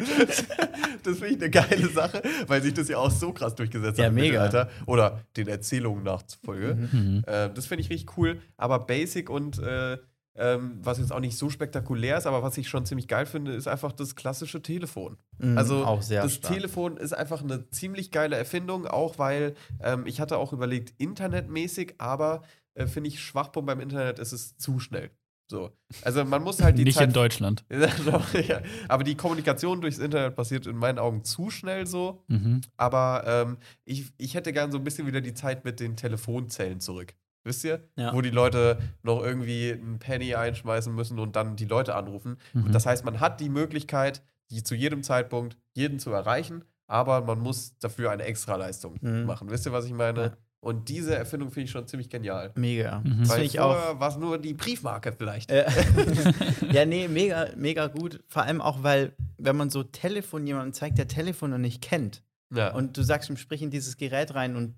das 1.04 1.18
finde 1.20 1.28
ich 1.28 1.36
eine 1.42 1.50
geile 1.50 1.90
Sache, 1.90 2.22
weil 2.48 2.62
sich 2.62 2.74
das 2.74 2.88
ja 2.88 2.98
auch 2.98 3.12
so 3.12 3.34
krass 3.34 3.54
durchgesetzt 3.56 4.00
Ja, 4.00 4.06
hat. 4.06 4.10
im 4.12 4.16
mega. 4.16 4.44
Mittelalter. 4.44 4.70
Oder 4.86 5.20
den 5.36 5.48
Erzählungen 5.50 6.04
nachzufolge. 6.04 6.76
Mhm. 6.92 7.24
Äh, 7.28 7.50
das 7.54 7.66
finde 7.66 7.84
ich 7.84 7.90
richtig 7.90 8.18
cool. 8.18 8.40
Aber 8.56 8.80
Basic 8.86 9.30
und 9.30 9.60
äh, 9.60 9.98
ähm, 10.36 10.80
was 10.82 11.00
jetzt 11.00 11.12
auch 11.12 11.20
nicht 11.20 11.38
so 11.38 11.50
spektakulär 11.50 12.18
ist, 12.18 12.26
aber 12.28 12.44
was 12.44 12.58
ich 12.58 12.70
schon 12.70 12.86
ziemlich 12.86 13.08
geil 13.08 13.26
finde, 13.26 13.54
ist 13.54 13.68
einfach 13.68 13.92
das 13.92 14.16
klassische 14.16 14.62
Telefon. 14.62 15.18
Mhm, 15.38 15.58
Also 15.58 15.86
auch 15.86 16.02
sehr 16.02 16.24
das 16.24 16.36
stark. 16.36 16.54
Telefon 16.54 16.98
ist 16.98 17.14
einfach 17.14 17.42
eine 17.44 17.70
ziemlich 17.70 18.12
geile 18.12 18.36
Erfindung, 18.38 18.88
auch 18.88 19.18
weil 19.20 19.56
ähm, 19.82 20.06
ich 20.06 20.22
hatte 20.22 20.38
auch 20.38 20.54
überlegt, 20.54 20.94
internetmäßig, 20.98 21.96
aber 21.98 22.44
äh, 22.76 22.88
finde 22.88 23.10
ich 23.10 23.22
Schwachpunkt 23.22 23.68
beim 23.68 23.80
Internet 23.80 24.20
ist 24.20 24.32
es 24.32 24.56
zu 24.58 24.80
schnell. 24.80 25.12
So. 25.50 25.72
Also 26.04 26.24
man 26.26 26.44
muss 26.44 26.62
halt 26.62 26.78
die 26.78 26.84
Nicht 26.84 27.00
Zeit 27.00 27.08
in 27.08 27.14
Deutschland. 27.14 27.66
Ja. 28.48 28.62
Aber 28.88 29.04
die 29.04 29.16
Kommunikation 29.16 29.82
durchs 29.82 29.98
Internet 29.98 30.36
passiert 30.36 30.68
in 30.68 30.76
meinen 30.78 31.00
Augen 31.00 31.24
zu 31.24 31.50
schnell 31.50 31.88
so. 31.88 32.24
Mhm. 32.28 32.62
Aber 32.78 33.24
ähm, 33.26 33.58
ich, 33.84 34.14
ich 34.20 34.36
hätte 34.36 34.54
gern 34.54 34.72
so 34.72 34.78
ein 34.78 34.84
bisschen 34.84 35.08
wieder 35.08 35.22
die 35.22 35.34
Zeit 35.34 35.66
mit 35.66 35.80
den 35.80 35.96
Telefonzellen 35.96 36.80
zurück. 36.80 37.16
Wisst 37.44 37.64
ihr? 37.64 37.88
Ja. 37.96 38.14
Wo 38.14 38.22
die 38.22 38.30
Leute 38.30 38.78
noch 39.04 39.22
irgendwie 39.24 39.72
einen 39.72 40.00
Penny 40.00 40.36
einschmeißen 40.36 40.94
müssen 40.94 41.20
und 41.20 41.36
dann 41.36 41.56
die 41.56 41.66
Leute 41.66 41.96
anrufen. 41.96 42.38
Mhm. 42.54 42.66
Und 42.66 42.76
das 42.76 42.86
heißt, 42.86 43.06
man 43.06 43.20
hat 43.20 43.40
die 43.40 43.50
Möglichkeit, 43.50 44.22
die 44.52 44.64
zu 44.64 44.76
jedem 44.76 45.04
Zeitpunkt 45.04 45.58
jeden 45.74 46.00
zu 46.00 46.12
erreichen, 46.12 46.66
aber 46.88 47.22
man 47.22 47.40
muss 47.40 47.78
dafür 47.80 48.12
eine 48.12 48.24
Extraleistung 48.24 48.98
Mhm. 49.02 49.26
machen. 49.26 49.50
Wisst 49.50 49.66
ihr, 49.66 49.72
was 49.72 49.86
ich 49.86 49.94
meine? 49.94 50.22
Ja. 50.22 50.38
Und 50.62 50.90
diese 50.90 51.16
Erfindung 51.16 51.52
finde 51.52 51.66
ich 51.66 51.72
schon 51.72 51.88
ziemlich 51.88 52.10
genial. 52.10 52.52
Mega. 52.56 53.00
Mhm. 53.00 53.20
Das 53.22 53.30
Weil 53.30 53.44
ich 53.44 53.62
auch. 53.62 53.98
war 53.98 54.10
es 54.10 54.18
nur 54.18 54.38
die 54.38 54.54
Briefmarke 54.54 55.14
vielleicht. 55.14 55.50
Äh, 55.50 55.66
ja, 56.74 56.86
nee, 56.86 57.08
mega, 57.08 57.48
mega 57.56 57.88
gut. 57.88 58.22
Vor 58.28 58.44
allem 58.44 58.60
auch, 58.60 58.84
weil, 58.84 59.14
wenn 59.38 59.56
man 59.56 59.70
so 59.70 59.84
Telefon 59.84 60.46
jemandem 60.46 60.74
zeigt, 60.74 60.98
der 60.98 61.08
Telefon 61.08 61.52
noch 61.52 61.58
nicht 61.58 61.82
kennt, 61.82 62.24
ja. 62.54 62.74
und 62.74 62.98
du 62.98 63.04
sagst 63.04 63.30
ihm, 63.30 63.38
sprich 63.38 63.62
in 63.62 63.70
dieses 63.72 63.96
Gerät 63.96 64.36
rein 64.36 64.58
und 64.58 64.76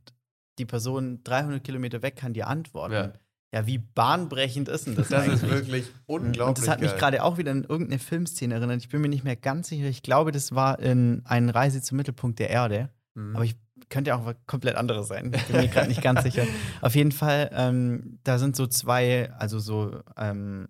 die 0.58 0.66
Person 0.66 1.22
300 1.24 1.64
Kilometer 1.64 2.02
weg 2.02 2.16
kann 2.16 2.34
dir 2.34 2.48
antworten. 2.48 2.94
Ja. 2.94 3.14
Ja, 3.54 3.68
wie 3.68 3.80
bahnbrechend 3.80 4.70
ist 4.70 4.88
denn 4.88 4.96
das, 4.96 5.10
das 5.10 5.28
ist 5.28 5.44
eigentlich? 5.44 5.52
wirklich 5.52 5.86
unglaublich. 6.06 6.48
Und 6.48 6.58
das 6.58 6.70
hat 6.70 6.80
mich 6.80 6.96
gerade 6.96 7.22
auch 7.22 7.38
wieder 7.38 7.52
an 7.52 7.66
irgendeine 7.66 8.00
Filmszene 8.00 8.54
erinnert. 8.54 8.80
Ich 8.80 8.88
bin 8.88 9.02
mir 9.02 9.10
nicht 9.10 9.26
mehr 9.26 9.36
ganz 9.36 9.68
sicher. 9.68 9.88
Ich 9.88 10.04
glaube, 10.04 10.32
das 10.32 10.56
war 10.56 10.80
in 10.80 11.22
Eine 11.26 11.54
Reise 11.54 11.82
zum 11.82 11.98
Mittelpunkt 11.98 12.40
der 12.40 12.50
Erde. 12.50 12.90
Mhm. 13.14 13.36
Aber 13.36 13.44
ich 13.44 13.58
könnte 13.90 14.16
auch 14.16 14.26
was 14.26 14.36
komplett 14.48 14.76
anderes 14.76 15.10
sein. 15.10 15.34
Ich 15.36 15.44
bin 15.48 15.58
mir 15.58 15.68
gerade 15.68 15.90
nicht 15.90 16.02
ganz 16.02 16.24
sicher. 16.24 16.46
Auf 16.82 16.96
jeden 16.96 17.12
Fall, 17.12 17.52
ähm, 17.54 18.20
da 18.24 18.40
sind 18.40 18.56
so 18.56 18.68
zwei, 18.68 19.32
also 19.34 19.60
so 19.60 20.00
ähm, 20.16 20.70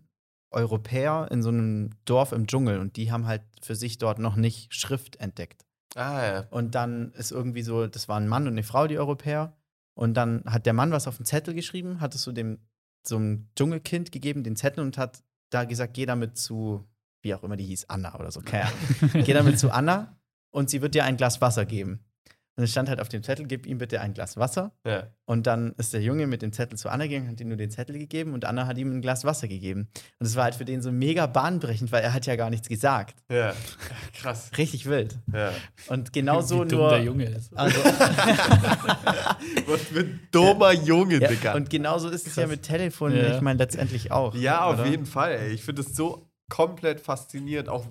Europäer 0.49 1.27
in 1.29 1.43
so 1.43 1.49
einem 1.49 1.91
Dorf 2.05 2.31
im 2.31 2.47
Dschungel 2.47 2.79
und 2.79 2.97
die 2.97 3.11
haben 3.11 3.27
halt 3.27 3.43
für 3.61 3.75
sich 3.75 3.99
dort 3.99 4.17
noch 4.17 4.35
nicht 4.35 4.73
Schrift 4.73 5.17
entdeckt. 5.17 5.65
ah, 5.95 6.23
ja. 6.23 6.47
Und 6.49 6.73
dann 6.73 7.11
ist 7.11 7.31
irgendwie 7.31 7.61
so, 7.61 7.85
das 7.85 8.09
war 8.09 8.19
ein 8.19 8.27
Mann 8.27 8.47
und 8.47 8.53
eine 8.53 8.63
Frau, 8.63 8.87
die 8.87 8.97
Europäer. 8.97 9.55
Und 10.01 10.15
dann 10.15 10.41
hat 10.47 10.65
der 10.65 10.73
Mann 10.73 10.89
was 10.89 11.07
auf 11.07 11.17
den 11.17 11.27
Zettel 11.27 11.53
geschrieben, 11.53 12.01
hat 12.01 12.15
es 12.15 12.23
so 12.23 12.31
dem 12.31 12.57
so 13.07 13.17
einem 13.17 13.49
Dschungelkind 13.55 14.11
gegeben, 14.11 14.43
den 14.43 14.55
Zettel, 14.55 14.83
und 14.83 14.97
hat 14.97 15.21
da 15.51 15.63
gesagt, 15.63 15.93
geh 15.93 16.07
damit 16.07 16.39
zu, 16.39 16.87
wie 17.21 17.35
auch 17.35 17.43
immer 17.43 17.55
die 17.55 17.65
hieß, 17.65 17.87
Anna 17.87 18.19
oder 18.19 18.31
so, 18.31 18.41
keine 18.41 18.65
Ahnung. 18.65 18.79
geh 19.25 19.33
damit 19.33 19.59
zu 19.59 19.69
Anna 19.69 20.19
und 20.49 20.71
sie 20.71 20.81
wird 20.81 20.95
dir 20.95 21.03
ein 21.03 21.17
Glas 21.17 21.39
Wasser 21.39 21.65
geben. 21.65 22.03
Und 22.57 22.65
es 22.65 22.71
stand 22.71 22.89
halt 22.89 22.99
auf 22.99 23.07
dem 23.07 23.23
Zettel, 23.23 23.45
gib 23.47 23.65
ihm 23.65 23.77
bitte 23.77 24.01
ein 24.01 24.13
Glas 24.13 24.35
Wasser. 24.37 24.71
ja. 24.85 25.07
Und 25.25 25.47
dann 25.47 25.73
ist 25.77 25.93
der 25.93 26.01
Junge 26.01 26.27
mit 26.27 26.41
dem 26.41 26.51
Zettel 26.51 26.77
zu 26.77 26.89
Anna 26.89 27.07
gegangen, 27.07 27.29
hat 27.29 27.39
ihm 27.39 27.47
nur 27.47 27.55
den 27.55 27.71
Zettel 27.71 27.97
gegeben 27.97 28.33
und 28.33 28.43
Anna 28.43 28.67
hat 28.67 28.77
ihm 28.77 28.91
ein 28.91 29.01
Glas 29.01 29.23
Wasser 29.23 29.47
gegeben. 29.47 29.87
Und 30.19 30.25
es 30.25 30.35
war 30.35 30.43
halt 30.43 30.55
für 30.55 30.65
den 30.65 30.81
so 30.81 30.91
mega 30.91 31.25
bahnbrechend, 31.25 31.93
weil 31.93 32.03
er 32.03 32.13
hat 32.13 32.25
ja 32.25 32.35
gar 32.35 32.49
nichts 32.49 32.67
gesagt. 32.67 33.15
Ja. 33.31 33.53
Krass. 34.21 34.51
Richtig 34.57 34.87
wild. 34.89 35.17
Ja. 35.33 35.53
Und 35.87 36.11
genau 36.11 36.41
so 36.41 36.65
nur. 36.65 36.89
der 36.89 37.03
Junge 37.03 37.23
ist. 37.29 37.57
Also, 37.57 37.79
Was 39.67 39.81
für 39.83 39.99
ein 40.01 40.19
dummer 40.31 40.73
Junge, 40.73 41.19
ja, 41.21 41.27
Digga. 41.29 41.53
und 41.53 41.69
genauso 41.69 42.09
ist 42.09 42.27
es 42.27 42.35
ja 42.35 42.43
Krass. 42.43 42.51
mit 42.51 42.63
Telefon, 42.63 43.15
Ja. 43.15 43.35
ich 43.35 43.41
meine, 43.41 43.57
letztendlich 43.59 44.11
auch. 44.11 44.35
Ja, 44.35 44.65
auf 44.65 44.79
oder? 44.79 44.87
jeden 44.87 45.05
Fall, 45.05 45.31
ey. 45.33 45.51
Ich 45.53 45.63
finde 45.63 45.81
es 45.83 45.95
so 45.95 46.27
komplett 46.51 46.99
faszinierend. 46.99 47.69
Auch 47.69 47.85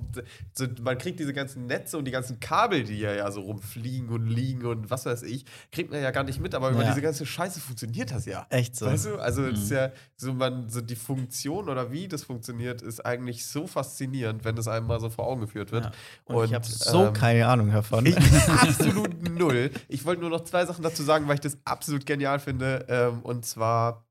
so, 0.53 0.67
man 0.83 0.99
kriegt 0.99 1.19
diese 1.19 1.33
ganzen 1.33 1.65
Netze 1.67 1.97
und 1.97 2.05
die 2.05 2.11
ganzen 2.11 2.39
Kabel, 2.41 2.85
die 2.85 2.99
ja, 3.01 3.13
ja 3.15 3.33
so 3.33 3.41
rumfliegen 3.41 4.11
und 4.11 4.27
liegen 4.27 4.67
und 4.67 4.91
was 4.91 5.07
weiß 5.07 5.23
ich, 5.23 5.47
kriegt 5.73 5.91
man 5.91 6.03
ja 6.03 6.11
gar 6.11 6.25
nicht 6.25 6.41
mit, 6.41 6.55
aber 6.55 6.69
über 6.71 6.83
Ja. 6.83 6.89
diese 6.91 7.01
ganze 7.01 7.25
Scheiße 7.25 7.59
funktioniert 7.59 8.11
das 8.11 8.27
ja. 8.27 8.47
Echt 8.51 8.77
so. 8.77 8.85
Weißt 8.87 9.07
du, 9.07 9.17
also 9.19 9.47
es 9.47 9.61
ist 9.63 9.71
Mhm. 9.71 9.77
ja 9.77 9.91
so, 10.17 10.35
man, 10.35 10.69
so 10.69 10.83
die 10.83 10.95
Funktion 10.95 11.69
oder 11.71 11.91
wie 11.91 12.07
das 12.07 12.23
funktioniert, 12.25 12.83
ist 12.83 13.01
eigentlich 13.07 13.47
so 13.47 13.67
faszinierend, 13.67 14.45
wenn 14.45 14.55
das 14.57 14.69
einem 14.69 14.87
mal 14.87 15.01
so 15.01 15.09
vor 15.09 15.27
Augen 15.27 15.41
geführt 15.41 15.73
wird. 15.73 15.87
Ja. 15.87 15.93
Und, 16.35 16.45
ich 16.45 16.53
habe 16.55 16.67
so 16.67 17.07
ähm, 17.07 17.13
keine 17.15 17.47
Ahnung 17.47 17.73
davon. 17.73 18.05
ich 18.05 18.17
absolut 18.61 19.23
null. 19.39 19.71
Ich 19.89 20.05
wollte 20.05 20.21
nur 20.21 20.31
noch 20.31 20.45
zwei 20.45 20.67
Sachen 20.67 20.83
dazu 20.85 21.03
sagen, 21.03 21.27
weil 21.29 21.37
ich 21.37 21.41
das 21.41 21.57
absolut 21.65 22.05
genial 22.05 22.39
finde. 22.39 22.85
Ähm, 22.89 23.21
und 23.23 23.47
zwar 23.47 24.05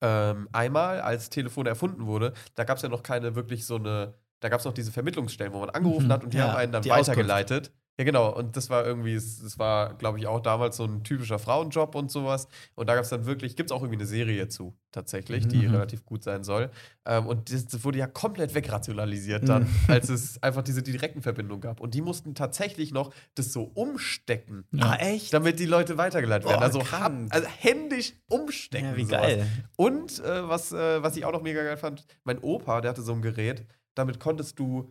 ähm, 0.00 0.48
einmal, 0.52 1.00
als 1.00 1.30
Telefon 1.30 1.66
erfunden 1.66 2.06
wurde, 2.06 2.32
da 2.54 2.64
gab 2.64 2.76
es 2.76 2.82
ja 2.82 2.88
noch 2.88 3.02
keine 3.02 3.34
wirklich 3.34 3.66
so 3.66 3.76
eine, 3.76 4.14
da 4.40 4.48
gab 4.48 4.60
es 4.60 4.64
noch 4.66 4.72
diese 4.74 4.92
Vermittlungsstellen, 4.92 5.52
wo 5.52 5.60
man 5.60 5.70
angerufen 5.70 6.06
Mhm. 6.06 6.12
hat 6.12 6.24
und 6.24 6.32
die 6.32 6.38
Ja, 6.38 6.44
haben 6.44 6.56
einen 6.56 6.72
dann 6.72 6.88
weitergeleitet. 6.88 7.72
Ja, 8.00 8.04
genau. 8.04 8.34
Und 8.34 8.56
das 8.56 8.70
war 8.70 8.86
irgendwie, 8.86 9.12
es 9.12 9.58
war, 9.58 9.92
glaube 9.92 10.18
ich, 10.18 10.26
auch 10.26 10.40
damals 10.40 10.78
so 10.78 10.84
ein 10.84 11.04
typischer 11.04 11.38
Frauenjob 11.38 11.94
und 11.94 12.10
sowas. 12.10 12.48
Und 12.74 12.88
da 12.88 12.94
gab 12.94 13.04
es 13.04 13.10
dann 13.10 13.26
wirklich, 13.26 13.56
gibt 13.56 13.70
es 13.70 13.76
auch 13.76 13.82
irgendwie 13.82 13.98
eine 13.98 14.06
Serie 14.06 14.48
zu, 14.48 14.74
tatsächlich, 14.90 15.46
die 15.48 15.66
Mhm. 15.68 15.74
relativ 15.74 16.06
gut 16.06 16.24
sein 16.24 16.42
soll. 16.42 16.70
Ähm, 17.04 17.26
und 17.26 17.52
das, 17.52 17.66
das 17.66 17.84
wurde 17.84 17.98
ja 17.98 18.06
komplett 18.06 18.54
wegrationalisiert 18.54 19.46
dann, 19.46 19.64
Mhm. 19.64 19.68
als 19.88 20.08
es 20.08 20.42
einfach 20.42 20.62
diese 20.62 20.82
direkten 20.82 21.20
Verbindungen 21.20 21.60
gab. 21.60 21.78
Und 21.78 21.92
die 21.92 22.00
mussten 22.00 22.34
tatsächlich 22.34 22.90
noch 22.90 23.12
das 23.34 23.52
so 23.52 23.64
umstecken. 23.64 24.64
Ja. 24.72 24.92
Ah, 24.92 24.96
echt? 24.96 25.34
Damit 25.34 25.58
die 25.58 25.66
Leute 25.66 25.98
weitergeleitet 25.98 26.44
Boah, 26.44 26.52
werden. 26.52 26.62
Also, 26.62 26.78
krank. 26.78 27.30
hab, 27.30 27.34
also 27.36 27.48
händisch 27.58 28.14
umstecken. 28.30 28.92
Ja, 28.92 28.96
wie 28.96 29.04
sowas. 29.04 29.20
geil. 29.20 29.46
Und 29.76 30.20
äh, 30.20 30.48
was, 30.48 30.72
äh, 30.72 31.02
was 31.02 31.18
ich 31.18 31.26
auch 31.26 31.32
noch 31.32 31.42
mega 31.42 31.62
geil 31.62 31.76
fand, 31.76 32.06
mein 32.24 32.38
Opa, 32.38 32.80
der 32.80 32.92
hatte 32.92 33.02
so 33.02 33.12
ein 33.12 33.20
Gerät, 33.20 33.66
damit 33.94 34.20
konntest 34.20 34.58
du 34.58 34.90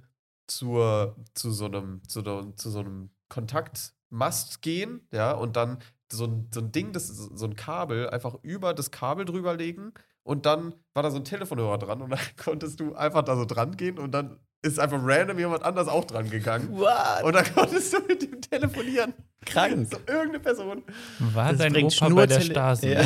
zur, 0.50 1.16
zu 1.34 1.52
so 1.52 1.66
einem, 1.66 2.02
zu, 2.08 2.22
zu 2.56 2.70
so 2.70 2.80
einem 2.80 3.12
Kontaktmast 3.30 4.62
gehen, 4.62 5.08
ja, 5.12 5.32
und 5.34 5.56
dann 5.56 5.80
so 6.12 6.26
ein, 6.26 6.50
so 6.54 6.62
ein 6.62 6.72
Ding, 6.72 6.94
das 6.94 7.08
so 7.08 7.46
ein 7.46 7.56
Kabel, 7.56 8.10
einfach 8.10 8.36
über 8.44 8.74
das 8.74 8.92
Kabel 8.92 9.26
drüber 9.26 9.56
legen 9.56 9.94
und 10.24 10.46
dann 10.46 10.76
war 10.94 11.04
da 11.04 11.12
so 11.12 11.18
ein 11.18 11.26
Telefonhörer 11.26 11.78
dran 11.78 12.02
und 12.02 12.12
dann 12.12 12.20
konntest 12.44 12.80
du 12.80 12.96
einfach 12.96 13.24
da 13.24 13.36
so 13.36 13.46
dran 13.46 13.78
gehen 13.78 14.00
und 14.00 14.12
dann 14.12 14.40
ist 14.61 14.80
einfach 14.80 14.99
random 15.02 15.40
jemand 15.40 15.64
anders 15.64 15.88
auch 15.88 16.06
dran 16.06 16.30
gegangen. 16.30 16.69
What? 16.72 17.23
Und 17.23 17.34
dann 17.36 17.45
konntest 17.53 17.94
du 17.94 17.99
mit 18.07 18.22
ihm 18.23 18.41
telefonieren. 18.41 19.14
Krank. 19.45 19.88
So 19.90 19.98
irgendeine 20.06 20.40
Person. 20.41 20.84
War 21.19 21.52
Das 21.52 21.60
dein 21.60 21.72
bringt 21.72 21.95
Opa 22.02 22.14
bei 22.14 22.26
der 22.27 22.41
Stasi? 22.41 22.90
Ja. 22.91 23.02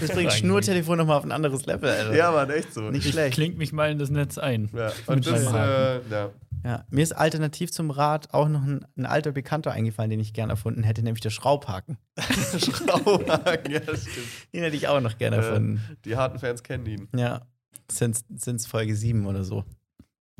Das 0.00 0.10
bringt. 0.12 0.32
Schnurtelefon 0.32 0.96
nochmal 0.98 1.18
auf 1.18 1.24
ein 1.24 1.32
anderes 1.32 1.66
Level, 1.66 1.90
Alter. 1.90 2.14
Ja, 2.14 2.30
Mann, 2.30 2.50
echt 2.50 2.72
so. 2.72 2.82
Nicht 2.90 3.04
Ich 3.04 3.12
schlecht. 3.12 3.34
klingt 3.34 3.58
mich 3.58 3.72
mal 3.72 3.90
in 3.90 3.98
das 3.98 4.10
Netz 4.10 4.38
ein. 4.38 4.70
Ja, 4.72 4.92
und 5.06 5.26
das, 5.26 5.52
äh, 5.52 6.00
ja. 6.08 6.30
Ja, 6.64 6.84
mir 6.90 7.02
ist 7.02 7.10
alternativ 7.12 7.72
zum 7.72 7.90
Rad 7.90 8.32
auch 8.32 8.48
noch 8.48 8.62
ein, 8.62 8.86
ein 8.96 9.04
alter 9.04 9.32
Bekannter 9.32 9.72
eingefallen, 9.72 10.10
den 10.10 10.20
ich 10.20 10.32
gerne 10.32 10.52
erfunden 10.52 10.84
hätte, 10.84 11.02
nämlich 11.02 11.20
der 11.20 11.30
Schraubhaken. 11.30 11.98
Schrauwagen, 12.58 13.72
ja, 13.72 13.80
stimmt. 13.80 14.26
Den 14.52 14.62
hätte 14.62 14.76
ich 14.76 14.86
auch 14.86 15.00
noch 15.00 15.18
gerne 15.18 15.36
Äh, 15.36 15.40
erfunden. 15.40 15.80
Die 16.04 16.16
harten 16.16 16.38
Fans 16.38 16.62
kennen 16.62 16.86
ihn. 16.86 17.08
Ja, 17.16 17.42
sind 17.90 18.22
es 18.46 18.66
Folge 18.66 18.94
7 18.94 19.26
oder 19.26 19.42
so. 19.42 19.64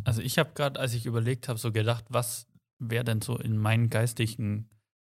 Also 0.04 0.20
ich 0.22 0.38
habe 0.38 0.50
gerade, 0.54 0.78
als 0.80 0.94
ich 0.94 1.06
überlegt 1.06 1.48
habe, 1.48 1.58
so 1.58 1.72
gedacht, 1.72 2.04
was 2.08 2.46
wäre 2.78 3.04
denn 3.04 3.20
so 3.20 3.36
in 3.38 3.56
meinen 3.58 3.90
geistigen 3.90 4.68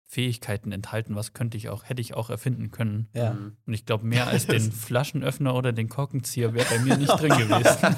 Fähigkeiten 0.05 0.73
enthalten, 0.73 1.17
was 1.17 1.33
könnte 1.33 1.57
ich 1.57 1.71
auch, 1.71 1.85
hätte 1.85 2.03
ich 2.03 2.13
auch 2.13 2.29
erfinden 2.29 2.71
können. 2.71 3.09
Ja. 3.15 3.33
Mhm. 3.33 3.57
Und 3.67 3.73
ich 3.73 3.87
glaube, 3.87 4.05
mehr 4.05 4.27
als 4.27 4.47
den 4.49 4.71
Flaschenöffner 4.71 5.55
oder 5.55 5.73
den 5.73 5.89
Korkenzieher 5.89 6.53
wäre 6.53 6.67
bei 6.69 6.81
mir 6.81 6.99
nicht 6.99 7.09
drin 7.19 7.31
gewesen. 7.39 7.97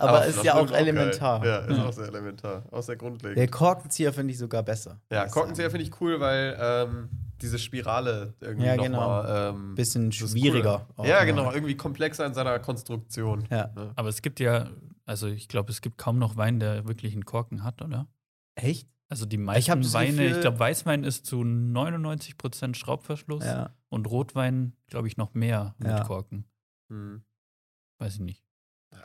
Aber 0.00 0.24
ist 0.26 0.42
ja 0.42 0.54
auch 0.54 0.70
elementar. 0.72 1.40
geil. 1.40 1.48
Ja, 1.50 1.58
ist 1.58 1.76
Ja. 1.78 1.84
auch 1.86 1.92
sehr 1.92 2.08
elementar. 2.08 2.64
Auch 2.72 2.82
sehr 2.82 2.96
grundlegend. 2.96 3.38
Der 3.38 3.46
Korkenzieher 3.48 4.12
finde 4.12 4.32
ich 4.32 4.38
sogar 4.38 4.62
besser. 4.64 5.00
Ja, 5.12 5.26
Korkenzieher 5.28 5.70
finde 5.70 5.84
ich 5.84 6.00
cool, 6.00 6.18
weil 6.18 6.56
ähm, 6.60 7.08
diese 7.40 7.58
Spirale 7.60 8.34
irgendwie 8.40 8.66
Ja, 8.66 8.76
noch 8.76 8.84
genau. 8.84 8.98
mal, 8.98 9.50
ähm, 9.54 9.74
Bisschen 9.76 10.10
schwieriger. 10.10 10.88
Cool. 10.98 11.04
auch 11.04 11.06
Ja, 11.06 11.18
mal. 11.18 11.26
genau. 11.26 11.52
Irgendwie 11.52 11.76
komplexer 11.76 12.26
in 12.26 12.34
seiner 12.34 12.58
Konstruktion. 12.58 13.46
Ja. 13.50 13.70
Ne? 13.76 13.92
Aber 13.94 14.08
es 14.08 14.20
gibt 14.20 14.40
ja, 14.40 14.68
also 15.10 15.26
ich 15.26 15.48
glaube, 15.48 15.70
es 15.72 15.80
gibt 15.80 15.98
kaum 15.98 16.18
noch 16.18 16.36
Wein, 16.36 16.60
der 16.60 16.86
wirklich 16.86 17.12
einen 17.14 17.24
Korken 17.24 17.64
hat, 17.64 17.82
oder? 17.82 18.06
Echt? 18.54 18.88
Also 19.08 19.26
die 19.26 19.36
Ich 19.36 19.42
meisten 19.42 19.82
das 19.82 19.92
Weine, 19.92 20.12
Gefühl- 20.12 20.32
ich 20.36 20.40
glaube, 20.40 20.58
Weißwein 20.60 21.02
ist 21.02 21.26
zu 21.26 21.42
99% 21.42 22.76
Schraubverschluss 22.76 23.44
Ja. 23.44 23.74
und 23.88 24.06
Rotwein, 24.08 24.76
glaube 24.86 25.08
ich, 25.08 25.16
noch 25.16 25.34
mehr 25.34 25.74
mit 25.78 25.88
Ja. 25.88 26.04
Korken. 26.04 26.44
Mhm. 26.88 27.22
Weiß 27.98 28.14
ich 28.14 28.20
nicht. 28.20 28.44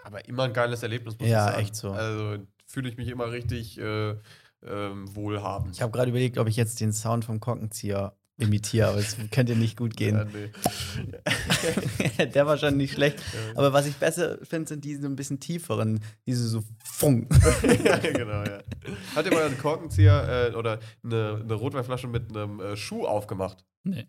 Aber 0.04 0.24
immer 0.28 0.44
ein 0.44 0.54
geiles 0.54 0.84
Erlebnis, 0.84 1.18
muss 1.20 1.28
Ja, 1.28 1.46
ich 1.48 1.52
sagen. 1.54 1.64
echt 1.64 1.76
so. 1.76 1.92
Also 1.92 2.44
fühle 2.68 2.88
ich 2.90 2.98
mich 2.98 3.08
immer 3.08 3.32
richtig 3.32 3.80
äh, 3.80 4.16
ähm, 4.64 5.16
wohlhabend. 5.16 5.76
Ich 5.76 5.82
habe 5.82 5.92
gerade 5.92 6.10
überlegt, 6.12 6.38
ob 6.38 6.48
ich 6.48 6.56
jetzt 6.56 6.80
den 6.82 6.94
Sound 6.94 7.26
vom 7.26 7.40
Korkenzieher 7.40 8.16
imitiere, 8.38 8.88
aber 8.90 8.98
es 8.98 9.16
könnte 9.32 9.56
nicht 9.56 9.78
gut 9.78 10.00
ja, 10.00 10.24
gehen. 10.26 10.30
nee. 10.34 12.26
Der 12.34 12.46
war 12.46 12.58
schon 12.58 12.78
nicht 12.78 12.94
schlecht. 12.94 13.20
Ja. 13.20 13.58
Aber 13.58 13.74
was 13.74 13.86
ich 13.88 13.96
besser 13.96 14.38
finde, 14.44 14.68
sind 14.70 14.84
diese 14.84 15.06
ein 15.08 15.16
bisschen 15.16 15.40
tieferen, 15.40 16.02
diese 16.26 16.48
so 16.48 16.64
Funk. 16.84 17.30
ja, 17.84 17.98
genau, 17.98 18.44
ja. 18.44 18.60
Hat 19.16 19.26
ihr 19.26 19.34
mal 19.34 19.46
einen 19.46 19.58
Korkenzieher 19.58 20.52
äh, 20.52 20.56
oder 20.56 20.80
eine, 21.04 21.42
eine 21.44 21.54
Rotweinflasche 21.54 22.08
mit 22.08 22.30
einem 22.36 22.60
äh, 22.60 22.76
Schuh 22.76 23.06
aufgemacht? 23.06 23.66
Nee. 23.84 24.08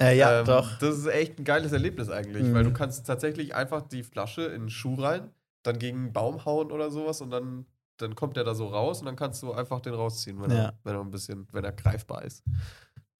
Äh, 0.00 0.16
ja, 0.16 0.40
Ähm, 0.40 0.46
doch. 0.46 0.78
Das 0.78 0.96
ist 0.96 1.06
echt 1.06 1.38
ein 1.38 1.44
geiles 1.44 1.72
Erlebnis 1.72 2.08
eigentlich, 2.10 2.44
Mhm. 2.44 2.54
weil 2.54 2.64
du 2.64 2.72
kannst 2.72 3.06
tatsächlich 3.06 3.54
einfach 3.54 3.82
die 3.82 4.02
Flasche 4.02 4.42
in 4.42 4.62
einen 4.62 4.70
Schuh 4.70 4.94
rein, 4.94 5.30
dann 5.62 5.78
gegen 5.78 5.98
einen 5.98 6.12
Baum 6.12 6.44
hauen 6.44 6.70
oder 6.70 6.90
sowas 6.90 7.20
und 7.20 7.30
dann, 7.30 7.66
dann 7.96 8.14
kommt 8.14 8.36
der 8.36 8.44
da 8.44 8.54
so 8.54 8.68
raus 8.68 9.00
und 9.00 9.06
dann 9.06 9.16
kannst 9.16 9.42
du 9.42 9.52
einfach 9.52 9.80
den 9.80 9.94
rausziehen, 9.94 10.40
wenn, 10.40 10.50
Ja. 10.50 10.56
er, 10.56 10.78
wenn 10.84 10.94
er 10.94 11.00
ein 11.00 11.10
bisschen, 11.10 11.46
wenn 11.52 11.64
er 11.64 11.72
greifbar 11.72 12.24
ist. 12.24 12.42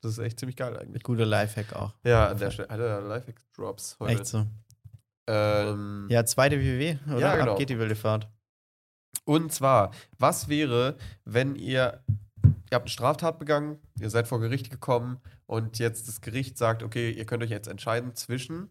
Das 0.02 0.12
ist 0.12 0.18
echt 0.18 0.38
ziemlich 0.38 0.56
geil 0.56 0.76
eigentlich. 0.78 1.02
Guter 1.02 1.26
Lifehack 1.26 1.72
auch. 1.74 1.92
Ja, 2.04 2.28
an 2.28 2.38
der 2.38 2.50
Stelle. 2.50 2.70
Alter, 2.70 3.00
Lifehack-Drops 3.02 3.96
heute. 4.00 4.12
Echt 4.12 4.26
so. 4.26 4.46
Ähm, 5.26 6.06
Ja, 6.10 6.24
zweite 6.24 6.60
WW, 6.60 6.96
oder? 7.08 7.18
Ja, 7.18 7.36
genau. 7.36 7.52
Ab 7.52 7.58
geht 7.58 7.70
die 7.70 7.78
wilde 7.78 7.96
Fahrt. 7.96 8.28
Und 9.24 9.52
zwar, 9.52 9.90
was 10.18 10.48
wäre, 10.48 10.96
wenn 11.24 11.56
ihr, 11.56 12.00
ihr 12.44 12.74
habt 12.74 12.84
eine 12.84 12.88
Straftat 12.90 13.38
begangen, 13.38 13.78
ihr 13.98 14.10
seid 14.10 14.28
vor 14.28 14.38
Gericht 14.40 14.70
gekommen 14.70 15.18
und 15.46 15.78
jetzt 15.78 16.06
das 16.06 16.20
Gericht 16.20 16.58
sagt, 16.58 16.82
okay, 16.82 17.10
ihr 17.10 17.24
könnt 17.24 17.42
euch 17.42 17.50
jetzt 17.50 17.66
entscheiden 17.66 18.14
zwischen 18.14 18.70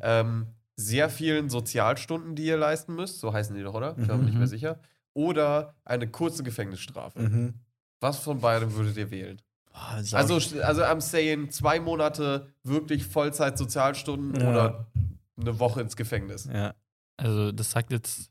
ähm, 0.00 0.46
sehr 0.76 1.10
vielen 1.10 1.50
Sozialstunden, 1.50 2.36
die 2.36 2.44
ihr 2.44 2.56
leisten 2.56 2.94
müsst, 2.94 3.18
so 3.20 3.32
heißen 3.32 3.54
die 3.56 3.62
doch, 3.62 3.74
oder? 3.74 3.96
Ich 3.98 4.06
bin 4.06 4.18
mir 4.18 4.22
nicht 4.24 4.32
Mhm. 4.34 4.38
mehr 4.38 4.48
sicher. 4.48 4.78
Oder 5.14 5.74
eine 5.84 6.08
kurze 6.08 6.42
Gefängnisstrafe. 6.42 7.18
Mhm. 7.20 7.54
Was 8.00 8.18
von 8.20 8.40
beidem 8.40 8.72
würdet 8.74 8.96
ihr 8.96 9.10
wählen? 9.10 9.40
Sau- 10.02 10.16
Also, 10.16 10.34
also 10.62 10.84
am 10.84 11.00
saying 11.00 11.50
zwei 11.50 11.80
Monate 11.80 12.52
wirklich 12.62 13.06
Vollzeit-Sozialstunden 13.06 14.40
Ja. 14.40 14.50
oder 14.50 14.86
eine 15.40 15.58
Woche 15.58 15.80
ins 15.80 15.96
Gefängnis. 15.96 16.48
ja. 16.52 16.74
Also 17.18 17.52
das 17.52 17.70
sagt 17.70 17.92
jetzt, 17.92 18.30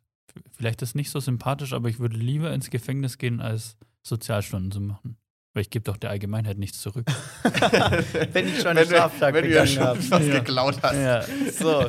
vielleicht 0.51 0.81
ist 0.81 0.95
nicht 0.95 1.11
so 1.11 1.19
sympathisch, 1.19 1.71
aber 1.71 1.87
ich 1.87 1.99
würde 1.99 2.17
lieber 2.17 2.51
ins 2.53 2.69
Gefängnis 2.69 3.17
gehen, 3.17 3.39
als 3.39 3.77
Sozialstunden 4.03 4.71
zu 4.71 4.81
machen. 4.81 5.17
Weil 5.53 5.61
ich 5.61 5.69
gebe 5.69 5.83
doch 5.83 5.97
der 5.97 6.09
Allgemeinheit 6.09 6.57
nichts 6.57 6.79
zurück. 6.81 7.05
Wenn 8.33 8.47
ich 8.47 8.57
schon 8.59 8.67
eine 8.77 8.85
Straftat 8.85 9.33
wenn 9.33 9.45
du 9.45 9.51
ja 9.53 9.65
schon 9.67 9.83
habe. 9.83 9.99
was 10.11 10.25
Ja. 10.27 10.39
geklaut 10.39 10.81
hast. 10.81 10.95
Ja, 10.95 11.23
so. 11.51 11.85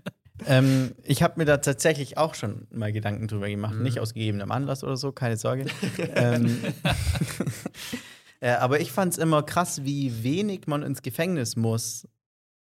ähm, 0.46 0.92
ich 1.04 1.22
habe 1.22 1.34
mir 1.38 1.44
da 1.44 1.58
tatsächlich 1.58 2.18
auch 2.18 2.34
schon 2.34 2.66
mal 2.70 2.92
Gedanken 2.92 3.28
drüber 3.28 3.48
gemacht. 3.48 3.74
Mhm. 3.74 3.82
Nicht 3.82 4.00
aus 4.00 4.12
gegebenem 4.14 4.50
Anlass 4.50 4.82
oder 4.82 4.96
so, 4.96 5.12
keine 5.12 5.36
Sorge. 5.36 5.66
ähm, 6.14 6.58
äh, 8.42 8.50
aber 8.50 8.80
ich 8.80 8.90
fand 8.92 9.12
es 9.12 9.18
immer 9.18 9.42
krass, 9.42 9.84
wie 9.84 10.22
wenig 10.24 10.66
man 10.66 10.82
ins 10.82 11.00
Gefängnis 11.02 11.56
muss, 11.56 12.06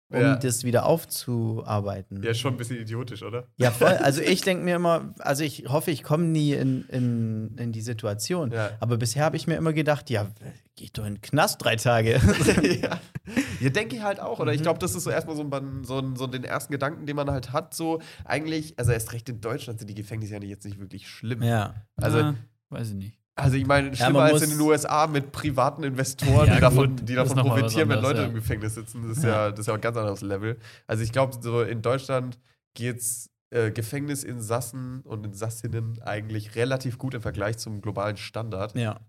um 0.09 0.21
Ja. 0.21 0.37
das 0.37 0.63
wieder 0.65 0.87
aufzuarbeiten. 0.87 2.23
Ja, 2.23 2.33
schon 2.33 2.55
ein 2.55 2.57
bisschen 2.57 2.77
idiotisch, 2.79 3.23
oder? 3.23 3.49
Ja, 3.57 3.71
voll. 3.71 3.89
Also 4.03 4.23
ich 4.23 4.41
denke 4.41 4.65
mir 4.65 4.77
immer, 4.77 5.13
also 5.19 5.43
ich 5.43 5.65
hoffe, 5.69 5.91
ich 5.91 6.03
komme 6.05 6.25
nie 6.27 6.53
in, 6.53 6.85
in, 6.89 7.57
in 7.59 7.73
die 7.73 7.81
Situation. 7.81 8.53
Ja. 8.53 8.71
Aber 8.81 8.97
bisher 8.99 9.25
habe 9.25 9.37
ich 9.37 9.47
mir 9.49 9.57
immer 9.57 9.73
gedacht, 9.73 10.09
ja, 10.11 10.29
geh 10.77 10.89
doch 10.93 11.05
in 11.07 11.17
den 11.17 11.21
Knast 11.23 11.63
drei 11.65 11.75
Tage. 11.77 12.21
ja. 12.83 13.01
ja, 13.61 13.69
denke 13.71 13.97
ich 13.97 14.03
halt 14.03 14.21
auch. 14.21 14.39
Oder 14.39 14.53
ich 14.53 14.61
Mhm. 14.61 14.65
glaube, 14.65 14.79
das 14.79 14.95
ist 14.95 15.03
so 15.05 15.11
erstmal 15.11 15.35
so, 15.37 15.43
ein, 15.43 15.83
so, 15.85 15.99
ein, 15.99 16.15
so 16.17 16.27
den 16.29 16.45
ersten 16.45 16.73
Gedanken, 16.73 17.07
den 17.07 17.17
man 17.17 17.29
halt 17.31 17.53
hat. 17.53 17.75
So 17.75 18.01
eigentlich, 18.25 18.79
also 18.79 18.93
erst 18.93 19.13
recht 19.13 19.29
in 19.29 19.41
Deutschland 19.41 19.81
sind 19.81 19.89
die 19.89 19.95
Gefängnisse 19.95 20.35
ja 20.35 20.41
jetzt 20.43 20.65
nicht 20.65 20.79
wirklich 20.79 21.09
schlimm. 21.09 21.43
ja. 21.43 21.75
Also, 21.97 22.33
weiß 22.71 22.91
ich 22.91 22.95
nicht. 22.95 23.19
Also 23.39 23.57
ich 23.57 23.67
meine, 23.67 23.95
schlimmer 23.95 24.21
man 24.21 24.33
als 24.33 24.43
in 24.43 24.51
den 24.51 24.61
USA 24.61 25.07
mit 25.07 25.31
privaten 25.31 25.85
Investoren, 25.85 26.47
Ja, 26.49 26.55
die 26.55 26.61
davon, 26.61 26.97
die 26.97 27.15
davon 27.15 27.37
profitieren, 27.37 27.91
wenn 27.91 28.01
Leute 28.01 28.23
ja. 28.23 28.27
im 28.27 28.35
Gefängnis 28.35 28.75
sitzen. 28.75 29.07
Das 29.07 29.19
ist 29.19 29.25
ja, 29.25 29.51
das 29.51 29.61
ist 29.61 29.67
ja 29.67 29.75
ein 29.75 29.81
ganz 29.81 29.97
anderes 29.97 30.23
Level. 30.23 30.59
Also 30.87 31.03
ich 31.03 31.13
glaube, 31.13 31.37
so 31.41 31.61
in 31.61 31.83
Deutschland 31.83 32.39
geht's 32.75 33.31
äh, 33.51 33.71
Gefängnisinsassen 33.71 35.03
und 35.03 35.27
Insassinnen 35.27 36.01
eigentlich 36.03 36.55
relativ 36.57 36.97
gut 36.97 37.13
im 37.13 37.21
Vergleich 37.21 37.59
zum 37.59 37.83
globalen 37.83 38.17
Standard. 38.17 38.75
Ja. 38.75 39.01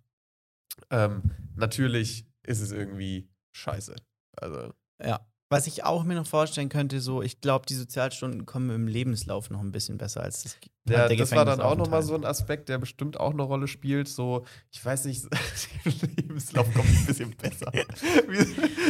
Ähm, 0.90 1.32
natürlich 1.56 2.28
ist 2.46 2.60
es 2.60 2.72
irgendwie 2.72 3.30
scheiße. 3.54 3.96
Also, 4.36 4.74
Ja. 5.02 5.26
Was 5.50 5.66
ich 5.66 5.86
auch 5.86 6.04
mir 6.04 6.16
noch 6.16 6.28
vorstellen 6.28 6.68
könnte, 6.68 7.00
so, 7.00 7.22
ich 7.22 7.40
glaube, 7.40 7.66
die 7.66 7.76
Sozialstunden 7.76 8.46
kommen 8.46 8.70
im 8.70 8.88
Lebenslauf 8.88 9.50
noch 9.50 9.62
ein 9.62 9.72
bisschen 9.72 9.98
besser 9.98 10.22
als 10.22 10.44
das 10.44 10.58
Ja, 10.90 11.08
der 11.08 11.18
das 11.18 11.32
war 11.32 11.46
dann 11.46 11.62
auch 11.62 11.76
nochmal 11.76 12.02
so 12.04 12.16
ein 12.16 12.26
Aspekt, 12.26 12.70
der 12.70 12.78
bestimmt 12.78 13.20
auch 13.20 13.32
eine 13.34 13.42
Rolle 13.44 13.68
spielt. 13.68 14.08
So, 14.08 14.46
ich 14.72 14.84
weiß 14.84 15.06
nicht, 15.06 15.24
Lebenslauf 16.18 16.72
kommt 16.74 16.88
ein 16.90 17.06
bisschen 17.06 17.32
besser. 17.36 17.72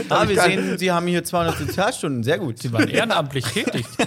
Ah, 0.09 0.23
ich 0.23 0.29
wir 0.29 0.41
sehen, 0.41 0.77
Sie 0.77 0.91
haben 0.91 1.07
hier 1.07 1.23
200 1.23 1.57
Sozialstunden. 1.57 2.23
Sehr 2.23 2.37
gut. 2.37 2.59
Sie 2.59 2.71
waren 2.71 2.87
ehrenamtlich 2.87 3.43
tätig. 3.45 3.85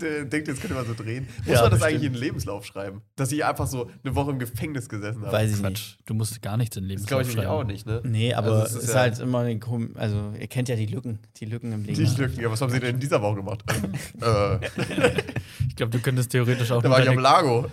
Der 0.00 0.24
denkt, 0.24 0.48
jetzt 0.48 0.60
könnte 0.60 0.74
man 0.74 0.86
so 0.86 0.94
drehen. 0.94 1.26
Muss 1.38 1.46
Ja, 1.54 1.62
man 1.62 1.70
das 1.70 1.80
bestimmt. 1.80 1.82
eigentlich 1.84 2.06
in 2.06 2.12
den 2.12 2.20
Lebenslauf 2.22 2.64
schreiben? 2.66 3.02
Dass 3.16 3.32
ich 3.32 3.44
einfach 3.44 3.66
so 3.66 3.90
eine 4.04 4.14
Woche 4.14 4.30
im 4.32 4.38
Gefängnis 4.38 4.88
gesessen 4.88 5.22
habe. 5.22 5.32
Weiß 5.32 5.50
ich 5.50 5.56
nicht. 5.56 5.62
Quatsch. 5.62 5.96
Du 6.06 6.14
musst 6.14 6.42
gar 6.42 6.56
nichts 6.56 6.76
in 6.76 6.82
das 6.84 6.88
Lebenslauf 6.88 7.08
glaube 7.08 7.22
ich 7.30 7.32
schreiben. 7.32 7.48
auch 7.48 7.64
nicht, 7.64 7.86
ne? 7.86 8.00
Nee, 8.04 8.34
aber 8.34 8.50
Also 8.52 8.64
es 8.64 8.72
ist, 8.74 8.82
ist 8.88 8.94
ja- 8.94 9.00
halt 9.00 9.18
immer 9.20 9.40
eine 9.40 9.58
Kom 9.58 9.90
Also, 9.94 10.32
ihr 10.38 10.46
kennt 10.48 10.68
ja 10.68 10.76
die 10.76 10.86
Lücken. 10.86 11.18
Die 11.38 11.46
Lücken 11.46 11.72
im 11.72 11.84
Leben. 11.84 11.94
Die 11.96 12.20
Lücken. 12.20 12.40
Ja, 12.40 12.50
was 12.50 12.60
haben 12.60 12.70
sie 12.70 12.80
denn 12.80 12.94
in 12.96 13.00
dieser 13.00 13.22
Woche 13.22 13.36
gemacht? 13.36 13.64
äh, 14.20 14.58
Ich 15.76 15.78
glaube, 15.78 15.92
du 15.92 15.98
könntest 16.02 16.30
theoretisch 16.30 16.70
auch 16.72 16.80
da 16.80 16.88
nur 16.88 16.96
war 16.96 17.04
ich 17.04 17.10
am 17.10 17.18
Lago. 17.18 17.66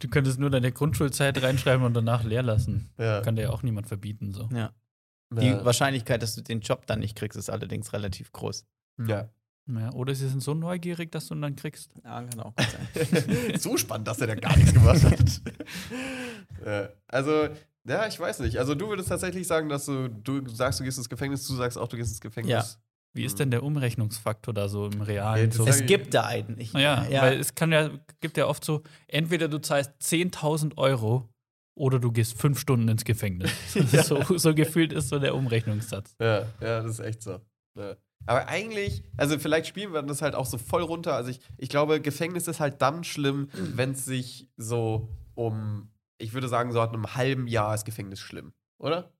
du 0.00 0.08
könntest 0.08 0.38
nur 0.38 0.50
deine 0.50 0.70
Grundschulzeit 0.70 1.42
reinschreiben 1.42 1.82
und 1.82 1.94
danach 1.94 2.24
leer 2.24 2.42
lassen. 2.42 2.90
Ja. 2.98 3.22
Kann 3.22 3.36
dir 3.36 3.44
ja 3.44 3.50
auch 3.50 3.62
niemand 3.62 3.86
verbieten. 3.86 4.30
So. 4.32 4.50
Ja. 4.52 4.70
Die 5.32 5.46
Ja. 5.46 5.64
Wahrscheinlichkeit, 5.64 6.22
dass 6.22 6.34
du 6.34 6.42
den 6.42 6.60
Job 6.60 6.86
dann 6.86 6.98
nicht 6.98 7.16
kriegst, 7.16 7.38
ist 7.38 7.48
allerdings 7.48 7.94
relativ 7.94 8.32
groß. 8.32 8.66
ja. 9.06 9.30
Ja, 9.66 9.90
oder 9.94 10.14
sie 10.14 10.28
sind 10.28 10.42
so 10.42 10.52
neugierig, 10.52 11.10
dass 11.10 11.28
du 11.28 11.34
ihn 11.34 11.40
dann 11.40 11.56
kriegst. 11.56 11.90
Ja, 12.04 12.22
kann 12.22 12.38
auch 12.40 12.54
gut 12.54 12.66
sein. 12.68 13.58
so 13.58 13.78
spannend, 13.78 14.06
dass 14.06 14.20
er 14.20 14.26
da 14.26 14.34
gar 14.34 14.54
nichts 14.58 14.74
gemacht 14.74 15.02
hat. 15.04 15.40
ja. 16.66 16.88
Also, 17.08 17.48
ja, 17.88 18.06
ich 18.06 18.20
weiß 18.20 18.40
nicht. 18.40 18.58
Also, 18.58 18.74
du 18.74 18.90
würdest 18.90 19.08
tatsächlich 19.08 19.46
sagen, 19.46 19.70
dass 19.70 19.86
du, 19.86 20.08
du 20.08 20.46
sagst, 20.50 20.80
du 20.80 20.84
gehst 20.84 20.98
ins 20.98 21.08
Gefängnis, 21.08 21.46
du 21.46 21.54
sagst 21.54 21.78
auch, 21.78 21.88
du 21.88 21.96
gehst 21.96 22.10
ins 22.10 22.20
Gefängnis. 22.20 22.78
Wie 23.14 23.24
ist 23.24 23.38
denn 23.38 23.50
der 23.52 23.62
Umrechnungsfaktor 23.62 24.52
da 24.52 24.68
so 24.68 24.86
im 24.86 25.00
Realen? 25.00 25.50
Ja, 25.50 25.64
es 25.66 25.86
gibt 25.86 26.14
da 26.14 26.24
einen. 26.24 26.58
Ich, 26.58 26.72
Naja, 26.72 27.06
weil 27.22 27.38
es 27.38 27.54
kann 27.54 27.70
ja, 27.70 27.90
gibt 28.20 28.36
ja 28.36 28.46
oft 28.46 28.64
so, 28.64 28.82
entweder 29.06 29.46
du 29.48 29.58
zahlst 29.58 29.92
10.000 30.02 30.76
Euro 30.76 31.28
oder 31.76 32.00
du 32.00 32.10
gehst 32.10 32.36
fünf 32.40 32.58
Stunden 32.58 32.88
ins 32.88 33.04
Gefängnis. 33.04 33.52
so, 34.04 34.20
so 34.36 34.54
gefühlt 34.54 34.92
ist 34.92 35.08
so 35.08 35.20
der 35.20 35.36
Umrechnungssatz. 35.36 36.16
Ja, 36.20 36.46
ja, 36.60 36.82
das 36.82 36.98
ist 36.98 37.00
echt 37.00 37.22
so. 37.22 37.40
Ja. 37.78 37.96
Aber 38.26 38.48
eigentlich, 38.48 39.04
also 39.16 39.38
vielleicht 39.38 39.66
spielen 39.66 39.92
wir 39.92 40.02
das 40.02 40.22
halt 40.22 40.34
auch 40.34 40.46
so 40.46 40.58
voll 40.58 40.82
runter. 40.82 41.14
Also 41.14 41.30
ich, 41.30 41.40
ich 41.58 41.68
glaube, 41.68 42.00
Gefängnis 42.00 42.48
ist 42.48 42.58
halt 42.58 42.82
dann 42.82 43.04
schlimm, 43.04 43.48
wenn 43.52 43.92
es 43.92 44.04
sich 44.04 44.48
so 44.56 45.08
um, 45.34 45.90
ich 46.18 46.32
würde 46.32 46.48
sagen, 46.48 46.72
so 46.72 46.80
ab 46.80 46.92
einem 46.92 47.14
halben 47.14 47.46
Jahr 47.46 47.74
ist 47.74 47.84
Gefängnis 47.84 48.20
schlimm, 48.20 48.54
oder? 48.78 49.12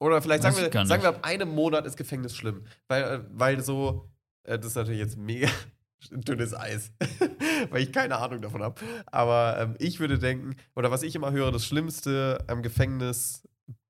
Oder 0.00 0.20
vielleicht 0.22 0.42
sagen 0.42 0.56
wir, 0.56 0.86
sagen 0.86 1.02
wir 1.02 1.08
ab 1.10 1.20
einem 1.24 1.48
Monat 1.54 1.86
ist 1.86 1.96
Gefängnis 1.96 2.36
schlimm. 2.36 2.64
Weil, 2.88 3.02
äh, 3.04 3.20
weil 3.30 3.62
so, 3.62 4.10
äh, 4.42 4.58
das 4.58 4.68
ist 4.68 4.74
natürlich 4.76 5.00
jetzt 5.00 5.16
mega 5.16 5.48
dünnes 6.10 6.54
Eis, 6.54 6.92
weil 7.70 7.82
ich 7.82 7.92
keine 7.92 8.18
Ahnung 8.18 8.42
davon 8.42 8.62
habe. 8.62 8.80
Aber 9.06 9.58
ähm, 9.58 9.76
ich 9.78 10.00
würde 10.00 10.18
denken, 10.18 10.56
oder 10.74 10.90
was 10.90 11.02
ich 11.02 11.14
immer 11.14 11.32
höre, 11.32 11.52
das 11.52 11.64
Schlimmste 11.66 12.38
am 12.48 12.62
Gefängnis 12.62 13.48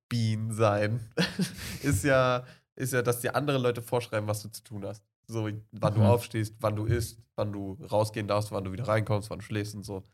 Bean 0.09 0.52
sein, 0.52 1.01
ist 1.82 2.05
ja, 2.05 2.44
ist 2.76 2.93
ja, 2.93 3.02
dass 3.02 3.20
dir 3.20 3.35
andere 3.35 3.59
Leute 3.59 3.82
vorschreiben, 3.82 4.28
was 4.28 4.43
du 4.43 4.48
zu 4.51 4.62
tun 4.62 4.85
hast. 4.85 5.02
So, 5.26 5.48
wann 5.72 5.94
du 5.94 6.01
Mhm. 6.01 6.06
aufstehst, 6.06 6.55
wann 6.60 6.76
du 6.76 6.85
isst, 6.85 7.18
wann 7.35 7.51
du 7.52 7.78
rausgehen 7.90 8.28
darfst, 8.28 8.52
wann 8.52 8.62
du 8.64 8.72
wieder 8.72 8.86
reinkommst, 8.86 9.31
wann 9.31 9.39
du 9.39 9.44
schläfst 9.44 9.74
und 9.74 9.82
so. 9.85 10.05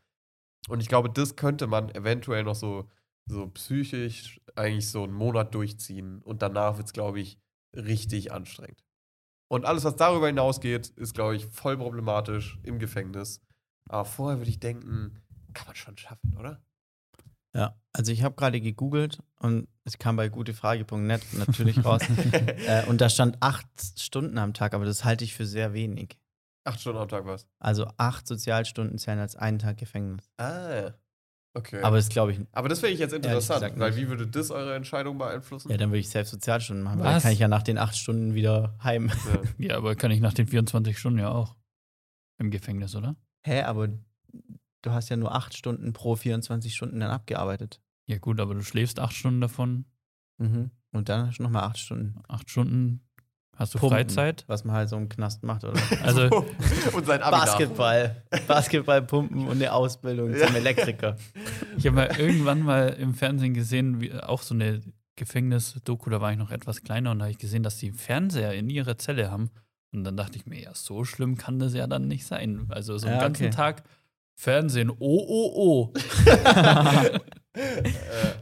Und 0.69 0.79
ich 0.79 0.87
glaube, 0.87 1.09
das 1.09 1.35
könnte 1.35 1.67
man 1.67 1.89
eventuell 1.93 2.43
noch 2.43 2.55
so, 2.55 2.87
so 3.27 3.47
psychisch 3.47 4.41
eigentlich 4.55 4.89
so 4.89 5.03
einen 5.03 5.13
Monat 5.13 5.53
durchziehen. 5.55 6.21
Und 6.21 6.41
danach 6.41 6.77
wird 6.77 6.87
es, 6.87 6.93
glaube 6.93 7.19
ich, 7.19 7.39
richtig 7.75 8.31
anstrengend. 8.31 8.83
Und 9.47 9.65
alles, 9.65 9.83
was 9.83 9.95
darüber 9.95 10.27
hinausgeht, 10.27 10.89
ist, 10.89 11.13
glaube 11.13 11.35
ich, 11.35 11.45
voll 11.45 11.77
problematisch 11.77 12.57
im 12.63 12.79
Gefängnis. 12.79 13.41
Aber 13.89 14.05
vorher 14.05 14.39
würde 14.39 14.49
ich 14.49 14.59
denken, 14.59 15.21
kann 15.53 15.67
man 15.67 15.75
schon 15.75 15.97
schaffen, 15.97 16.37
oder? 16.37 16.61
Ja, 17.53 17.75
also 17.91 18.13
ich 18.13 18.23
habe 18.23 18.35
gerade 18.35 18.61
gegoogelt 18.61 19.19
und 19.39 19.67
es 19.83 19.97
kam 19.97 20.15
bei 20.15 20.29
gutefrage.net 20.29 21.21
natürlich 21.33 21.83
raus. 21.85 22.01
äh, 22.65 22.85
und 22.87 23.01
da 23.01 23.09
stand 23.09 23.37
acht 23.41 23.67
Stunden 23.99 24.37
am 24.37 24.53
Tag, 24.53 24.73
aber 24.73 24.85
das 24.85 25.03
halte 25.03 25.25
ich 25.25 25.33
für 25.33 25.45
sehr 25.45 25.73
wenig. 25.73 26.17
Acht 26.63 26.79
Stunden 26.79 26.99
am 26.99 27.09
Tag 27.09 27.25
was. 27.25 27.47
Also 27.59 27.87
acht 27.97 28.27
Sozialstunden 28.27 28.97
zählen 28.99 29.19
als 29.19 29.35
einen 29.35 29.59
Tag 29.59 29.77
Gefängnis. 29.77 30.31
Ah. 30.37 30.91
Okay. 31.53 31.81
Aber 31.81 31.97
das 31.97 32.07
glaube 32.07 32.31
ich, 32.31 32.39
Aber 32.53 32.69
das 32.69 32.79
finde 32.79 32.93
ich 32.93 32.99
jetzt 32.99 33.13
interessant, 33.13 33.61
gesagt 33.61 33.79
weil 33.79 33.95
wie 33.97 34.07
würde 34.07 34.25
das 34.25 34.51
eure 34.51 34.73
Entscheidung 34.73 35.17
beeinflussen? 35.17 35.69
ja, 35.69 35.77
dann 35.77 35.89
würde 35.89 35.99
ich 35.99 36.09
selbst 36.09 36.31
Sozialstunden 36.31 36.83
machen, 36.83 36.99
weil 36.99 37.05
dann 37.07 37.15
Was? 37.15 37.23
kann 37.23 37.33
ich 37.33 37.39
ja 37.39 37.49
nach 37.49 37.63
den 37.63 37.77
acht 37.77 37.97
Stunden 37.97 38.33
wieder 38.33 38.77
heim. 38.83 39.09
Ja. 39.09 39.41
Ja, 39.57 39.77
aber 39.77 39.95
kann 39.95 40.11
ich 40.11 40.21
nach 40.21 40.33
den 40.33 40.47
24 40.47 40.97
Stunden 40.97 41.19
ja 41.19 41.29
auch. 41.29 41.55
Im 42.37 42.51
Gefängnis, 42.51 42.95
oder? 42.95 43.15
Hä, 43.45 43.63
aber 43.63 43.89
du 43.89 44.91
hast 44.91 45.09
ja 45.09 45.17
nur 45.17 45.35
acht 45.35 45.55
Stunden 45.55 45.93
pro 45.93 46.15
24 46.15 46.73
Stunden 46.73 46.99
dann 47.01 47.11
abgearbeitet. 47.11 47.81
Ja, 48.07 48.17
gut, 48.17 48.39
aber 48.39 48.53
du 48.55 48.63
schläfst 48.63 48.99
acht 48.99 49.13
Stunden 49.13 49.41
davon. 49.41 49.85
Mhm. 50.37 50.71
Und 50.91 51.09
dann 51.09 51.27
hast 51.27 51.37
du 51.39 51.43
nochmal 51.43 51.63
acht 51.63 51.77
Stunden. 51.77 52.21
Acht 52.27 52.49
Stunden 52.49 53.01
hast 53.61 53.73
du 53.73 53.79
Pumpen, 53.79 53.97
Freizeit. 53.97 54.43
Was 54.47 54.63
man 54.65 54.75
halt 54.75 54.89
so 54.89 54.97
im 54.97 55.07
Knast 55.09 55.43
macht, 55.43 55.63
oder? 55.63 55.79
Also, 56.03 56.23
und 56.93 57.05
sein 57.05 57.21
Abi 57.21 57.37
Basketball. 57.37 58.23
Basketball 58.47 59.01
pumpen 59.01 59.47
und 59.47 59.51
eine 59.57 59.71
Ausbildung 59.73 60.35
Ja. 60.35 60.47
zum 60.47 60.55
Elektriker. 60.55 61.15
ich 61.77 61.85
habe 61.85 61.95
mal 61.95 62.19
irgendwann 62.19 62.61
mal 62.61 62.89
im 62.89 63.13
Fernsehen 63.13 63.53
gesehen, 63.53 64.01
wie, 64.01 64.13
auch 64.13 64.41
so 64.41 64.53
eine 64.53 64.81
Gefängnis-Doku, 65.15 66.09
da 66.09 66.19
war 66.21 66.31
ich 66.31 66.37
noch 66.37 66.51
etwas 66.51 66.81
kleiner 66.83 67.11
und 67.11 67.19
da 67.19 67.23
habe 67.25 67.31
ich 67.31 67.37
gesehen, 67.37 67.63
dass 67.63 67.77
die 67.77 67.91
Fernseher 67.91 68.53
in 68.53 68.69
ihrer 68.69 68.97
Zelle 68.97 69.29
haben. 69.31 69.51
Und 69.93 70.03
dann 70.05 70.15
dachte 70.17 70.37
ich 70.37 70.45
mir, 70.45 70.61
ja, 70.61 70.71
so 70.73 71.03
schlimm 71.03 71.37
kann 71.37 71.59
das 71.59 71.73
ja 71.73 71.85
dann 71.85 72.07
nicht 72.07 72.25
sein. 72.25 72.67
Also 72.69 72.97
so 72.97 73.07
einen 73.07 73.17
Ja, 73.17 73.21
ganzen 73.23 73.47
okay. 73.47 73.55
Tag 73.55 73.83
Fernsehen, 74.35 74.89
oh, 74.89 74.95
oh, 74.99 75.51
oh. 75.53 75.93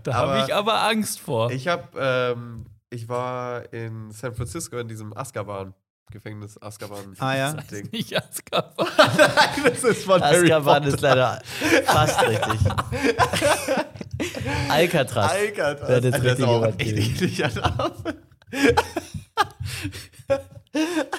Da 0.04 0.14
habe 0.14 0.44
ich 0.46 0.54
aber 0.54 0.84
Angst 0.88 1.20
vor. 1.20 1.52
Ich 1.52 1.68
habe, 1.68 1.88
ähm, 2.00 2.66
ich 2.90 3.07
war 3.07 3.72
in 3.74 4.11
San 4.11 4.34
Francisco 4.34 4.78
in 4.78 4.88
diesem 4.88 5.16
Azkaban. 5.16 5.74
Gefängnis 6.11 6.60
Azkaban. 6.60 7.16
Ah, 7.20 7.36
ja. 7.36 7.53
Ding. 7.53 7.88
nicht 7.91 8.18
Azkaban. 8.18 8.88
Nein, 8.98 9.64
das 9.64 9.84
ist 9.84 10.06
von 10.06 10.20
Harry 10.22 10.52
Azkaban 10.52 10.84
Potter. 10.84 10.95
ist 10.95 11.02
leider 11.02 11.41
fast 11.86 12.22
richtig. 12.24 12.72
Alcatraz. 14.70 15.32
Wäre 15.32 16.02
das 16.02 16.24
das 16.24 16.40
ist 16.40 16.44
auch 16.44 16.61
Wort 16.61 16.82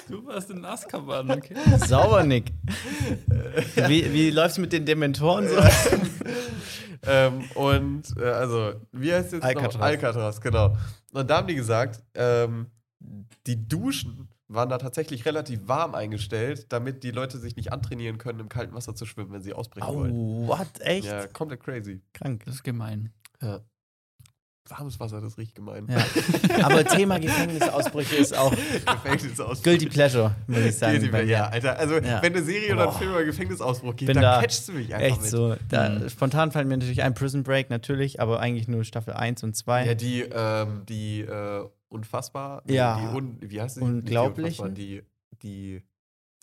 Du 0.07 0.25
warst 0.25 0.49
in 0.49 0.63
Azkaban, 0.63 1.31
okay. 1.37 1.55
Sauber, 1.85 2.23
Nick. 2.23 2.51
Wie, 3.87 4.11
wie 4.13 4.29
läuft's 4.29 4.57
mit 4.57 4.71
den 4.71 4.85
Dementoren 4.85 5.47
so? 5.47 5.57
ähm, 7.03 7.43
und 7.55 8.03
äh, 8.17 8.23
also, 8.23 8.73
wie 8.91 9.11
heißt 9.11 9.33
jetzt 9.33 9.43
Alcatraz. 9.43 9.73
noch? 9.73 9.81
Alcatraz, 9.81 10.41
genau. 10.41 10.77
Und 11.11 11.29
da 11.29 11.37
haben 11.37 11.47
die 11.47 11.55
gesagt, 11.55 12.01
ähm, 12.13 12.67
die 13.47 13.67
Duschen 13.67 14.29
waren 14.47 14.69
da 14.69 14.77
tatsächlich 14.77 15.25
relativ 15.25 15.67
warm 15.67 15.95
eingestellt, 15.95 16.67
damit 16.69 17.03
die 17.03 17.11
Leute 17.11 17.37
sich 17.37 17.55
nicht 17.55 17.71
antrainieren 17.71 18.17
können, 18.17 18.39
im 18.39 18.49
kalten 18.49 18.73
Wasser 18.73 18.95
zu 18.95 19.05
schwimmen, 19.05 19.31
wenn 19.31 19.41
sie 19.41 19.53
ausbrechen 19.53 19.87
wollen. 19.87 20.11
Oh, 20.11 20.47
what? 20.47 20.67
Echt? 20.79 21.07
Ja, 21.07 21.27
komplett 21.27 21.61
crazy. 21.61 22.01
Krank. 22.13 22.43
Das 22.45 22.55
ist 22.55 22.63
gemein. 22.63 23.11
Ja. 23.41 23.61
Warmes 24.69 24.99
Wasser, 24.99 25.19
das 25.21 25.37
riecht 25.37 25.55
gemein. 25.55 25.87
Ja. 25.89 26.65
Aber 26.65 26.85
Thema 26.85 27.19
Gefängnisausbrüche 27.19 28.15
ist 28.15 28.37
auch 28.37 28.51
Gefängnisausbruch. 28.51 29.63
Guilty 29.63 29.87
Pleasure, 29.89 30.35
würde 30.47 30.69
ich 30.69 30.75
sagen. 30.77 30.93
Guilty 30.93 31.09
Pleasure. 31.09 31.29
Ja, 31.31 31.47
Alter. 31.47 31.77
Also, 31.77 31.95
Ja. 31.95 32.21
wenn 32.21 32.33
eine 32.33 32.43
Serie 32.43 32.73
oder 32.73 32.89
ein. 32.91 32.97
Film 32.97 33.09
über 33.11 33.23
Gefängnisausbruch 33.25 33.95
geht, 33.95 34.09
dann 34.09 34.21
da 34.21 34.39
catchst 34.41 34.67
du 34.69 34.73
mich 34.73 34.93
einfach 34.93 35.07
Echt 35.07 35.21
mit. 35.21 35.29
so. 35.29 35.55
Da, 35.69 35.89
Mhm. 35.89 36.09
Spontan 36.09 36.51
fallen 36.51 36.67
mir 36.67 36.77
natürlich 36.77 37.01
ein 37.03 37.13
Prison 37.13 37.43
Break, 37.43 37.69
natürlich, 37.69 38.19
aber 38.21 38.39
eigentlich 38.39 38.67
nur 38.67 38.83
Staffel 38.83 39.13
1 39.13 39.43
und 39.43 39.55
2. 39.55 39.85
Ja, 39.87 39.93
die, 39.95 40.21
ähm, 40.21 40.83
die 40.87 41.21
äh, 41.21 41.65
unfassbar. 41.89 42.63
Ja. 42.67 42.97
Die 42.99 43.15
un, 43.17 43.37
wie 43.41 43.61
heißt 43.61 43.77
die? 43.77 44.03
Die, 44.03 44.73
die, 44.73 45.01
die, 45.41 45.81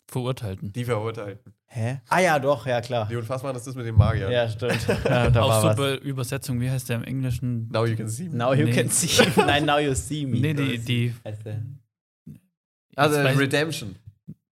Verurteilten. 0.09 0.71
die 0.73 0.85
Verurteilten. 0.85 1.53
Hä? 1.67 2.01
Ah 2.09 2.19
ja, 2.19 2.39
doch, 2.39 2.65
ja 2.65 2.81
klar. 2.81 3.07
Die 3.07 3.15
unfassbaren 3.15 3.55
ist 3.55 3.67
das 3.67 3.75
mit 3.75 3.85
dem 3.85 3.95
Magier. 3.95 4.29
Ja, 4.31 4.49
stimmt. 4.49 4.87
Ja, 5.05 5.29
da 5.29 5.41
Auch 5.43 5.49
war 5.49 5.63
was. 5.63 5.75
super 5.77 5.99
Übersetzung, 6.01 6.59
wie 6.59 6.69
heißt 6.69 6.89
der 6.89 6.97
im 6.97 7.03
Englischen? 7.03 7.69
Now 7.71 7.85
you 7.85 7.95
can 7.95 8.07
see 8.07 8.27
me. 8.27 8.35
Now 8.35 8.53
you 8.53 8.65
Nee. 8.65 8.73
can 8.73 8.89
see 8.89 9.23
me. 9.23 9.31
Nein, 9.45 9.65
now 9.65 9.77
you 9.77 9.93
see 9.93 10.25
me. 10.25 10.39
Nee, 10.39 10.53
die, 10.55 10.79
die 10.79 11.13
Heißt 11.23 11.45
der. 11.45 11.61
Also 12.95 13.19
Redemption. 13.21 13.95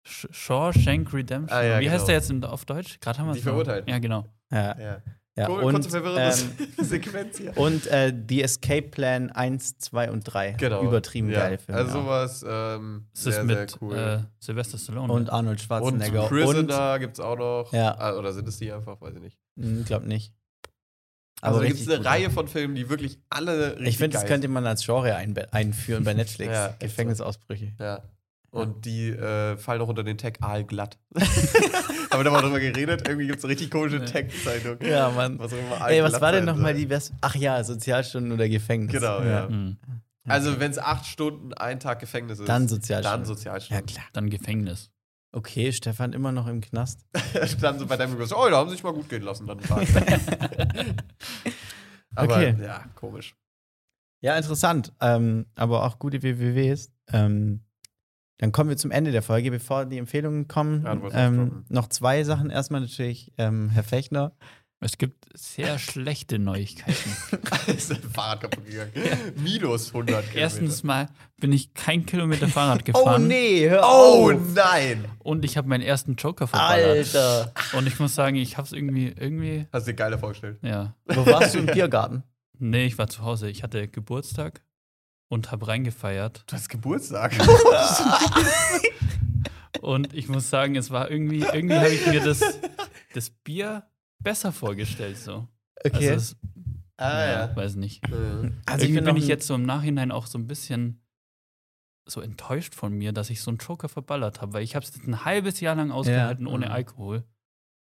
Sh- 0.07 0.29
Shawshank 0.33 1.13
Redemption. 1.13 1.59
Ah, 1.59 1.63
ja, 1.63 1.81
wie 1.81 1.91
heißt 1.91 2.07
genau. 2.07 2.21
der 2.21 2.39
jetzt 2.41 2.45
auf 2.45 2.65
Deutsch? 2.65 2.99
Gerade 3.01 3.19
haben 3.19 3.27
wir 3.29 3.35
Die 3.35 3.41
Verurteilten. 3.43 3.91
Ja, 3.91 3.99
genau. 3.99 4.25
Ja, 4.51 4.79
Ja. 4.79 5.03
Ja. 5.41 5.47
Kur- 5.47 5.63
Und, 5.63 5.75
Kurze 5.75 5.91
verwirrende 5.91 6.35
ähm, 6.79 6.85
Sequenz 6.85 7.39
hier. 7.39 7.57
und 7.57 7.87
äh, 7.89 8.13
The 8.29 8.43
Escape 8.43 8.83
Plan 8.89 9.31
1, 9.31 9.79
2 9.79 10.11
und 10.11 10.23
3. 10.25 10.53
Genau. 10.53 10.83
Übertrieben 10.83 11.31
ja. 11.31 11.41
geile 11.41 11.59
Filme. 11.59 11.81
Also 11.81 11.99
auch. 11.99 12.03
sowas 12.05 12.45
ähm, 12.49 13.07
Das 13.13 13.27
ist 13.27 13.35
sehr, 13.35 13.45
mit 13.45 13.71
sehr 13.71 13.83
cool. 13.83 13.97
äh, 13.97 14.19
Sylvester 14.39 14.79
Stallone. 14.79 15.13
Und? 15.13 15.31
Arnold 15.31 15.59
und 15.59 15.65
Schwarzenegger. 15.65 16.29
Prisoner 16.29 16.99
gibt 16.99 17.15
es 17.15 17.21
auch 17.21 17.37
noch. 17.37 17.73
Ja. 17.73 17.97
Ah, 17.99 18.15
Oder 18.17 18.33
sind 18.33 18.47
es 18.49 18.59
die 18.59 18.71
einfach? 18.73 19.01
Weiß 19.01 19.15
ich 19.15 19.21
nicht. 19.23 19.39
Und, 19.57 19.85
glaub 19.87 20.05
nicht. 20.05 20.33
Also 21.43 21.61
da 21.61 21.67
gibt 21.67 21.81
es 21.81 21.89
eine. 21.89 22.05
Reihe 22.05 22.29
von 22.31 22.49
Filmen, 22.49 22.75
die 22.75 22.91
wirklich 22.91 23.19
alle 23.31 23.73
richtig 23.73 23.89
Ich 23.89 23.97
finde, 23.99 24.13
das 24.15 24.23
geil 24.23 24.33
könnte 24.33 24.49
man 24.49 24.67
als 24.67 24.85
Genre 24.85 25.15
einführen 25.17 26.05
bei 26.05 26.13
Netflix. 26.15 26.53
Ja. 26.53 26.75
Gefängnisausbrüche. 26.79 27.73
Ja. 27.79 28.03
Und 28.51 28.85
die 28.85 29.11
äh, 29.11 29.57
fallen 29.57 29.81
auch 29.81 29.89
unter 29.89 30.03
den 30.03 30.19
Tag 30.19 30.39
aalglatt. 30.43 30.99
Haben 31.17 32.19
wir 32.21 32.25
da 32.25 32.31
mal 32.31 32.43
drüber 32.43 32.59
geredet? 32.59 33.07
Irgendwie 33.07 33.27
gibt 33.29 33.39
es 33.39 33.45
eine 33.45 33.53
richtig 33.53 33.71
komische 33.71 34.05
Tag-Zeitung. 34.05 34.79
Ja, 34.83 35.11
Mann. 35.11 35.39
Was, 35.39 35.53
Ey, 35.53 36.03
was 36.03 36.21
war 36.21 36.33
denn 36.33 36.45
nochmal 36.47 36.75
die 36.75 36.87
best 36.87 37.13
Ach 37.21 37.37
ja, 37.37 37.63
Sozialstunden 37.63 38.33
oder 38.33 38.49
Gefängnis. 38.49 38.93
Genau, 38.93 39.23
ja. 39.23 39.47
Hm. 39.47 39.77
Also, 40.29 40.59
wenn 40.61 40.71
es 40.71 40.79
acht 40.79 41.07
Stunden, 41.07 41.55
ein 41.55 41.79
Tag 41.81 42.01
Gefängnis 42.01 42.41
ist, 42.41 42.49
Dann 42.49 42.67
Sozialstunden. 42.69 43.21
dann 43.23 43.29
Ja, 43.29 43.35
Sozialstunden. 43.35 43.87
klar. 43.87 44.05
Dann 44.13 44.31
Gefängnis. 44.31 44.91
Okay, 45.33 45.73
Stefan 45.73 46.13
immer 46.13 46.33
noch 46.33 46.49
im 46.49 46.61
Knast. 46.61 47.07
dann 47.61 47.79
so 47.79 47.87
bei 47.87 47.97
deinem 47.97 48.15
Gewissen, 48.17 48.35
oh, 48.37 48.49
da 48.51 48.57
haben 48.57 48.69
sie 48.69 48.75
sich 48.77 48.83
mal 48.85 48.93
gut 48.93 49.09
gehen 49.09 49.23
lassen. 49.23 49.47
Dann 49.47 49.61
war 49.71 49.81
Aber 52.17 52.35
Okay. 52.35 52.57
ja, 52.61 52.85
komisch. 52.97 53.37
Ja, 54.21 54.37
interessant. 54.37 54.93
Ähm, 55.01 55.47
aber 55.55 55.85
auch 55.85 55.99
gute 55.99 56.23
WWWs. 56.23 56.93
Ähm, 57.13 57.61
dann 58.41 58.53
kommen 58.53 58.71
wir 58.71 58.77
zum 58.77 58.91
Ende 58.91 59.13
der 59.13 59.23
Folge. 59.23 59.51
Bevor 59.51 59.85
die 59.85 59.99
Empfehlungen 59.99 60.49
kommen, 60.49 60.83
Ja, 60.85 60.99
ähm, 61.13 61.65
noch 61.69 61.89
zwei 61.89 62.25
Sachen. 62.25 62.51
Erstmal 62.51 62.81
natürlich 62.81 63.33
ähm, 63.39 63.69
Herr 63.71 63.85
Fechner. 63.85 64.33
Es 64.83 64.97
gibt 64.97 65.27
sehr 65.35 65.79
schlechte 65.79 66.39
Neuigkeiten. 66.39 67.11
ist 67.67 67.93
ein 67.93 68.01
Fahrrad 68.01 68.41
kaputt 68.41 68.65
gegangen. 68.65 68.93
Minus 69.37 69.89
100 69.89 70.21
Kilometer. 70.23 70.39
Erstens 70.41 70.83
mal 70.83 71.09
bin 71.39 71.53
ich 71.53 71.75
kein 71.75 72.07
Kilometer 72.07 72.49
Fahrrad 72.49 72.81
Oh 72.89 72.93
gefahren 72.93 73.29
nee, 73.29 73.69
hör 73.69 73.83
Oh 73.85 74.31
auf! 74.33 74.41
nein! 74.55 75.05
und 75.19 75.45
ich 75.45 75.59
habe 75.59 75.69
meinen 75.69 75.83
ersten 75.83 76.15
Joker 76.17 76.47
verballert. 76.47 77.15
Alter! 77.15 77.53
Und 77.77 77.87
ich 77.89 77.99
muss 78.01 78.15
sagen, 78.15 78.37
ich 78.37 78.57
habe 78.57 78.65
es 78.67 78.73
irgendwie, 78.73 79.09
irgendwie, 79.15 79.67
Hast 79.71 79.87
du 79.87 79.91
dir 79.93 79.97
geiler 79.97 80.19
vorgestellt? 80.19 80.57
ja. 80.63 80.95
Wo 81.05 81.27
warst 81.27 81.55
du 81.55 81.59
im 81.59 81.67
Biergarten? 81.67 82.23
Nee, 82.59 82.87
ich 82.87 82.97
war 82.97 83.07
zu 83.09 83.21
Hause. 83.23 83.51
Ich 83.51 83.63
hatte 83.63 83.87
Geburtstag 83.87 84.63
und 85.31 85.53
habe 85.53 85.69
reingefeiert. 85.69 86.43
Du 86.47 86.57
hast 86.57 86.69
Geburtstag. 86.69 87.33
Und 89.81 90.13
ich 90.13 90.29
muss 90.29 90.51
sagen, 90.51 90.77
es 90.77 90.91
war 90.91 91.11
irgendwie, 91.11 91.41
irgendwie 91.41 91.77
habe 91.77 91.89
ich 91.89 92.07
mir 92.07 92.21
das, 92.23 92.43
das 93.15 93.31
Bier 93.31 93.85
besser 94.19 94.53
vorgestellt. 94.53 95.17
So. 95.17 95.49
Okay. 95.85 96.11
Also 96.11 96.11
es, 96.11 96.37
ah, 96.99 97.27
ja, 97.27 97.57
weiß 97.57 97.77
nicht. 97.77 98.07
Äh, 98.09 98.51
also 98.67 98.85
irgendwie 98.85 98.97
bin 98.97 99.05
bin 99.05 99.17
ich 99.17 99.29
jetzt 99.29 99.47
so 99.47 99.55
im 99.55 99.63
Nachhinein 99.63 100.11
auch 100.11 100.27
so 100.27 100.37
ein 100.37 100.47
bisschen 100.47 101.01
so 102.07 102.21
enttäuscht 102.21 102.75
von 102.75 102.93
mir, 102.93 103.13
dass 103.13 103.31
ich 103.31 103.41
so 103.41 103.51
einen 103.51 103.59
Joker 103.59 103.89
verballert 103.89 104.41
habe, 104.43 104.53
weil 104.53 104.65
ich 104.65 104.75
habe 104.75 104.85
es 104.85 104.95
ein 105.07 105.25
halbes 105.25 105.61
Jahr 105.61 105.77
lang 105.77 105.93
ausgehalten 105.93 106.47
ohne 106.47 106.67
Mhm. 106.67 106.73
Alkohol. 106.73 107.25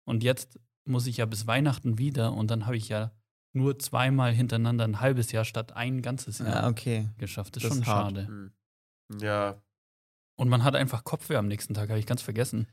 Und 0.04 0.22
jetzt 0.24 0.58
muss 0.84 1.06
ich 1.06 1.18
ja 1.18 1.26
bis 1.26 1.46
Weihnachten 1.46 1.96
wieder 1.98 2.32
und 2.32 2.50
dann 2.50 2.66
habe 2.66 2.76
ich 2.76 2.88
ja 2.88 3.12
nur 3.56 3.78
zweimal 3.78 4.32
hintereinander 4.32 4.84
ein 4.84 5.00
halbes 5.00 5.32
Jahr 5.32 5.44
statt 5.44 5.72
ein 5.74 6.02
ganzes 6.02 6.38
Jahr 6.38 6.48
Ja, 6.62 6.68
okay. 6.68 7.08
geschafft. 7.18 7.56
Das 7.56 7.62
Das 7.62 7.72
ist 7.72 7.76
schon 7.76 7.82
ist 7.82 7.88
hart. 7.88 8.06
schade. 8.16 8.26
hm. 8.28 8.52
Ja. 9.20 9.60
Und 10.36 10.48
man 10.48 10.62
hat 10.64 10.76
einfach 10.76 11.02
Kopfweh 11.04 11.36
am 11.36 11.48
nächsten 11.48 11.74
Tag, 11.74 11.88
habe 11.88 11.98
ich 11.98 12.06
ganz 12.06 12.22
vergessen. 12.22 12.66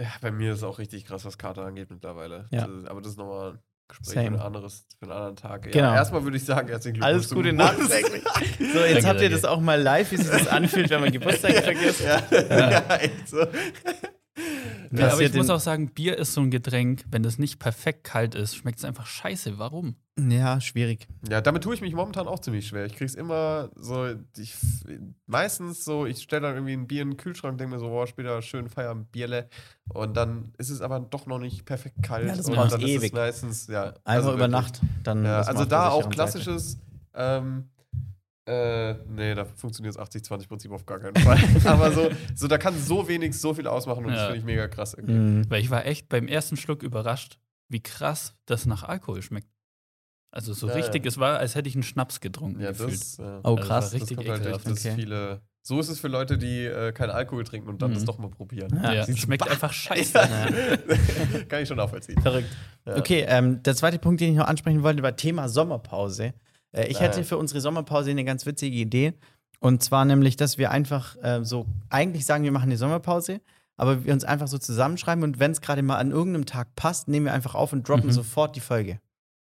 ja, 0.00 0.08
bei 0.20 0.30
mir 0.32 0.52
ist 0.52 0.62
auch 0.64 0.78
richtig 0.78 1.04
krass, 1.04 1.24
was 1.24 1.38
Kater 1.38 1.64
angeht 1.64 1.90
mittlerweile. 1.90 2.48
Ja. 2.50 2.66
Das 2.66 2.76
ist, 2.76 2.88
aber 2.88 3.00
das 3.00 3.12
ist 3.12 3.18
nochmal 3.18 3.52
ein 3.52 3.58
Gespräch 3.88 4.14
Same. 4.14 4.26
für, 4.30 4.34
ein 4.34 4.40
anderes, 4.46 4.86
für 4.98 5.04
einen 5.04 5.12
anderen 5.12 5.36
Tag. 5.36 5.66
Ja, 5.66 5.70
Genau. 5.72 5.94
Erstmal 5.94 6.24
würde 6.24 6.36
ich 6.36 6.44
sagen, 6.44 6.68
herzlichen 6.68 6.94
Glückwunsch. 6.94 7.14
Alles 7.14 7.30
Gute 7.30 7.52
nachträglich. 7.52 8.24
So, 8.58 8.80
jetzt 8.80 8.94
Danke, 9.04 9.08
habt 9.08 9.20
ihr 9.20 9.28
danke. 9.28 9.28
das 9.30 9.44
auch 9.44 9.60
mal 9.60 9.80
live, 9.80 10.10
wie 10.12 10.16
sich 10.16 10.28
das 10.28 10.48
anfühlt, 10.48 10.90
wenn 10.90 11.00
man 11.00 11.12
Geburtstag 11.12 11.52
vergisst. 11.62 12.00
ja, 12.02 12.20
ja. 12.30 12.96
echt 12.96 13.28
so. 13.28 13.46
Ja, 14.92 15.12
aber 15.12 15.22
ich 15.22 15.34
muss 15.34 15.50
auch 15.50 15.60
sagen, 15.60 15.90
Bier 15.92 16.18
ist 16.18 16.34
so 16.34 16.40
ein 16.40 16.50
Getränk, 16.50 17.04
wenn 17.10 17.22
das 17.22 17.38
nicht 17.38 17.58
perfekt 17.58 18.04
kalt 18.04 18.34
ist, 18.34 18.56
schmeckt 18.56 18.78
es 18.78 18.84
einfach 18.84 19.06
scheiße. 19.06 19.58
Warum? 19.58 19.96
Ja, 20.18 20.62
schwierig. 20.62 21.06
Ja, 21.28 21.42
damit 21.42 21.62
tue 21.62 21.74
ich 21.74 21.82
mich 21.82 21.92
momentan 21.92 22.26
auch 22.26 22.38
ziemlich 22.38 22.66
schwer. 22.66 22.86
Ich 22.86 22.96
krieg's 22.96 23.14
immer 23.14 23.70
so, 23.76 24.08
ich, 24.38 24.54
meistens 25.26 25.84
so, 25.84 26.06
ich 26.06 26.22
stelle 26.22 26.42
dann 26.42 26.54
irgendwie 26.54 26.72
ein 26.72 26.86
Bier 26.86 27.02
in 27.02 27.10
den 27.10 27.16
Kühlschrank, 27.18 27.58
denke 27.58 27.74
mir 27.74 27.80
so, 27.80 27.88
boah, 27.88 28.06
später 28.06 28.40
schön 28.40 28.68
Feierabend, 28.70 29.12
Bierle. 29.12 29.48
Und 29.88 30.16
dann 30.16 30.52
ist 30.56 30.70
es 30.70 30.80
aber 30.80 31.00
doch 31.00 31.26
noch 31.26 31.38
nicht 31.38 31.66
perfekt 31.66 32.02
kalt. 32.02 32.26
Ja, 32.26 32.34
das 32.34 32.48
und 32.48 32.56
dann 32.56 32.80
ist 32.80 32.88
ewig. 32.88 33.04
es 33.04 33.12
meistens, 33.12 33.66
ja. 33.66 33.88
Einfach 33.88 34.00
also 34.04 34.28
über 34.30 34.38
wirklich. 34.38 34.52
Nacht. 34.52 34.80
Dann 35.02 35.24
Ja, 35.24 35.40
ist 35.42 35.48
also 35.48 35.66
da 35.66 35.90
auch 35.90 36.08
klassisches, 36.08 36.78
ähm, 37.14 37.68
äh, 38.46 38.94
nee, 39.08 39.34
da 39.34 39.44
funktioniert 39.44 39.96
das 39.96 40.08
80-20-Prinzip 40.10 40.70
auf 40.70 40.86
gar 40.86 40.98
keinen 41.00 41.16
Fall. 41.22 41.38
aber 41.64 41.92
so, 41.92 42.08
so, 42.34 42.46
da 42.48 42.58
kann 42.58 42.78
so 42.78 43.08
wenig 43.08 43.38
so 43.38 43.52
viel 43.54 43.66
ausmachen 43.66 44.04
und 44.04 44.10
das 44.12 44.18
Ja. 44.20 44.24
finde 44.26 44.38
ich 44.38 44.44
mega 44.44 44.68
krass 44.68 44.94
irgendwie. 44.94 45.14
Mhm. 45.14 45.50
Weil 45.50 45.60
ich 45.60 45.70
war 45.70 45.84
echt 45.86 46.08
beim 46.08 46.28
ersten 46.28 46.56
Schluck 46.56 46.82
überrascht, 46.82 47.38
wie 47.68 47.82
krass 47.82 48.34
das 48.46 48.64
nach 48.66 48.84
Alkohol 48.84 49.20
schmeckt. 49.22 49.48
Also 50.32 50.52
so 50.52 50.68
Ja, 50.68 50.74
richtig, 50.74 51.04
ja. 51.04 51.08
es 51.08 51.18
war, 51.18 51.38
als 51.38 51.54
hätte 51.54 51.68
ich 51.68 51.74
einen 51.74 51.82
Schnaps 51.82 52.20
getrunken 52.20 52.60
Ja, 52.60 52.70
gefühlt. 52.70 52.92
das, 52.92 53.16
ja. 53.16 53.40
Oh, 53.42 53.54
Also 53.54 53.56
krass. 53.56 53.68
war 53.68 53.80
Das 53.80 53.94
richtig 53.94 54.16
kommt 54.18 54.28
halt 54.28 54.38
echt, 54.40 54.46
ekelhaft. 54.48 54.66
dass 54.70 54.84
Okay. 54.86 54.94
viele. 54.96 55.40
So 55.62 55.80
ist 55.80 55.88
es 55.88 55.98
für 55.98 56.06
Leute, 56.08 56.38
die 56.38 56.64
äh, 56.64 56.92
keinen 56.92 57.10
Alkohol 57.10 57.42
trinken 57.42 57.68
und 57.68 57.82
dann 57.82 57.90
Mhm. 57.90 57.94
das 57.94 58.04
doch 58.04 58.18
mal 58.18 58.30
probieren. 58.30 58.68
Ja. 58.80 58.92
Ja, 58.92 59.16
schmeckt 59.16 59.44
bah. 59.44 59.50
einfach 59.50 59.72
scheiße. 59.72 60.12
Kann 61.48 61.62
ich 61.62 61.68
schon 61.68 61.76
nachvollziehen. 61.78 62.20
Verrückt. 62.22 62.48
Ja. 62.84 62.96
Okay, 62.96 63.24
ähm, 63.28 63.62
der 63.62 63.74
zweite 63.74 63.98
Punkt, 63.98 64.20
den 64.20 64.30
ich 64.32 64.36
noch 64.38 64.46
ansprechen 64.46 64.82
wollte, 64.82 65.02
war 65.02 65.16
Thema 65.16 65.48
Sommerpause. 65.48 66.34
Äh, 66.72 66.86
ich 66.88 66.98
Ah. 66.98 67.00
hätte 67.02 67.24
für 67.24 67.36
unsere 67.38 67.60
Sommerpause 67.60 68.10
eine 68.10 68.24
ganz 68.24 68.46
witzige 68.46 68.76
Idee. 68.76 69.14
Und 69.60 69.82
zwar 69.82 70.04
nämlich, 70.04 70.36
dass 70.36 70.58
wir 70.58 70.70
einfach 70.70 71.16
äh, 71.22 71.44
so 71.44 71.66
eigentlich 71.88 72.26
sagen, 72.26 72.44
wir 72.44 72.52
machen 72.52 72.64
eine 72.70 72.76
Sommerpause, 72.76 73.40
aber 73.76 74.04
wir 74.04 74.12
uns 74.12 74.24
einfach 74.24 74.48
so 74.48 74.58
zusammenschreiben 74.58 75.24
und 75.24 75.38
wenn 75.38 75.50
es 75.52 75.60
gerade 75.60 75.82
mal 75.82 75.96
an 75.96 76.10
irgendeinem 76.10 76.46
Tag 76.46 76.74
passt, 76.76 77.08
nehmen 77.08 77.26
wir 77.26 77.32
einfach 77.32 77.54
auf 77.54 77.72
und 77.72 77.88
droppen 77.88 78.06
Mhm. 78.08 78.12
sofort 78.12 78.54
die 78.56 78.60
Folge. 78.60 79.00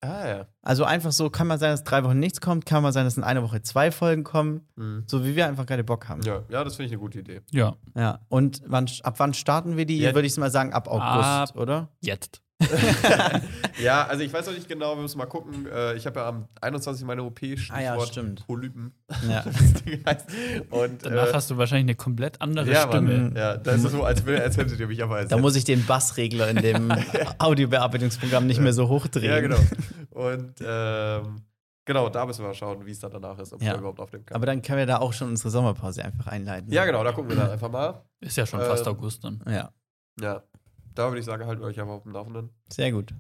Ah, 0.03 0.27
ja. 0.27 0.47
Also 0.63 0.85
einfach 0.85 1.13
so, 1.13 1.29
kann 1.29 1.47
mal 1.47 1.59
sein, 1.59 1.73
dass 1.73 1.85
drei 1.85 2.03
Wochen 2.05 2.19
nichts 2.19 2.41
kommt, 2.41 2.65
kann 2.65 2.83
mal 2.83 2.91
sein, 2.93 3.05
dass 3.05 3.19
in 3.19 3.23
einer 3.25 3.43
Woche 3.43 3.61
zwei 3.61 3.91
Folgen 3.91 4.25
kommen, 4.25 4.67
Mhm. 4.77 5.05
so 5.07 5.23
wie 5.27 5.37
wir 5.37 5.47
einfach 5.47 5.67
gerade 5.67 5.85
Bock 5.85 6.09
haben. 6.09 6.23
Ja, 6.23 6.43
ja, 6.49 6.65
das 6.65 6.77
finde 6.77 6.87
ich 6.87 6.93
eine 6.93 7.01
gute 7.01 7.19
Idee. 7.21 7.43
Ja, 7.51 7.77
Ja. 7.95 8.21
Und 8.31 8.63
wann, 8.67 8.87
ab 9.03 9.17
wann 9.19 9.35
starten 9.35 9.77
wir 9.77 9.85
die? 9.85 9.99
Ja. 9.99 10.15
Würde 10.15 10.27
ich 10.27 10.35
mal 10.39 10.51
sagen, 10.51 10.73
ab 10.73 10.89
August, 10.89 11.53
Ab- 11.55 11.57
oder? 11.57 11.89
jetzt. 12.01 12.41
ja, 13.83 14.07
also 14.07 14.23
ich 14.23 14.33
weiß 14.33 14.47
noch 14.47 14.53
nicht 14.55 14.69
genau, 14.69 14.95
wir 14.97 15.03
müssen 15.03 15.19
mal 15.19 15.27
gucken. 15.27 15.67
Äh, 15.67 15.95
ich 15.95 16.07
habe 16.07 16.21
ja 16.21 16.29
am 16.29 16.49
21. 16.61 17.05
meine 17.07 17.23
OP, 17.23 17.39
Stichwort 17.39 17.71
Ah 17.79 17.81
ja, 17.83 18.01
stimmt. 18.07 18.47
Polypen. 18.47 18.93
Ja. 19.29 19.45
das. 20.05 20.25
Und, 20.71 21.05
Danach 21.05 21.29
äh, 21.29 21.33
hast 21.33 21.51
du 21.51 21.57
wahrscheinlich 21.57 21.85
eine 21.85 21.95
komplett 21.95 22.41
andere 22.41 22.71
ja, 22.71 22.87
Stimme. 22.89 23.19
Mann, 23.19 23.37
ja, 23.37 23.57
da 23.57 23.73
ist 23.73 23.83
so, 23.83 24.05
als, 24.05 24.25
will, 24.27 24.39
als 24.39 24.57
hättet 24.57 24.79
ihr 24.79 24.87
mich 24.87 25.03
aber 25.03 25.17
als 25.17 25.31
Da 25.31 25.39
muss 25.39 25.57
ich 25.57 25.65
den 25.65 25.85
Bassregler 25.87 26.49
in 26.51 26.57
dem 26.57 26.93
Audiobearbeitungsprogramm 27.39 28.47
nicht 28.47 28.61
mehr 28.61 28.73
so 28.73 28.89
hochdrehen. 28.89 29.31
Ja, 29.31 29.41
genau. 29.41 29.59
Und 30.11 30.55
ähm, 30.63 31.43
genau, 31.85 32.09
da 32.09 32.27
müssen 32.27 32.43
wir 32.43 32.49
mal 32.49 32.55
schauen, 32.55 32.85
wie 32.85 32.91
es 32.91 32.99
dann 32.99 33.11
danach 33.13 33.39
ist, 33.39 33.53
ob 33.53 33.63
Ja. 33.63 33.73
ich 33.73 33.79
überhaupt 33.79 34.01
aufnehmen 34.01 34.27
kann. 34.27 34.37
Aber 34.37 34.47
dann 34.47 34.61
können 34.61 34.79
wir 34.79 34.87
da 34.87 34.99
auch 34.99 35.13
schon 35.13 35.29
unsere 35.29 35.51
Sommerpause 35.51 36.05
einfach 36.05 36.27
einleiten. 36.27 36.71
ja, 36.73 36.85
genau, 36.85 37.03
da 37.05 37.13
gucken 37.13 37.31
wir 37.31 37.37
dann 37.37 37.51
einfach 37.51 37.71
mal. 37.71 38.03
Ist 38.21 38.37
ja 38.37 38.45
schon 38.47 38.61
fast 38.61 38.87
Ähm, 38.87 38.93
August 38.93 39.25
dann. 39.25 39.43
Ja, 39.49 39.71
Ja, 40.21 40.43
da 40.95 41.09
würde 41.09 41.21
ich 41.21 41.25
sagen, 41.25 41.47
haltet 41.47 41.65
euch 41.65 41.81
einfach 41.81 41.95
auf 41.95 42.03
dem 42.03 42.13
Laufenden. 42.13 42.51
sehr 42.73 42.93
gut. 42.93 43.15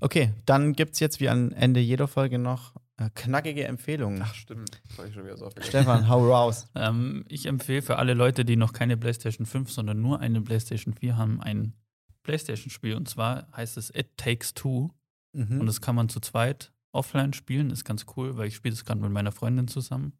Okay, 0.00 0.34
dann 0.44 0.74
gibt 0.74 0.94
es 0.94 1.00
jetzt 1.00 1.20
wie 1.20 1.28
am 1.28 1.52
Ende 1.52 1.80
jeder 1.80 2.06
Folge 2.06 2.38
noch 2.38 2.74
äh, 2.98 3.10
knackige 3.14 3.64
Empfehlungen. 3.64 4.22
Ach, 4.22 4.34
stimmt. 4.34 4.80
Das 4.96 5.06
ich 5.06 5.14
schon 5.14 5.24
wieder 5.24 5.36
so. 5.36 5.50
Stefan, 5.60 6.08
hau 6.08 6.30
raus. 6.30 6.66
Ähm, 6.74 7.24
ich 7.28 7.46
empfehle 7.46 7.82
für 7.82 7.96
alle 7.96 8.14
Leute, 8.14 8.44
die 8.44 8.56
noch 8.56 8.72
keine 8.72 8.96
PlayStation 8.96 9.46
5, 9.46 9.70
sondern 9.70 10.00
nur 10.00 10.20
eine 10.20 10.40
PlayStation 10.42 10.92
4 10.92 11.16
haben, 11.16 11.40
ein 11.40 11.74
PlayStation-Spiel. 12.22 12.94
Und 12.94 13.08
zwar 13.08 13.50
heißt 13.56 13.76
es 13.76 13.90
It 13.94 14.16
Takes 14.16 14.52
Two. 14.52 14.90
Mhm. 15.32 15.60
Und 15.60 15.66
das 15.66 15.80
kann 15.80 15.94
man 15.94 16.08
zu 16.08 16.20
zweit 16.20 16.72
offline 16.92 17.32
spielen. 17.32 17.70
Ist 17.70 17.84
ganz 17.84 18.04
cool, 18.16 18.36
weil 18.36 18.48
ich 18.48 18.56
spiele 18.56 18.74
das 18.74 18.84
gerade 18.84 19.00
mit 19.00 19.10
meiner 19.10 19.32
Freundin 19.32 19.68
zusammen. 19.68 20.12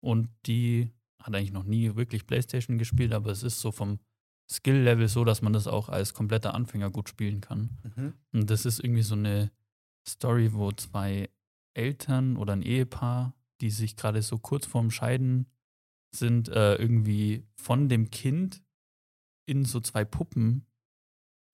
Und 0.00 0.28
die 0.46 0.90
hat 1.22 1.34
eigentlich 1.34 1.52
noch 1.52 1.64
nie 1.64 1.96
wirklich 1.96 2.26
PlayStation 2.26 2.78
gespielt, 2.78 3.12
aber 3.12 3.30
es 3.30 3.42
ist 3.42 3.60
so 3.60 3.72
vom 3.72 3.98
Skill-Level 4.50 5.08
so, 5.08 5.24
dass 5.24 5.42
man 5.42 5.52
das 5.52 5.66
auch 5.66 5.88
als 5.88 6.12
kompletter 6.14 6.54
Anfänger 6.54 6.90
gut 6.90 7.08
spielen 7.08 7.40
kann. 7.40 7.78
Mhm. 7.96 8.14
Und 8.32 8.50
das 8.50 8.66
ist 8.66 8.80
irgendwie 8.82 9.02
so 9.02 9.14
eine 9.14 9.50
Story, 10.06 10.52
wo 10.52 10.72
zwei 10.72 11.30
Eltern 11.74 12.36
oder 12.36 12.52
ein 12.54 12.62
Ehepaar, 12.62 13.34
die 13.60 13.70
sich 13.70 13.94
gerade 13.96 14.22
so 14.22 14.38
kurz 14.38 14.66
vorm 14.66 14.90
Scheiden 14.90 15.46
sind, 16.12 16.48
äh, 16.48 16.74
irgendwie 16.74 17.46
von 17.56 17.88
dem 17.88 18.10
Kind 18.10 18.62
in 19.46 19.64
so 19.64 19.78
zwei 19.80 20.04
Puppen 20.04 20.66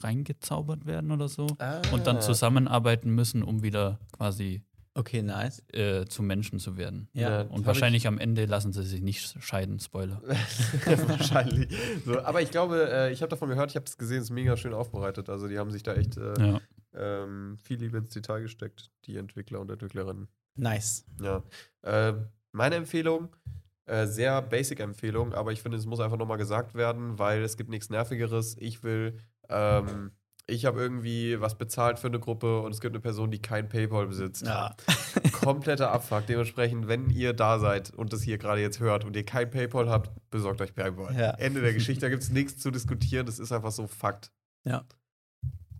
reingezaubert 0.02 0.85
werden 0.86 1.10
oder 1.10 1.28
so 1.28 1.47
und 1.93 2.06
dann 2.06 2.16
Ah. 2.18 2.20
zusammenarbeiten 2.20 3.14
müssen, 3.14 3.43
um 3.43 3.62
wieder 3.62 3.98
quasi 4.12 4.62
Okay, 4.98 5.20
nice. 5.23 5.62
äh, 5.74 6.06
zu 6.06 6.23
Menschen 6.23 6.59
zu 6.59 6.77
werden. 6.78 7.09
Ja. 7.12 7.28
Ja. 7.28 7.40
Und 7.43 7.66
wahrscheinlich 7.66 8.06
am 8.06 8.18
Ende 8.18 8.47
lassen 8.47 8.73
sie 8.73 8.82
sich 8.82 9.02
nicht 9.02 9.36
scheiden, 9.43 9.78
Spoiler. 9.78 10.23
Wahrscheinlich. 10.85 11.68
So, 12.05 12.20
aber 12.20 12.40
ich 12.43 12.51
glaube, 12.51 12.89
äh, 12.90 13.12
ich 13.12 13.20
habe 13.23 13.28
davon 13.31 13.48
gehört, 13.48 13.70
ich 13.70 13.77
habe 13.77 13.85
das 13.85 13.98
gesehen, 13.98 14.18
es 14.18 14.24
ist 14.24 14.31
mega 14.31 14.56
schön 14.56 14.73
aufbereitet. 14.74 15.28
Also 15.28 15.48
die 15.48 15.59
haben 15.59 15.70
sich 15.70 15.82
da 15.82 15.94
echt 15.94 16.16
äh, 16.16 16.32
Ja. 16.40 16.60
ähm, 16.94 17.59
viel 17.62 17.78
Liebe 17.78 17.98
ins 17.98 18.10
Detail 18.10 18.40
gesteckt, 18.43 18.90
die 19.05 19.16
Entwickler 19.16 19.60
und 19.60 19.70
Entwicklerinnen. 19.70 20.28
Nice. 20.55 21.05
Ja. 21.20 21.43
Äh, 21.82 22.14
meine 22.52 22.77
Empfehlung, 22.77 23.36
äh, 23.85 24.06
sehr 24.06 24.40
basic 24.40 24.81
Empfehlung, 24.81 25.35
aber 25.35 25.52
ich 25.52 25.60
finde, 25.62 25.77
es 25.77 25.85
muss 25.85 26.01
einfach 26.01 26.16
nochmal 26.16 26.39
gesagt 26.39 26.74
werden, 26.74 27.18
weil 27.18 27.43
es 27.43 27.59
gibt 27.59 27.68
nichts 27.68 27.90
Nervigeres. 27.90 28.56
Ich 28.59 28.82
will 28.82 29.18
ähm, 29.51 30.12
ich 30.48 30.64
habe 30.64 30.81
irgendwie 30.81 31.40
was 31.40 31.59
bezahlt 31.59 31.98
für 31.98 32.06
eine 32.06 32.20
Gruppe 32.20 32.60
und 32.60 32.73
es 32.73 32.81
gibt 32.81 32.94
eine 32.94 33.01
Person, 33.01 33.31
die 33.31 33.40
kein 33.40 33.68
PayPal 33.68 34.06
besitzt. 34.06 34.47
Ja. 34.47 34.77
Kompletter 35.32 35.90
Abfuck. 35.90 36.27
Dementsprechend, 36.27 36.86
wenn 36.86 37.10
ihr 37.10 37.32
da 37.32 37.59
seid 37.59 37.93
und 37.94 38.12
das 38.12 38.23
hier 38.23 38.39
gerade 38.39 38.60
jetzt 38.60 38.78
hört 38.78 39.05
und 39.05 39.16
ihr 39.16 39.24
kein 39.24 39.51
PayPal 39.51 39.89
habt, 39.90 40.10
besorgt 40.31 40.60
euch 40.60 40.74
PayPal. 40.74 41.14
Ja. 41.16 41.31
Ende 41.32 41.60
der 41.60 41.74
Geschichte, 41.74 42.02
da 42.02 42.09
gibt 42.09 42.23
es 42.23 42.31
nichts 42.31 42.59
zu 42.59 42.70
diskutieren, 42.70 43.27
das 43.27 43.39
ist 43.39 43.51
einfach 43.51 43.73
so 43.73 43.86
Fakt. 43.86 44.31
Ja. 44.64 44.85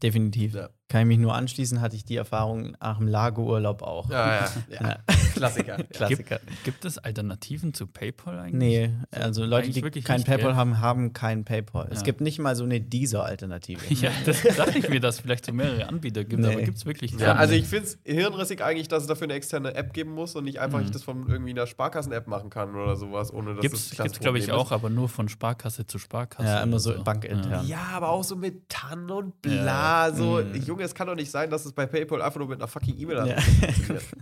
Definitiv. 0.03 0.55
Ja. 0.55 0.71
Kann 0.89 1.01
ich 1.01 1.07
mich 1.09 1.19
nur 1.19 1.35
anschließen, 1.35 1.81
hatte 1.81 1.97
ich 1.97 2.05
die 2.05 2.15
Erfahrung 2.15 2.77
nach 2.81 2.99
dem 2.99 3.09
Lagerurlaub 3.09 3.83
auch. 3.83 4.09
Ja, 4.09 4.37
ja. 4.37 4.49
ja. 4.71 4.81
Ja. 4.89 4.99
Klassiker. 5.35 5.77
Klassiker. 5.93 6.39
Gibt 6.65 6.85
es 6.85 6.97
Alternativen 6.99 7.75
zu 7.75 7.89
PayPal 7.89 8.39
eigentlich? 8.39 8.55
Nee, 8.55 8.91
also 9.11 9.45
Leute, 9.45 9.71
die 9.71 9.83
wirklich 9.83 10.05
kein 10.05 10.19
nicht, 10.19 10.27
PayPal 10.29 10.51
gell? 10.51 10.55
haben, 10.57 10.81
haben 10.81 11.13
kein 11.13 11.45
PayPal. 11.45 11.89
Es 11.91 11.99
Ja. 11.99 12.05
gibt 12.05 12.21
nicht 12.21 12.39
mal 12.39 12.55
so 12.55 12.63
eine 12.65 12.81
Deezer-Alternative. 12.81 13.81
Ja, 13.97 14.11
das 14.25 14.43
dachte 14.43 14.79
ich 14.79 14.89
mir, 14.89 15.01
dass 15.01 15.17
es 15.17 15.21
vielleicht 15.23 15.47
so 15.47 15.53
mehrere 15.53 15.89
Anbieter 15.89 16.23
gibt, 16.25 16.41
Nee. 16.43 16.53
aber 16.53 16.63
gibt 16.63 16.77
es 16.79 16.87
wirklich 16.87 17.13
Ja, 17.13 17.19
keine. 17.19 17.37
also 17.41 17.55
ich 17.55 17.67
finde 17.67 17.87
es 17.87 17.99
hirnrissig 18.05 18.63
eigentlich, 18.63 18.89
dass 18.89 19.03
es 19.03 19.09
dafür 19.09 19.25
eine 19.25 19.35
externe 19.35 19.75
App 19.75 19.93
geben 19.93 20.13
muss 20.13 20.37
und 20.37 20.45
nicht 20.45 20.61
einfach 20.61 20.79
Mhm. 20.79 20.85
ich 20.85 20.91
das 20.93 21.03
von 21.03 21.27
irgendwie 21.29 21.51
einer 21.51 21.67
Sparkassen-App 21.67 22.27
machen 22.29 22.49
kann 22.51 22.75
oder 22.77 22.95
sowas, 22.97 23.33
ohne 23.33 23.55
dass 23.55 23.63
Gibt 23.63 23.75
das 23.75 23.91
es, 23.93 23.97
das 23.97 24.21
glaube 24.21 24.39
ich, 24.39 24.53
auch, 24.53 24.71
aber 24.71 24.89
nur 24.91 25.09
von 25.09 25.29
Sparkasse 25.29 25.87
zu 25.87 25.99
Sparkasse. 25.99 26.47
Ja, 26.49 26.63
immer 26.63 26.73
oder 26.75 26.79
so 26.81 27.03
bankintern. 27.03 27.67
Ja, 27.67 27.81
aber 27.95 28.11
auch 28.11 28.23
so 28.25 28.37
mit 28.37 28.69
TAN 28.69 29.11
und 29.11 29.43
bla. 29.43 30.13
So, 30.13 30.37
Mhm. 30.37 30.53
Junge, 30.77 30.85
es 30.85 30.95
kann 30.95 31.07
doch 31.07 31.15
nicht 31.15 31.31
sein, 31.31 31.51
dass 31.51 31.65
es 31.65 31.73
bei 31.73 31.87
PayPal 31.87 32.23
einfach 32.23 32.39
nur 32.39 32.49
mit 32.49 32.59
einer 32.61 32.69
fucking 32.69 32.99
E-Mail 32.99 33.27
Ja. 33.27 33.41
funktioniert. 33.41 34.05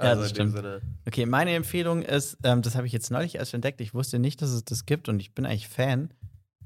Ja, 0.00 0.14
das 0.16 0.30
in 0.30 0.34
dem 0.36 0.48
stimmt. 0.48 0.52
Sinne. 0.52 0.80
Okay, 1.06 1.26
meine 1.26 1.54
Empfehlung 1.54 2.02
ist, 2.02 2.36
ähm, 2.42 2.62
das 2.62 2.74
habe 2.74 2.86
ich 2.86 2.92
jetzt 2.92 3.10
neulich 3.10 3.36
erst 3.36 3.54
entdeckt. 3.54 3.80
Ich 3.80 3.94
wusste 3.94 4.18
nicht, 4.18 4.40
dass 4.42 4.50
es 4.50 4.64
das 4.64 4.84
gibt 4.86 5.08
und 5.08 5.20
ich 5.20 5.32
bin 5.34 5.44
eigentlich 5.46 5.68
Fan. 5.68 6.12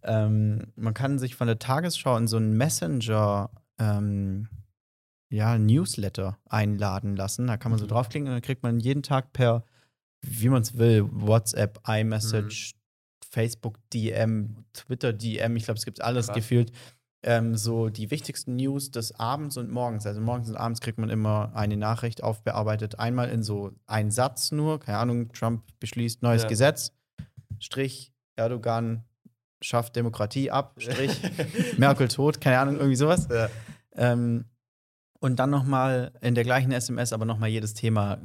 Ähm, 0.05 0.73
man 0.77 0.95
kann 0.95 1.19
sich 1.19 1.35
von 1.35 1.47
der 1.49 1.59
Tagesschau 1.59 2.17
in 2.17 2.29
so 2.29 2.37
einen 2.39 2.57
Messenger 2.57 3.51
ähm, 3.79 4.49
ja, 5.29 5.59
Newsletter 5.59 6.39
einladen 6.49 7.17
lassen. 7.17 7.47
Da 7.49 7.57
kann 7.59 7.73
man 7.73 7.79
so 7.79 7.85
Mhm. 7.85 7.89
draufklicken 7.91 8.29
und 8.29 8.35
dann 8.35 8.43
kriegt 8.43 8.63
man 8.63 8.79
jeden 8.81 9.03
Tag 9.03 9.33
per, 9.33 9.65
wie 10.23 10.49
man 10.49 10.63
es 10.63 10.79
will, 10.79 11.05
WhatsApp, 11.11 11.81
iMessage, 11.87 12.75
Facebook 13.29 13.77
DM, 13.93 14.65
Twitter 14.73 15.13
DM, 15.13 15.57
ich 15.57 15.65
glaube, 15.65 15.79
es 15.79 15.85
gibt 15.85 16.01
alles 16.01 16.27
Krass. 16.27 16.37
gefühlt. 16.37 16.71
Ähm, 17.27 17.57
so 17.57 17.89
die 17.89 18.13
wichtigsten 18.13 18.55
News 18.55 18.93
des 18.93 19.19
Abends 19.19 19.57
und 19.57 19.71
morgens. 19.71 20.07
Also 20.07 20.21
morgens 20.21 20.49
und 20.49 20.57
abends 20.57 20.81
kriegt 20.81 20.99
man 20.99 21.11
immer 21.11 21.51
eine 21.55 21.77
Nachricht 21.77 22.23
aufbearbeitet. 22.23 23.01
Einmal 23.01 23.31
in 23.31 23.43
so 23.43 23.73
einen 23.87 24.13
Satz 24.13 24.53
nur, 24.53 24.79
keine 24.79 24.99
Ahnung, 24.99 25.33
Trump 25.33 25.65
beschließt 25.81 26.23
neues 26.23 26.43
Ja. 26.43 26.49
Gesetz, 26.49 26.93
Strich, 27.59 28.13
Erdogan 28.37 29.05
schafft 29.61 29.97
Demokratie 29.97 30.53
ab, 30.53 30.75
Strich, 30.79 31.21
Merkel 31.79 32.07
tot, 32.07 32.41
keine 32.41 32.61
Ahnung, 32.61 32.77
irgendwie 32.77 32.97
sowas. 32.97 33.27
Ja. 33.29 33.49
Ähm, 33.97 34.45
und 35.19 35.37
dann 35.37 35.51
nochmal 35.51 36.13
in 36.21 36.37
der 36.37 36.45
gleichen 36.45 36.71
SMS, 36.71 37.13
aber 37.13 37.25
nochmal 37.25 37.49
jedes 37.49 37.75
Thema 37.75 38.19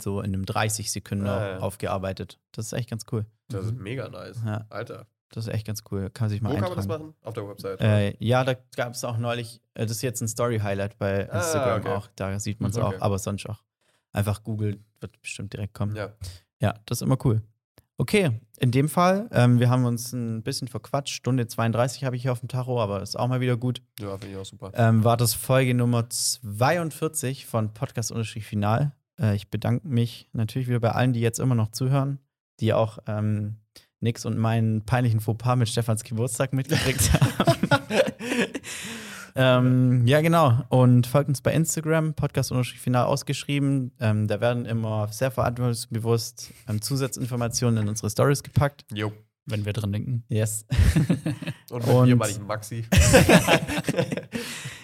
so 0.00 0.20
in 0.20 0.32
einem 0.32 0.46
30 0.46 0.90
Sekunden 0.90 1.26
ja. 1.26 1.58
aufgearbeitet. 1.58 2.38
Das 2.52 2.66
ist 2.66 2.72
echt 2.72 2.88
ganz 2.88 3.04
cool. 3.12 3.26
Das 3.48 3.66
ist 3.66 3.74
mega 3.74 4.08
nice. 4.08 4.40
Alter. 4.70 5.06
Das 5.30 5.46
ist 5.46 5.52
echt 5.54 5.66
ganz 5.66 5.82
cool. 5.90 6.10
Kann 6.10 6.26
man 6.26 6.30
sich 6.30 6.40
mal 6.42 6.50
Wo 6.50 6.54
kann 6.54 6.64
eintragen. 6.64 6.88
man 6.88 6.88
das 6.88 6.98
machen? 7.00 7.14
Auf 7.22 7.34
der 7.34 7.48
Website. 7.48 7.80
Äh, 7.80 8.16
ja, 8.24 8.44
da 8.44 8.54
gab 8.76 8.94
es 8.94 9.04
auch 9.04 9.18
neulich, 9.18 9.60
äh, 9.74 9.82
das 9.86 9.92
ist 9.96 10.02
jetzt 10.02 10.20
ein 10.22 10.28
Story-Highlight 10.28 10.98
bei 10.98 11.30
Ah, 11.30 11.36
Instagram 11.38 11.80
okay. 11.80 11.88
auch. 11.90 12.08
Da 12.16 12.38
sieht 12.38 12.60
man 12.60 12.70
es 12.70 12.76
Okay. 12.78 12.96
auch, 12.96 13.00
aber 13.02 13.18
sonst 13.18 13.46
auch. 13.48 13.62
Einfach 14.12 14.42
Google 14.44 14.78
wird 15.00 15.20
bestimmt 15.20 15.52
direkt 15.52 15.74
kommen. 15.74 15.94
ja. 15.96 16.10
Ja, 16.58 16.74
das 16.86 16.98
ist 16.98 17.02
immer 17.02 17.18
cool. 17.26 17.42
Okay, 17.98 18.30
in 18.58 18.70
dem 18.70 18.88
Fall, 18.88 19.28
ähm, 19.32 19.58
wir 19.58 19.68
haben 19.68 19.84
uns 19.84 20.12
ein 20.12 20.42
bisschen 20.42 20.68
verquatscht. 20.68 21.14
Stunde 21.14 21.46
32 21.46 22.04
habe 22.04 22.16
ich 22.16 22.22
hier 22.22 22.32
auf 22.32 22.40
dem 22.40 22.48
Tacho, 22.48 22.80
aber 22.80 23.02
ist 23.02 23.18
auch 23.18 23.26
mal 23.28 23.40
wieder 23.40 23.56
gut. 23.58 23.82
ja, 24.00 24.16
finde 24.16 24.34
ich 24.34 24.40
auch 24.40 24.44
super. 24.46 24.70
Ähm, 24.74 25.02
war 25.04 25.16
das 25.18 25.34
Folge 25.34 25.74
Nummer 25.74 26.08
42 26.08 27.46
von 27.46 27.72
Podcast 27.74 28.12
Final. 28.14 28.92
Äh, 29.20 29.34
ich 29.36 29.50
bedanke 29.50 29.86
mich 29.88 30.28
natürlich 30.32 30.68
wieder 30.68 30.80
bei 30.80 30.92
allen, 30.92 31.12
die 31.12 31.20
jetzt 31.20 31.38
immer 31.38 31.54
noch 31.54 31.68
zuhören, 31.72 32.18
die 32.60 32.72
auch 32.72 32.98
ähm, 33.06 33.56
Nix 34.00 34.24
und 34.24 34.38
meinen 34.38 34.84
peinlichen 34.84 35.20
Fauxpas 35.20 35.56
mit 35.56 35.68
Stefans 35.68 36.04
Geburtstag 36.04 36.52
mitgekriegt 36.52 37.12
haben. 37.38 37.68
ähm, 39.34 40.06
ja, 40.06 40.20
genau. 40.20 40.62
Und 40.68 41.06
folgt 41.06 41.28
uns 41.28 41.40
bei 41.40 41.52
Instagram, 41.52 42.14
Podcast 42.14 42.52
Unterstrich 42.52 42.80
Final 42.80 43.04
ausgeschrieben. 43.06 43.92
Ähm, 44.00 44.28
da 44.28 44.40
werden 44.40 44.66
immer 44.66 45.08
sehr 45.08 45.30
verantwortungsbewusst 45.30 46.52
ähm, 46.68 46.80
Zusatzinformationen 46.82 47.82
in 47.82 47.88
unsere 47.88 48.10
Stories 48.10 48.42
gepackt. 48.42 48.84
Jo. 48.92 49.12
wenn 49.46 49.64
wir 49.64 49.72
dran 49.72 49.92
denken. 49.92 50.24
Yes. 50.28 50.66
Und 51.70 51.86
mit 51.86 52.06
mir 52.06 52.16
meine 52.16 52.32
ich 52.32 52.40
Maxi. 52.40 52.84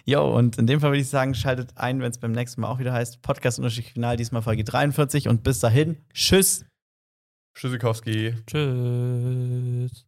Jo, 0.04 0.36
und 0.36 0.58
in 0.58 0.66
dem 0.66 0.80
Fall 0.80 0.90
würde 0.90 1.00
ich 1.00 1.08
sagen, 1.08 1.32
schaltet 1.32 1.76
ein, 1.76 2.00
wenn 2.00 2.10
es 2.10 2.18
beim 2.18 2.32
nächsten 2.32 2.60
Mal 2.60 2.68
auch 2.68 2.80
wieder 2.80 2.92
heißt 2.92 3.22
Podcast 3.22 3.60
Unterschied 3.60 3.86
Final, 3.86 4.16
diesmal 4.16 4.42
Folge 4.42 4.64
43 4.64 5.28
und 5.28 5.44
bis 5.44 5.60
dahin, 5.60 5.96
tschüss. 6.12 6.64
Tschüssikowski. 7.54 8.34
Tschüss. 8.46 10.04